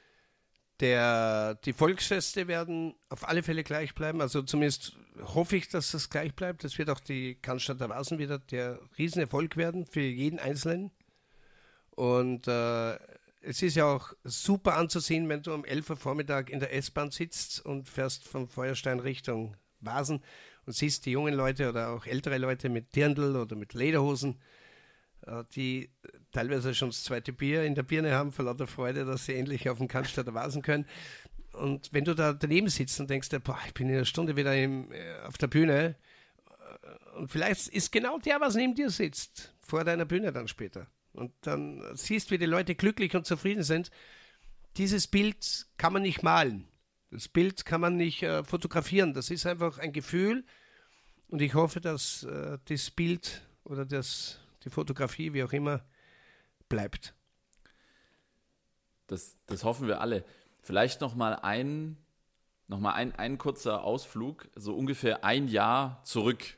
der, 0.81 1.55
die 1.65 1.73
Volksfeste 1.73 2.49
werden 2.49 2.95
auf 3.09 3.29
alle 3.29 3.43
Fälle 3.43 3.63
gleich 3.63 3.95
bleiben. 3.95 4.21
Also 4.21 4.43
zumindest 4.43 4.97
hoffe 5.23 5.57
ich, 5.57 5.69
dass 5.69 5.93
das 5.93 6.11
gleich 6.11 6.35
bleibt. 6.35 6.65
Das 6.65 6.79
wird 6.79 6.91
auch 6.91 7.01
die 7.01 7.37
Cannstatter 7.37 7.89
Vasen 7.89 8.19
wieder 8.19 8.39
der 8.39 8.81
Riesenerfolg 8.99 9.57
werden 9.57 9.87
für 9.87 10.01
jeden 10.01 10.39
Einzelnen. 10.39 10.91
Und 11.91 12.49
äh, 12.49 12.95
es 13.41 13.63
ist 13.63 13.77
ja 13.77 13.85
auch 13.85 14.13
super 14.25 14.77
anzusehen, 14.77 15.29
wenn 15.29 15.43
du 15.43 15.55
um 15.55 15.65
11 15.65 15.91
Uhr 15.91 15.97
Vormittag 15.97 16.51
in 16.51 16.61
der 16.61 16.75
S-Bahn 16.75 17.11
sitzt 17.11 17.65
und 17.65 17.89
fährst 17.89 18.27
vom 18.27 18.49
Feuerstein 18.49 18.99
Richtung 18.99 19.57
Vasen 19.81 20.23
und 20.67 20.73
siehst 20.73 21.07
die 21.07 21.13
jungen 21.13 21.35
Leute 21.35 21.69
oder 21.69 21.91
auch 21.91 22.07
ältere 22.07 22.39
Leute 22.39 22.69
mit 22.69 22.97
Dirndl 22.97 23.37
oder 23.37 23.55
mit 23.55 23.75
Lederhosen 23.75 24.41
äh, 25.27 25.45
die 25.55 25.91
teilweise 26.35 26.75
schon 26.75 26.91
das 26.91 27.05
zweite 27.05 27.33
Bier 27.33 27.65
in 27.65 27.75
der 27.75 27.85
Birne 27.85 28.15
haben, 28.15 28.33
vor 28.33 28.45
lauter 28.45 28.67
Freude, 28.67 29.05
dass 29.05 29.27
sie 29.27 29.35
endlich 29.35 29.69
auf 29.71 29.79
dem 29.79 29.89
Cannstatter 29.89 30.35
Vasen 30.35 30.63
können. 30.63 30.87
Und 31.53 31.93
wenn 31.93 32.05
du 32.05 32.15
da 32.15 32.33
daneben 32.33 32.69
sitzt 32.69 33.01
und 33.01 33.09
denkst, 33.09 33.29
boah, 33.45 33.59
ich 33.67 33.75
bin 33.75 33.89
in 33.89 33.95
einer 33.95 34.05
Stunde 34.05 34.37
wieder 34.37 34.55
im, 34.57 34.93
äh, 34.93 35.21
auf 35.27 35.39
der 35.39 35.47
Bühne, 35.47 35.95
äh, 36.47 37.17
und 37.19 37.31
vielleicht 37.31 37.69
ist 37.69 37.93
genau 37.93 38.19
der, 38.19 38.41
was 38.41 38.57
neben 38.57 38.75
dir 38.75 38.91
sitzt, 38.91 39.55
vor 39.61 39.85
deiner 39.85 40.05
Bühne 40.05 40.33
dann 40.33 40.49
später. 40.49 40.89
Und 41.13 41.33
dann 41.43 41.83
siehst, 41.95 42.33
wie 42.33 42.39
die 42.39 42.47
Leute 42.47 42.75
glücklich 42.75 43.15
und 43.15 43.25
zufrieden 43.25 43.63
sind. 43.63 43.93
Dieses 44.77 45.07
Bild 45.07 45.67
kann 45.77 45.93
man 45.93 46.03
nicht 46.03 46.25
malen. 46.25 46.67
Das 47.13 47.29
Bild 47.29 47.65
kann 47.65 47.81
man 47.81 47.97
nicht 47.97 48.25
äh, 48.25 48.43
fotografieren. 48.43 49.15
Das 49.15 49.31
ist 49.31 49.47
einfach 49.47 49.79
ein 49.79 49.93
Gefühl. 49.93 50.45
Und 51.29 51.41
ich 51.41 51.55
hoffe, 51.55 51.81
dass 51.81 52.25
äh, 52.25 52.59
das 52.65 52.91
Bild 52.91 53.47
oder 53.63 53.87
das 53.87 54.41
die 54.65 54.71
Fotografie, 54.71 55.33
wie 55.33 55.45
auch 55.45 55.53
immer, 55.53 55.85
bleibt. 56.69 57.15
Das, 59.07 59.37
das 59.47 59.65
hoffen 59.65 59.87
wir 59.87 60.01
alle. 60.01 60.25
Vielleicht 60.63 61.01
noch 61.01 61.15
mal 61.15 61.35
ein, 61.35 61.99
noch 62.69 62.81
mal 62.81 62.93
ein, 62.93 63.15
ein 63.15 63.39
kurzer 63.39 63.85
Ausflug, 63.85 64.49
so 64.55 64.75
ungefähr 64.75 65.25
ein 65.25 65.49
Jahr 65.49 66.01
zurück. 66.05 66.57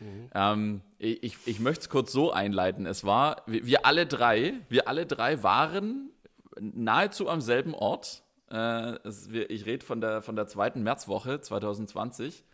Mhm. 0.00 0.30
Ähm, 0.34 0.80
ich, 0.98 1.36
ich 1.46 1.60
möchte 1.60 1.82
es 1.82 1.88
kurz 1.88 2.12
so 2.12 2.32
einleiten. 2.32 2.86
Es 2.86 3.04
war, 3.04 3.42
wir, 3.46 3.66
wir, 3.66 3.86
alle 3.86 4.06
drei, 4.06 4.54
wir 4.68 4.88
alle 4.88 5.06
drei 5.06 5.42
waren 5.42 6.10
nahezu 6.58 7.28
am 7.28 7.40
selben 7.40 7.74
Ort. 7.74 8.22
Äh, 8.50 8.98
es, 9.06 9.30
wir, 9.30 9.50
ich 9.50 9.66
rede 9.66 9.84
von 9.84 10.00
der, 10.00 10.22
von 10.22 10.36
der 10.36 10.46
zweiten 10.46 10.82
Märzwoche 10.82 11.40
2020. 11.40 12.44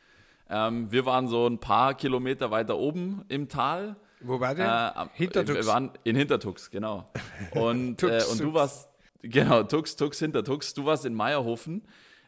Ähm, 0.48 0.90
wir 0.90 1.06
waren 1.06 1.28
so 1.28 1.46
ein 1.46 1.58
paar 1.58 1.94
Kilometer 1.94 2.50
weiter 2.50 2.78
oben 2.78 3.24
im 3.28 3.48
Tal 3.48 3.96
wo 4.20 4.40
war 4.40 4.54
der? 4.54 4.94
Äh, 4.96 5.16
Hintertux. 5.16 5.58
Wir 5.58 5.66
waren 5.66 5.90
in 6.04 6.16
Hintertux, 6.16 6.70
genau. 6.70 7.10
Und, 7.52 7.98
Tux, 7.98 8.12
äh, 8.12 8.30
und 8.30 8.40
du 8.40 8.54
warst, 8.54 8.88
genau, 9.22 9.62
Tux, 9.62 9.96
Tux, 9.96 10.18
Hintertux. 10.18 10.74
Du 10.74 10.84
warst 10.84 11.04
in 11.04 11.14
Meierhofen. 11.14 11.82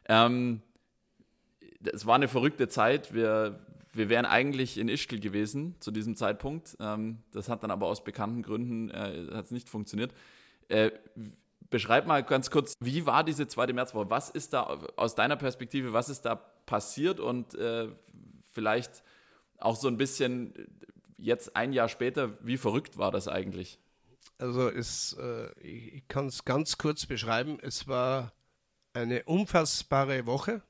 Ähm, 0.09 0.63
es 1.93 2.07
war 2.07 2.15
eine 2.15 2.29
verrückte 2.29 2.69
Zeit. 2.69 3.13
Wir, 3.15 3.61
wir 3.93 4.09
wären 4.09 4.25
eigentlich 4.25 4.79
in 4.79 4.89
Ischgl 4.89 5.21
gewesen 5.21 5.77
zu 5.81 5.91
diesem 5.91 6.17
Zeitpunkt. 6.17 6.77
Ähm, 6.81 7.19
das 7.33 7.49
hat 7.49 7.63
dann 7.63 7.71
aber 7.71 7.87
aus 7.87 8.05
bekannten 8.05 8.43
Gründen 8.43 8.91
äh, 8.91 9.43
nicht 9.51 9.69
funktioniert. 9.69 10.13
Äh, 10.69 10.93
beschreib 11.71 12.07
mal 12.07 12.23
ganz 12.23 12.51
kurz, 12.51 12.75
wie 12.81 13.07
war 13.07 13.25
diese 13.25 13.47
zweite 13.47 13.73
Märzwoche? 13.73 14.11
Was 14.11 14.31
ist 14.31 14.53
da 14.53 14.79
aus 14.97 15.15
deiner 15.15 15.37
Perspektive, 15.37 15.93
was 15.93 16.09
ist 16.09 16.23
da 16.23 16.37
passiert 16.37 17.21
und 17.21 17.55
äh, 17.55 17.89
vielleicht 18.53 19.03
auch 19.59 19.77
so 19.77 19.89
ein 19.89 19.97
bisschen 19.97 20.55
jetzt 21.23 21.57
ein 21.57 21.73
Jahr 21.73 21.89
später, 21.89 22.37
wie 22.41 22.57
verrückt 22.57 22.99
war 22.99 23.11
das 23.11 23.29
eigentlich? 23.29 23.79
Also 24.39 24.69
es, 24.69 25.17
äh, 25.21 25.53
ich 25.61 26.07
kann 26.09 26.27
es 26.27 26.45
ganz 26.45 26.79
kurz 26.79 27.07
beschreiben. 27.07 27.59
Es 27.63 27.87
war 27.89 28.33
eine 28.93 29.23
unfassbare 29.25 30.27
Woche, 30.27 30.63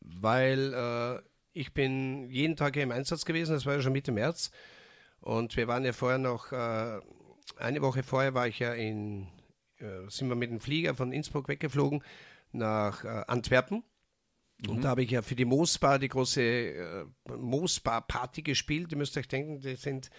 weil 0.00 0.72
äh, 0.74 1.22
ich 1.52 1.72
bin 1.74 2.30
jeden 2.30 2.56
Tag 2.56 2.74
hier 2.74 2.82
im 2.82 2.92
Einsatz 2.92 3.24
gewesen. 3.24 3.52
Das 3.52 3.66
war 3.66 3.74
ja 3.74 3.82
schon 3.82 3.92
Mitte 3.92 4.12
März. 4.12 4.50
Und 5.20 5.56
wir 5.56 5.68
waren 5.68 5.84
ja 5.84 5.92
vorher 5.92 6.18
noch, 6.18 6.52
äh, 6.52 7.00
eine 7.56 7.82
Woche 7.82 8.02
vorher 8.02 8.34
war 8.34 8.48
ich 8.48 8.58
ja 8.58 8.72
in, 8.72 9.28
äh, 9.78 10.08
sind 10.08 10.28
wir 10.28 10.36
mit 10.36 10.50
dem 10.50 10.60
Flieger 10.60 10.94
von 10.94 11.12
Innsbruck 11.12 11.48
weggeflogen 11.48 12.02
nach 12.52 13.04
äh, 13.04 13.24
Antwerpen. 13.26 13.84
Und 14.66 14.78
mhm. 14.78 14.80
da 14.82 14.88
habe 14.90 15.02
ich 15.02 15.10
ja 15.10 15.22
für 15.22 15.36
die 15.36 15.44
Moosbar 15.44 15.98
die 15.98 16.08
große 16.08 16.42
äh, 16.42 17.04
Moosbar-Party 17.28 18.42
gespielt. 18.42 18.90
Ihr 18.90 18.98
müsst 18.98 19.16
euch 19.18 19.28
denken, 19.28 19.60
die 19.60 19.76
sind 19.76 20.10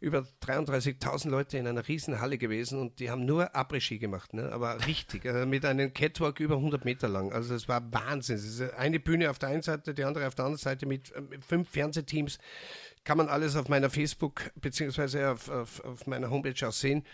über 0.00 0.26
33.000 0.42 1.30
Leute 1.30 1.56
in 1.56 1.66
einer 1.66 1.86
riesen 1.88 2.20
Halle 2.20 2.36
gewesen 2.36 2.78
und 2.78 3.00
die 3.00 3.10
haben 3.10 3.24
nur 3.24 3.56
Après-Ski 3.56 3.98
gemacht, 3.98 4.34
ne? 4.34 4.52
aber 4.52 4.78
richtig, 4.86 5.24
also 5.24 5.46
mit 5.46 5.64
einem 5.64 5.94
Catwalk 5.94 6.40
über 6.40 6.56
100 6.56 6.84
Meter 6.84 7.08
lang. 7.08 7.32
Also 7.32 7.54
es 7.54 7.68
war 7.68 7.90
Wahnsinn. 7.90 8.36
Es 8.36 8.44
ist 8.44 8.74
eine 8.74 9.00
Bühne 9.00 9.30
auf 9.30 9.38
der 9.38 9.48
einen 9.48 9.62
Seite, 9.62 9.94
die 9.94 10.04
andere 10.04 10.26
auf 10.26 10.34
der 10.34 10.44
anderen 10.44 10.62
Seite 10.62 10.84
mit, 10.84 11.12
äh, 11.12 11.22
mit 11.22 11.42
fünf 11.42 11.70
Fernsehteams. 11.70 12.38
Kann 13.04 13.16
man 13.16 13.28
alles 13.28 13.56
auf 13.56 13.68
meiner 13.68 13.88
Facebook 13.88 14.50
bzw. 14.56 15.24
Auf, 15.24 15.48
auf, 15.48 15.80
auf 15.84 16.06
meiner 16.06 16.28
Homepage 16.30 16.68
auch 16.68 16.72
sehen. 16.72 17.04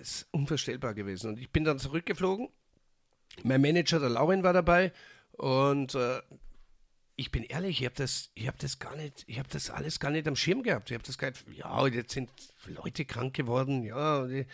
Ist 0.00 0.28
unvorstellbar 0.30 0.94
gewesen. 0.94 1.30
Und 1.30 1.38
ich 1.38 1.50
bin 1.50 1.64
dann 1.64 1.78
zurückgeflogen. 1.78 2.48
Mein 3.42 3.60
Manager, 3.60 4.00
der 4.00 4.08
Lauren, 4.08 4.42
war 4.42 4.52
dabei 4.52 4.92
und 5.38 5.94
äh, 5.94 6.20
ich 7.16 7.30
bin 7.30 7.42
ehrlich, 7.42 7.80
ich 7.80 7.86
habe 7.86 7.96
das, 7.96 8.30
hab 8.38 8.58
das 8.58 8.78
gar 8.78 8.94
nicht, 8.94 9.24
ich 9.26 9.38
habe 9.38 9.48
das 9.48 9.70
alles 9.70 9.98
gar 9.98 10.10
nicht 10.10 10.28
am 10.28 10.36
Schirm 10.36 10.62
gehabt. 10.62 10.90
Ich 10.90 10.94
habe 10.94 11.04
das 11.04 11.18
gar 11.18 11.30
nicht, 11.30 11.44
ja, 11.52 11.86
jetzt 11.88 12.12
sind 12.12 12.30
Leute 12.66 13.04
krank 13.04 13.34
geworden, 13.34 13.82
ja. 13.82 14.26
Die, 14.26 14.46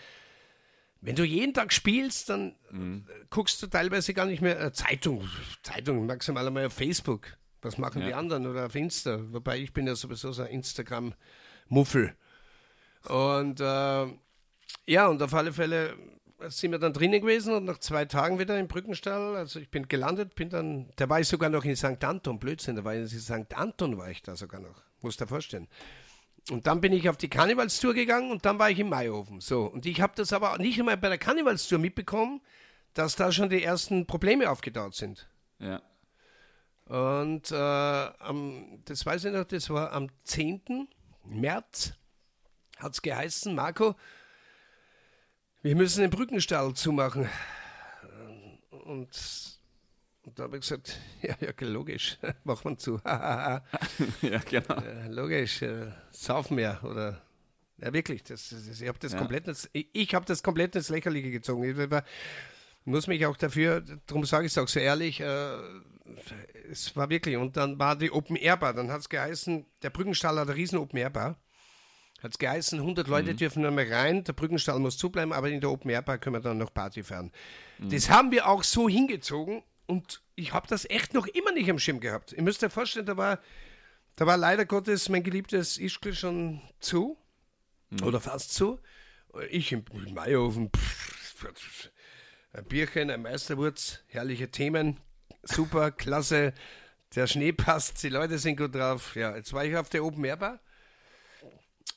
wenn 1.01 1.17
du 1.17 1.25
jeden 1.25 1.53
Tag 1.53 1.73
spielst, 1.73 2.31
dann 2.31 2.57
mhm. 2.71 3.07
guckst 3.29 3.63
du 3.63 3.67
teilweise 3.67 4.15
gar 4.15 4.25
nicht 4.25 4.41
mehr 4.41 4.59
äh, 4.59 4.73
Zeitung, 4.73 5.29
Zeitung 5.63 6.07
maximal 6.07 6.47
einmal 6.47 6.67
auf 6.67 6.73
Facebook. 6.73 7.37
was 7.61 7.77
machen 7.77 8.01
Ja. 8.03 8.09
die 8.09 8.15
anderen 8.15 8.47
oder 8.47 8.67
auf 8.67 8.75
Insta. 8.75 9.21
Wobei 9.33 9.59
ich 9.59 9.73
bin 9.73 9.87
ja 9.87 9.95
sowieso 9.95 10.33
so 10.33 10.43
ein 10.43 10.49
Instagram-Muffel. 10.49 12.15
Und 13.09 13.61
äh, 13.61 14.07
ja, 14.87 15.07
und 15.09 15.23
auf 15.23 15.35
alle 15.35 15.53
Fälle 15.53 15.97
sind 16.51 16.73
wir 16.73 16.79
dann 16.79 16.93
drinnen 16.93 17.21
gewesen 17.21 17.55
und 17.55 17.65
nach 17.65 17.79
zwei 17.79 18.05
Tagen 18.05 18.39
wieder 18.39 18.59
im 18.59 18.69
Brückenstall. 18.69 19.37
Also 19.37 19.61
ich 19.61 19.71
bin 19.71 19.89
gelandet, 19.89 20.35
bin 20.35 20.51
dann, 20.51 20.89
da 20.97 21.09
war 21.09 21.21
ich 21.21 21.29
sogar 21.29 21.51
noch 21.51 21.65
in 21.65 21.77
St. 21.77 22.03
Anton, 22.03 22.39
Blödsinn, 22.39 22.77
da 22.77 22.85
war 22.85 22.95
ich 22.95 23.13
in 23.13 23.21
St. 23.21 23.55
Anton 23.55 23.97
war 23.99 24.11
ich 24.11 24.23
da 24.23 24.37
sogar 24.37 24.61
noch. 24.61 24.83
Muss 25.03 25.17
dir 25.17 25.27
vorstellen. 25.27 25.69
Und 26.51 26.67
dann 26.67 26.81
bin 26.81 26.93
ich 26.93 27.09
auf 27.09 27.17
die 27.17 27.29
Karnevalstour 27.29 27.95
gegangen 27.95 28.31
und 28.31 28.45
dann 28.45 28.59
war 28.59 28.71
ich 28.71 28.79
im 28.79 28.91
Maihofen. 28.91 29.41
So, 29.41 29.65
und 29.65 29.87
ich 29.87 30.01
habe 30.01 30.13
das 30.17 30.33
aber 30.33 30.59
nicht 30.59 30.79
einmal 30.79 30.97
bei 30.97 31.09
der 31.09 31.19
Karnevalstour 31.19 31.79
mitbekommen, 31.79 32.43
dass 32.93 33.17
da 33.17 33.33
schon 33.33 33.49
die 33.49 33.63
ersten 33.63 34.07
Probleme 34.07 34.51
aufgetaucht 34.51 34.95
sind. 34.95 35.27
Ja. 35.59 35.81
Und 36.87 37.51
äh, 37.51 37.55
am, 37.55 38.83
das 38.85 39.07
weiß 39.07 39.25
ich 39.25 39.33
noch, 39.33 39.45
das 39.45 39.71
war 39.71 39.93
am 39.93 40.09
10. 40.25 40.89
März, 41.25 41.95
hat 42.79 42.93
es 42.93 43.01
geheißen, 43.01 43.55
Marco, 43.55 43.95
wir 45.65 45.75
müssen 45.77 46.03
den 46.03 46.11
Brückenstall 46.11 46.75
zumachen. 46.75 47.27
Und, 48.71 49.09
und 50.23 50.39
da 50.39 50.43
habe 50.45 50.57
ich 50.59 50.61
gesagt, 50.61 50.99
ja, 51.23 51.35
ja, 51.41 51.53
logisch, 51.67 52.19
machen 52.45 52.73
wir 52.73 52.79
zu. 52.79 53.01
ja, 53.05 53.63
genau. 54.51 54.81
Ja, 54.81 55.07
logisch, 55.09 55.63
äh, 55.63 55.91
saufen 56.11 56.59
wir 56.59 56.79
oder 56.83 57.23
ja 57.79 57.93
wirklich, 57.93 58.23
das, 58.23 58.51
das, 58.51 58.81
ich 58.81 58.87
habe 58.87 58.99
das 58.99 59.13
Ja. 59.13 59.19
komplett 59.19 59.49
ich, 59.73 59.89
ich 59.93 60.15
habe 60.15 60.27
das 60.27 60.43
komplett 60.43 60.77
ins 60.77 60.91
Lächerliche 60.91 61.31
gezogen. 61.31 61.65
Ich 61.65 61.91
war, 61.91 62.05
muss 62.85 63.07
mich 63.07 63.25
auch 63.25 63.37
dafür, 63.37 63.81
darum 64.07 64.25
sage 64.27 64.47
ich 64.47 64.53
es 64.53 64.59
auch 64.59 64.69
so 64.69 64.79
ehrlich, 64.79 65.21
äh, 65.21 65.57
es 66.71 66.95
war 66.95 67.09
wirklich, 67.09 67.37
und 67.39 67.57
dann 67.57 67.79
war 67.79 67.97
die 67.97 68.13
Open 68.13 68.37
Air 68.37 68.59
Bar, 68.59 68.75
dann 68.75 68.93
hat 68.93 69.01
es 69.01 69.09
geheißen, 69.09 69.65
der 69.83 69.91
Brückenstall 69.91 70.39
hat 70.39 70.49
eine 70.49 70.57
riesen 70.57 70.79
Open 70.79 70.99
Air 70.99 71.11
Bar. 71.11 71.39
Hat 72.25 72.33
es 72.33 72.39
geheißen, 72.39 72.81
100 72.81 73.07
Leute 73.07 73.35
dürfen 73.35 73.61
nur 73.61 73.71
mehr 73.71 73.91
rein, 73.91 74.25
der 74.25 74.33
Brückenstall 74.33 74.79
muss 74.79 74.97
zubleiben, 74.97 75.35
aber 75.35 75.51
in 75.51 75.61
der 75.61 75.71
Open 75.71 75.91
Air 75.91 76.01
Bar 76.01 76.17
können 76.17 76.35
wir 76.35 76.41
dann 76.41 76.57
noch 76.57 76.73
Party 76.73 77.03
fahren. 77.03 77.31
Das 77.79 78.09
haben 78.09 78.33
wir 78.33 78.49
auch 78.49 78.63
so 78.63 78.89
hingezogen 78.89 79.63
und 79.85 80.23
ich 80.35 80.55
habe 80.55 80.67
das 80.67 80.89
echt 80.89 81.13
noch 81.13 81.27
immer 81.27 81.53
nicht 81.53 81.69
am 81.69 81.79
Schirm 81.79 82.01
gehabt. 82.01 82.33
Ihr 82.33 82.43
müsst 82.43 82.65
euch 82.65 82.73
vorstellen, 82.73 83.05
da 83.05 83.19
war, 83.19 83.41
da 84.17 84.25
war 84.25 84.39
leider 84.39 84.65
Gottes 84.65 85.11
mein 85.11 85.23
geliebtes 85.23 85.77
Ischgl 85.77 86.15
schon 86.15 86.63
zu 86.81 87.19
oder 88.03 88.23
fast 88.23 88.55
zu. 88.55 88.81
Ich 89.51 89.71
im 89.73 89.85
pff, 89.85 91.47
ein 92.55 92.65
Bierchen, 92.65 93.11
ein 93.11 93.21
Meisterwurz, 93.21 94.01
herrliche 94.07 94.51
Themen, 94.51 94.99
super, 95.43 95.91
klasse. 95.91 96.55
Der 97.17 97.27
Schnee 97.27 97.53
passt, 97.53 98.03
die 98.03 98.09
Leute 98.09 98.39
sind 98.39 98.57
gut 98.57 98.75
drauf. 98.75 99.15
Ja, 99.15 99.37
jetzt 99.37 99.53
war 99.53 99.67
ich 99.67 99.77
auf 99.77 99.91
der 99.91 100.03
Open 100.03 100.25
Air 100.25 100.39
Bar. 100.39 100.61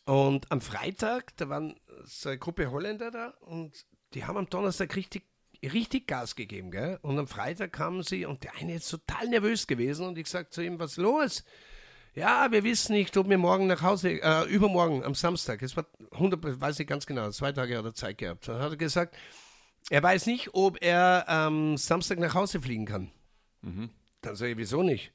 Und 0.08 0.50
am 0.54 0.62
Freitag, 0.62 1.36
da 1.36 1.50
waren 1.50 1.76
so 2.06 2.30
eine 2.30 2.38
Gruppe 2.38 2.72
Holländer 2.72 3.12
da 3.12 3.34
und 3.42 3.86
die 4.14 4.24
haben 4.24 4.38
am 4.38 4.50
Donnerstag 4.50 4.96
richtig, 4.96 5.24
richtig 5.62 6.08
Gas 6.08 6.38
gegeben. 6.38 6.72
Gell? 6.72 6.98
Und 7.02 7.20
am 7.20 7.28
Freitag 7.28 7.74
kamen 7.74 8.04
sie 8.04 8.26
und 8.26 8.42
der 8.46 8.56
eine 8.56 8.76
ist 8.76 8.88
total 8.88 9.28
nervös 9.28 9.68
gewesen 9.68 10.08
und 10.08 10.18
ich 10.18 10.28
sagte 10.28 10.52
zu 10.52 10.62
ihm, 10.62 10.80
was 10.80 10.92
ist 10.92 10.98
los? 10.98 11.44
Ja, 12.16 12.50
wir 12.54 12.64
wissen 12.64 12.94
nicht, 12.94 13.18
ob 13.18 13.28
wir 13.28 13.38
morgen 13.38 13.68
nach 13.68 13.82
Hause, 13.82 14.22
äh, 14.22 14.44
übermorgen 14.46 15.04
am 15.04 15.14
Samstag, 15.14 15.62
es 15.62 15.76
war 15.76 15.86
100, 16.12 16.62
weiß 16.62 16.80
ich 16.80 16.88
ganz 16.88 17.06
genau, 17.06 17.30
zwei 17.32 17.52
Tage 17.52 17.78
hat 17.78 17.84
er 17.84 17.94
Zeit 17.94 18.18
gehabt. 18.18 18.48
Dann 18.48 18.62
hat 18.62 18.72
er 18.72 18.78
gesagt, 18.78 19.14
er 19.90 20.02
weiß 20.02 20.26
nicht, 20.26 20.54
ob 20.54 20.82
er 20.82 21.28
am 21.28 21.76
Samstag 21.76 22.20
nach 22.20 22.34
Hause 22.34 22.62
fliegen 22.62 22.86
kann. 22.86 23.12
Dann 24.22 24.36
sage 24.38 24.54
ich, 24.54 24.58
wieso 24.58 24.84
nicht? 24.84 25.12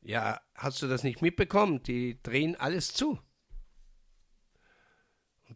Ja, 0.00 0.40
hast 0.54 0.80
du 0.80 0.86
das 0.86 1.02
nicht 1.02 1.22
mitbekommen? 1.22 1.82
Die 1.82 2.22
drehen 2.22 2.54
alles 2.54 2.94
zu. 2.94 3.18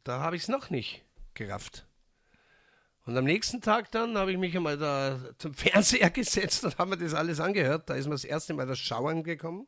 Da 0.05 0.21
habe 0.21 0.37
ich 0.37 0.43
es 0.43 0.49
noch 0.49 0.71
nicht 0.71 1.05
gerafft. 1.35 1.87
Und 3.05 3.17
am 3.17 3.25
nächsten 3.25 3.63
Tag 3.63 3.91
dann 3.91 4.19
habe 4.19 4.33
ich 4.33 4.39
mich 4.39 4.55
einmal 4.55 4.77
da 4.77 5.19
zum 5.39 5.55
Fernseher 5.55 6.11
gesetzt 6.11 6.65
und 6.65 6.77
habe 6.79 6.91
mir 6.91 6.99
das 6.99 7.15
alles 7.15 7.41
angehört. 7.41 7.89
Da 7.89 7.95
ist 7.95 8.07
mir 8.07 8.15
das 8.15 8.25
erste 8.25 8.53
Mal 8.53 8.67
das 8.67 8.79
Schauern 8.79 9.23
gekommen. 9.23 9.67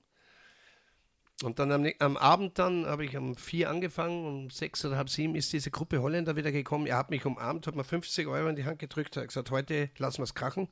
Und 1.43 1.59
dann 1.59 1.73
am, 1.73 1.86
am 2.01 2.16
Abend 2.19 2.59
dann 2.59 2.85
habe 2.85 3.07
ich 3.07 3.16
um 3.16 3.35
vier 3.35 3.70
angefangen, 3.70 4.27
um 4.27 4.51
sechs 4.51 4.85
oder 4.85 4.98
halb 4.98 5.09
sieben 5.09 5.35
ist 5.35 5.55
diese 5.55 5.70
Gruppe 5.70 6.02
Holländer 6.02 6.36
wieder 6.36 6.52
gekommen. 6.52 6.86
Er 6.86 6.98
hat 6.98 7.09
mich 7.09 7.24
umarmt, 7.24 7.66
hat 7.66 7.74
mir 7.74 7.85
50 7.85 8.27
Euro 8.27 8.48
in 8.48 8.57
die 8.57 8.66
Hand 8.66 8.78
gedrückt, 8.78 9.16
hat 9.16 9.28
gesagt, 9.28 9.51
heute 9.51 9.89
lassen 9.97 10.19
wir 10.19 10.24
es 10.24 10.35
krachen. 10.35 10.69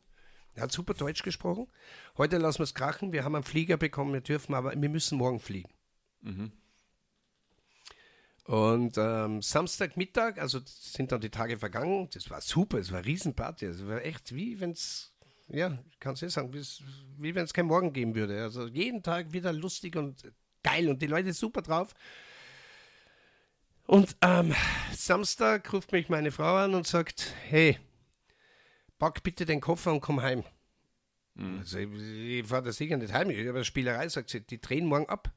Er 0.54 0.64
hat 0.64 0.72
super 0.72 0.92
Deutsch 0.92 1.22
gesprochen. 1.22 1.68
Heute 2.18 2.36
lassen 2.36 2.58
wir 2.58 2.64
es 2.64 2.74
krachen. 2.74 3.12
Wir 3.12 3.24
haben 3.24 3.34
einen 3.34 3.44
Flieger 3.44 3.78
bekommen, 3.78 4.12
wir 4.12 4.20
dürfen, 4.20 4.54
aber 4.54 4.72
wir 4.78 4.88
müssen 4.90 5.16
morgen 5.16 5.40
fliegen. 5.40 5.72
Und 8.48 8.96
ähm, 8.96 9.42
Samstagmittag, 9.42 10.38
also 10.38 10.60
sind 10.64 11.12
dann 11.12 11.20
die 11.20 11.28
Tage 11.28 11.58
vergangen, 11.58 12.08
das 12.14 12.30
war 12.30 12.40
super, 12.40 12.78
es 12.78 12.90
war 12.90 13.00
eine 13.00 13.06
Riesenparty, 13.06 13.66
es 13.66 13.86
war 13.86 14.02
echt 14.02 14.34
wie 14.34 14.58
wenn 14.58 14.70
es, 14.70 15.12
ja, 15.48 15.78
ich 15.90 16.00
kann 16.00 16.14
es 16.14 16.22
eh 16.22 16.28
sagen, 16.28 16.50
wie 16.54 17.34
wenn 17.34 17.44
es 17.44 17.52
kein 17.52 17.66
Morgen 17.66 17.92
geben 17.92 18.14
würde. 18.14 18.42
Also 18.42 18.66
jeden 18.66 19.02
Tag 19.02 19.34
wieder 19.34 19.52
lustig 19.52 19.96
und 19.96 20.32
geil 20.62 20.88
und 20.88 21.02
die 21.02 21.08
Leute 21.08 21.34
super 21.34 21.60
drauf. 21.60 21.92
Und 23.86 24.16
am 24.20 24.54
Samstag 24.94 25.70
ruft 25.70 25.92
mich 25.92 26.08
meine 26.08 26.30
Frau 26.30 26.56
an 26.56 26.74
und 26.74 26.86
sagt, 26.86 27.34
hey, 27.48 27.78
pack 28.98 29.22
bitte 29.22 29.44
den 29.44 29.60
Koffer 29.60 29.92
und 29.92 30.00
komm 30.00 30.22
heim. 30.22 30.42
Also 31.58 31.80
ich, 31.80 31.90
ich 31.92 32.46
fahre 32.46 32.62
da 32.62 32.72
sicher 32.72 32.96
nicht 32.96 33.12
heim, 33.12 33.28
ich 33.28 33.40
habe 33.40 33.58
eine 33.58 33.64
Spielerei, 33.66 34.08
sagt 34.08 34.30
sie, 34.30 34.40
die 34.40 34.58
drehen 34.58 34.86
morgen 34.86 35.10
ab. 35.10 35.34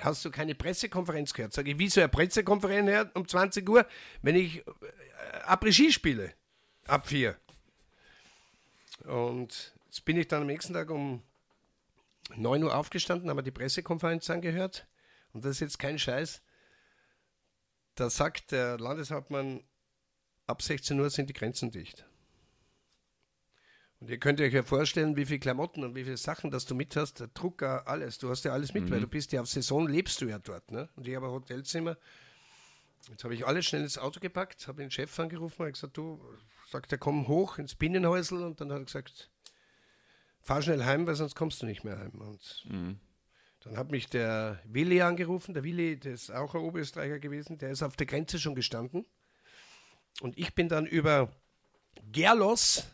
Hast 0.00 0.24
du 0.24 0.30
keine 0.30 0.54
Pressekonferenz 0.54 1.34
gehört? 1.34 1.52
Sag 1.52 1.68
ich, 1.68 1.78
wieso 1.78 2.00
eine 2.00 2.08
Pressekonferenz 2.08 2.88
her 2.88 3.10
um 3.14 3.26
20 3.26 3.68
Uhr, 3.68 3.86
wenn 4.22 4.36
ich 4.36 4.58
äh, 4.58 4.62
Après-Ski 5.44 5.92
spiele? 5.92 6.34
Ab 6.86 7.06
4. 7.06 7.36
Und 9.04 9.74
jetzt 9.86 10.04
bin 10.04 10.16
ich 10.16 10.28
dann 10.28 10.42
am 10.42 10.46
nächsten 10.46 10.74
Tag 10.74 10.90
um 10.90 11.22
9 12.36 12.62
Uhr 12.62 12.74
aufgestanden, 12.74 13.28
habe 13.28 13.40
mir 13.40 13.44
die 13.44 13.50
Pressekonferenz 13.50 14.28
angehört. 14.30 14.86
Und 15.32 15.44
das 15.44 15.52
ist 15.52 15.60
jetzt 15.60 15.78
kein 15.78 15.98
Scheiß. 15.98 16.42
Da 17.94 18.10
sagt 18.10 18.52
der 18.52 18.78
Landeshauptmann, 18.78 19.62
ab 20.46 20.62
16 20.62 20.98
Uhr 20.98 21.10
sind 21.10 21.28
die 21.28 21.34
Grenzen 21.34 21.70
dicht. 21.70 22.06
Und 24.00 24.08
ihr 24.08 24.18
könnt 24.18 24.40
euch 24.40 24.54
ja 24.54 24.62
vorstellen, 24.62 25.14
wie 25.16 25.26
viele 25.26 25.40
Klamotten 25.40 25.84
und 25.84 25.94
wie 25.94 26.04
viele 26.04 26.16
Sachen, 26.16 26.50
dass 26.50 26.64
du 26.64 26.74
mit 26.74 26.96
hast, 26.96 27.20
der 27.20 27.28
Drucker, 27.28 27.86
alles. 27.86 28.16
Du 28.16 28.30
hast 28.30 28.44
ja 28.44 28.52
alles 28.52 28.72
mit, 28.72 28.90
weil 28.90 29.00
du 29.00 29.06
bist 29.06 29.30
ja 29.32 29.42
auf 29.42 29.46
Saison, 29.46 29.86
lebst 29.86 30.22
du 30.22 30.26
ja 30.26 30.38
dort. 30.38 30.70
Ne? 30.70 30.88
Und 30.96 31.06
ich 31.06 31.14
habe 31.14 31.26
ein 31.26 31.32
Hotelzimmer. 31.32 31.98
Jetzt 33.10 33.24
habe 33.24 33.34
ich 33.34 33.46
alles 33.46 33.66
schnell 33.66 33.82
ins 33.82 33.98
Auto 33.98 34.18
gepackt, 34.18 34.66
habe 34.68 34.80
den 34.80 34.90
Chef 34.90 35.18
angerufen, 35.18 35.60
habe 35.60 35.72
gesagt, 35.72 35.96
du, 35.98 36.18
sagt 36.70 36.92
er, 36.92 36.98
komm 36.98 37.28
hoch 37.28 37.58
ins 37.58 37.74
Binnenhäusl. 37.74 38.42
Und 38.42 38.60
dann 38.62 38.72
hat 38.72 38.78
er 38.78 38.84
gesagt, 38.84 39.30
fahr 40.40 40.62
schnell 40.62 40.84
heim, 40.84 41.06
weil 41.06 41.14
sonst 41.14 41.34
kommst 41.34 41.60
du 41.60 41.66
nicht 41.66 41.84
mehr 41.84 41.98
heim. 41.98 42.12
Und 42.12 42.98
dann 43.60 43.76
hat 43.76 43.90
mich 43.90 44.08
der 44.08 44.62
Willi 44.64 45.02
angerufen. 45.02 45.52
Der 45.52 45.62
Willi, 45.62 45.98
der 45.98 46.14
ist 46.14 46.30
auch 46.30 46.54
ein 46.54 46.62
Oberösterreicher 46.62 47.18
gewesen, 47.18 47.58
der 47.58 47.70
ist 47.70 47.82
auf 47.82 47.96
der 47.96 48.06
Grenze 48.06 48.38
schon 48.38 48.54
gestanden. 48.54 49.04
Und 50.22 50.38
ich 50.38 50.54
bin 50.54 50.70
dann 50.70 50.86
über 50.86 51.30
Gerlos 52.10 52.86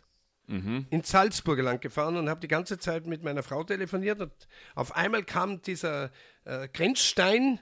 in 0.90 1.02
Salzburg 1.02 1.58
lang 1.60 1.80
gefahren 1.80 2.16
und 2.16 2.28
habe 2.28 2.40
die 2.40 2.48
ganze 2.48 2.78
Zeit 2.78 3.06
mit 3.06 3.22
meiner 3.22 3.42
Frau 3.42 3.64
telefoniert. 3.64 4.20
Und 4.20 4.32
auf 4.74 4.94
einmal 4.94 5.24
kam 5.24 5.60
dieser 5.62 6.10
äh, 6.44 6.68
Grenzstein, 6.68 7.60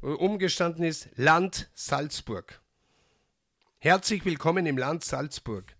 wo 0.00 0.14
umgestanden 0.14 0.84
ist, 0.84 1.08
Land 1.16 1.70
Salzburg. 1.74 2.60
Herzlich 3.78 4.24
willkommen 4.24 4.64
im 4.64 4.78
Land 4.78 5.04
Salzburg. 5.04 5.76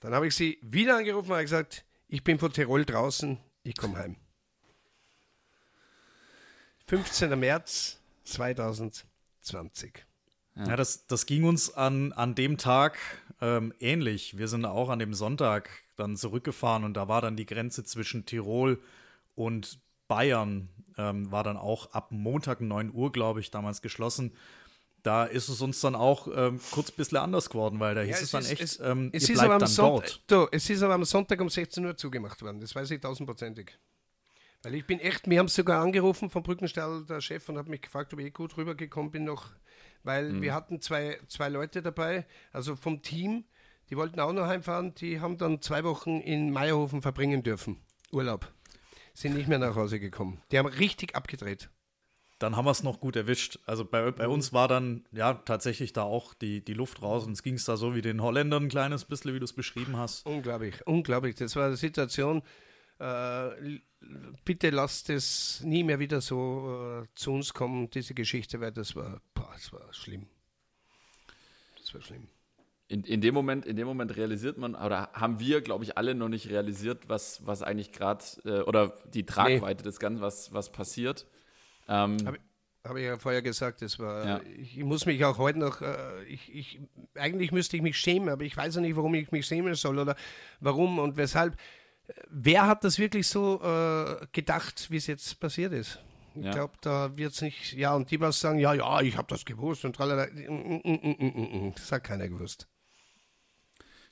Dann 0.00 0.12
habe 0.12 0.26
ich 0.26 0.34
sie 0.34 0.58
wieder 0.62 0.96
angerufen 0.96 1.28
und 1.28 1.34
habe 1.34 1.44
gesagt, 1.44 1.84
ich 2.08 2.24
bin 2.24 2.38
von 2.38 2.52
Tirol 2.52 2.84
draußen, 2.84 3.38
ich 3.62 3.76
komme 3.76 3.96
heim. 3.96 4.16
15. 6.86 7.38
März 7.38 8.00
2020. 8.24 10.04
Ja, 10.56 10.74
das, 10.74 11.06
das 11.06 11.26
ging 11.26 11.44
uns 11.44 11.72
an, 11.72 12.12
an 12.12 12.34
dem 12.34 12.58
Tag 12.58 12.98
ähm, 13.40 13.72
ähnlich. 13.80 14.36
Wir 14.38 14.48
sind 14.48 14.64
auch 14.64 14.88
an 14.88 14.98
dem 14.98 15.14
Sonntag 15.14 15.70
dann 15.96 16.16
zurückgefahren 16.16 16.84
und 16.84 16.94
da 16.94 17.08
war 17.08 17.20
dann 17.22 17.36
die 17.36 17.46
Grenze 17.46 17.84
zwischen 17.84 18.26
Tirol 18.26 18.80
und 19.34 19.78
Bayern, 20.08 20.68
ähm, 20.96 21.30
war 21.30 21.44
dann 21.44 21.56
auch 21.56 21.92
ab 21.92 22.10
Montag 22.10 22.60
9 22.60 22.92
Uhr, 22.94 23.12
glaube 23.12 23.40
ich, 23.40 23.50
damals 23.50 23.82
geschlossen. 23.82 24.32
Da 25.02 25.24
ist 25.24 25.48
es 25.48 25.60
uns 25.60 25.80
dann 25.80 25.94
auch 25.94 26.26
ähm, 26.34 26.60
kurz 26.72 26.90
ein 26.90 26.96
bisschen 26.96 27.18
anders 27.18 27.48
geworden, 27.50 27.78
weil 27.78 27.94
da 27.94 28.00
hieß 28.00 28.16
Ja, 28.16 28.22
es, 28.24 28.30
dann 28.32 28.40
ist- 28.42 28.50
echt, 28.50 28.62
es, 28.62 28.80
ähm, 28.80 29.10
es 29.12 29.28
ist 29.28 29.38
aber 29.38 29.48
bleibt 29.48 29.52
am 29.54 29.60
dann 29.60 29.68
Sonntag, 29.68 30.08
dort. 30.26 30.50
Du, 30.50 30.56
es 30.56 30.68
ist 30.70 30.82
aber 30.82 30.94
am 30.94 31.04
Sonntag 31.04 31.40
um 31.40 31.48
16 31.48 31.84
Uhr 31.86 31.96
zugemacht 31.96 32.42
worden, 32.42 32.60
das 32.60 32.74
weiß 32.74 32.90
ich 32.90 33.00
tausendprozentig. 33.00 33.78
Weil 34.62 34.74
ich 34.74 34.86
bin 34.86 34.98
echt, 34.98 35.28
mir 35.28 35.38
haben 35.38 35.46
sogar 35.48 35.82
angerufen 35.82 36.30
vom 36.30 36.42
Brückenstall 36.42 37.04
der 37.04 37.20
Chef 37.20 37.48
und 37.48 37.56
hat 37.58 37.68
mich 37.68 37.80
gefragt, 37.80 38.12
ob 38.12 38.18
ich 38.18 38.26
eh 38.26 38.30
gut 38.30 38.56
rübergekommen 38.56 39.12
bin 39.12 39.22
noch, 39.24 39.50
weil 40.08 40.32
Mhm. 40.32 40.42
wir 40.42 40.54
hatten 40.54 40.80
zwei, 40.80 41.18
zwei 41.28 41.48
Leute 41.50 41.82
dabei, 41.82 42.26
also 42.52 42.74
vom 42.76 43.02
Team, 43.02 43.44
die 43.90 43.96
wollten 43.96 44.18
auch 44.20 44.32
noch 44.32 44.46
heimfahren, 44.46 44.94
die 44.94 45.20
haben 45.20 45.36
dann 45.38 45.60
zwei 45.62 45.84
Wochen 45.84 46.18
in 46.20 46.50
Meierhofen 46.50 47.02
verbringen 47.02 47.42
dürfen, 47.42 47.76
Urlaub. 48.10 48.50
sind 49.14 49.34
nicht 49.36 49.48
mehr 49.48 49.58
nach 49.58 49.74
Hause 49.76 49.98
gekommen. 50.00 50.40
Die 50.50 50.58
haben 50.58 50.66
richtig 50.68 51.14
abgedreht. 51.16 51.68
Dann 52.38 52.54
haben 52.56 52.66
wir 52.66 52.70
es 52.70 52.84
noch 52.84 53.00
gut 53.00 53.16
erwischt. 53.16 53.58
Also 53.66 53.84
bei, 53.84 54.12
bei 54.12 54.28
uns 54.28 54.52
war 54.52 54.68
dann 54.68 55.04
ja 55.10 55.34
tatsächlich 55.34 55.92
da 55.92 56.02
auch 56.02 56.34
die, 56.34 56.64
die 56.64 56.72
Luft 56.74 57.02
raus 57.02 57.26
und 57.26 57.32
es 57.32 57.42
ging 57.42 57.54
es 57.54 57.64
da 57.64 57.76
so 57.76 57.96
wie 57.96 58.00
den 58.00 58.22
Holländern 58.22 58.64
ein 58.64 58.68
kleines 58.68 59.04
bisschen, 59.04 59.34
wie 59.34 59.40
du 59.40 59.44
es 59.44 59.52
beschrieben 59.52 59.96
hast. 59.96 60.24
Unglaublich, 60.24 60.86
unglaublich. 60.86 61.34
Das 61.34 61.56
war 61.56 61.66
eine 61.66 61.76
Situation, 61.76 62.42
äh, 62.98 63.80
bitte 64.44 64.70
lasst 64.70 65.10
es 65.10 65.60
nie 65.62 65.84
mehr 65.84 65.98
wieder 65.98 66.20
so 66.20 67.02
äh, 67.02 67.06
zu 67.14 67.32
uns 67.32 67.54
kommen, 67.54 67.90
diese 67.90 68.14
Geschichte, 68.14 68.60
weil 68.60 68.72
das 68.72 68.96
war, 68.96 69.20
boah, 69.34 69.50
das 69.52 69.72
war 69.72 69.92
schlimm. 69.92 70.26
Das 71.78 71.94
war 71.94 72.00
schlimm. 72.02 72.28
In, 72.88 73.04
in, 73.04 73.20
dem 73.20 73.34
Moment, 73.34 73.66
in 73.66 73.76
dem 73.76 73.86
Moment 73.86 74.16
realisiert 74.16 74.56
man, 74.56 74.74
oder 74.74 75.10
haben 75.12 75.38
wir, 75.40 75.60
glaube 75.60 75.84
ich, 75.84 75.98
alle 75.98 76.14
noch 76.14 76.30
nicht 76.30 76.48
realisiert, 76.48 77.08
was, 77.08 77.44
was 77.46 77.62
eigentlich 77.62 77.92
gerade, 77.92 78.24
äh, 78.44 78.60
oder 78.62 78.94
die 79.12 79.26
Tragweite 79.26 79.82
nee. 79.82 79.84
des 79.84 80.00
Ganzen, 80.00 80.22
was, 80.22 80.52
was 80.54 80.72
passiert. 80.72 81.26
Ähm, 81.86 82.16
Habe 82.24 82.38
hab 82.84 82.96
ich 82.96 83.04
ja 83.04 83.18
vorher 83.18 83.42
gesagt, 83.42 83.82
das 83.82 83.98
war, 83.98 84.26
ja. 84.26 84.40
ich 84.56 84.78
muss 84.78 85.04
mich 85.04 85.22
auch 85.24 85.36
heute 85.36 85.58
noch, 85.58 85.82
äh, 85.82 86.24
ich, 86.24 86.54
ich, 86.54 86.80
eigentlich 87.14 87.52
müsste 87.52 87.76
ich 87.76 87.82
mich 87.82 87.98
schämen, 87.98 88.30
aber 88.30 88.44
ich 88.44 88.56
weiß 88.56 88.76
ja 88.76 88.80
nicht, 88.80 88.96
warum 88.96 89.14
ich 89.14 89.30
mich 89.32 89.44
schämen 89.46 89.74
soll 89.74 89.98
oder 89.98 90.16
warum 90.60 90.98
und 90.98 91.16
weshalb. 91.16 91.56
Wer 92.28 92.66
hat 92.66 92.84
das 92.84 92.98
wirklich 92.98 93.26
so 93.26 93.60
äh, 93.62 94.26
gedacht, 94.32 94.90
wie 94.90 94.96
es 94.96 95.06
jetzt 95.06 95.38
passiert 95.40 95.72
ist? 95.72 95.98
Ich 96.34 96.44
ja. 96.44 96.52
glaube, 96.52 96.74
da 96.80 97.16
wird 97.16 97.32
es 97.32 97.42
nicht, 97.42 97.72
ja, 97.72 97.94
und 97.94 98.10
die 98.10 98.20
was 98.20 98.38
sagen, 98.38 98.58
ja, 98.58 98.72
ja, 98.72 99.00
ich 99.00 99.16
habe 99.16 99.26
das 99.28 99.44
gewusst 99.44 99.84
und 99.84 99.96
tralala. 99.96 100.26
Mm, 100.26 100.80
mm, 100.84 101.68
mm, 101.68 101.72
das 101.74 101.90
hat 101.90 102.04
keiner 102.04 102.28
gewusst. 102.28 102.68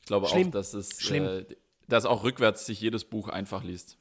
Ich 0.01 0.06
glaube 0.06 0.27
Schlimm. 0.27 0.48
auch, 0.48 0.52
dass 0.52 0.74
es, 0.74 1.10
äh, 1.10 1.44
dass 1.89 2.05
auch 2.05 2.24
rückwärts 2.24 2.66
sich 2.66 2.81
jedes 2.81 3.05
Buch 3.05 3.28
einfach 3.28 3.62
liest. 3.62 3.98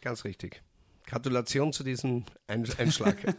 Ganz 0.00 0.24
richtig. 0.24 0.62
Gratulation 1.06 1.72
zu 1.72 1.84
diesem 1.84 2.24
Einschlag. 2.46 3.16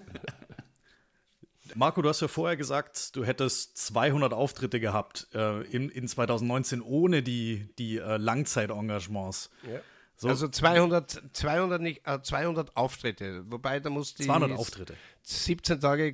Marco, 1.76 2.02
du 2.02 2.10
hast 2.10 2.22
ja 2.22 2.28
vorher 2.28 2.58
gesagt, 2.58 3.16
du 3.16 3.26
hättest 3.26 3.78
200 3.78 4.34
Auftritte 4.34 4.80
gehabt 4.80 5.28
äh, 5.34 5.62
in, 5.68 5.90
in 5.90 6.08
2019 6.08 6.82
ohne 6.82 7.24
die, 7.24 7.70
die 7.78 7.98
äh, 7.98 8.18
Langzeitengagements. 8.18 9.50
Ja. 9.64 9.80
So. 10.16 10.28
Also 10.28 10.50
200, 10.50 11.24
200, 11.32 11.82
nicht, 11.82 12.06
äh, 12.06 12.22
200 12.22 12.76
Auftritte, 12.76 13.44
wobei 13.50 13.80
da 13.80 13.90
muss 13.90 14.16
die 14.16 14.26
200 14.26 14.52
Auftritte. 14.52 14.96
17 15.22 15.80
Tage 15.80 16.14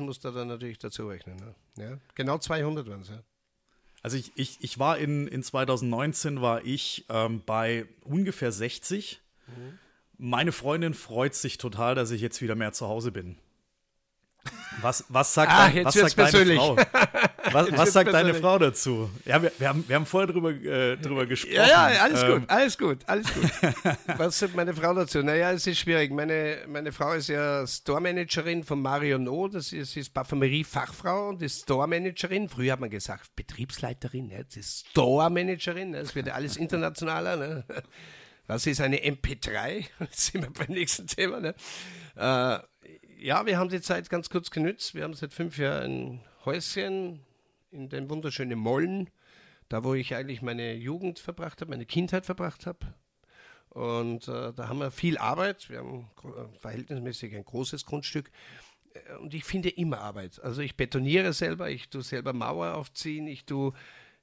musst 0.00 0.24
du 0.24 0.30
da 0.32 0.44
natürlich 0.44 0.78
dazu 0.78 1.06
rechnen. 1.06 1.36
Ne? 1.36 1.54
Ja? 1.76 1.98
Genau 2.16 2.38
200 2.38 2.88
waren 2.88 3.02
es, 3.02 3.08
ja. 3.08 3.22
Also 4.02 4.16
ich, 4.16 4.32
ich, 4.34 4.58
ich 4.60 4.78
war 4.78 4.98
in, 4.98 5.28
in 5.28 5.42
2019 5.42 6.40
war 6.40 6.64
ich 6.64 7.04
ähm, 7.08 7.42
bei 7.44 7.86
ungefähr 8.02 8.50
60. 8.50 9.20
Mhm. 9.46 9.78
Meine 10.16 10.52
Freundin 10.52 10.94
freut 10.94 11.34
sich 11.34 11.58
total, 11.58 11.94
dass 11.94 12.10
ich 12.10 12.20
jetzt 12.20 12.42
wieder 12.42 12.54
mehr 12.54 12.72
zu 12.72 12.88
Hause 12.88 13.12
bin. 13.12 13.38
Was, 14.80 15.04
was 15.08 15.34
sagt, 15.34 15.52
ah, 15.52 15.68
dein, 15.68 15.84
was 15.84 15.94
sagt 15.94 16.18
deine 16.18 16.54
Frau? 16.54 16.76
Was, 17.52 17.72
was 17.72 17.92
sagt 17.92 18.12
deine 18.12 18.34
Frau 18.34 18.58
dazu? 18.58 19.10
Ja, 19.24 19.42
wir, 19.42 19.50
wir, 19.58 19.68
haben, 19.68 19.84
wir 19.88 19.96
haben 19.96 20.06
vorher 20.06 20.32
drüber, 20.32 20.50
äh, 20.50 20.96
drüber 20.96 21.26
gesprochen. 21.26 21.54
Ja, 21.54 21.90
ja, 21.90 22.02
alles 22.02 22.22
ähm. 22.22 22.32
gut, 22.32 22.50
alles 22.50 22.78
gut, 22.78 22.98
alles 23.06 23.26
gut. 23.34 23.50
was 24.18 24.38
sagt 24.38 24.54
meine 24.54 24.74
Frau 24.74 24.94
dazu? 24.94 25.22
Naja, 25.22 25.50
es 25.50 25.66
ist 25.66 25.78
schwierig. 25.78 26.12
Meine, 26.12 26.58
meine 26.68 26.92
Frau 26.92 27.12
ist 27.12 27.28
ja 27.28 27.66
Store-Managerin 27.66 28.62
von 28.62 28.80
Mario 28.80 29.18
No, 29.18 29.48
das 29.48 29.72
ist, 29.72 29.96
ist 29.96 30.14
Parfümerie-Fachfrau 30.14 31.30
und 31.30 31.42
ist 31.42 31.62
Store-Managerin. 31.62 32.48
Früher 32.48 32.74
hat 32.74 32.80
man 32.80 32.90
gesagt 32.90 33.34
Betriebsleiterin, 33.34 34.28
ne? 34.28 34.44
das 34.44 34.56
ist 34.56 34.88
Store-Managerin, 34.90 35.92
das 35.92 36.14
wird 36.14 36.28
ja 36.28 36.34
alles 36.34 36.56
internationaler. 36.56 37.36
Ne? 37.36 37.64
Was 38.50 38.66
ist 38.66 38.80
eine 38.80 38.98
MP3? 38.98 39.86
Das 39.98 40.26
sind 40.26 40.42
wir 40.42 40.50
beim 40.50 40.74
nächsten 40.74 41.06
Thema. 41.06 41.40
Ne? 41.40 41.54
Äh, 42.16 42.58
ja, 43.20 43.44
wir 43.46 43.58
haben 43.58 43.68
die 43.68 43.80
Zeit 43.80 44.08
ganz 44.08 44.30
kurz 44.30 44.50
genützt. 44.50 44.94
Wir 44.94 45.04
haben 45.04 45.14
seit 45.14 45.32
fünf 45.32 45.58
Jahren 45.58 45.84
ein 45.84 46.20
Häuschen 46.44 47.20
in 47.70 47.88
dem 47.88 48.08
wunderschönen 48.08 48.58
Mollen, 48.58 49.10
da 49.68 49.84
wo 49.84 49.94
ich 49.94 50.14
eigentlich 50.14 50.42
meine 50.42 50.74
Jugend 50.74 51.18
verbracht 51.18 51.60
habe, 51.60 51.70
meine 51.70 51.86
Kindheit 51.86 52.26
verbracht 52.26 52.66
habe. 52.66 52.94
Und 53.68 54.26
äh, 54.26 54.52
da 54.52 54.68
haben 54.68 54.80
wir 54.80 54.90
viel 54.90 55.16
Arbeit. 55.18 55.70
Wir 55.70 55.78
haben 55.78 56.10
verhältnismäßig 56.58 57.36
ein 57.36 57.44
großes 57.44 57.86
Grundstück. 57.86 58.30
Äh, 58.94 59.16
und 59.18 59.34
ich 59.34 59.44
finde 59.44 59.68
immer 59.68 60.00
Arbeit. 60.00 60.40
Also 60.42 60.62
ich 60.62 60.76
betoniere 60.76 61.32
selber, 61.32 61.70
ich 61.70 61.88
tue 61.88 62.02
selber 62.02 62.32
Mauer 62.32 62.74
aufziehen, 62.74 63.26
ich 63.28 63.44
tue 63.44 63.72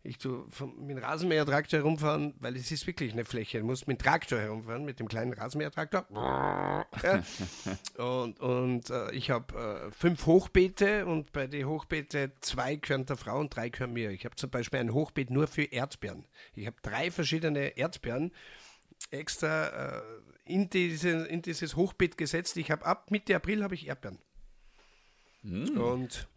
ich 0.07 0.17
tue 0.17 0.45
mit 0.79 0.97
dem 0.97 1.03
Rasenmähertraktor 1.03 1.79
herumfahren, 1.79 2.33
weil 2.39 2.55
es 2.55 2.71
ist 2.71 2.87
wirklich 2.87 3.11
eine 3.11 3.25
Fläche. 3.25 3.59
Du 3.59 3.65
musst 3.65 3.87
mit 3.87 3.99
dem 3.99 4.03
Traktor 4.03 4.39
herumfahren, 4.39 4.85
mit 4.85 4.99
dem 4.99 5.07
kleinen 5.07 5.33
Rasenmähertraktor. 5.33 6.05
Und, 7.97 8.39
und 8.39 8.89
äh, 8.89 9.11
ich 9.11 9.29
habe 9.29 9.87
äh, 9.87 9.91
fünf 9.91 10.25
Hochbeete 10.25 11.05
und 11.05 11.33
bei 11.33 11.47
den 11.47 11.67
Hochbeete 11.67 12.31
zwei 12.39 12.75
gehören 12.77 13.05
der 13.05 13.17
Frau 13.17 13.39
und 13.39 13.55
drei 13.55 13.69
gehören 13.69 13.93
mir. 13.93 14.11
Ich 14.11 14.23
habe 14.23 14.35
zum 14.35 14.49
Beispiel 14.49 14.79
ein 14.79 14.93
Hochbeet 14.93 15.29
nur 15.29 15.47
für 15.47 15.63
Erdbeeren. 15.63 16.25
Ich 16.55 16.67
habe 16.67 16.77
drei 16.81 17.11
verschiedene 17.11 17.77
Erdbeeren 17.77 18.31
extra 19.11 19.97
äh, 19.97 20.01
in, 20.45 20.69
diese, 20.69 21.09
in 21.09 21.41
dieses 21.41 21.75
Hochbeet 21.75 22.17
gesetzt. 22.17 22.55
Ich 22.57 22.71
habe 22.71 22.85
ab 22.85 23.11
Mitte 23.11 23.35
April 23.35 23.63
habe 23.63 23.75
ich 23.75 23.87
Erdbeeren. 23.87 24.19
Mm. 25.43 25.77
Und, 25.77 26.27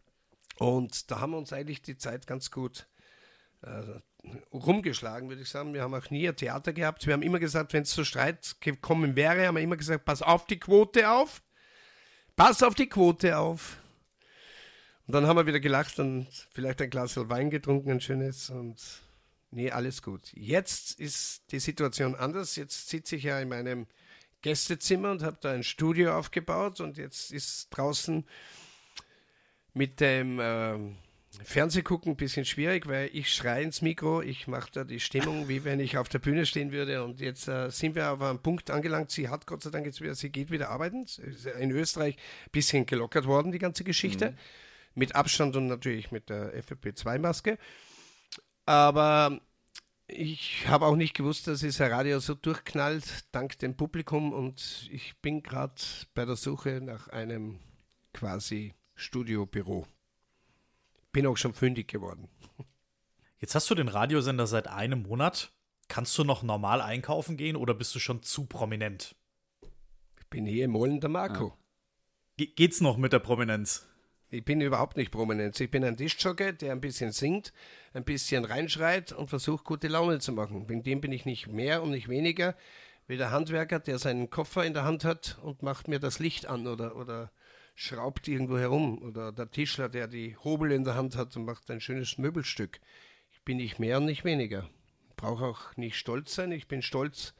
und 0.58 1.10
da 1.10 1.20
haben 1.20 1.32
wir 1.32 1.38
uns 1.38 1.52
eigentlich 1.52 1.82
die 1.82 1.96
Zeit 1.96 2.26
ganz 2.26 2.50
gut 2.50 2.86
rumgeschlagen, 4.52 5.28
würde 5.28 5.42
ich 5.42 5.48
sagen. 5.48 5.74
Wir 5.74 5.82
haben 5.82 5.94
auch 5.94 6.10
nie 6.10 6.28
ein 6.28 6.36
Theater 6.36 6.72
gehabt. 6.72 7.06
Wir 7.06 7.14
haben 7.14 7.22
immer 7.22 7.38
gesagt, 7.38 7.72
wenn 7.72 7.82
es 7.82 7.90
zu 7.90 8.04
Streit 8.04 8.56
gekommen 8.60 9.16
wäre, 9.16 9.46
haben 9.46 9.56
wir 9.56 9.62
immer 9.62 9.76
gesagt, 9.76 10.04
pass 10.04 10.22
auf 10.22 10.46
die 10.46 10.58
Quote 10.58 11.10
auf. 11.10 11.42
Pass 12.36 12.62
auf 12.62 12.74
die 12.74 12.88
Quote 12.88 13.38
auf. 13.38 13.78
Und 15.06 15.14
dann 15.14 15.26
haben 15.26 15.36
wir 15.36 15.46
wieder 15.46 15.60
gelacht 15.60 15.98
und 15.98 16.28
vielleicht 16.52 16.80
ein 16.80 16.90
Glas 16.90 17.16
Wein 17.16 17.50
getrunken, 17.50 17.90
ein 17.90 18.00
schönes 18.00 18.48
und 18.48 18.76
nee, 19.50 19.70
alles 19.70 20.02
gut. 20.02 20.30
Jetzt 20.34 21.00
ist 21.00 21.42
die 21.50 21.58
Situation 21.58 22.14
anders. 22.14 22.56
Jetzt 22.56 22.88
sitze 22.88 23.16
ich 23.16 23.24
ja 23.24 23.40
in 23.40 23.48
meinem 23.48 23.86
Gästezimmer 24.42 25.10
und 25.10 25.22
habe 25.22 25.38
da 25.40 25.52
ein 25.52 25.64
Studio 25.64 26.16
aufgebaut 26.16 26.80
und 26.80 26.96
jetzt 26.96 27.32
ist 27.32 27.68
draußen 27.70 28.24
mit 29.74 30.00
dem 30.00 30.38
äh, 30.38 30.78
Fernseh 31.44 31.82
gucken 31.82 32.12
ein 32.12 32.16
bisschen 32.16 32.44
schwierig, 32.44 32.88
weil 32.88 33.08
ich 33.12 33.32
schreie 33.32 33.62
ins 33.62 33.82
Mikro, 33.82 34.20
ich 34.20 34.48
mache 34.48 34.70
da 34.72 34.84
die 34.84 34.98
Stimmung, 34.98 35.48
wie 35.48 35.64
wenn 35.64 35.78
ich 35.78 35.96
auf 35.96 36.08
der 36.08 36.18
Bühne 36.18 36.44
stehen 36.44 36.72
würde. 36.72 37.04
Und 37.04 37.20
jetzt 37.20 37.46
äh, 37.46 37.70
sind 37.70 37.94
wir 37.94 38.06
aber 38.06 38.26
am 38.26 38.42
Punkt 38.42 38.70
angelangt, 38.70 39.12
sie 39.12 39.28
hat 39.28 39.46
Gott 39.46 39.62
sei 39.62 39.70
Dank 39.70 39.86
jetzt 39.86 40.00
wieder, 40.00 40.14
sie 40.16 40.30
geht 40.30 40.50
wieder 40.50 40.70
arbeiten. 40.70 41.06
In 41.60 41.70
Österreich 41.70 42.16
ein 42.16 42.50
bisschen 42.50 42.84
gelockert 42.84 43.26
worden, 43.26 43.52
die 43.52 43.60
ganze 43.60 43.84
Geschichte. 43.84 44.32
Mhm. 44.32 44.36
Mit 44.94 45.14
Abstand 45.14 45.54
und 45.54 45.68
natürlich 45.68 46.10
mit 46.10 46.28
der 46.30 46.52
FFP2-Maske. 46.64 47.58
Aber 48.66 49.40
ich 50.08 50.66
habe 50.66 50.86
auch 50.86 50.96
nicht 50.96 51.14
gewusst, 51.14 51.46
dass 51.46 51.62
es 51.62 51.80
ein 51.80 51.92
Radio 51.92 52.18
so 52.18 52.34
durchknallt, 52.34 53.26
dank 53.30 53.56
dem 53.60 53.76
Publikum. 53.76 54.32
Und 54.32 54.88
ich 54.90 55.16
bin 55.22 55.44
gerade 55.44 55.80
bei 56.14 56.24
der 56.24 56.34
Suche 56.34 56.80
nach 56.80 57.06
einem 57.08 57.60
quasi 58.12 58.74
Studiobüro 58.96 59.86
bin 61.12 61.26
auch 61.26 61.36
schon 61.36 61.54
fündig 61.54 61.88
geworden. 61.88 62.28
Jetzt 63.38 63.54
hast 63.54 63.70
du 63.70 63.74
den 63.74 63.88
Radiosender 63.88 64.46
seit 64.46 64.68
einem 64.68 65.02
Monat. 65.02 65.52
Kannst 65.88 66.16
du 66.18 66.24
noch 66.24 66.42
normal 66.42 66.80
einkaufen 66.80 67.36
gehen 67.36 67.56
oder 67.56 67.74
bist 67.74 67.94
du 67.94 67.98
schon 67.98 68.22
zu 68.22 68.46
prominent? 68.46 69.16
Ich 70.20 70.26
bin 70.28 70.46
hier 70.46 70.66
im 70.66 70.72
Mollen 70.72 71.00
der 71.00 71.10
Marco. 71.10 71.56
Ja. 72.38 72.46
geht's 72.54 72.80
noch 72.80 72.96
mit 72.96 73.12
der 73.12 73.18
Prominenz? 73.18 73.88
Ich 74.32 74.44
bin 74.44 74.60
überhaupt 74.60 74.96
nicht 74.96 75.10
prominent. 75.10 75.58
Ich 75.58 75.70
bin 75.70 75.82
ein 75.84 75.96
Tischjogger, 75.96 76.52
der 76.52 76.70
ein 76.70 76.80
bisschen 76.80 77.10
singt, 77.10 77.52
ein 77.92 78.04
bisschen 78.04 78.44
reinschreit 78.44 79.10
und 79.10 79.28
versucht, 79.28 79.64
gute 79.64 79.88
Laune 79.88 80.20
zu 80.20 80.32
machen. 80.32 80.68
Wegen 80.68 80.84
dem 80.84 81.00
bin 81.00 81.10
ich 81.10 81.24
nicht 81.24 81.48
mehr 81.48 81.82
und 81.82 81.90
nicht 81.90 82.08
weniger 82.08 82.54
wie 83.08 83.16
der 83.16 83.32
Handwerker, 83.32 83.80
der 83.80 83.98
seinen 83.98 84.30
Koffer 84.30 84.64
in 84.64 84.72
der 84.72 84.84
Hand 84.84 85.04
hat 85.04 85.38
und 85.42 85.64
macht 85.64 85.88
mir 85.88 85.98
das 85.98 86.20
Licht 86.20 86.46
an 86.46 86.68
oder, 86.68 86.94
oder 86.94 87.32
schraubt 87.74 88.28
irgendwo 88.28 88.58
herum. 88.58 89.02
Oder 89.02 89.32
der 89.32 89.50
Tischler, 89.50 89.88
der 89.88 90.08
die 90.08 90.36
Hobel 90.36 90.72
in 90.72 90.84
der 90.84 90.94
Hand 90.94 91.16
hat 91.16 91.36
und 91.36 91.44
macht 91.44 91.70
ein 91.70 91.80
schönes 91.80 92.18
Möbelstück. 92.18 92.80
Ich 93.32 93.42
bin 93.42 93.58
nicht 93.58 93.78
mehr 93.78 93.98
und 93.98 94.06
nicht 94.06 94.24
weniger. 94.24 94.68
Brauche 95.16 95.44
auch 95.44 95.76
nicht 95.76 95.96
stolz 95.96 96.34
sein. 96.34 96.52
Ich 96.52 96.68
bin 96.68 96.82
stolz, 96.82 97.34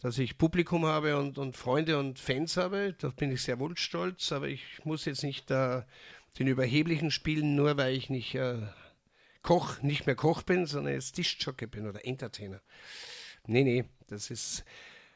dass 0.00 0.18
ich 0.18 0.38
Publikum 0.38 0.86
habe 0.86 1.18
und, 1.18 1.38
und 1.38 1.56
Freunde 1.56 1.98
und 1.98 2.18
Fans 2.18 2.56
habe. 2.56 2.94
Da 2.98 3.08
bin 3.08 3.32
ich 3.32 3.42
sehr 3.42 3.58
wohl 3.58 3.76
stolz. 3.76 4.32
Aber 4.32 4.48
ich 4.48 4.84
muss 4.84 5.04
jetzt 5.04 5.22
nicht 5.22 5.50
äh, 5.50 5.82
den 6.38 6.46
Überheblichen 6.46 7.10
spielen, 7.10 7.54
nur 7.54 7.76
weil 7.76 7.94
ich 7.94 8.10
nicht 8.10 8.34
äh, 8.34 8.62
Koch, 9.42 9.82
nicht 9.82 10.06
mehr 10.06 10.16
Koch 10.16 10.42
bin, 10.42 10.66
sondern 10.66 10.94
jetzt 10.94 11.12
Tischjockey 11.12 11.66
bin 11.66 11.86
oder 11.86 12.04
Entertainer. 12.04 12.60
Nee, 13.46 13.64
nee, 13.64 13.84
das 14.08 14.30
ist 14.30 14.64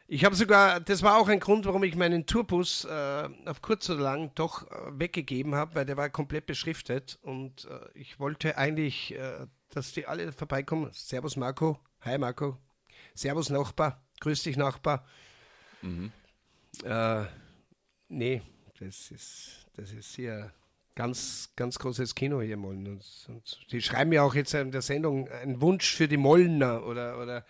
ich 0.08 0.24
habe 0.24 0.34
sogar, 0.34 0.80
das 0.80 1.02
war 1.02 1.18
auch 1.18 1.28
ein 1.28 1.40
Grund, 1.40 1.64
warum 1.64 1.84
ich 1.84 1.96
meinen 1.96 2.26
Tourbus 2.26 2.84
äh, 2.84 3.28
auf 3.46 3.62
kurz 3.62 3.88
oder 3.88 4.00
lang 4.00 4.30
doch 4.34 4.70
äh, 4.70 4.98
weggegeben 4.98 5.54
habe, 5.54 5.74
weil 5.74 5.86
der 5.86 5.96
war 5.96 6.10
komplett 6.10 6.46
beschriftet 6.46 7.18
und 7.22 7.64
äh, 7.66 7.80
ich 7.94 8.18
wollte 8.18 8.58
eigentlich, 8.58 9.14
äh, 9.14 9.46
dass 9.70 9.92
die 9.92 10.06
alle 10.06 10.32
vorbeikommen. 10.32 10.90
Servus 10.92 11.36
Marco, 11.36 11.78
hi 12.00 12.18
Marco, 12.18 12.58
Servus 13.14 13.50
Nachbar, 13.50 14.02
grüß 14.20 14.42
dich 14.42 14.56
Nachbar. 14.56 15.06
Mhm. 15.82 16.12
Äh, 16.84 17.24
nee, 18.08 18.42
das 18.78 19.10
ist, 19.10 19.66
das 19.76 19.92
ist 19.92 20.14
hier 20.14 20.52
ganz, 20.94 21.50
ganz 21.56 21.78
großes 21.78 22.14
Kino 22.14 22.40
hier 22.40 22.56
Mollen. 22.56 22.86
Und, 22.86 23.26
und 23.28 23.72
die 23.72 23.80
schreiben 23.80 24.10
mir 24.10 24.22
auch 24.22 24.34
jetzt 24.34 24.54
in 24.54 24.72
der 24.72 24.82
Sendung 24.82 25.28
einen 25.28 25.60
Wunsch 25.60 25.94
für 25.94 26.08
die 26.08 26.16
Mollner 26.16 26.84
oder, 26.84 27.18
oder 27.18 27.44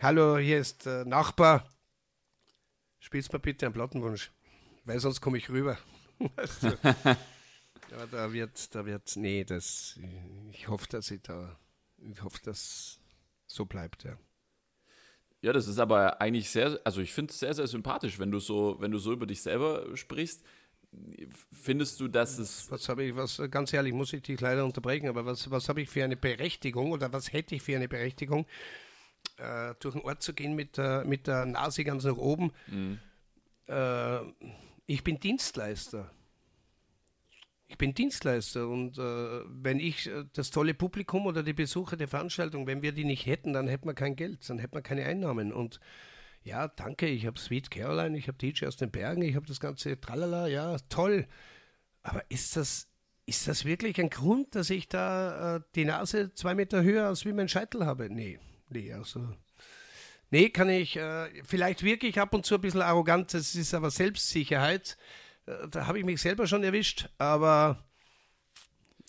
Hallo, 0.00 0.36
hier 0.38 0.58
ist 0.58 0.86
der 0.86 1.04
Nachbar. 1.04 1.64
Spielst 3.02 3.32
mal 3.32 3.40
bitte 3.40 3.66
einen 3.66 3.72
Plattenwunsch, 3.72 4.30
weil 4.84 5.00
sonst 5.00 5.20
komme 5.20 5.36
ich 5.36 5.50
rüber. 5.50 5.76
also, 6.36 6.68
ja, 6.84 8.06
da 8.08 8.32
wird, 8.32 8.72
da 8.72 8.86
wird, 8.86 9.16
nee, 9.16 9.42
das, 9.42 9.98
ich 10.52 10.68
hoffe, 10.68 10.86
dass 10.88 11.10
ich 11.10 11.20
da, 11.20 11.58
ich 11.98 12.22
hoffe, 12.22 12.38
dass 12.44 13.00
so 13.48 13.66
bleibt, 13.66 14.04
ja. 14.04 14.16
Ja, 15.40 15.52
das 15.52 15.66
ist 15.66 15.80
aber 15.80 16.20
eigentlich 16.20 16.48
sehr, 16.48 16.80
also 16.84 17.00
ich 17.00 17.12
finde 17.12 17.32
es 17.32 17.40
sehr, 17.40 17.52
sehr 17.52 17.66
sympathisch, 17.66 18.20
wenn 18.20 18.30
du 18.30 18.38
so, 18.38 18.76
wenn 18.78 18.92
du 18.92 18.98
so 18.98 19.12
über 19.12 19.26
dich 19.26 19.42
selber 19.42 19.96
sprichst. 19.96 20.44
Findest 21.50 21.98
du, 21.98 22.06
dass 22.06 22.38
es. 22.38 22.70
Was 22.70 22.88
habe 22.88 23.02
ich, 23.02 23.16
was, 23.16 23.42
ganz 23.50 23.72
ehrlich, 23.72 23.94
muss 23.94 24.12
ich 24.12 24.22
dich 24.22 24.40
leider 24.40 24.64
unterbrechen, 24.64 25.08
aber 25.08 25.26
was, 25.26 25.50
was 25.50 25.68
habe 25.68 25.80
ich 25.80 25.88
für 25.88 26.04
eine 26.04 26.16
Berechtigung 26.16 26.92
oder 26.92 27.12
was 27.12 27.32
hätte 27.32 27.56
ich 27.56 27.62
für 27.62 27.74
eine 27.74 27.88
Berechtigung, 27.88 28.46
äh, 29.38 29.74
durch 29.80 29.94
den 29.94 30.02
Ort 30.02 30.22
zu 30.22 30.34
gehen 30.34 30.54
mit, 30.54 30.78
äh, 30.78 31.04
mit 31.04 31.26
der 31.26 31.46
Nase 31.46 31.84
ganz 31.84 32.04
nach 32.04 32.16
oben? 32.16 32.52
Mhm. 32.66 32.98
Äh, 33.66 34.18
ich 34.86 35.04
bin 35.04 35.18
Dienstleister. 35.18 36.10
Ich 37.68 37.78
bin 37.78 37.94
Dienstleister 37.94 38.68
und 38.68 38.98
äh, 38.98 39.40
wenn 39.46 39.80
ich 39.80 40.06
äh, 40.06 40.24
das 40.34 40.50
tolle 40.50 40.74
Publikum 40.74 41.24
oder 41.24 41.42
die 41.42 41.54
Besucher 41.54 41.96
der 41.96 42.08
Veranstaltung, 42.08 42.66
wenn 42.66 42.82
wir 42.82 42.92
die 42.92 43.04
nicht 43.04 43.24
hätten, 43.24 43.54
dann 43.54 43.66
hätten 43.66 43.88
wir 43.88 43.94
kein 43.94 44.14
Geld, 44.14 44.48
dann 44.50 44.58
hätten 44.58 44.74
wir 44.74 44.82
keine 44.82 45.06
Einnahmen. 45.06 45.54
Und 45.54 45.80
ja, 46.42 46.68
danke, 46.68 47.06
ich 47.06 47.26
habe 47.26 47.38
Sweet 47.38 47.70
Caroline, 47.70 48.18
ich 48.18 48.28
habe 48.28 48.36
DJ 48.36 48.66
aus 48.66 48.76
den 48.76 48.90
Bergen, 48.90 49.22
ich 49.22 49.36
habe 49.36 49.46
das 49.46 49.58
ganze 49.58 49.98
Tralala, 49.98 50.48
ja, 50.48 50.76
toll. 50.90 51.26
Aber 52.02 52.22
ist 52.28 52.56
das, 52.56 52.88
ist 53.24 53.48
das 53.48 53.64
wirklich 53.64 53.98
ein 54.00 54.10
Grund, 54.10 54.54
dass 54.54 54.68
ich 54.68 54.88
da 54.88 55.56
äh, 55.56 55.60
die 55.74 55.86
Nase 55.86 56.34
zwei 56.34 56.54
Meter 56.54 56.82
höher 56.82 57.06
als 57.06 57.24
wie 57.24 57.32
mein 57.32 57.48
Scheitel 57.48 57.86
habe? 57.86 58.10
Nee, 58.10 58.38
nee, 58.72 58.92
also. 58.92 59.28
Nee, 60.30 60.48
kann 60.48 60.68
ich, 60.70 60.96
äh, 60.96 61.28
vielleicht 61.44 61.82
wirklich 61.82 62.18
ab 62.18 62.32
und 62.34 62.46
zu 62.46 62.54
ein 62.54 62.60
bisschen 62.60 62.82
arrogant, 62.82 63.34
das 63.34 63.54
ist 63.54 63.74
aber 63.74 63.90
Selbstsicherheit. 63.90 64.96
Äh, 65.46 65.68
da 65.68 65.86
habe 65.86 65.98
ich 65.98 66.04
mich 66.04 66.20
selber 66.20 66.46
schon 66.46 66.64
erwischt, 66.64 67.08
aber 67.18 67.84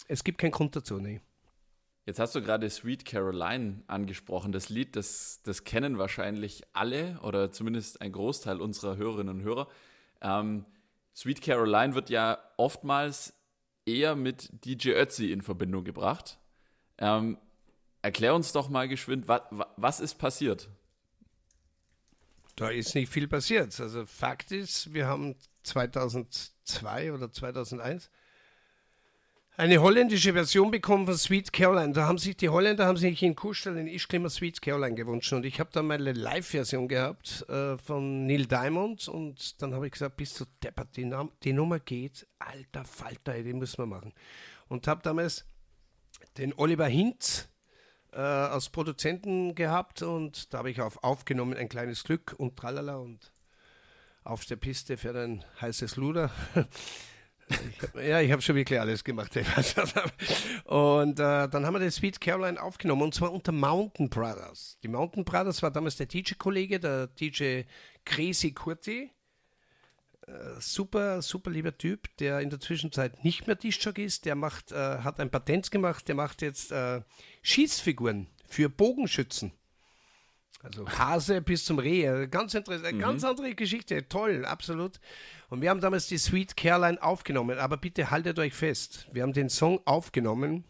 es 0.07 0.23
gibt 0.23 0.37
keinen 0.37 0.51
Grund 0.51 0.75
dazu, 0.75 0.99
nee. 0.99 1.21
Jetzt 2.05 2.19
hast 2.19 2.35
du 2.35 2.41
gerade 2.41 2.69
Sweet 2.69 3.05
Caroline 3.05 3.83
angesprochen. 3.87 4.51
Das 4.51 4.67
Lied, 4.67 4.97
das, 4.97 5.39
das 5.43 5.63
kennen 5.63 5.97
wahrscheinlich 5.97 6.63
alle 6.73 7.17
oder 7.21 7.51
zumindest 7.51 8.01
ein 8.01 8.11
Großteil 8.11 8.59
unserer 8.59 8.97
Hörerinnen 8.97 9.39
und 9.39 9.43
Hörer. 9.43 9.69
Ähm, 10.19 10.65
Sweet 11.15 11.41
Caroline 11.41 11.95
wird 11.95 12.09
ja 12.09 12.39
oftmals 12.57 13.33
eher 13.85 14.15
mit 14.15 14.49
DJ 14.65 14.91
Ötzi 14.91 15.31
in 15.31 15.41
Verbindung 15.41 15.85
gebracht. 15.85 16.39
Ähm, 16.97 17.37
erklär 18.03 18.35
uns 18.35 18.51
doch 18.51 18.69
mal 18.69 18.87
geschwind, 18.87 19.27
was, 19.27 19.41
was 19.77 19.99
ist 19.99 20.19
passiert? 20.19 20.69
Da 22.55 22.69
ist 22.69 22.93
nicht 22.93 23.11
viel 23.11 23.27
passiert. 23.27 23.79
Also 23.79 24.05
Fakt 24.05 24.51
ist, 24.51 24.93
wir 24.93 25.07
haben 25.07 25.35
2002 25.63 27.13
oder 27.13 27.31
2001 27.31 28.11
eine 29.55 29.81
holländische 29.81 30.33
Version 30.33 30.71
bekommen 30.71 31.05
von 31.05 31.15
Sweet 31.15 31.53
Caroline. 31.53 31.93
Da 31.93 32.07
haben 32.07 32.17
sich 32.17 32.35
die 32.35 32.49
Holländer 32.49 32.87
haben 32.87 32.97
sich 32.97 33.21
in 33.21 33.35
Kuschel 33.35 33.77
in 33.77 33.87
Ischglimmer 33.87 34.29
Sweet 34.29 34.61
Caroline 34.61 34.95
gewünscht 34.95 35.31
und 35.31 35.45
ich 35.45 35.59
habe 35.59 35.69
da 35.71 35.83
meine 35.83 36.11
Live-Version 36.11 36.87
gehabt 36.87 37.47
äh, 37.49 37.77
von 37.77 38.25
Neil 38.25 38.47
Diamond 38.47 39.07
und 39.07 39.61
dann 39.61 39.73
habe 39.75 39.85
ich 39.85 39.93
gesagt, 39.93 40.17
bist 40.17 40.39
du 40.39 40.45
deppert, 40.63 40.97
die, 40.97 41.11
die, 41.43 41.53
Nummer 41.53 41.79
geht, 41.79 42.27
alter 42.39 42.83
Falter, 42.83 43.41
die 43.43 43.53
müssen 43.53 43.77
wir 43.77 43.85
machen. 43.85 44.13
Und 44.69 44.87
habe 44.87 45.03
damals 45.03 45.45
den 46.37 46.53
Oliver 46.55 46.87
Hintz 46.87 47.47
äh, 48.15 48.19
als 48.19 48.69
Produzenten 48.69 49.55
gehabt 49.55 50.01
und 50.01 50.53
da 50.53 50.59
habe 50.59 50.71
ich 50.71 50.81
auf 50.81 51.03
aufgenommen 51.03 51.55
ein 51.55 51.69
kleines 51.69 52.03
Glück 52.03 52.35
und 52.37 52.57
tralala 52.57 52.97
und 52.97 53.33
auf 54.23 54.45
der 54.45 54.55
Piste 54.55 54.97
für 54.97 55.13
ein 55.19 55.43
heißes 55.59 55.97
Luder. 55.97 56.31
Ich 57.49 57.81
hab, 57.81 57.95
ja, 57.95 58.21
ich 58.21 58.31
habe 58.31 58.41
schon 58.41 58.55
wirklich 58.55 58.79
alles 58.79 59.03
gemacht. 59.03 59.35
Und 60.65 61.19
äh, 61.19 61.49
dann 61.49 61.65
haben 61.65 61.73
wir 61.73 61.79
den 61.79 61.91
Sweet 61.91 62.21
Caroline 62.21 62.61
aufgenommen 62.61 63.01
und 63.01 63.13
zwar 63.13 63.33
unter 63.33 63.51
Mountain 63.51 64.09
Brothers. 64.09 64.77
Die 64.81 64.87
Mountain 64.87 65.25
Brothers 65.25 65.61
war 65.61 65.69
damals 65.69 65.97
der 65.97 66.05
DJ-Kollege, 66.05 66.79
der 66.79 67.07
DJ 67.07 67.63
Crazy 68.05 68.53
Kurti. 68.53 69.11
Äh, 70.27 70.59
super, 70.59 71.21
super 71.21 71.51
lieber 71.51 71.77
Typ, 71.77 72.15
der 72.17 72.39
in 72.39 72.49
der 72.49 72.59
Zwischenzeit 72.59 73.23
nicht 73.23 73.47
mehr 73.47 73.55
Discjock 73.55 73.97
ist. 73.97 74.25
Der 74.25 74.35
macht, 74.35 74.71
äh, 74.71 74.99
hat 74.99 75.19
ein 75.19 75.29
Patent 75.29 75.69
gemacht, 75.71 76.07
der 76.07 76.15
macht 76.15 76.41
jetzt 76.41 76.71
äh, 76.71 77.01
Schießfiguren 77.41 78.27
für 78.47 78.69
Bogenschützen. 78.69 79.51
Also 80.61 80.87
Hase 80.87 81.41
bis 81.41 81.65
zum 81.65 81.77
Reh. 81.77 82.27
Ganz 82.27 82.53
interessant, 82.53 82.95
mhm. 82.95 82.99
ganz 82.99 83.23
andere 83.25 83.53
Geschichte. 83.53 84.07
Toll, 84.07 84.45
absolut. 84.45 85.01
Und 85.49 85.61
wir 85.61 85.69
haben 85.69 85.81
damals 85.81 86.07
die 86.07 86.17
Sweet 86.17 86.55
Caroline 86.55 87.01
aufgenommen. 87.03 87.57
Aber 87.59 87.75
bitte 87.75 88.09
haltet 88.09 88.39
euch 88.39 88.53
fest. 88.53 89.07
Wir 89.11 89.23
haben 89.23 89.33
den 89.33 89.49
Song 89.49 89.81
aufgenommen. 89.83 90.63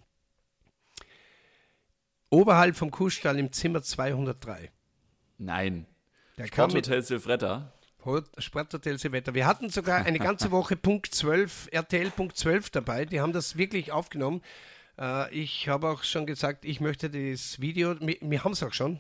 Oberhalb 2.32 2.76
vom 2.76 2.90
Kuhstall 2.90 3.38
im 3.38 3.52
Zimmer 3.52 3.84
203. 3.84 4.72
Nein. 5.38 5.86
Der 6.38 6.48
Sporthotel 6.48 7.04
Silvretta. 7.04 7.72
Sporthotel 8.38 8.98
Silvretta. 8.98 9.34
Wir 9.34 9.46
hatten 9.46 9.70
sogar 9.70 10.06
eine 10.06 10.20
ganze 10.20 10.52
Woche 10.52 10.76
Punkt 10.76 11.14
12, 11.14 11.70
RTL 11.72 12.12
Punkt 12.12 12.38
12 12.38 12.70
dabei. 12.70 13.06
Die 13.06 13.22
haben 13.22 13.34
das 13.34 13.58
wirklich 13.58 13.92
aufgenommen. 13.92 14.42
Äh, 15.00 15.34
ich 15.34 15.68
habe 15.70 15.90
auch 15.90 16.04
schon 16.04 16.26
gesagt, 16.26 16.66
ich 16.66 16.82
möchte 16.82 17.10
das 17.10 17.60
Video, 17.60 18.00
wir, 18.00 18.18
wir 18.22 18.44
haben 18.44 18.54
es 18.54 18.64
auch 18.64 18.74
schon, 18.74 19.00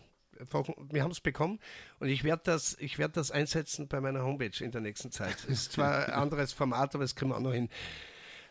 wir 0.91 1.03
haben 1.03 1.11
es 1.11 1.21
bekommen 1.21 1.59
und 1.99 2.09
ich 2.09 2.23
werde 2.23 2.41
das, 2.45 2.75
ich 2.79 2.97
das 2.97 3.31
einsetzen 3.31 3.87
bei 3.87 4.01
meiner 4.01 4.23
Homepage 4.23 4.63
in 4.63 4.71
der 4.71 4.81
nächsten 4.81 5.11
Zeit. 5.11 5.43
Ist 5.47 5.73
zwar 5.73 6.07
ein 6.07 6.13
anderes 6.13 6.53
Format, 6.53 6.95
aber 6.95 7.03
das 7.03 7.15
kriegen 7.15 7.31
wir 7.31 7.37
auch 7.37 7.41
noch 7.41 7.53
hin. 7.53 7.69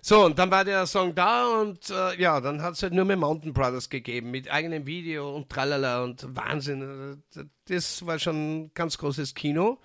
So, 0.04 0.24
und 0.24 0.36
dann 0.38 0.50
war 0.50 0.64
der 0.64 0.84
Song 0.86 1.14
da 1.14 1.60
und 1.60 1.88
äh, 1.90 2.20
ja, 2.20 2.40
dann 2.40 2.60
hat 2.60 2.74
es 2.74 2.82
halt 2.82 2.92
nur 2.92 3.04
mehr 3.04 3.16
Mountain 3.16 3.52
Brothers 3.52 3.88
gegeben 3.88 4.32
mit 4.32 4.50
eigenem 4.50 4.84
Video 4.84 5.34
und 5.34 5.48
tralala 5.48 6.02
und 6.02 6.26
Wahnsinn. 6.34 7.22
Das 7.66 8.04
war 8.04 8.18
schon 8.18 8.64
ein 8.64 8.70
ganz 8.74 8.98
großes 8.98 9.34
Kino. 9.34 9.78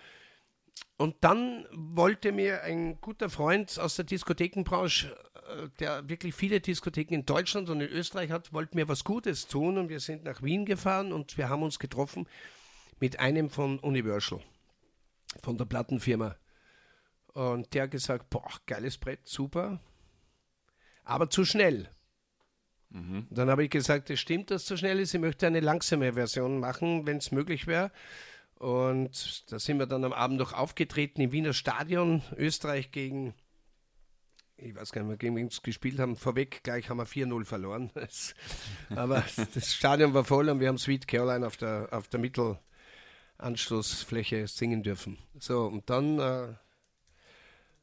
Und 0.98 1.16
dann 1.22 1.66
wollte 1.72 2.32
mir 2.32 2.64
ein 2.64 3.00
guter 3.02 3.30
Freund 3.30 3.78
aus 3.80 3.96
der 3.96 4.06
Diskothekenbranche 4.06 5.16
äh, 5.48 5.70
der 5.80 6.10
wirklich 6.10 6.36
viele 6.36 6.60
Diskotheken 6.60 7.14
in 7.16 7.26
Deutschland 7.26 7.70
und 7.70 7.82
in 7.82 7.90
Österreich 7.90 8.32
hat, 8.32 8.54
wollte 8.54 8.76
mir 8.76 8.88
was 8.88 9.04
Gutes 9.04 9.48
tun 9.48 9.78
und 9.78 9.90
wir 9.90 10.00
sind 10.00 10.24
nach 10.24 10.42
Wien 10.44 10.66
gefahren 10.66 11.14
und 11.14 11.38
wir 11.38 11.50
haben 11.50 11.64
uns 11.64 11.80
getroffen 11.80 12.28
mit 13.00 13.20
einem 13.20 13.50
von 13.50 13.80
Universal, 13.80 14.42
von 15.44 15.58
der 15.58 15.66
Plattenfirma. 15.66 16.36
Und 17.28 17.74
der 17.74 17.84
hat 17.84 17.92
gesagt, 17.92 18.30
boah, 18.30 18.50
geiles 18.66 18.98
Brett, 18.98 19.28
super, 19.28 19.80
aber 21.04 21.30
zu 21.30 21.46
schnell. 21.46 21.90
Mhm. 22.90 23.28
Dann 23.30 23.50
habe 23.50 23.64
ich 23.64 23.70
gesagt, 23.70 24.10
es 24.10 24.20
stimmt, 24.20 24.52
dass 24.52 24.64
es 24.64 24.68
zu 24.68 24.78
schnell 24.78 25.00
ist. 25.00 25.14
Ich 25.14 25.22
möchte 25.22 25.48
eine 25.48 25.60
langsame 25.60 26.14
Version 26.14 26.60
machen, 26.60 27.06
wenn 27.06 27.18
es 27.18 27.32
möglich 27.32 27.68
wäre. 27.68 27.92
Und 28.60 29.52
da 29.52 29.60
sind 29.60 29.80
wir 29.80 29.86
dann 29.86 30.04
am 30.04 30.14
Abend 30.14 30.40
noch 30.40 30.54
aufgetreten 30.54 31.22
im 31.22 31.32
Wiener 31.32 31.54
Stadion, 31.54 32.24
Österreich 32.36 32.92
gegen 32.92 33.34
ich 34.58 34.76
weiß 34.76 34.92
gar 34.92 35.02
nicht 35.02 35.08
mehr, 35.08 35.18
gegen 35.18 35.36
wen 35.36 35.52
wir 35.52 35.60
gespielt 35.62 36.00
haben. 36.00 36.16
Vorweg 36.16 36.64
gleich 36.64 36.90
haben 36.90 36.98
wir 36.98 37.06
4-0 37.06 37.46
verloren. 37.46 37.92
aber 38.96 39.24
das 39.54 39.74
Stadion 39.74 40.16
war 40.16 40.24
voll 40.24 40.50
und 40.50 40.60
wir 40.60 40.68
haben 40.68 40.80
Sweet 40.80 41.08
Caroline 41.08 41.46
auf 41.46 41.58
der, 41.58 41.90
auf 41.92 42.08
der 42.08 42.20
Mittelanschlussfläche 42.20 44.48
singen 44.48 44.82
dürfen. 44.82 45.20
So, 45.38 45.68
und 45.68 45.88
dann 45.90 46.20
äh, 46.20 46.56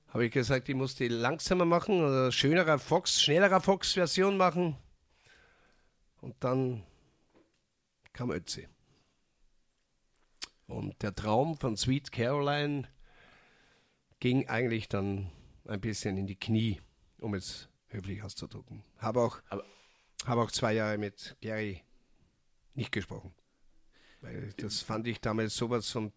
habe 0.09 0.27
ich 0.27 0.33
gesagt, 0.33 0.69
ich 0.69 0.75
muss 0.75 0.97
die 0.97 1.07
langsamer 1.09 1.65
machen 1.65 2.03
oder 2.03 2.33
schönerer 2.33 2.81
Fox, 2.81 3.23
schnellerer 3.23 3.61
Fox-Version 3.61 4.37
machen. 4.37 4.77
Und 6.21 6.35
dann 6.41 6.83
kam 8.13 8.33
Ötzi. 8.33 8.67
Und 10.67 11.03
der 11.03 11.15
Traum 11.15 11.59
von 11.59 11.77
Sweet 11.77 12.11
Caroline 12.13 12.89
ging 14.21 14.49
eigentlich 14.49 14.89
dann 14.89 15.31
ein 15.67 15.81
bisschen 15.81 16.17
in 16.17 16.27
die 16.27 16.39
Knie, 16.39 16.81
um 17.19 17.35
es 17.35 17.69
höflich 17.89 18.23
auszudrücken. 18.23 18.83
Habe 18.99 19.21
auch, 19.21 19.41
habe 20.25 20.43
auch 20.43 20.51
zwei 20.51 20.73
Jahre 20.73 20.99
mit 20.99 21.37
Gary 21.41 21.83
nicht 22.75 22.93
gesprochen. 22.93 23.35
Weil 24.21 24.53
das 24.57 24.81
fand 24.81 25.07
ich 25.07 25.21
damals 25.21 25.55
sowas 25.57 25.91
von 25.91 26.13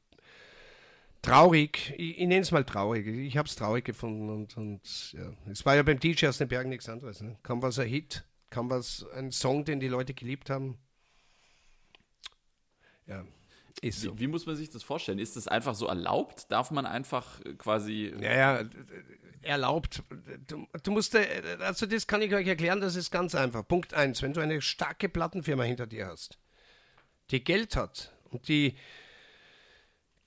traurig. 1.22 1.94
Ich, 1.98 2.20
ich 2.20 2.28
nenne 2.28 2.42
es 2.42 2.52
mal 2.52 2.64
traurig. 2.64 3.06
Ich 3.08 3.38
habe 3.38 3.48
es 3.48 3.56
traurig 3.56 3.86
gefunden 3.86 4.30
und, 4.30 4.56
und 4.58 5.14
ja. 5.14 5.34
es 5.52 5.66
war 5.66 5.76
ja 5.76 5.84
beim 5.84 6.00
DJ 6.00 6.28
aus 6.28 6.38
den 6.38 6.48
Bergen 6.48 6.70
nichts 6.70 6.90
anderes. 6.90 7.22
Ne? 7.22 7.38
Kaum 7.44 7.62
was 7.62 7.80
ein 7.80 7.88
Hit, 7.88 8.26
kaum 8.50 8.70
was 8.70 9.06
ein 9.14 9.32
Song, 9.32 9.66
den 9.66 9.80
die 9.80 9.90
Leute 9.90 10.14
geliebt 10.14 10.50
haben. 10.50 10.78
Ja. 13.06 13.26
Ist 13.82 14.02
so. 14.02 14.16
Wie, 14.16 14.22
wie, 14.22 14.28
muss 14.28 14.46
man 14.46 14.56
sich 14.56 14.70
das 14.70 14.84
vorstellen? 14.84 15.20
Ist 15.20 15.36
das 15.36 15.48
einfach 15.48 15.76
so 15.76 15.88
erlaubt? 15.88 16.52
Darf 16.52 16.72
man 16.72 16.86
einfach 16.86 17.40
quasi. 17.58 18.14
Ja, 18.20 18.60
ja, 18.60 18.70
erlaubt. 19.44 20.04
Du, 20.48 20.68
du 20.84 20.92
musst, 20.92 21.16
also 21.16 21.86
das 21.86 22.08
kann 22.08 22.22
ich 22.22 22.34
euch 22.34 22.48
erklären, 22.48 22.82
das 22.82 22.96
ist 22.96 23.12
ganz 23.12 23.36
einfach. 23.36 23.68
Punkt 23.68 23.94
eins: 23.94 24.22
Wenn 24.22 24.34
du 24.34 24.42
eine 24.42 24.62
starke 24.62 25.10
Plattenfirma 25.10 25.64
hinter 25.64 25.88
dir 25.88 26.08
hast, 26.08 26.38
die 27.32 27.44
Geld 27.44 27.76
hat 27.76 28.14
und 28.32 28.48
die 28.48 28.76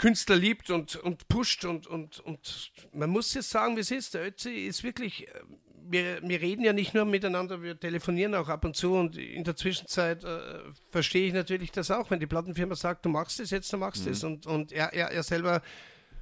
Künstler 0.01 0.37
liebt 0.37 0.71
und, 0.71 0.97
und 0.97 1.29
pusht 1.29 1.65
und, 1.65 1.87
und, 1.87 2.21
und 2.21 2.73
man 2.93 3.11
muss 3.11 3.35
jetzt 3.35 3.51
sagen, 3.51 3.77
wie 3.77 3.81
es 3.81 3.91
ist. 3.91 4.15
Der 4.15 4.27
Ötzi 4.27 4.51
ist 4.51 4.83
wirklich, 4.83 5.29
äh, 5.29 5.41
wir, 5.89 6.23
wir 6.23 6.41
reden 6.41 6.65
ja 6.65 6.73
nicht 6.73 6.95
nur 6.95 7.05
miteinander, 7.05 7.63
wir 7.63 7.79
telefonieren 7.79 8.35
auch 8.35 8.49
ab 8.49 8.65
und 8.65 8.75
zu 8.75 8.95
und 8.95 9.19
in 9.19 9.45
der 9.45 9.57
Zwischenzeit 9.57 10.25
äh, 10.25 10.61
verstehe 10.91 11.29
ich 11.29 11.35
natürlich 11.35 11.71
das 11.71 11.91
auch, 11.91 12.11
wenn 12.11 12.19
die 12.19 12.27
Plattenfirma 12.27 12.75
sagt, 12.75 13.05
du 13.05 13.11
machst 13.11 13.41
es 13.41 13.51
jetzt, 13.51 13.73
du 13.73 13.77
machst 13.77 14.07
es. 14.07 14.23
Mhm. 14.23 14.29
Und, 14.29 14.47
und 14.47 14.73
er, 14.73 14.93
er, 14.95 15.11
er 15.11 15.23
selber 15.23 15.63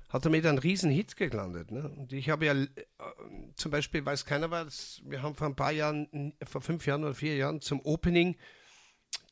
hat 0.08 0.24
damit 0.26 0.44
einen 0.44 0.58
riesen 0.58 0.90
Hit 0.90 1.16
gelandet. 1.16 1.70
Ne? 1.70 1.88
Und 1.88 2.12
ich 2.12 2.30
habe 2.30 2.46
ja 2.46 2.54
äh, 2.54 2.66
zum 3.54 3.70
Beispiel, 3.70 4.04
weiß 4.04 4.24
keiner 4.24 4.50
was, 4.50 5.02
wir 5.04 5.22
haben 5.22 5.36
vor 5.36 5.46
ein 5.46 5.56
paar 5.56 5.72
Jahren, 5.72 6.34
vor 6.42 6.62
fünf 6.62 6.84
Jahren 6.84 7.04
oder 7.04 7.14
vier 7.14 7.36
Jahren 7.36 7.60
zum 7.60 7.80
Opening 7.84 8.36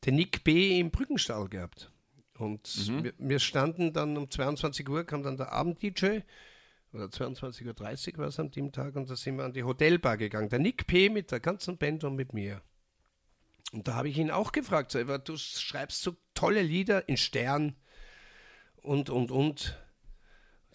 den 0.05 0.15
Nick 0.15 0.45
B. 0.45 0.79
im 0.79 0.89
Brückenstall 0.89 1.49
gehabt. 1.49 1.91
Und 2.37 2.87
mhm. 2.87 3.03
wir, 3.03 3.13
wir, 3.17 3.39
standen 3.39 3.93
dann 3.93 4.15
um 4.15 4.29
22 4.29 4.87
Uhr, 4.87 5.03
kam 5.03 5.23
dann 5.23 5.37
der 5.37 5.51
Abend-DJ, 5.51 6.19
oder 6.93 7.05
22.30 7.05 8.13
Uhr 8.13 8.17
war 8.19 8.27
es 8.27 8.39
an 8.39 8.51
dem 8.51 8.71
Tag, 8.71 8.95
und 8.95 9.09
da 9.09 9.15
sind 9.15 9.37
wir 9.37 9.45
an 9.45 9.53
die 9.53 9.63
Hotelbar 9.63 10.17
gegangen. 10.17 10.49
Der 10.49 10.59
Nick 10.59 10.87
P. 10.87 11.09
mit 11.09 11.31
der 11.31 11.39
ganzen 11.39 11.77
Band 11.77 12.03
und 12.03 12.15
mit 12.15 12.33
mir. 12.33 12.61
Und 13.71 13.87
da 13.87 13.95
habe 13.95 14.09
ich 14.09 14.17
ihn 14.17 14.31
auch 14.31 14.51
gefragt, 14.51 14.91
so, 14.91 15.03
du 15.03 15.37
schreibst 15.37 16.01
so 16.01 16.15
tolle 16.33 16.61
Lieder 16.61 17.09
in 17.09 17.17
Stern 17.17 17.75
und, 18.77 19.09
und, 19.09 19.31
und, 19.31 19.77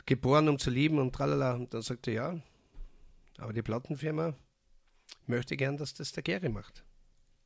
geboren 0.04 0.48
um 0.48 0.58
zu 0.58 0.68
lieben 0.68 0.98
und 0.98 1.14
tralala. 1.14 1.54
Und 1.54 1.72
dann 1.72 1.82
sagte 1.82 2.10
er, 2.10 2.14
ja, 2.34 2.42
aber 3.38 3.52
die 3.52 3.62
Plattenfirma 3.62 4.34
möchte 5.26 5.56
gern, 5.56 5.76
dass 5.76 5.94
das 5.94 6.12
der 6.12 6.22
Gary 6.22 6.48
macht. 6.48 6.84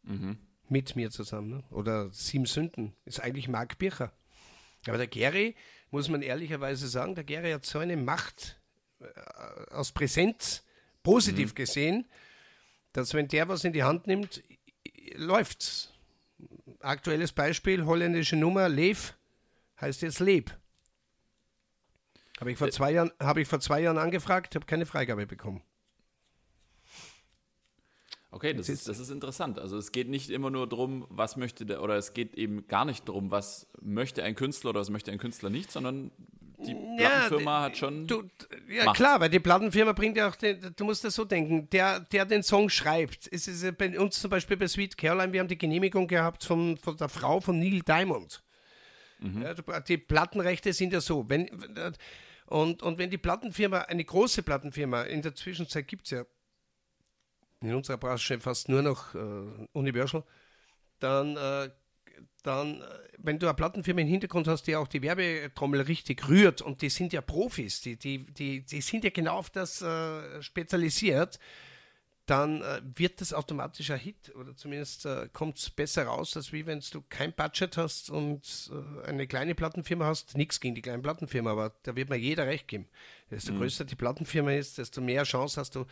Mhm 0.02 0.38
mit 0.68 0.96
mir 0.96 1.10
zusammen. 1.10 1.50
Ne? 1.50 1.64
Oder 1.70 2.10
Sieben 2.10 2.46
Sünden 2.46 2.94
ist 3.04 3.20
eigentlich 3.20 3.48
Mark 3.48 3.78
Bircher. 3.78 4.12
Aber 4.86 4.98
der 4.98 5.06
Gary, 5.06 5.54
muss 5.90 6.08
man 6.08 6.22
ehrlicherweise 6.22 6.88
sagen, 6.88 7.14
der 7.14 7.24
Gary 7.24 7.52
hat 7.52 7.64
so 7.64 7.78
eine 7.78 7.96
Macht 7.96 8.58
äh, 9.00 9.06
aus 9.72 9.92
Präsenz, 9.92 10.64
positiv 11.02 11.50
mhm. 11.50 11.54
gesehen, 11.54 12.06
dass 12.92 13.14
wenn 13.14 13.28
der 13.28 13.48
was 13.48 13.64
in 13.64 13.72
die 13.72 13.82
Hand 13.82 14.06
nimmt, 14.06 14.42
läuft's. 15.14 15.92
Aktuelles 16.80 17.32
Beispiel, 17.32 17.84
holländische 17.84 18.36
Nummer, 18.36 18.68
Lev, 18.68 19.14
heißt 19.80 20.02
jetzt 20.02 20.20
Leb. 20.20 20.56
Habe 22.40 22.52
ich, 22.52 22.58
vor 22.58 22.70
zwei 22.70 22.92
Jahren, 22.92 23.10
hab 23.18 23.38
ich 23.38 23.48
vor 23.48 23.60
zwei 23.60 23.80
Jahren 23.80 23.98
angefragt, 23.98 24.54
habe 24.54 24.66
keine 24.66 24.84
Freigabe 24.84 25.26
bekommen. 25.26 25.62
Okay, 28.36 28.52
das 28.52 28.68
ist, 28.68 28.86
das 28.86 28.98
ist 28.98 29.08
interessant. 29.08 29.58
Also 29.58 29.78
es 29.78 29.92
geht 29.92 30.10
nicht 30.10 30.28
immer 30.28 30.50
nur 30.50 30.68
darum, 30.68 31.06
was 31.08 31.38
möchte 31.38 31.64
der, 31.64 31.82
oder 31.82 31.96
es 31.96 32.12
geht 32.12 32.34
eben 32.34 32.68
gar 32.68 32.84
nicht 32.84 33.08
darum, 33.08 33.30
was 33.30 33.66
möchte 33.80 34.22
ein 34.22 34.34
Künstler 34.34 34.70
oder 34.70 34.80
was 34.80 34.90
möchte 34.90 35.10
ein 35.10 35.16
Künstler 35.16 35.48
nicht, 35.48 35.72
sondern 35.72 36.10
die 36.58 36.72
ja, 36.72 37.08
Plattenfirma 37.08 37.62
hat 37.62 37.78
schon. 37.78 38.06
Du, 38.06 38.24
ja, 38.68 38.84
Macht. 38.84 38.96
klar, 38.96 39.20
weil 39.20 39.30
die 39.30 39.40
Plattenfirma 39.40 39.92
bringt 39.94 40.18
ja 40.18 40.28
auch, 40.28 40.36
den, 40.36 40.74
du 40.76 40.84
musst 40.84 41.02
das 41.02 41.14
so 41.14 41.24
denken, 41.24 41.70
der, 41.70 42.00
der 42.00 42.26
den 42.26 42.42
Song 42.42 42.68
schreibt. 42.68 43.26
Es 43.32 43.48
ist 43.48 43.78
bei 43.78 43.98
uns 43.98 44.20
zum 44.20 44.30
Beispiel 44.30 44.58
bei 44.58 44.68
Sweet 44.68 44.98
Caroline, 44.98 45.32
wir 45.32 45.40
haben 45.40 45.48
die 45.48 45.56
Genehmigung 45.56 46.06
gehabt 46.06 46.44
von, 46.44 46.76
von 46.76 46.94
der 46.98 47.08
Frau 47.08 47.40
von 47.40 47.58
Neil 47.58 47.80
Diamond. 47.80 48.42
Mhm. 49.20 49.44
Ja, 49.44 49.80
die 49.80 49.96
Plattenrechte 49.96 50.74
sind 50.74 50.92
ja 50.92 51.00
so. 51.00 51.24
Wenn, 51.26 51.48
und, 52.44 52.82
und 52.82 52.98
wenn 52.98 53.08
die 53.08 53.16
Plattenfirma, 53.16 53.78
eine 53.78 54.04
große 54.04 54.42
Plattenfirma, 54.42 55.04
in 55.04 55.22
der 55.22 55.34
Zwischenzeit 55.34 55.88
gibt 55.88 56.04
es 56.04 56.10
ja 56.10 56.26
in 57.60 57.74
unserer 57.74 57.96
Branche 57.96 58.38
fast 58.40 58.68
nur 58.68 58.82
noch 58.82 59.14
äh, 59.14 59.18
Universal, 59.72 60.24
dann, 60.98 61.36
äh, 61.36 61.70
dann, 62.42 62.80
äh, 62.80 62.84
wenn 63.18 63.38
du 63.38 63.46
eine 63.46 63.54
Plattenfirma 63.54 64.00
im 64.00 64.08
Hintergrund 64.08 64.48
hast, 64.48 64.64
die 64.64 64.76
auch 64.76 64.88
die 64.88 65.02
Werbetrommel 65.02 65.82
richtig 65.82 66.28
rührt 66.28 66.62
und 66.62 66.82
die 66.82 66.90
sind 66.90 67.12
ja 67.12 67.20
Profis, 67.20 67.80
die, 67.80 67.96
die, 67.96 68.18
die, 68.18 68.62
die 68.62 68.80
sind 68.80 69.04
ja 69.04 69.10
genau 69.10 69.36
auf 69.36 69.50
das 69.50 69.82
äh, 69.82 70.42
spezialisiert, 70.42 71.38
dann 72.26 72.60
äh, 72.60 72.82
wird 72.96 73.20
das 73.20 73.32
automatisch 73.32 73.90
ein 73.90 74.00
Hit 74.00 74.34
oder 74.34 74.56
zumindest 74.56 75.06
äh, 75.06 75.28
kommt 75.32 75.58
es 75.58 75.70
besser 75.70 76.06
raus, 76.06 76.36
als 76.36 76.52
wie 76.52 76.66
wenn 76.66 76.80
du 76.90 77.02
kein 77.08 77.32
Budget 77.32 77.76
hast 77.76 78.10
und 78.10 78.70
eine 79.04 79.28
kleine 79.28 79.54
Plattenfirma 79.54 80.06
hast. 80.06 80.36
Nichts 80.36 80.58
gegen 80.58 80.74
die 80.74 80.82
kleine 80.82 81.02
Plattenfirma, 81.02 81.52
aber 81.52 81.72
da 81.84 81.94
wird 81.94 82.10
mir 82.10 82.16
jeder 82.16 82.46
recht 82.46 82.66
geben. 82.66 82.88
Desto 83.30 83.52
mhm. 83.52 83.58
größer 83.58 83.84
die 83.84 83.94
Plattenfirma 83.94 84.52
ist, 84.52 84.78
desto 84.78 85.00
mehr 85.00 85.22
Chance 85.22 85.60
hast 85.60 85.76
du, 85.76 85.86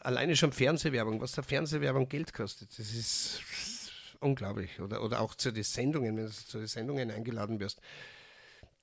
alleine 0.00 0.36
schon 0.36 0.52
Fernsehwerbung, 0.52 1.20
was 1.20 1.32
der 1.32 1.44
Fernsehwerbung 1.44 2.08
Geld 2.08 2.32
kostet, 2.32 2.78
das 2.78 2.92
ist 2.92 3.42
unglaublich. 4.20 4.80
Oder, 4.80 5.02
oder 5.02 5.20
auch 5.20 5.34
zu 5.34 5.52
den 5.52 5.64
Sendungen, 5.64 6.16
wenn 6.16 6.26
du 6.26 6.32
zu 6.32 6.58
den 6.58 6.66
Sendungen 6.66 7.10
eingeladen 7.10 7.58
wirst. 7.60 7.80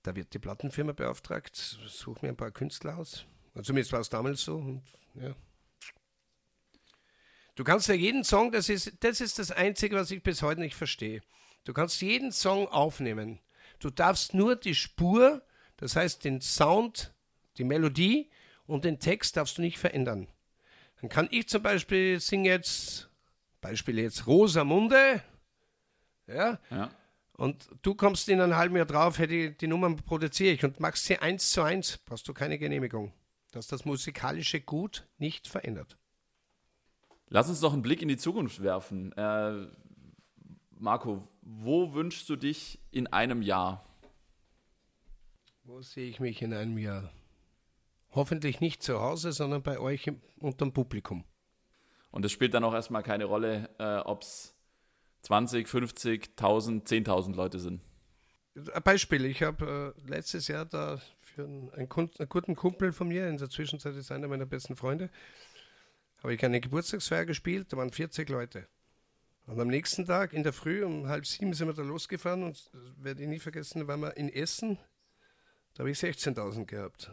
Da 0.04 0.16
wird 0.16 0.34
die 0.34 0.40
Plattenfirma 0.40 0.94
beauftragt, 0.94 1.56
such 1.56 2.22
mir 2.22 2.30
ein 2.30 2.38
paar 2.38 2.52
Künstler 2.52 2.98
aus. 2.98 3.26
Zumindest 3.62 3.92
war 3.92 4.00
es 4.00 4.10
damals 4.10 4.42
so. 4.42 4.58
Und, 4.58 4.84
ja. 5.16 5.36
Du 7.56 7.64
kannst 7.64 7.88
ja 7.88 7.96
jeden 7.96 8.24
Song, 8.24 8.52
das 8.52 8.70
ist, 8.70 8.94
das 9.00 9.20
ist 9.20 9.40
das 9.40 9.52
Einzige, 9.52 9.96
was 9.96 10.12
ich 10.12 10.22
bis 10.22 10.42
heute 10.42 10.62
nicht 10.62 10.76
verstehe. 10.76 11.22
Du 11.64 11.74
kannst 11.74 12.02
jeden 12.02 12.32
Song 12.32 12.68
aufnehmen. 12.68 13.40
Du 13.80 13.90
darfst 13.90 14.34
nur 14.34 14.56
die 14.56 14.76
Spur, 14.76 15.44
das 15.78 15.96
heißt 15.96 16.24
den 16.24 16.40
Sound, 16.40 17.14
die 17.58 17.64
Melodie 17.64 18.30
und 18.68 18.86
den 18.86 19.00
Text 19.00 19.38
darfst 19.38 19.58
du 19.58 19.62
nicht 19.62 19.80
verändern. 19.80 20.28
Dann 21.02 21.10
kann 21.10 21.28
ich 21.32 21.48
zum 21.48 21.62
Beispiel 21.62 22.20
singe 22.20 22.50
jetzt, 22.50 23.10
Beispiel 23.62 24.00
jetzt 24.00 24.28
Rosamunde, 24.28 25.22
ja, 26.28 26.60
ja. 26.70 26.92
Und 27.34 27.70
du 27.84 27.94
kommst 27.94 28.28
in 28.30 28.42
einem 28.42 28.56
halben 28.56 28.76
Jahr 28.76 28.86
drauf, 28.86 29.20
hey, 29.20 29.28
die, 29.28 29.58
die 29.58 29.68
Nummern 29.68 29.96
produziere 29.96 30.54
ich 30.54 30.66
und 30.66 30.80
machst 30.80 31.06
sie 31.06 31.20
eins 31.20 31.52
zu 31.52 31.62
eins, 31.62 31.98
brauchst 32.00 32.28
du 32.28 32.34
keine 32.34 32.58
Genehmigung. 32.58 33.14
Dass 33.52 33.68
das 33.68 33.86
musikalische 33.86 34.60
Gut 34.60 35.08
nicht 35.18 35.48
verändert. 35.48 35.98
Lass 37.30 37.48
uns 37.48 37.60
doch 37.60 37.74
einen 37.74 37.84
Blick 37.84 38.02
in 38.02 38.08
die 38.08 38.18
Zukunft 38.18 38.64
werfen. 38.64 39.12
Äh, 39.14 39.68
Marco, 40.72 41.28
wo 41.42 41.94
wünschst 41.94 42.28
du 42.28 42.36
dich 42.36 42.80
in 42.92 43.08
einem 43.08 43.42
Jahr? 43.42 43.86
Wo 45.64 45.82
sehe 45.82 46.10
ich 46.10 46.20
mich 46.20 46.42
in 46.42 46.54
einem 46.54 46.78
Jahr? 46.78 47.12
Hoffentlich 48.18 48.62
nicht 48.62 48.82
zu 48.82 49.00
Hause, 49.00 49.32
sondern 49.32 49.62
bei 49.62 49.78
euch 49.80 50.12
unter 50.40 50.66
dem 50.66 50.74
Publikum. 50.74 51.24
Und 52.10 52.26
es 52.26 52.32
spielt 52.32 52.56
dann 52.56 52.64
auch 52.64 52.74
erstmal 52.74 53.04
keine 53.04 53.26
Rolle, 53.26 53.70
äh, 53.78 53.98
ob 53.98 54.24
es 54.24 54.56
20, 55.22 55.68
50, 55.68 56.30
1000, 56.32 56.88
10.000 56.88 57.36
Leute 57.36 57.60
sind. 57.60 57.80
Ein 58.74 58.82
Beispiel, 58.82 59.24
ich 59.26 59.44
habe 59.44 59.94
äh, 59.96 60.10
letztes 60.10 60.48
Jahr 60.48 60.66
da 60.66 61.00
für 61.22 61.44
einen, 61.44 61.70
einen, 61.74 61.92
einen, 61.92 62.30
guten 62.30 62.56
Kumpel 62.56 62.92
von 62.92 63.08
mir, 63.08 63.30
in 63.30 63.38
der 63.38 63.52
Zwischenzeit 63.52 63.96
ist 63.96 64.12
einer 64.12 64.28
meiner 64.28 64.48
besten 64.48 64.76
Freunde, 64.76 65.12
habe 66.24 66.34
ich 66.34 66.44
eine 66.44 66.60
Geburtstagsfeier 66.60 67.28
gespielt, 67.28 67.72
da 67.72 67.78
waren 67.78 67.92
40 67.92 68.28
Leute. 68.30 68.68
Und 69.46 69.60
am 69.60 69.68
nächsten 69.68 70.06
Tag 70.08 70.34
in 70.34 70.42
der 70.42 70.54
Früh 70.54 70.84
um 70.84 71.08
halb 71.08 71.28
sieben 71.28 71.54
sind 71.54 71.68
wir 71.68 71.76
da 71.76 71.84
losgefahren 71.84 72.42
und 72.42 72.72
werde 72.98 73.22
ich 73.22 73.30
nie 73.30 73.38
vergessen, 73.38 73.88
waren 73.88 74.00
wir 74.00 74.18
in 74.18 74.30
Essen, 74.30 74.80
da 75.76 75.82
habe 75.82 75.92
ich 75.92 76.00
16.000 76.00 76.66
gehabt. 76.66 77.12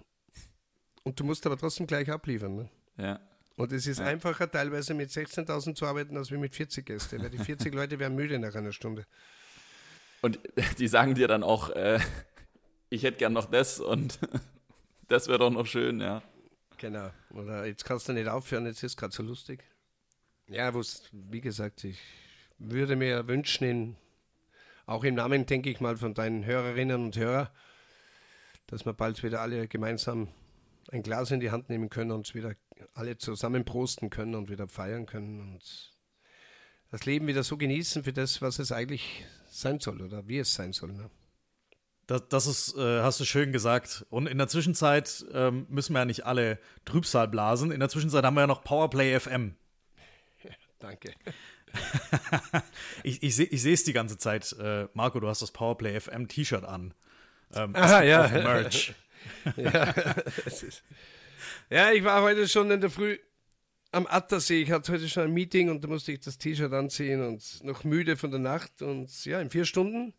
Und 1.04 1.20
du 1.20 1.24
musst 1.24 1.46
aber 1.46 1.56
trotzdem 1.56 1.86
gleich 1.86 2.10
abliefern. 2.10 2.56
Ne? 2.56 2.68
Ja. 2.96 3.20
Und 3.56 3.72
es 3.72 3.86
ist 3.86 4.00
ja. 4.00 4.06
einfacher, 4.06 4.50
teilweise 4.50 4.94
mit 4.94 5.10
16.000 5.10 5.76
zu 5.76 5.86
arbeiten, 5.86 6.16
als 6.16 6.32
wie 6.32 6.38
mit 6.38 6.54
40 6.56 6.84
Gästen, 6.84 7.22
weil 7.22 7.30
die 7.30 7.38
40 7.44 7.72
Leute 7.72 7.98
werden 7.98 8.16
müde 8.16 8.38
nach 8.38 8.54
einer 8.54 8.72
Stunde. 8.72 9.06
Und 10.22 10.40
die 10.78 10.88
sagen 10.88 11.14
dir 11.14 11.28
dann 11.28 11.42
auch, 11.42 11.70
äh, 11.70 12.00
ich 12.88 13.04
hätte 13.04 13.18
gern 13.18 13.32
noch 13.32 13.46
das 13.46 13.78
und 13.78 14.18
das 15.08 15.28
wäre 15.28 15.38
doch 15.38 15.50
noch 15.50 15.66
schön, 15.66 16.00
ja. 16.00 16.22
Genau. 16.78 17.10
Oder 17.30 17.66
jetzt 17.66 17.84
kannst 17.84 18.08
du 18.08 18.12
nicht 18.12 18.28
aufhören, 18.28 18.66
jetzt 18.66 18.82
ist 18.82 18.96
gerade 18.96 19.14
so 19.14 19.22
lustig. 19.22 19.62
Ja, 20.48 20.72
wie 21.12 21.40
gesagt, 21.40 21.84
ich 21.84 21.98
würde 22.58 22.96
mir 22.96 23.26
wünschen, 23.28 23.64
in, 23.64 23.96
auch 24.86 25.04
im 25.04 25.14
Namen, 25.14 25.46
denke 25.46 25.70
ich 25.70 25.80
mal, 25.80 25.96
von 25.96 26.14
deinen 26.14 26.44
Hörerinnen 26.44 27.04
und 27.04 27.16
Hörern, 27.16 27.48
dass 28.66 28.84
wir 28.84 28.92
bald 28.92 29.22
wieder 29.22 29.40
alle 29.40 29.68
gemeinsam 29.68 30.28
ein 30.90 31.02
Glas 31.02 31.30
in 31.30 31.40
die 31.40 31.50
Hand 31.50 31.68
nehmen 31.68 31.90
können 31.90 32.10
und 32.10 32.34
wieder 32.34 32.54
alle 32.94 33.18
zusammen 33.18 33.64
prosten 33.64 34.10
können 34.10 34.34
und 34.34 34.50
wieder 34.50 34.68
feiern 34.68 35.06
können 35.06 35.40
und 35.40 35.92
das 36.90 37.06
Leben 37.06 37.26
wieder 37.26 37.42
so 37.42 37.56
genießen 37.56 38.04
für 38.04 38.12
das, 38.12 38.40
was 38.40 38.58
es 38.58 38.70
eigentlich 38.70 39.24
sein 39.48 39.80
soll 39.80 40.00
oder 40.00 40.28
wie 40.28 40.38
es 40.38 40.54
sein 40.54 40.72
soll. 40.72 40.92
Ne? 40.92 41.10
Das, 42.06 42.28
das 42.28 42.46
ist, 42.46 42.76
äh, 42.76 43.00
hast 43.00 43.18
du 43.20 43.24
schön 43.24 43.52
gesagt. 43.52 44.04
Und 44.10 44.26
in 44.26 44.38
der 44.38 44.48
Zwischenzeit 44.48 45.24
ähm, 45.32 45.66
müssen 45.70 45.94
wir 45.94 46.00
ja 46.00 46.04
nicht 46.04 46.26
alle 46.26 46.58
Trübsal 46.84 47.28
blasen. 47.28 47.70
In 47.70 47.80
der 47.80 47.88
Zwischenzeit 47.88 48.24
haben 48.24 48.34
wir 48.34 48.42
ja 48.42 48.46
noch 48.46 48.64
Powerplay 48.64 49.18
FM. 49.18 49.56
Ja, 50.42 50.50
danke. 50.78 51.14
ich 53.02 53.22
ich 53.22 53.34
sehe 53.34 53.72
es 53.72 53.84
die 53.84 53.94
ganze 53.94 54.18
Zeit. 54.18 54.54
Äh, 54.60 54.88
Marco, 54.92 55.18
du 55.20 55.28
hast 55.28 55.40
das 55.40 55.52
Powerplay 55.52 55.98
FM 55.98 56.28
T-Shirt 56.28 56.64
an. 56.64 56.92
Ähm, 57.54 57.74
Aha, 57.74 58.02
ja. 58.02 58.28
Merch. 58.28 58.94
Ja, 59.56 59.90
ist, 60.46 60.82
ja, 61.70 61.92
ich 61.92 62.04
war 62.04 62.22
heute 62.22 62.48
schon 62.48 62.70
in 62.70 62.80
der 62.80 62.90
Früh 62.90 63.18
am 63.92 64.06
Attersee. 64.08 64.62
Ich 64.62 64.70
hatte 64.70 64.92
heute 64.92 65.08
schon 65.08 65.24
ein 65.24 65.32
Meeting 65.32 65.70
und 65.70 65.82
da 65.82 65.88
musste 65.88 66.12
ich 66.12 66.20
das 66.20 66.38
T-Shirt 66.38 66.72
anziehen 66.72 67.24
und 67.26 67.64
noch 67.64 67.84
müde 67.84 68.16
von 68.16 68.30
der 68.30 68.40
Nacht. 68.40 68.82
Und 68.82 69.24
ja, 69.24 69.40
in 69.40 69.50
vier 69.50 69.64
Stunden, 69.64 70.14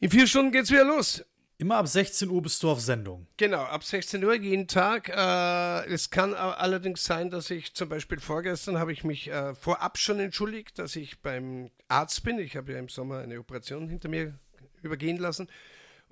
in 0.00 0.10
vier 0.10 0.26
Stunden 0.26 0.52
geht's 0.52 0.70
wieder 0.70 0.84
los. 0.84 1.24
Immer 1.58 1.76
ab 1.76 1.88
16 1.88 2.28
Uhr 2.28 2.42
bist 2.42 2.62
du 2.62 2.70
auf 2.70 2.80
Sendung. 2.80 3.26
Genau, 3.38 3.62
ab 3.62 3.82
16 3.82 4.22
Uhr 4.22 4.34
jeden 4.34 4.68
Tag. 4.68 5.08
Äh, 5.08 5.90
es 5.90 6.10
kann 6.10 6.34
allerdings 6.34 7.02
sein, 7.04 7.30
dass 7.30 7.48
ich 7.48 7.72
zum 7.72 7.88
Beispiel 7.88 8.20
vorgestern 8.20 8.78
habe 8.78 8.92
ich 8.92 9.04
mich 9.04 9.30
äh, 9.30 9.54
vorab 9.54 9.96
schon 9.96 10.20
entschuldigt, 10.20 10.78
dass 10.78 10.96
ich 10.96 11.22
beim 11.22 11.70
Arzt 11.88 12.24
bin. 12.24 12.38
Ich 12.38 12.58
habe 12.58 12.72
ja 12.72 12.78
im 12.78 12.90
Sommer 12.90 13.20
eine 13.20 13.38
Operation 13.38 13.88
hinter 13.88 14.10
mir 14.10 14.38
übergehen 14.82 15.16
lassen. 15.16 15.48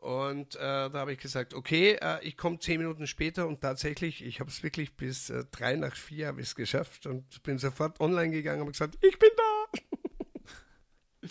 Und 0.04 0.56
äh, 0.56 0.58
da 0.60 0.92
habe 0.92 1.14
ich 1.14 1.18
gesagt, 1.18 1.54
okay, 1.54 1.96
äh, 1.98 2.18
ich 2.20 2.36
komme 2.36 2.58
zehn 2.58 2.78
Minuten 2.78 3.06
später 3.06 3.48
und 3.48 3.62
tatsächlich, 3.62 4.22
ich 4.22 4.38
habe 4.38 4.50
es 4.50 4.62
wirklich 4.62 4.98
bis 4.98 5.30
äh, 5.30 5.44
drei 5.50 5.76
nach 5.76 5.96
vier 5.96 6.26
habe 6.26 6.42
ich 6.42 6.48
es 6.48 6.54
geschafft 6.54 7.06
und 7.06 7.42
bin 7.42 7.56
sofort 7.56 7.98
online 8.00 8.30
gegangen 8.30 8.60
und 8.60 8.66
habe 8.66 8.72
gesagt, 8.72 8.98
ich 9.00 9.18
bin 9.18 9.30
da. 9.34 11.28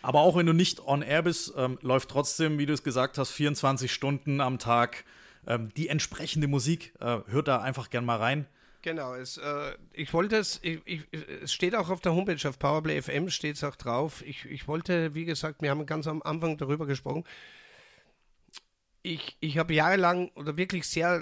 Aber 0.00 0.20
auch 0.20 0.38
wenn 0.38 0.46
du 0.46 0.54
nicht 0.54 0.80
on 0.80 1.02
air 1.02 1.20
bist, 1.20 1.52
ähm, 1.54 1.78
läuft 1.82 2.08
trotzdem, 2.08 2.56
wie 2.56 2.64
du 2.64 2.72
es 2.72 2.82
gesagt 2.82 3.18
hast, 3.18 3.30
24 3.30 3.92
Stunden 3.92 4.40
am 4.40 4.58
Tag 4.58 5.04
ähm, 5.46 5.68
die 5.76 5.90
entsprechende 5.90 6.48
Musik. 6.48 6.94
Äh, 7.00 7.18
hört 7.26 7.48
da 7.48 7.60
einfach 7.60 7.90
gern 7.90 8.06
mal 8.06 8.16
rein. 8.16 8.46
Genau, 8.80 9.12
es, 9.12 9.36
äh, 9.36 9.74
ich 9.92 10.14
wollte 10.14 10.36
es, 10.36 10.60
ich, 10.62 10.80
ich, 10.86 11.02
es 11.42 11.52
steht 11.52 11.74
auch 11.74 11.90
auf 11.90 12.00
der 12.00 12.14
Homepage, 12.14 12.48
auf 12.48 12.58
Powerplay 12.58 13.02
FM 13.02 13.28
steht 13.28 13.56
es 13.56 13.64
auch 13.64 13.76
drauf. 13.76 14.22
Ich, 14.24 14.46
ich 14.46 14.66
wollte, 14.66 15.14
wie 15.14 15.26
gesagt, 15.26 15.60
wir 15.60 15.68
haben 15.68 15.84
ganz 15.84 16.06
am 16.06 16.22
Anfang 16.22 16.56
darüber 16.56 16.86
gesprochen. 16.86 17.24
Ich, 19.06 19.36
ich 19.40 19.58
habe 19.58 19.74
jahrelang 19.74 20.30
oder 20.34 20.56
wirklich 20.56 20.88
sehr, 20.88 21.20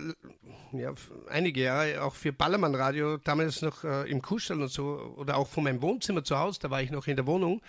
ja, 0.72 0.94
einige 1.28 1.64
Jahre 1.64 2.02
auch 2.02 2.14
für 2.14 2.32
Ballermann 2.32 2.76
Radio, 2.76 3.16
damals 3.16 3.60
noch 3.60 3.82
äh, 3.82 4.08
im 4.08 4.22
Kuhstall 4.22 4.62
und 4.62 4.68
so, 4.68 5.16
oder 5.16 5.36
auch 5.36 5.48
von 5.48 5.64
meinem 5.64 5.82
Wohnzimmer 5.82 6.22
zu 6.22 6.38
Hause, 6.38 6.60
da 6.60 6.70
war 6.70 6.80
ich 6.80 6.92
noch 6.92 7.08
in 7.08 7.16
der 7.16 7.26
Wohnung, 7.26 7.60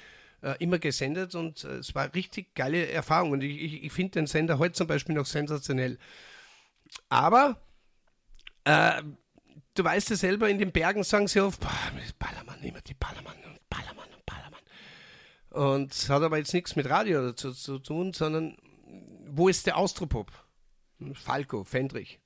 äh, 0.43 0.55
immer 0.59 0.77
gesendet 0.77 1.33
und 1.33 1.63
äh, 1.63 1.77
es 1.77 1.95
war 1.95 2.13
richtig 2.13 2.53
geile 2.53 2.89
Erfahrung. 2.89 3.31
Und 3.31 3.41
ich, 3.41 3.59
ich, 3.59 3.83
ich 3.85 3.91
finde 3.91 4.11
den 4.11 4.27
Sender 4.27 4.59
heute 4.59 4.73
zum 4.73 4.85
Beispiel 4.85 5.15
noch 5.15 5.25
sensationell. 5.25 5.97
Aber 7.09 7.59
äh, 8.65 9.01
du 9.73 9.83
weißt 9.83 10.11
ja 10.11 10.15
selber, 10.15 10.47
in 10.47 10.59
den 10.59 10.71
Bergen 10.71 11.03
sagen 11.03 11.27
sie 11.27 11.39
oft, 11.39 11.59
boah, 11.59 11.71
Ballermann, 12.19 12.61
immer 12.61 12.81
die 12.81 12.93
Ballermann 12.93 13.37
und 13.45 13.67
Ballermann 13.67 14.09
und 14.13 14.25
Ballermann. 14.27 14.61
Und 15.49 15.91
es 15.91 16.07
hat 16.07 16.21
aber 16.21 16.37
jetzt 16.37 16.53
nichts 16.53 16.75
mit 16.75 16.87
Radio 16.87 17.23
dazu 17.23 17.51
zu 17.51 17.79
tun, 17.79 18.13
sondern 18.13 18.57
wo 19.35 19.49
ist 19.49 19.65
der 19.65 19.77
Austropop? 19.77 20.31
Falco, 21.13 21.63
Fendrich. 21.63 22.19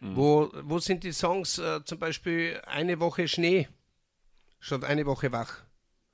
Mhm. 0.00 0.16
Wo, 0.16 0.50
wo 0.62 0.78
sind 0.78 1.04
die 1.04 1.12
Songs, 1.12 1.58
äh, 1.58 1.84
zum 1.84 1.98
Beispiel 1.98 2.60
eine 2.66 2.98
Woche 3.00 3.28
Schnee, 3.28 3.68
statt 4.58 4.84
eine 4.84 5.06
Woche 5.06 5.32
wach? 5.32 5.62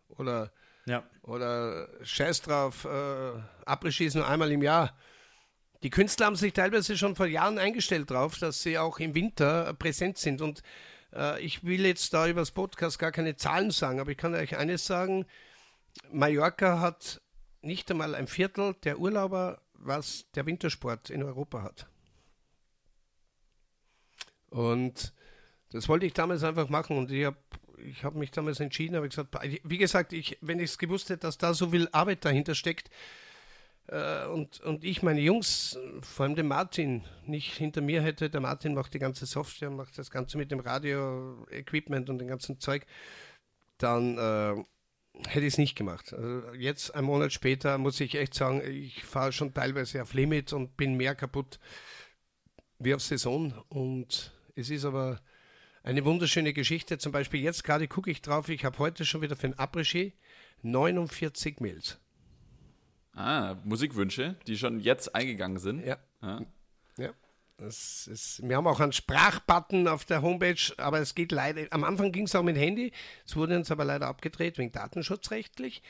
Oder, 0.09 0.53
ja. 0.87 1.05
oder 1.23 1.89
Scheiß 2.03 2.43
drauf, 2.43 2.85
äh, 2.85 3.33
Abreschießen 3.65 4.21
nur 4.21 4.29
einmal 4.29 4.51
im 4.51 4.63
Jahr. 4.63 4.97
Die 5.83 5.91
Künstler 5.91 6.27
haben 6.27 6.37
sich 6.37 6.53
teilweise 6.53 6.97
schon 6.97 7.15
vor 7.15 7.27
Jahren 7.27 7.59
eingestellt 7.59 8.11
drauf, 8.11 8.39
dass 8.39 8.63
sie 8.63 8.79
auch 8.79 8.99
im 8.99 9.15
Winter 9.15 9.75
präsent 9.75 10.19
sind. 10.19 10.41
Und 10.41 10.63
äh, 11.15 11.41
ich 11.41 11.63
will 11.65 11.87
jetzt 11.87 12.13
da 12.13 12.27
über 12.27 12.41
das 12.41 12.51
Podcast 12.51 12.99
gar 12.99 13.13
keine 13.13 13.37
Zahlen 13.37 13.71
sagen, 13.71 14.01
aber 14.01 14.11
ich 14.11 14.17
kann 14.17 14.35
euch 14.35 14.57
eines 14.57 14.87
sagen: 14.87 15.27
Mallorca 16.11 16.81
hat 16.81 17.21
nicht 17.61 17.91
einmal 17.91 18.15
ein 18.15 18.27
Viertel 18.27 18.75
der 18.85 18.99
Urlauber 18.99 19.61
was 19.87 20.27
der 20.35 20.47
Wintersport 20.47 21.11
in 21.11 21.23
Europa 21.23 21.63
hat. 21.63 21.87
Und 24.49 25.13
das 25.71 25.89
wollte 25.89 26.07
ich 26.07 26.13
damals 26.13 26.43
einfach 26.45 26.69
machen 26.69 26.97
und 26.97 27.11
ich 27.11 27.25
habe 27.25 27.37
ich 27.79 28.05
hab 28.05 28.15
mich 28.15 28.31
damals 28.31 28.61
entschieden, 28.61 28.97
habe 28.97 29.09
gesagt, 29.09 29.37
wie 29.65 29.79
gesagt, 29.79 30.15
ich, 30.15 30.39
wenn 30.41 30.59
ich 30.59 30.71
es 30.71 30.79
gewusst 30.79 31.11
hätte, 31.11 31.21
dass 31.21 31.37
da 31.37 31.53
so 31.53 31.69
viel 31.69 31.89
Arbeit 31.93 32.25
dahinter 32.25 32.55
steckt 32.55 32.91
äh, 33.89 34.27
und, 34.27 34.61
und 34.61 34.83
ich 34.83 35.03
meine 35.03 35.21
Jungs, 35.21 35.79
vor 36.01 36.25
allem 36.25 36.35
den 36.35 36.49
Martin, 36.49 37.05
nicht 37.27 37.53
hinter 37.55 37.83
mir 37.83 38.03
hätte, 38.03 38.31
der 38.31 38.41
Martin 38.41 38.75
macht 38.75 38.95
die 38.95 38.99
ganze 38.99 39.27
Software, 39.27 39.71
macht 39.71 39.99
das 39.99 40.11
Ganze 40.11 40.39
mit 40.39 40.51
dem 40.51 40.61
Radio-Equipment 40.61 42.09
und 42.09 42.19
dem 42.19 42.29
ganzen 42.29 42.59
Zeug, 42.61 42.87
dann 43.79 44.17
äh, 44.19 44.65
hätte 45.27 45.47
ich 45.47 45.55
es 45.55 45.59
nicht 45.59 45.77
gemacht. 45.77 46.13
Also 46.13 46.53
jetzt, 46.55 46.95
einen 46.95 47.07
Monat 47.07 47.33
später, 47.33 47.79
muss 47.79 48.01
ich 48.01 48.15
echt 48.15 48.35
sagen, 48.35 48.63
ich 48.65 49.05
fahre 49.05 49.33
schon 49.33 49.55
teilweise 49.55 50.03
auf 50.03 50.15
Limit 50.15 50.53
und 50.53 50.77
bin 50.77 50.97
mehr 50.97 51.15
kaputt 51.15 51.59
wie 52.79 52.95
auf 52.95 53.03
Saison. 53.03 53.53
Und 53.69 54.33
es 54.55 54.71
ist 54.71 54.85
aber 54.85 55.21
eine 55.83 56.05
wunderschöne 56.05 56.53
Geschichte. 56.53 56.99
Zum 56.99 57.13
Beispiel 57.13 57.41
jetzt 57.41 57.65
gerade 57.65 57.89
gucke 57.89 58.11
ich 58.11 58.23
drauf, 58.23 58.49
ich 58.49 58.65
habe 58.65 58.79
heute 58.79 59.05
schon 59.05 59.23
wieder 59.23 59.37
für 59.37 59.47
ein 59.47 59.55
Après 59.55 60.13
49 60.63 61.61
Mails. 61.61 61.99
Ah, 63.13 63.57
Musikwünsche, 63.65 64.37
die 64.47 64.59
schon 64.59 64.81
jetzt 64.81 65.15
eingegangen 65.15 65.59
sind. 65.59 65.85
Ja. 65.85 65.97
ja. 66.23 66.43
ja. 66.99 67.11
Ist, 67.59 68.41
wir 68.43 68.57
haben 68.57 68.67
auch 68.67 68.81
einen 68.81 68.93
Sprachbutton 68.93 69.89
auf 69.89 70.05
der 70.05 70.21
Homepage, 70.21 70.75
aber 70.77 71.01
es 71.01 71.15
geht 71.15 71.33
leider. 71.33 71.63
Am 71.71 71.85
Anfang 71.85 72.13
ging 72.13 72.25
es 72.25 72.35
auch 72.35 72.43
mit 72.43 72.57
Handy, 72.57 72.93
es 73.25 73.35
wurde 73.35 73.57
uns 73.57 73.71
aber 73.71 73.85
leider 73.85 74.09
abgedreht 74.09 74.59
wegen 74.59 74.73
datenschutzrechtlich. 74.73 75.83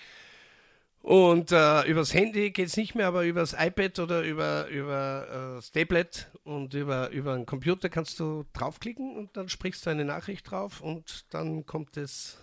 Und 1.06 1.52
äh, 1.52 1.84
übers 1.84 2.14
Handy 2.14 2.50
geht 2.50 2.66
es 2.66 2.76
nicht 2.76 2.94
mehr, 2.94 3.06
aber 3.06 3.24
übers 3.24 3.54
iPad 3.56 3.98
oder 4.00 4.22
über, 4.22 4.66
über 4.66 5.26
äh, 5.28 5.54
das 5.56 5.70
Tablet 5.70 6.28
und 6.42 6.74
über, 6.74 7.10
über 7.10 7.34
einen 7.34 7.46
Computer 7.46 7.88
kannst 7.88 8.18
du 8.18 8.44
draufklicken 8.52 9.16
und 9.16 9.36
dann 9.36 9.48
sprichst 9.48 9.86
du 9.86 9.90
eine 9.90 10.04
Nachricht 10.04 10.50
drauf 10.50 10.80
und 10.80 11.32
dann 11.32 11.64
kommt 11.64 11.96
es, 11.96 12.38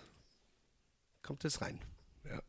kommt 1.22 1.44
es 1.44 1.60
rein. 1.60 1.78
Ja. 2.24 2.40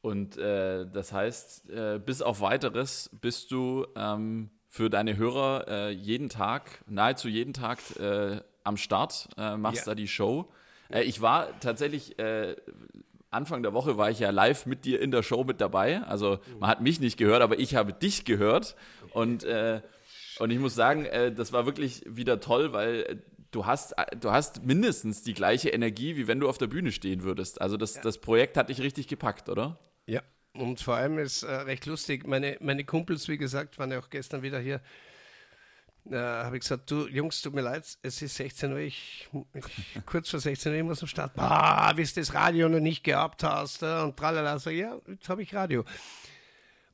Und 0.00 0.38
äh, 0.38 0.86
das 0.90 1.12
heißt, 1.12 1.68
äh, 1.68 2.00
bis 2.04 2.22
auf 2.22 2.40
weiteres 2.40 3.10
bist 3.20 3.50
du 3.50 3.86
ähm, 3.94 4.50
für 4.78 4.90
deine 4.90 5.16
Hörer 5.16 5.66
äh, 5.66 5.90
jeden 5.90 6.28
Tag, 6.28 6.84
nahezu 6.86 7.26
jeden 7.26 7.52
Tag 7.52 7.80
äh, 7.98 8.40
am 8.62 8.76
Start, 8.76 9.28
äh, 9.36 9.56
machst 9.56 9.86
ja. 9.86 9.92
da 9.92 9.94
die 9.96 10.06
Show. 10.06 10.48
Äh, 10.88 11.02
ich 11.02 11.20
war 11.20 11.58
tatsächlich, 11.58 12.16
äh, 12.20 12.54
Anfang 13.28 13.64
der 13.64 13.72
Woche 13.72 13.98
war 13.98 14.08
ich 14.08 14.20
ja 14.20 14.30
live 14.30 14.66
mit 14.66 14.84
dir 14.84 15.00
in 15.02 15.10
der 15.10 15.24
Show 15.24 15.42
mit 15.42 15.60
dabei. 15.60 16.02
Also 16.02 16.38
man 16.60 16.70
hat 16.70 16.80
mich 16.80 17.00
nicht 17.00 17.16
gehört, 17.16 17.42
aber 17.42 17.58
ich 17.58 17.74
habe 17.74 17.92
dich 17.92 18.24
gehört. 18.24 18.76
Und, 19.10 19.42
äh, 19.42 19.80
und 20.38 20.52
ich 20.52 20.60
muss 20.60 20.76
sagen, 20.76 21.08
das 21.34 21.52
war 21.52 21.66
wirklich 21.66 22.04
wieder 22.06 22.38
toll, 22.38 22.72
weil 22.72 23.24
du 23.50 23.66
hast, 23.66 23.96
du 24.20 24.30
hast 24.30 24.64
mindestens 24.64 25.24
die 25.24 25.34
gleiche 25.34 25.70
Energie, 25.70 26.16
wie 26.16 26.28
wenn 26.28 26.38
du 26.38 26.48
auf 26.48 26.58
der 26.58 26.68
Bühne 26.68 26.92
stehen 26.92 27.24
würdest. 27.24 27.60
Also 27.60 27.76
das, 27.76 27.96
ja. 27.96 28.02
das 28.02 28.18
Projekt 28.18 28.56
hat 28.56 28.68
dich 28.68 28.80
richtig 28.80 29.08
gepackt, 29.08 29.48
oder? 29.48 29.76
Ja, 30.06 30.22
und 30.54 30.80
vor 30.80 30.96
allem 30.96 31.18
ist 31.18 31.42
äh, 31.42 31.52
recht 31.52 31.86
lustig, 31.86 32.26
meine, 32.26 32.56
meine 32.60 32.84
Kumpels, 32.84 33.28
wie 33.28 33.38
gesagt, 33.38 33.78
waren 33.78 33.92
ja 33.92 33.98
auch 33.98 34.10
gestern 34.10 34.42
wieder 34.42 34.58
hier. 34.58 34.80
Äh, 36.10 36.16
habe 36.16 36.56
ich 36.56 36.62
gesagt, 36.62 36.90
du 36.90 37.06
Jungs, 37.06 37.42
tut 37.42 37.54
mir 37.54 37.60
leid, 37.60 37.84
es 38.02 38.22
ist 38.22 38.36
16 38.36 38.72
Uhr, 38.72 38.78
ich, 38.78 39.28
ich 39.54 40.04
kurz 40.06 40.30
vor 40.30 40.40
16 40.40 40.72
Uhr, 40.72 40.78
ich 40.78 40.84
muss 40.84 41.02
am 41.02 41.08
Start. 41.08 41.32
Ah, 41.36 41.92
bis 41.92 42.14
du 42.14 42.20
das 42.20 42.32
Radio 42.32 42.68
noch 42.68 42.80
nicht 42.80 43.04
gehabt 43.04 43.42
hast. 43.42 43.82
Äh, 43.82 44.00
und 44.02 44.16
tralala, 44.16 44.58
so, 44.58 44.70
ja, 44.70 44.96
jetzt 45.06 45.28
habe 45.28 45.42
ich 45.42 45.54
Radio. 45.54 45.84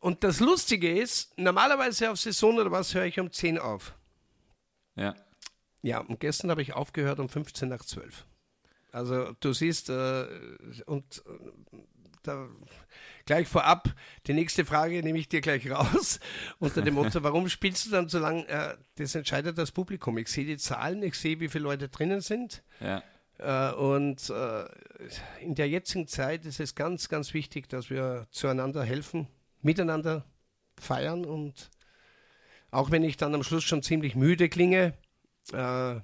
Und 0.01 0.23
das 0.25 0.41
Lustige 0.41 1.01
ist, 1.01 1.39
normalerweise 1.39 2.11
auf 2.11 2.19
Saison 2.19 2.59
oder 2.59 2.71
was 2.71 2.95
höre 2.95 3.05
ich 3.05 3.19
um 3.21 3.33
10 3.33 3.59
auf. 3.59 3.95
Ja. 4.97 5.15
Ja, 5.83 6.01
und 6.01 6.21
gestern 6.21 6.51
habe 6.51 6.63
ich 6.63 6.73
aufgehört 6.73 7.21
um 7.21 7.29
15 7.29 7.69
nach 7.69 7.85
12. 7.85 8.27
Also 8.91 9.33
du 9.41 9.53
siehst, 9.53 9.91
äh, 9.91 10.27
und 10.87 11.23
äh, 11.27 11.77
da 12.27 12.49
gleich 13.27 13.49
vorab, 13.49 13.95
die 14.27 14.35
nächste 14.35 14.65
Frage 14.65 15.03
nehme 15.03 15.19
ich 15.19 15.29
dir 15.29 15.41
gleich 15.41 15.71
raus, 15.71 16.21
unter 16.59 16.83
dem 16.83 16.95
Motto, 16.95 17.23
warum 17.23 17.49
spielst 17.49 17.87
du 17.87 17.91
dann 17.91 18.09
so 18.09 18.19
lange? 18.19 18.47
Äh, 18.49 18.77
das 18.97 19.15
entscheidet 19.15 19.57
das 19.59 19.73
Publikum. 19.73 20.19
Ich 20.19 20.29
sehe 20.29 20.45
die 20.45 20.57
Zahlen, 20.57 21.03
ich 21.03 21.15
sehe, 21.15 21.41
wie 21.41 21.49
viele 21.49 21.65
Leute 21.65 21.89
drinnen 21.89 22.21
sind. 22.21 22.63
Ja. 22.81 23.03
Äh, 23.39 23.75
und 23.75 24.31
äh, 24.31 24.65
in 25.41 25.55
der 25.55 25.69
jetzigen 25.69 26.07
Zeit 26.07 26.45
ist 26.45 26.61
es 26.61 26.75
ganz, 26.75 27.09
ganz 27.09 27.35
wichtig, 27.35 27.69
dass 27.69 27.91
wir 27.91 28.27
zueinander 28.31 28.85
helfen, 28.85 29.29
miteinander 29.63 30.25
feiern 30.79 31.25
und 31.25 31.71
auch 32.71 32.91
wenn 32.91 33.05
ich 33.05 33.17
dann 33.17 33.35
am 33.35 33.45
Schluss 33.45 33.63
schon 33.63 33.83
ziemlich 33.83 34.17
müde 34.17 34.49
klinge, 34.49 34.95
äh, 35.53 36.01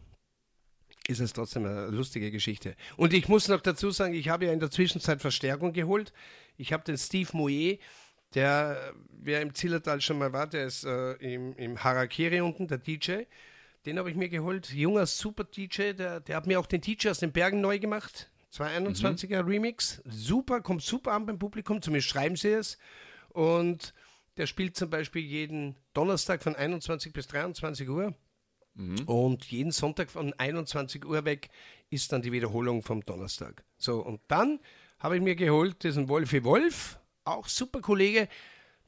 ist 1.08 1.20
es 1.20 1.32
trotzdem 1.32 1.64
eine 1.64 1.86
lustige 1.86 2.30
Geschichte. 2.30 2.76
Und 2.96 3.12
ich 3.12 3.28
muss 3.28 3.48
noch 3.48 3.60
dazu 3.60 3.90
sagen, 3.90 4.14
ich 4.14 4.28
habe 4.28 4.46
ja 4.46 4.52
in 4.52 4.60
der 4.60 4.70
Zwischenzeit 4.70 5.20
Verstärkung 5.20 5.72
geholt. 5.72 6.12
Ich 6.56 6.72
habe 6.72 6.84
den 6.84 6.98
Steve 6.98 7.30
Moe, 7.32 7.78
der, 8.34 8.94
wer 9.10 9.40
im 9.40 9.54
Zillertal 9.54 10.00
schon 10.00 10.18
mal 10.18 10.32
war, 10.32 10.46
der 10.46 10.66
ist 10.66 10.84
äh, 10.84 11.12
im, 11.14 11.54
im 11.56 11.82
Harakiri 11.82 12.40
unten, 12.40 12.68
der 12.68 12.78
DJ. 12.78 13.22
Den 13.86 13.98
habe 13.98 14.10
ich 14.10 14.16
mir 14.16 14.28
geholt. 14.28 14.72
Junger 14.72 15.06
super 15.06 15.44
DJ, 15.44 15.92
der, 15.92 16.20
der 16.20 16.36
hat 16.36 16.46
mir 16.46 16.60
auch 16.60 16.66
den 16.66 16.80
DJ 16.80 17.08
aus 17.08 17.18
den 17.18 17.32
Bergen 17.32 17.60
neu 17.60 17.78
gemacht. 17.78 18.30
221er 18.52 19.42
mhm. 19.42 19.48
Remix. 19.48 20.02
Super, 20.04 20.60
kommt 20.60 20.82
super 20.82 21.12
an 21.12 21.26
beim 21.26 21.38
Publikum, 21.38 21.80
zumindest 21.80 22.10
schreiben 22.10 22.36
sie 22.36 22.50
es. 22.50 22.78
Und 23.30 23.94
der 24.36 24.46
spielt 24.46 24.76
zum 24.76 24.90
Beispiel 24.90 25.22
jeden 25.22 25.76
Donnerstag 25.94 26.42
von 26.42 26.54
21 26.54 27.12
bis 27.12 27.26
23 27.28 27.88
Uhr. 27.88 28.14
Und 29.06 29.44
jeden 29.46 29.72
Sonntag 29.72 30.10
von 30.10 30.32
21 30.34 31.04
Uhr 31.04 31.24
weg 31.24 31.50
ist 31.90 32.12
dann 32.12 32.22
die 32.22 32.32
Wiederholung 32.32 32.82
vom 32.82 33.04
Donnerstag. 33.04 33.64
So, 33.76 34.00
und 34.00 34.20
dann 34.28 34.60
habe 34.98 35.16
ich 35.16 35.22
mir 35.22 35.34
geholt 35.34 35.82
diesen 35.82 36.08
Wolfi 36.08 36.44
Wolf, 36.44 36.98
auch 37.24 37.46
super 37.48 37.80
Kollege. 37.80 38.28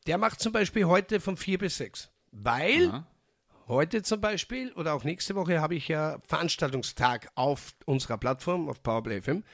Der 0.06 0.18
macht 0.18 0.40
zum 0.40 0.52
Beispiel 0.52 0.86
heute 0.86 1.20
von 1.20 1.36
4 1.36 1.58
bis 1.58 1.76
6. 1.78 2.10
Weil 2.32 2.88
Aha. 2.88 3.06
heute 3.68 4.02
zum 4.02 4.20
Beispiel 4.20 4.72
oder 4.72 4.94
auch 4.94 5.04
nächste 5.04 5.34
Woche 5.34 5.60
habe 5.60 5.74
ich 5.74 5.88
ja 5.88 6.18
Veranstaltungstag 6.26 7.30
auf 7.34 7.74
unserer 7.84 8.18
Plattform, 8.18 8.68
auf 8.68 8.82
Powerplay 8.82 9.20
FM. 9.20 9.44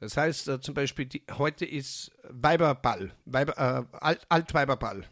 Das 0.00 0.16
heißt 0.16 0.48
äh, 0.48 0.60
zum 0.60 0.74
Beispiel, 0.74 1.06
die, 1.06 1.24
heute 1.32 1.64
ist 1.64 2.12
Weiberball, 2.28 3.12
Weiber, 3.24 3.56
äh, 3.56 3.96
Alt, 3.96 4.26
Altweiberball. 4.28 5.04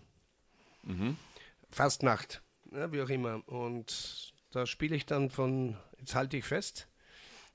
Fastnacht, 1.70 2.43
ja, 2.70 2.93
wie 2.93 3.03
auch 3.03 3.09
immer. 3.09 3.43
Und 3.48 4.35
da 4.57 4.66
spiele 4.66 4.97
ich 4.97 5.07
dann 5.07 5.31
von, 5.31 5.77
jetzt 5.99 6.15
halte 6.15 6.37
ich 6.37 6.45
fest, 6.45 6.89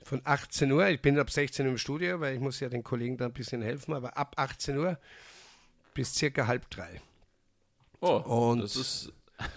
von 0.04 0.22
18 0.24 0.72
Uhr, 0.72 0.88
ich 0.88 1.02
bin 1.02 1.18
ab 1.20 1.30
16 1.30 1.66
Uhr 1.66 1.72
im 1.74 1.78
Studio, 1.78 2.20
weil 2.20 2.36
ich 2.36 2.40
muss 2.40 2.60
ja 2.60 2.70
den 2.70 2.84
Kollegen 2.84 3.18
da 3.18 3.26
ein 3.26 3.34
bisschen 3.34 3.62
helfen, 3.62 3.94
aber 3.94 4.18
ab 4.18 4.34
18 4.38 4.78
Uhr 4.78 4.98
bis 5.94 6.14
circa 6.16 6.48
halb 6.48 6.70
drei. 6.70 7.02
Oh, 8.00 8.18
Und- 8.52 8.62
das 8.62 8.76
ist 8.76 9.12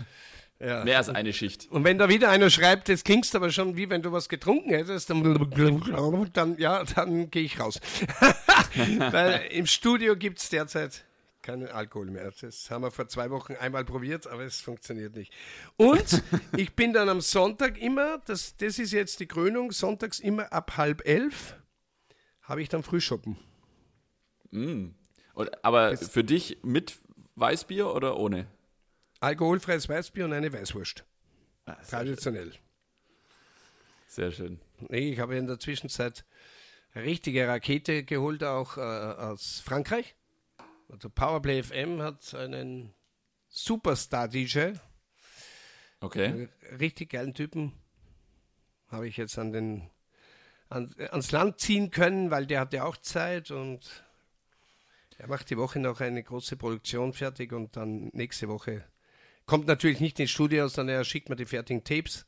Ja. 0.61 0.85
mehr 0.85 0.99
als 0.99 1.09
eine 1.11 1.33
Schicht. 1.33 1.71
Und 1.71 1.85
wenn 1.85 1.99
da 1.99 2.09
wieder 2.09 2.31
einer 2.31 2.49
schreibt, 2.49 2.89
das 2.89 3.05
klingst 3.05 3.35
aber 3.35 3.51
schon 3.51 3.77
wie 3.77 3.91
wenn 3.91 4.01
du 4.03 4.13
was 4.13 4.29
getrunken 4.31 4.71
hättest, 4.71 5.11
dann, 5.11 6.31
dann 6.33 6.57
ja, 6.59 6.85
dann 6.85 7.31
gehe 7.31 7.43
ich 7.43 7.61
raus. 7.61 7.81
Weil 8.99 9.47
im 9.51 9.67
Studio 9.67 10.17
gibt 10.17 10.39
es 10.39 10.49
derzeit 10.49 11.05
keinen 11.45 11.69
Alkohol 11.69 12.11
mehr. 12.11 12.33
Das 12.41 12.71
haben 12.71 12.83
wir 12.83 12.91
vor 12.91 13.07
zwei 13.07 13.31
Wochen 13.31 13.55
einmal 13.55 13.85
probiert, 13.85 14.27
aber 14.27 14.43
es 14.43 14.61
funktioniert 14.61 15.15
nicht. 15.15 15.33
Und 15.77 16.23
ich 16.57 16.75
bin 16.75 16.93
dann 16.93 17.09
am 17.09 17.21
Sonntag 17.21 17.81
immer, 17.81 18.19
das, 18.27 18.57
das 18.57 18.79
ist 18.79 18.93
jetzt 18.93 19.21
die 19.21 19.27
Krönung, 19.27 19.71
sonntags 19.71 20.19
immer 20.19 20.53
ab 20.53 20.77
halb 20.77 21.07
elf 21.07 21.57
habe 22.43 22.63
ich 22.63 22.69
dann 22.69 22.83
Frühschoppen. 22.83 23.37
Und, 25.35 25.65
aber 25.65 25.97
für 25.97 26.25
dich 26.25 26.59
mit 26.63 27.01
Weißbier 27.37 27.93
oder 27.93 28.19
ohne? 28.19 28.47
Alkoholfreies 29.21 29.89
Weißbier 29.89 30.27
und 30.27 30.33
eine 30.33 30.53
Weißwurst. 30.53 31.05
Traditionell. 31.89 32.53
Sehr 34.07 34.31
schön. 34.31 34.61
Ich 34.91 35.19
habe 35.19 35.37
in 35.37 35.47
der 35.47 35.59
Zwischenzeit 35.59 36.25
eine 36.93 37.05
richtige 37.05 37.49
Rakete 37.49 38.05
geholt, 38.05 38.45
auch 38.45 38.77
äh, 38.77 38.81
aus 38.81 39.61
Frankreich. 39.65 40.15
Also 40.95 41.11
Powerplay 41.11 41.61
FM 41.63 42.01
hat 42.01 42.35
einen 42.35 42.95
Superstar-DJ, 43.49 44.75
Okay. 46.01 46.49
richtig 46.79 47.11
geilen 47.11 47.35
Typen. 47.35 47.73
Habe 48.89 49.09
ich 49.09 49.17
jetzt 49.17 49.37
an 49.39 49.53
den, 49.53 49.91
an, 50.69 50.95
ans 51.11 51.33
Land 51.33 51.59
ziehen 51.59 51.91
können, 51.91 52.31
weil 52.31 52.47
der 52.47 52.61
hatte 52.61 52.85
auch 52.85 52.97
Zeit 52.99 53.51
und 53.51 54.05
er 55.19 55.27
macht 55.27 55.51
die 55.51 55.57
Woche 55.57 55.81
noch 55.81 56.01
eine 56.01 56.23
große 56.23 56.57
Produktion 56.57 57.13
fertig 57.13 57.53
und 57.53 57.77
dann 57.77 58.11
nächste 58.13 58.49
Woche 58.49 58.85
kommt 59.47 59.67
natürlich 59.67 59.99
nicht 59.99 60.21
ins 60.21 60.31
Studio, 60.31 60.69
sondern 60.69 60.97
er 60.97 61.05
schickt 61.05 61.29
mir 61.29 61.37
die 61.37 61.47
fertigen 61.47 61.83
Tapes. 61.83 62.25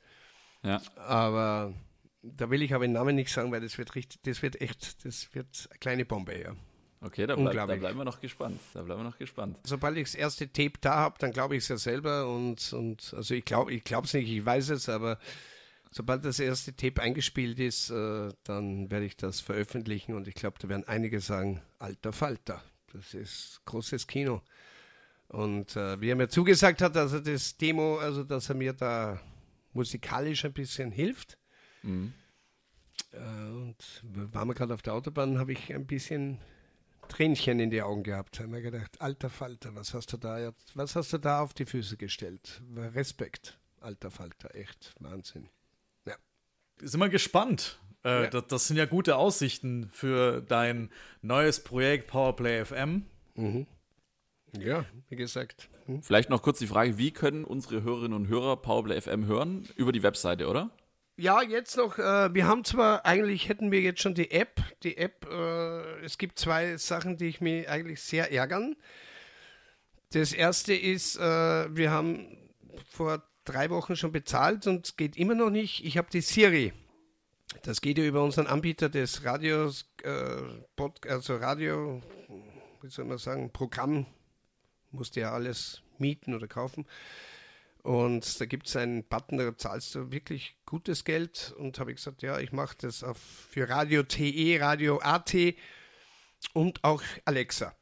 Ja. 0.63 0.83
Aber 0.97 1.73
da 2.23 2.51
will 2.51 2.63
ich 2.63 2.75
aber 2.75 2.85
den 2.85 2.93
Namen 2.95 3.15
nicht 3.15 3.31
sagen, 3.33 3.53
weil 3.53 3.61
das 3.61 3.79
wird 3.79 3.95
richtig, 3.95 4.23
das 4.23 4.43
wird 4.43 4.61
echt, 4.61 5.05
das 5.05 5.33
wird 5.35 5.69
eine 5.71 5.79
kleine 5.79 6.05
Bombe, 6.05 6.37
ja. 6.37 6.57
Okay, 7.01 7.27
da, 7.27 7.37
bleib, 7.37 7.55
da 7.55 7.77
bleiben 7.77 7.99
wir 7.99 8.05
noch 8.05 8.21
gespannt. 8.21 8.59
Da 8.73 8.83
bleiben 8.83 9.01
wir 9.01 9.05
noch 9.05 9.19
gespannt. 9.19 9.59
Sobald 9.65 9.97
ich 9.97 10.05
das 10.05 10.15
erste 10.15 10.51
Tape 10.51 10.73
da 10.81 10.95
habe, 10.95 11.17
dann 11.19 11.33
glaube 11.33 11.57
ich 11.57 11.65
es 11.65 11.69
ja 11.69 11.77
selber 11.77 12.29
und, 12.29 12.73
und 12.73 13.15
also 13.15 13.35
ich 13.35 13.45
glaube 13.45 13.73
ich 13.73 13.85
glaube 13.85 14.07
es 14.07 14.15
nicht, 14.15 14.29
ich 14.29 14.45
weiß 14.45 14.71
es, 14.71 14.89
aber 14.89 15.19
sobald 15.91 16.25
das 16.25 16.39
erste 16.41 16.75
Tape 16.75 17.03
eingespielt 17.03 17.59
ist, 17.59 17.91
äh, 17.91 18.29
dann 18.45 18.91
werde 18.91 19.07
ich 19.07 19.17
das 19.17 19.41
veröffentlichen 19.41 20.15
und 20.15 20.27
ich 20.29 20.35
glaube, 20.35 20.59
da 20.61 20.69
werden 20.69 20.85
einige 20.87 21.21
sagen, 21.21 21.63
alter 21.79 22.13
Falter, 22.13 22.63
das 22.93 23.15
ist 23.15 23.61
großes 23.67 24.07
Kino. 24.07 24.43
Und 25.29 25.75
äh, 25.77 26.01
wie 26.01 26.11
er 26.11 26.17
mir 26.17 26.29
zugesagt 26.29 26.83
hat, 26.83 26.97
also 26.97 27.19
das 27.21 27.57
Demo, 27.57 27.99
also 27.99 28.25
dass 28.25 28.49
er 28.49 28.55
mir 28.55 28.73
da 28.73 29.21
musikalisch 29.73 30.45
ein 30.45 30.53
bisschen 30.53 30.93
hilft. 30.93 31.37
Äh, 33.13 33.51
und 33.51 33.77
waren 34.33 34.49
wir 34.49 34.55
gerade 34.55 34.75
auf 34.75 34.83
der 34.83 34.95
Autobahn, 34.95 35.39
habe 35.39 35.53
ich 35.53 35.75
ein 35.75 35.87
bisschen 35.87 36.39
Tränchen 37.09 37.59
in 37.61 37.71
die 37.71 37.83
Augen 37.83 38.03
gehabt. 38.03 38.41
Haben 38.41 38.51
mir 38.51 38.63
gedacht, 38.63 39.01
alter 39.01 39.31
Falter, 39.31 39.75
was 39.75 39.95
hast 39.95 40.13
du 40.13 40.17
da 40.17 40.39
jetzt, 40.39 40.77
was 40.77 40.97
hast 40.97 41.13
du 41.13 41.19
da 41.19 41.41
auf 41.41 41.55
die 41.55 41.65
Füße 41.67 41.97
gestellt? 41.97 42.63
Respekt, 42.77 43.59
alter 43.81 44.11
Falter, 44.11 44.55
echt 44.55 44.95
Wahnsinn. 45.01 45.49
Ja. 46.05 46.15
Sind 46.81 47.01
wir 47.01 47.09
gespannt. 47.09 47.79
Äh, 48.05 48.25
Ja. 48.25 48.31
das, 48.31 48.47
das 48.49 48.69
sind 48.69 48.77
ja 48.77 48.85
gute 48.87 49.17
Aussichten 49.17 49.89
für 49.91 50.41
dein 50.43 50.91
neues 51.23 51.63
Projekt 51.63 52.07
Powerplay 52.09 52.65
FM. 52.65 53.07
Ja, 54.59 54.85
wie 55.09 55.17
gesagt. 55.17 55.69
Hm? 55.87 56.03
Vielleicht 56.03 56.31
noch 56.31 56.43
kurz 56.43 56.59
die 56.59 56.67
Frage, 56.67 56.97
wie 56.99 57.11
können 57.11 57.45
unsere 57.45 57.83
Hörerinnen 57.83 58.15
und 58.15 58.29
Hörer 58.29 58.57
Powerplay 58.57 59.01
FM 59.01 59.27
hören? 59.27 59.69
Über 59.77 59.93
die 59.93 60.03
Webseite, 60.03 60.49
oder? 60.49 60.71
Ja, 61.19 61.41
jetzt 61.41 61.79
noch, 61.79 61.99
äh, 61.99 62.35
wir 62.35 62.47
haben 62.47 62.63
zwar, 62.63 63.07
eigentlich 63.07 63.49
hätten 63.49 63.73
wir 63.73 63.81
jetzt 63.81 64.03
schon 64.03 64.15
die 64.15 64.31
App. 64.31 64.63
Die 64.83 64.99
App, 64.99 65.27
äh, 65.31 66.05
es 66.05 66.19
gibt 66.19 66.39
zwei 66.39 66.77
Sachen, 66.77 67.17
die 67.17 67.29
ich 67.29 67.41
mir 67.41 67.71
eigentlich 67.71 68.03
sehr 68.03 68.31
ärgern. 68.31 68.77
Das 70.13 70.35
erste 70.35 70.75
ist, 70.75 71.17
äh, 71.17 71.75
wir 71.75 71.91
haben 71.91 72.37
vor 72.91 73.23
drei 73.45 73.71
Wochen 73.71 73.97
schon 73.97 74.13
bezahlt 74.13 74.67
und 74.67 74.87
es 74.87 74.97
geht 74.99 75.17
immer 75.17 75.35
noch 75.35 75.49
nicht. 75.49 75.87
Ich 75.87 75.97
habe 75.97 76.11
die 76.13 76.21
Siri. 76.21 76.75
Das 77.63 77.81
geht 77.81 77.97
ja 77.97 78.05
über 78.05 78.23
unseren 78.23 78.47
Anbieter 78.47 78.91
des 78.91 79.25
Radios, 79.25 79.91
äh, 80.03 80.43
Pod, 80.77 81.07
also 81.07 81.37
Radio, 81.37 82.03
wie 82.83 82.91
soll 82.91 83.07
man 83.07 83.17
sagen, 83.17 83.51
Programm. 83.51 84.05
Musste 84.91 85.21
ja 85.21 85.33
alles 85.33 85.81
mieten 85.97 86.35
oder 86.35 86.47
kaufen. 86.47 86.87
Und 87.87 88.41
da 88.41 88.47
gibt 88.47 88.67
es 88.67 88.75
einen 88.75 89.05
Button, 89.05 89.39
da 89.39 89.57
zahlst 89.57 89.95
du 89.95 90.11
wirklich 90.11 90.57
gutes 90.67 91.05
Geld. 91.05 91.55
Und 91.57 91.79
habe 91.79 91.93
ich 91.93 91.99
gesagt, 91.99 92.21
ja, 92.21 92.41
ich 92.41 92.51
mache 92.51 92.77
das 92.81 93.05
auf, 93.05 93.17
für 93.17 93.69
Radio 93.69 94.03
TE, 94.03 94.59
Radio 94.61 94.99
AT 94.99 95.33
und 96.53 96.83
auch 96.83 97.01
Alexa. 97.27 97.77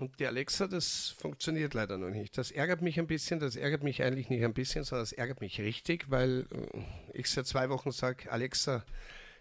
Und 0.00 0.18
die 0.18 0.26
Alexa, 0.26 0.66
das 0.66 1.14
funktioniert 1.20 1.72
leider 1.72 1.98
noch 1.98 2.10
nicht. 2.10 2.36
Das 2.36 2.50
ärgert 2.50 2.82
mich 2.82 2.98
ein 2.98 3.06
bisschen. 3.06 3.38
Das 3.38 3.54
ärgert 3.54 3.84
mich 3.84 4.02
eigentlich 4.02 4.28
nicht 4.28 4.42
ein 4.42 4.54
bisschen, 4.54 4.82
sondern 4.82 5.04
das 5.04 5.12
ärgert 5.12 5.40
mich 5.40 5.60
richtig, 5.60 6.10
weil 6.10 6.48
äh, 6.50 6.80
ich 7.12 7.30
seit 7.30 7.46
zwei 7.46 7.70
Wochen 7.70 7.92
sage, 7.92 8.28
Alexa, 8.28 8.84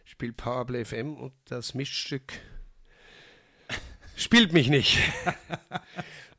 spiel 0.05 0.31
Powerplay 0.31 0.85
FM 0.85 1.17
und 1.17 1.33
das 1.45 1.73
Mischstück 1.73 2.33
spielt 4.15 4.53
mich 4.53 4.69
nicht. 4.69 4.99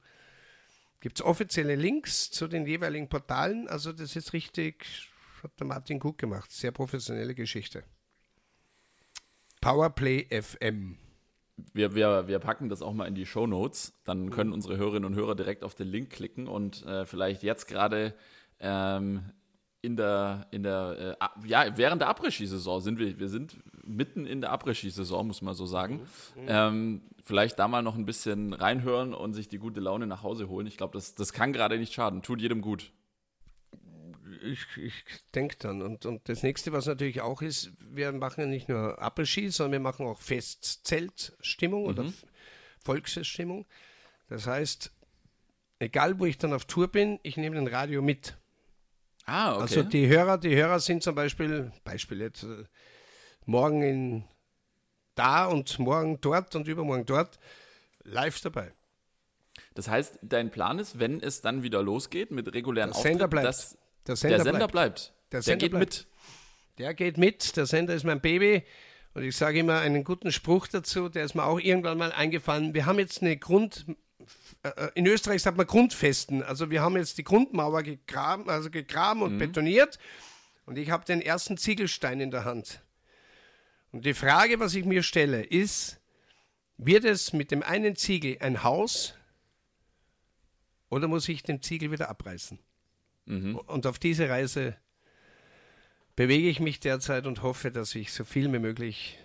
Gibt 1.00 1.20
es 1.20 1.26
offizielle 1.26 1.76
Links 1.76 2.30
zu 2.30 2.48
den 2.48 2.68
jeweiligen 2.68 3.10
Portalen. 3.10 3.68
Also 3.68 3.92
das 3.92 4.16
ist 4.16 4.34
richtig, 4.34 5.10
hat 5.42 5.60
der 5.60 5.66
Martin 5.66 5.98
gut 5.98 6.20
gemacht. 6.20 6.52
Sehr 6.52 6.72
professionelle 6.72 7.34
Geschichte. 7.34 7.84
Powerplay 9.60 10.28
FM. 10.30 11.00
wir, 11.74 11.96
wir, 11.96 12.28
wir 12.28 12.38
packen 12.38 12.70
das 12.70 12.84
auch 12.84 12.94
mal 12.94 13.08
in 13.08 13.16
die 13.16 13.26
Show 13.26 13.48
Notes. 13.48 14.00
Dann 14.04 14.30
können 14.30 14.54
unsere 14.54 14.78
Hörerinnen 14.78 15.06
und 15.06 15.16
Hörer 15.16 15.34
direkt 15.34 15.64
auf 15.64 15.74
den 15.74 15.88
Link 15.88 16.12
klicken 16.12 16.48
und 16.48 16.86
äh, 16.86 17.08
vielleicht 17.08 17.42
jetzt 17.42 17.68
gerade 17.68 18.14
ähm, 18.60 19.32
in 19.82 19.96
der, 19.96 20.48
in 20.52 20.64
der 20.64 21.18
äh, 21.20 21.48
ja, 21.48 21.76
während 21.76 22.02
der 22.02 22.10
Après-Ski-Saison 22.10 22.82
sind 22.82 23.00
wir, 23.00 23.20
wir 23.20 23.30
sind 23.30 23.56
mitten 23.84 24.26
in 24.26 24.42
der 24.42 24.54
Après-Ski-Saison, 24.54 25.26
muss 25.26 25.42
man 25.42 25.56
so 25.56 25.66
sagen. 25.66 26.02
Mhm. 26.36 26.46
Ähm, 26.48 27.02
vielleicht 27.24 27.58
da 27.60 27.68
mal 27.68 27.82
noch 27.82 27.96
ein 27.96 28.06
bisschen 28.06 28.54
reinhören 28.54 29.14
und 29.14 29.34
sich 29.34 29.48
die 29.48 29.58
gute 29.58 29.80
Laune 29.80 30.08
nach 30.08 30.24
Hause 30.24 30.50
holen. 30.50 30.68
Ich 30.68 30.78
glaube, 30.78 30.94
das, 30.94 31.16
das 31.16 31.34
kann 31.34 31.52
gerade 31.52 31.78
nicht 31.78 31.94
schaden, 31.94 32.22
tut 32.22 32.42
jedem 32.42 32.62
gut. 32.62 32.92
Ich, 34.44 34.66
ich 34.78 35.04
denke 35.34 35.56
dann. 35.60 35.82
Und, 35.82 36.06
und 36.06 36.28
das 36.30 36.44
nächste, 36.44 36.72
was 36.72 36.86
natürlich 36.86 37.22
auch 37.22 37.42
ist, 37.42 37.72
wir 37.80 38.12
machen 38.12 38.42
ja 38.42 38.48
nicht 38.48 38.70
nur 38.70 39.02
Après-Ski, 39.02 39.50
sondern 39.50 39.74
wir 39.74 39.80
machen 39.80 40.06
auch 40.06 40.20
Festzeltstimmung 40.20 41.84
mhm. 41.84 41.90
oder 41.90 42.06
Volksfeststimmung. 42.84 43.66
Das 44.30 44.48
heißt, 44.48 44.92
egal 45.80 46.20
wo 46.20 46.26
ich 46.26 46.38
dann 46.38 46.54
auf 46.54 46.66
Tour 46.66 46.88
bin, 46.88 47.20
ich 47.24 47.38
nehme 47.38 47.56
den 47.56 47.68
Radio 47.68 48.02
mit. 48.02 48.38
Ah, 49.32 49.54
okay. 49.54 49.62
Also 49.62 49.84
die 49.84 50.08
Hörer, 50.08 50.38
die 50.38 50.56
Hörer 50.56 50.80
sind 50.80 51.04
zum 51.04 51.16
Beispiel, 51.16 51.72
Beispiel 51.86 52.20
jetzt, 52.20 52.44
äh, 52.44 52.66
morgen 53.46 53.82
in 53.82 54.24
da 55.16 55.46
und 55.46 55.80
morgen 55.80 56.20
dort 56.20 56.56
und 56.56 56.68
übermorgen 56.68 57.06
dort, 57.06 57.40
live 58.04 58.42
dabei. 58.42 58.74
Das 59.74 59.88
heißt, 59.88 60.20
dein 60.22 60.52
Plan 60.52 60.80
ist, 60.80 61.00
wenn 61.00 61.22
es 61.22 61.40
dann 61.40 61.64
wieder 61.64 61.82
losgeht 61.82 62.32
mit 62.32 62.54
regulären 62.54 62.92
der 62.92 63.02
Sender 63.02 63.28
bleibt. 63.30 63.48
dass 63.48 63.78
der 64.06 64.16
Sender, 64.18 64.38
der 64.38 64.44
Sender 64.44 64.68
bleibt. 64.68 64.72
bleibt. 64.72 65.14
Der, 65.32 65.42
Sender 65.42 65.58
der 65.58 65.70
geht 65.70 65.72
bleibt. 65.72 65.86
mit. 65.86 66.08
Der 66.78 66.94
geht 66.94 67.18
mit. 67.18 67.58
Der 67.58 67.66
Sender 67.66 67.94
ist 67.94 68.04
mein 68.04 68.20
Baby. 68.20 68.64
Und 69.14 69.24
ich 69.24 69.38
sage 69.38 69.60
immer 69.60 69.80
einen 69.80 70.04
guten 70.04 70.32
Spruch 70.32 70.68
dazu, 70.68 71.10
der 71.10 71.24
ist 71.24 71.36
mir 71.36 71.46
auch 71.46 71.60
irgendwann 71.60 71.98
mal 71.98 72.12
eingefallen. 72.12 72.74
Wir 72.74 72.86
haben 72.86 73.00
jetzt 73.00 73.22
eine 73.22 73.38
Grund, 73.38 73.86
in 74.96 75.08
Österreich 75.08 75.42
sagt 75.42 75.58
man 75.58 75.68
Grundfesten. 75.68 76.44
Also 76.44 76.70
wir 76.70 76.82
haben 76.82 76.98
jetzt 76.98 77.18
die 77.18 77.24
Grundmauer 77.24 77.84
gegraben, 77.84 78.50
also 78.50 78.70
gegraben 78.70 79.22
und 79.22 79.34
mhm. 79.34 79.40
betoniert. 79.40 79.98
Und 80.66 80.78
ich 80.78 80.90
habe 80.92 81.06
den 81.06 81.22
ersten 81.22 81.58
Ziegelstein 81.58 82.20
in 82.20 82.32
der 82.32 82.46
Hand. 82.46 82.82
Und 83.92 84.06
die 84.06 84.14
Frage, 84.14 84.60
was 84.60 84.74
ich 84.76 84.86
mir 84.86 85.04
stelle, 85.04 85.44
ist, 85.44 86.00
wird 86.78 87.04
es 87.04 87.34
mit 87.34 87.52
dem 87.52 87.64
einen 87.64 87.96
Ziegel 87.96 88.38
ein 88.40 88.64
Haus 88.64 89.16
oder 90.90 91.08
muss 91.08 91.28
ich 91.30 91.44
den 91.44 91.62
Ziegel 91.62 91.92
wieder 91.92 92.10
abreißen? 92.10 92.60
Mhm. 93.26 93.56
Und 93.56 93.86
auf 93.86 94.00
diese 94.00 94.30
Reise 94.30 94.76
bewege 96.16 96.50
ich 96.50 96.60
mich 96.60 96.80
derzeit 96.80 97.26
und 97.28 97.44
hoffe, 97.44 97.72
dass 97.72 97.96
ich 97.96 98.12
so 98.12 98.24
viel 98.24 98.52
wie 98.52 98.60
möglich 98.60 99.18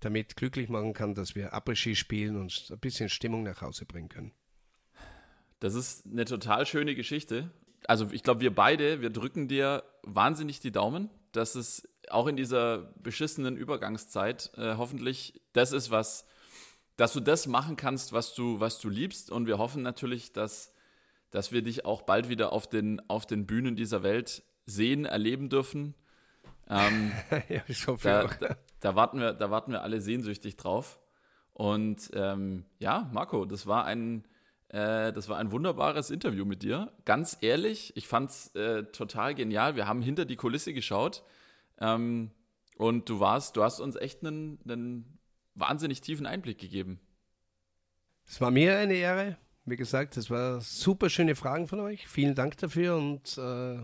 damit 0.00 0.36
glücklich 0.36 0.68
machen 0.68 0.92
kann, 0.92 1.14
dass 1.14 1.34
wir 1.34 1.54
Après-Ski 1.54 1.94
spielen 1.94 2.36
und 2.36 2.68
ein 2.70 2.78
bisschen 2.78 3.08
Stimmung 3.08 3.42
nach 3.42 3.60
Hause 3.60 3.84
bringen 3.84 4.08
können. 4.08 4.32
Das 5.60 5.74
ist 5.74 6.06
eine 6.06 6.24
total 6.24 6.66
schöne 6.66 6.94
Geschichte. 6.94 7.50
Also 7.86 8.08
ich 8.12 8.22
glaube, 8.22 8.40
wir 8.40 8.54
beide, 8.54 9.02
wir 9.02 9.10
drücken 9.10 9.46
dir 9.46 9.84
wahnsinnig 10.02 10.60
die 10.60 10.72
Daumen, 10.72 11.10
dass 11.32 11.54
es 11.54 11.88
auch 12.08 12.26
in 12.26 12.36
dieser 12.36 12.92
beschissenen 13.02 13.56
Übergangszeit 13.56 14.50
äh, 14.56 14.76
hoffentlich 14.76 15.40
das 15.52 15.72
ist, 15.72 15.90
was, 15.90 16.26
dass 16.96 17.12
du 17.12 17.20
das 17.20 17.46
machen 17.46 17.76
kannst, 17.76 18.12
was 18.12 18.34
du, 18.34 18.58
was 18.60 18.80
du 18.80 18.88
liebst. 18.88 19.30
Und 19.30 19.46
wir 19.46 19.58
hoffen 19.58 19.82
natürlich, 19.82 20.32
dass, 20.32 20.72
dass 21.30 21.52
wir 21.52 21.62
dich 21.62 21.84
auch 21.84 22.02
bald 22.02 22.28
wieder 22.28 22.52
auf 22.52 22.68
den, 22.68 23.00
auf 23.08 23.26
den 23.26 23.46
Bühnen 23.46 23.76
dieser 23.76 24.02
Welt 24.02 24.42
sehen, 24.66 25.04
erleben 25.04 25.48
dürfen. 25.48 25.94
Ähm, 26.68 27.12
ja, 27.48 27.62
ich 27.68 27.86
hoffe 27.86 28.08
da, 28.08 28.24
auch. 28.24 28.34
Da, 28.34 28.56
da, 28.80 28.94
warten 28.96 29.20
wir, 29.20 29.32
da 29.32 29.50
warten 29.50 29.72
wir 29.72 29.82
alle 29.82 30.00
sehnsüchtig 30.00 30.56
drauf. 30.56 31.00
Und 31.52 32.10
ähm, 32.14 32.64
ja, 32.78 33.10
Marco, 33.12 33.44
das 33.44 33.66
war 33.66 33.84
ein 33.84 34.24
äh, 34.70 35.12
das 35.12 35.28
war 35.28 35.38
ein 35.38 35.50
wunderbares 35.50 36.10
Interview 36.10 36.44
mit 36.44 36.62
dir. 36.62 36.92
Ganz 37.04 37.36
ehrlich, 37.40 37.96
ich 37.96 38.06
fand 38.06 38.30
es 38.30 38.54
äh, 38.54 38.84
total 38.84 39.34
genial. 39.34 39.74
Wir 39.74 39.88
haben 39.88 40.00
hinter 40.00 40.24
die 40.24 40.36
Kulisse 40.36 40.72
geschaut. 40.72 41.24
Ähm, 41.78 42.30
und 42.76 43.08
du 43.08 43.20
warst, 43.20 43.56
du 43.56 43.64
hast 43.64 43.80
uns 43.80 43.96
echt 43.96 44.24
einen, 44.24 44.58
einen 44.64 45.18
wahnsinnig 45.54 46.00
tiefen 46.00 46.24
Einblick 46.24 46.58
gegeben. 46.58 47.00
Es 48.26 48.40
war 48.40 48.50
mir 48.50 48.78
eine 48.78 48.94
Ehre. 48.94 49.36
Wie 49.64 49.76
gesagt, 49.76 50.16
es 50.16 50.30
war 50.30 50.60
super 50.60 51.10
schöne 51.10 51.34
Fragen 51.34 51.66
von 51.66 51.80
euch. 51.80 52.06
Vielen 52.06 52.36
Dank 52.36 52.56
dafür. 52.58 52.96
Und 52.96 53.38
äh, 53.38 53.78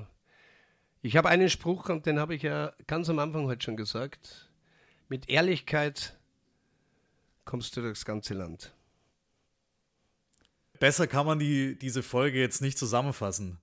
ich 1.03 1.17
habe 1.17 1.29
einen 1.29 1.51
Spruch, 1.51 1.89
und 1.89 2.07
den 2.07 2.21
habe 2.21 2.37
ich 2.37 2.43
ja 2.43 2.73
ganz 2.87 3.11
am 3.11 3.19
Anfang 3.19 3.47
heute 3.47 3.65
schon 3.65 3.77
gesagt. 3.77 4.46
Mit 5.09 5.29
Ehrlichkeit 5.29 6.17
kommst 7.45 7.77
du 7.77 7.81
durchs 7.81 8.05
ganze 8.05 8.35
Land. 8.35 8.75
Besser 10.81 11.07
kann 11.07 11.27
man 11.27 11.39
die, 11.39 11.79
diese 11.79 12.03
Folge 12.03 12.41
jetzt 12.41 12.61
nicht 12.61 12.77
zusammenfassen. 12.77 13.59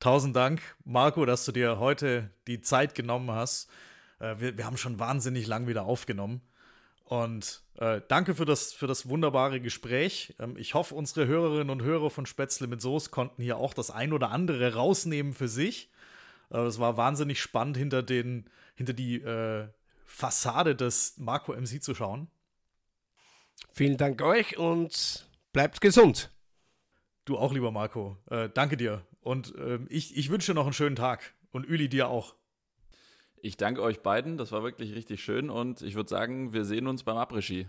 Tausend 0.00 0.34
Dank, 0.34 0.60
Marco, 0.84 1.24
dass 1.24 1.44
du 1.44 1.52
dir 1.52 1.78
heute 1.78 2.30
die 2.48 2.62
Zeit 2.62 2.96
genommen 2.96 3.30
hast. 3.30 3.70
Äh, 4.18 4.36
wir, 4.38 4.58
wir, 4.58 4.66
haben 4.66 4.76
schon 4.76 4.98
wahnsinnig 4.98 5.46
lang 5.46 5.68
wieder 5.68 5.84
aufgenommen. 5.84 6.40
Und 7.04 7.62
äh, 7.76 8.00
danke 8.08 8.34
für 8.34 8.44
das, 8.44 8.72
für 8.72 8.88
das 8.88 9.08
wunderbare 9.08 9.60
Gespräch. 9.60 10.34
Ähm, 10.40 10.56
ich 10.56 10.74
hoffe, 10.74 10.96
unsere 10.96 11.28
Hörerinnen 11.28 11.70
und 11.70 11.82
Hörer 11.82 12.10
von 12.10 12.26
Spätzle 12.26 12.66
mit 12.66 12.82
Soße 12.82 13.10
konnten 13.10 13.40
hier 13.40 13.58
auch 13.58 13.72
das 13.72 13.92
ein 13.92 14.12
oder 14.12 14.30
andere 14.30 14.74
rausnehmen 14.74 15.32
für 15.32 15.48
sich. 15.48 15.90
Äh, 16.50 16.58
es 16.58 16.80
war 16.80 16.96
wahnsinnig 16.96 17.40
spannend, 17.40 17.76
hinter, 17.76 18.02
den, 18.02 18.50
hinter 18.74 18.94
die 18.94 19.22
äh, 19.22 19.68
Fassade 20.08 20.74
des 20.74 21.18
Marco 21.18 21.52
MC 21.52 21.82
zu 21.82 21.94
schauen. 21.94 22.28
Vielen 23.72 23.98
Dank 23.98 24.20
euch 24.22 24.58
und 24.58 25.28
bleibt 25.52 25.80
gesund. 25.82 26.32
Du 27.26 27.36
auch, 27.36 27.52
lieber 27.52 27.70
Marco. 27.70 28.16
Äh, 28.30 28.48
danke 28.48 28.78
dir. 28.78 29.06
Und 29.20 29.54
äh, 29.56 29.78
ich, 29.90 30.16
ich 30.16 30.30
wünsche 30.30 30.52
dir 30.52 30.54
noch 30.54 30.64
einen 30.64 30.72
schönen 30.72 30.96
Tag. 30.96 31.34
Und 31.50 31.68
Üli 31.68 31.90
dir 31.90 32.08
auch. 32.08 32.34
Ich 33.36 33.58
danke 33.58 33.82
euch 33.82 34.00
beiden. 34.00 34.38
Das 34.38 34.50
war 34.50 34.62
wirklich 34.62 34.94
richtig 34.94 35.22
schön. 35.22 35.50
Und 35.50 35.82
ich 35.82 35.94
würde 35.94 36.08
sagen, 36.08 36.54
wir 36.54 36.64
sehen 36.64 36.86
uns 36.86 37.04
beim 37.04 37.18
Après-Ski. 37.18 37.66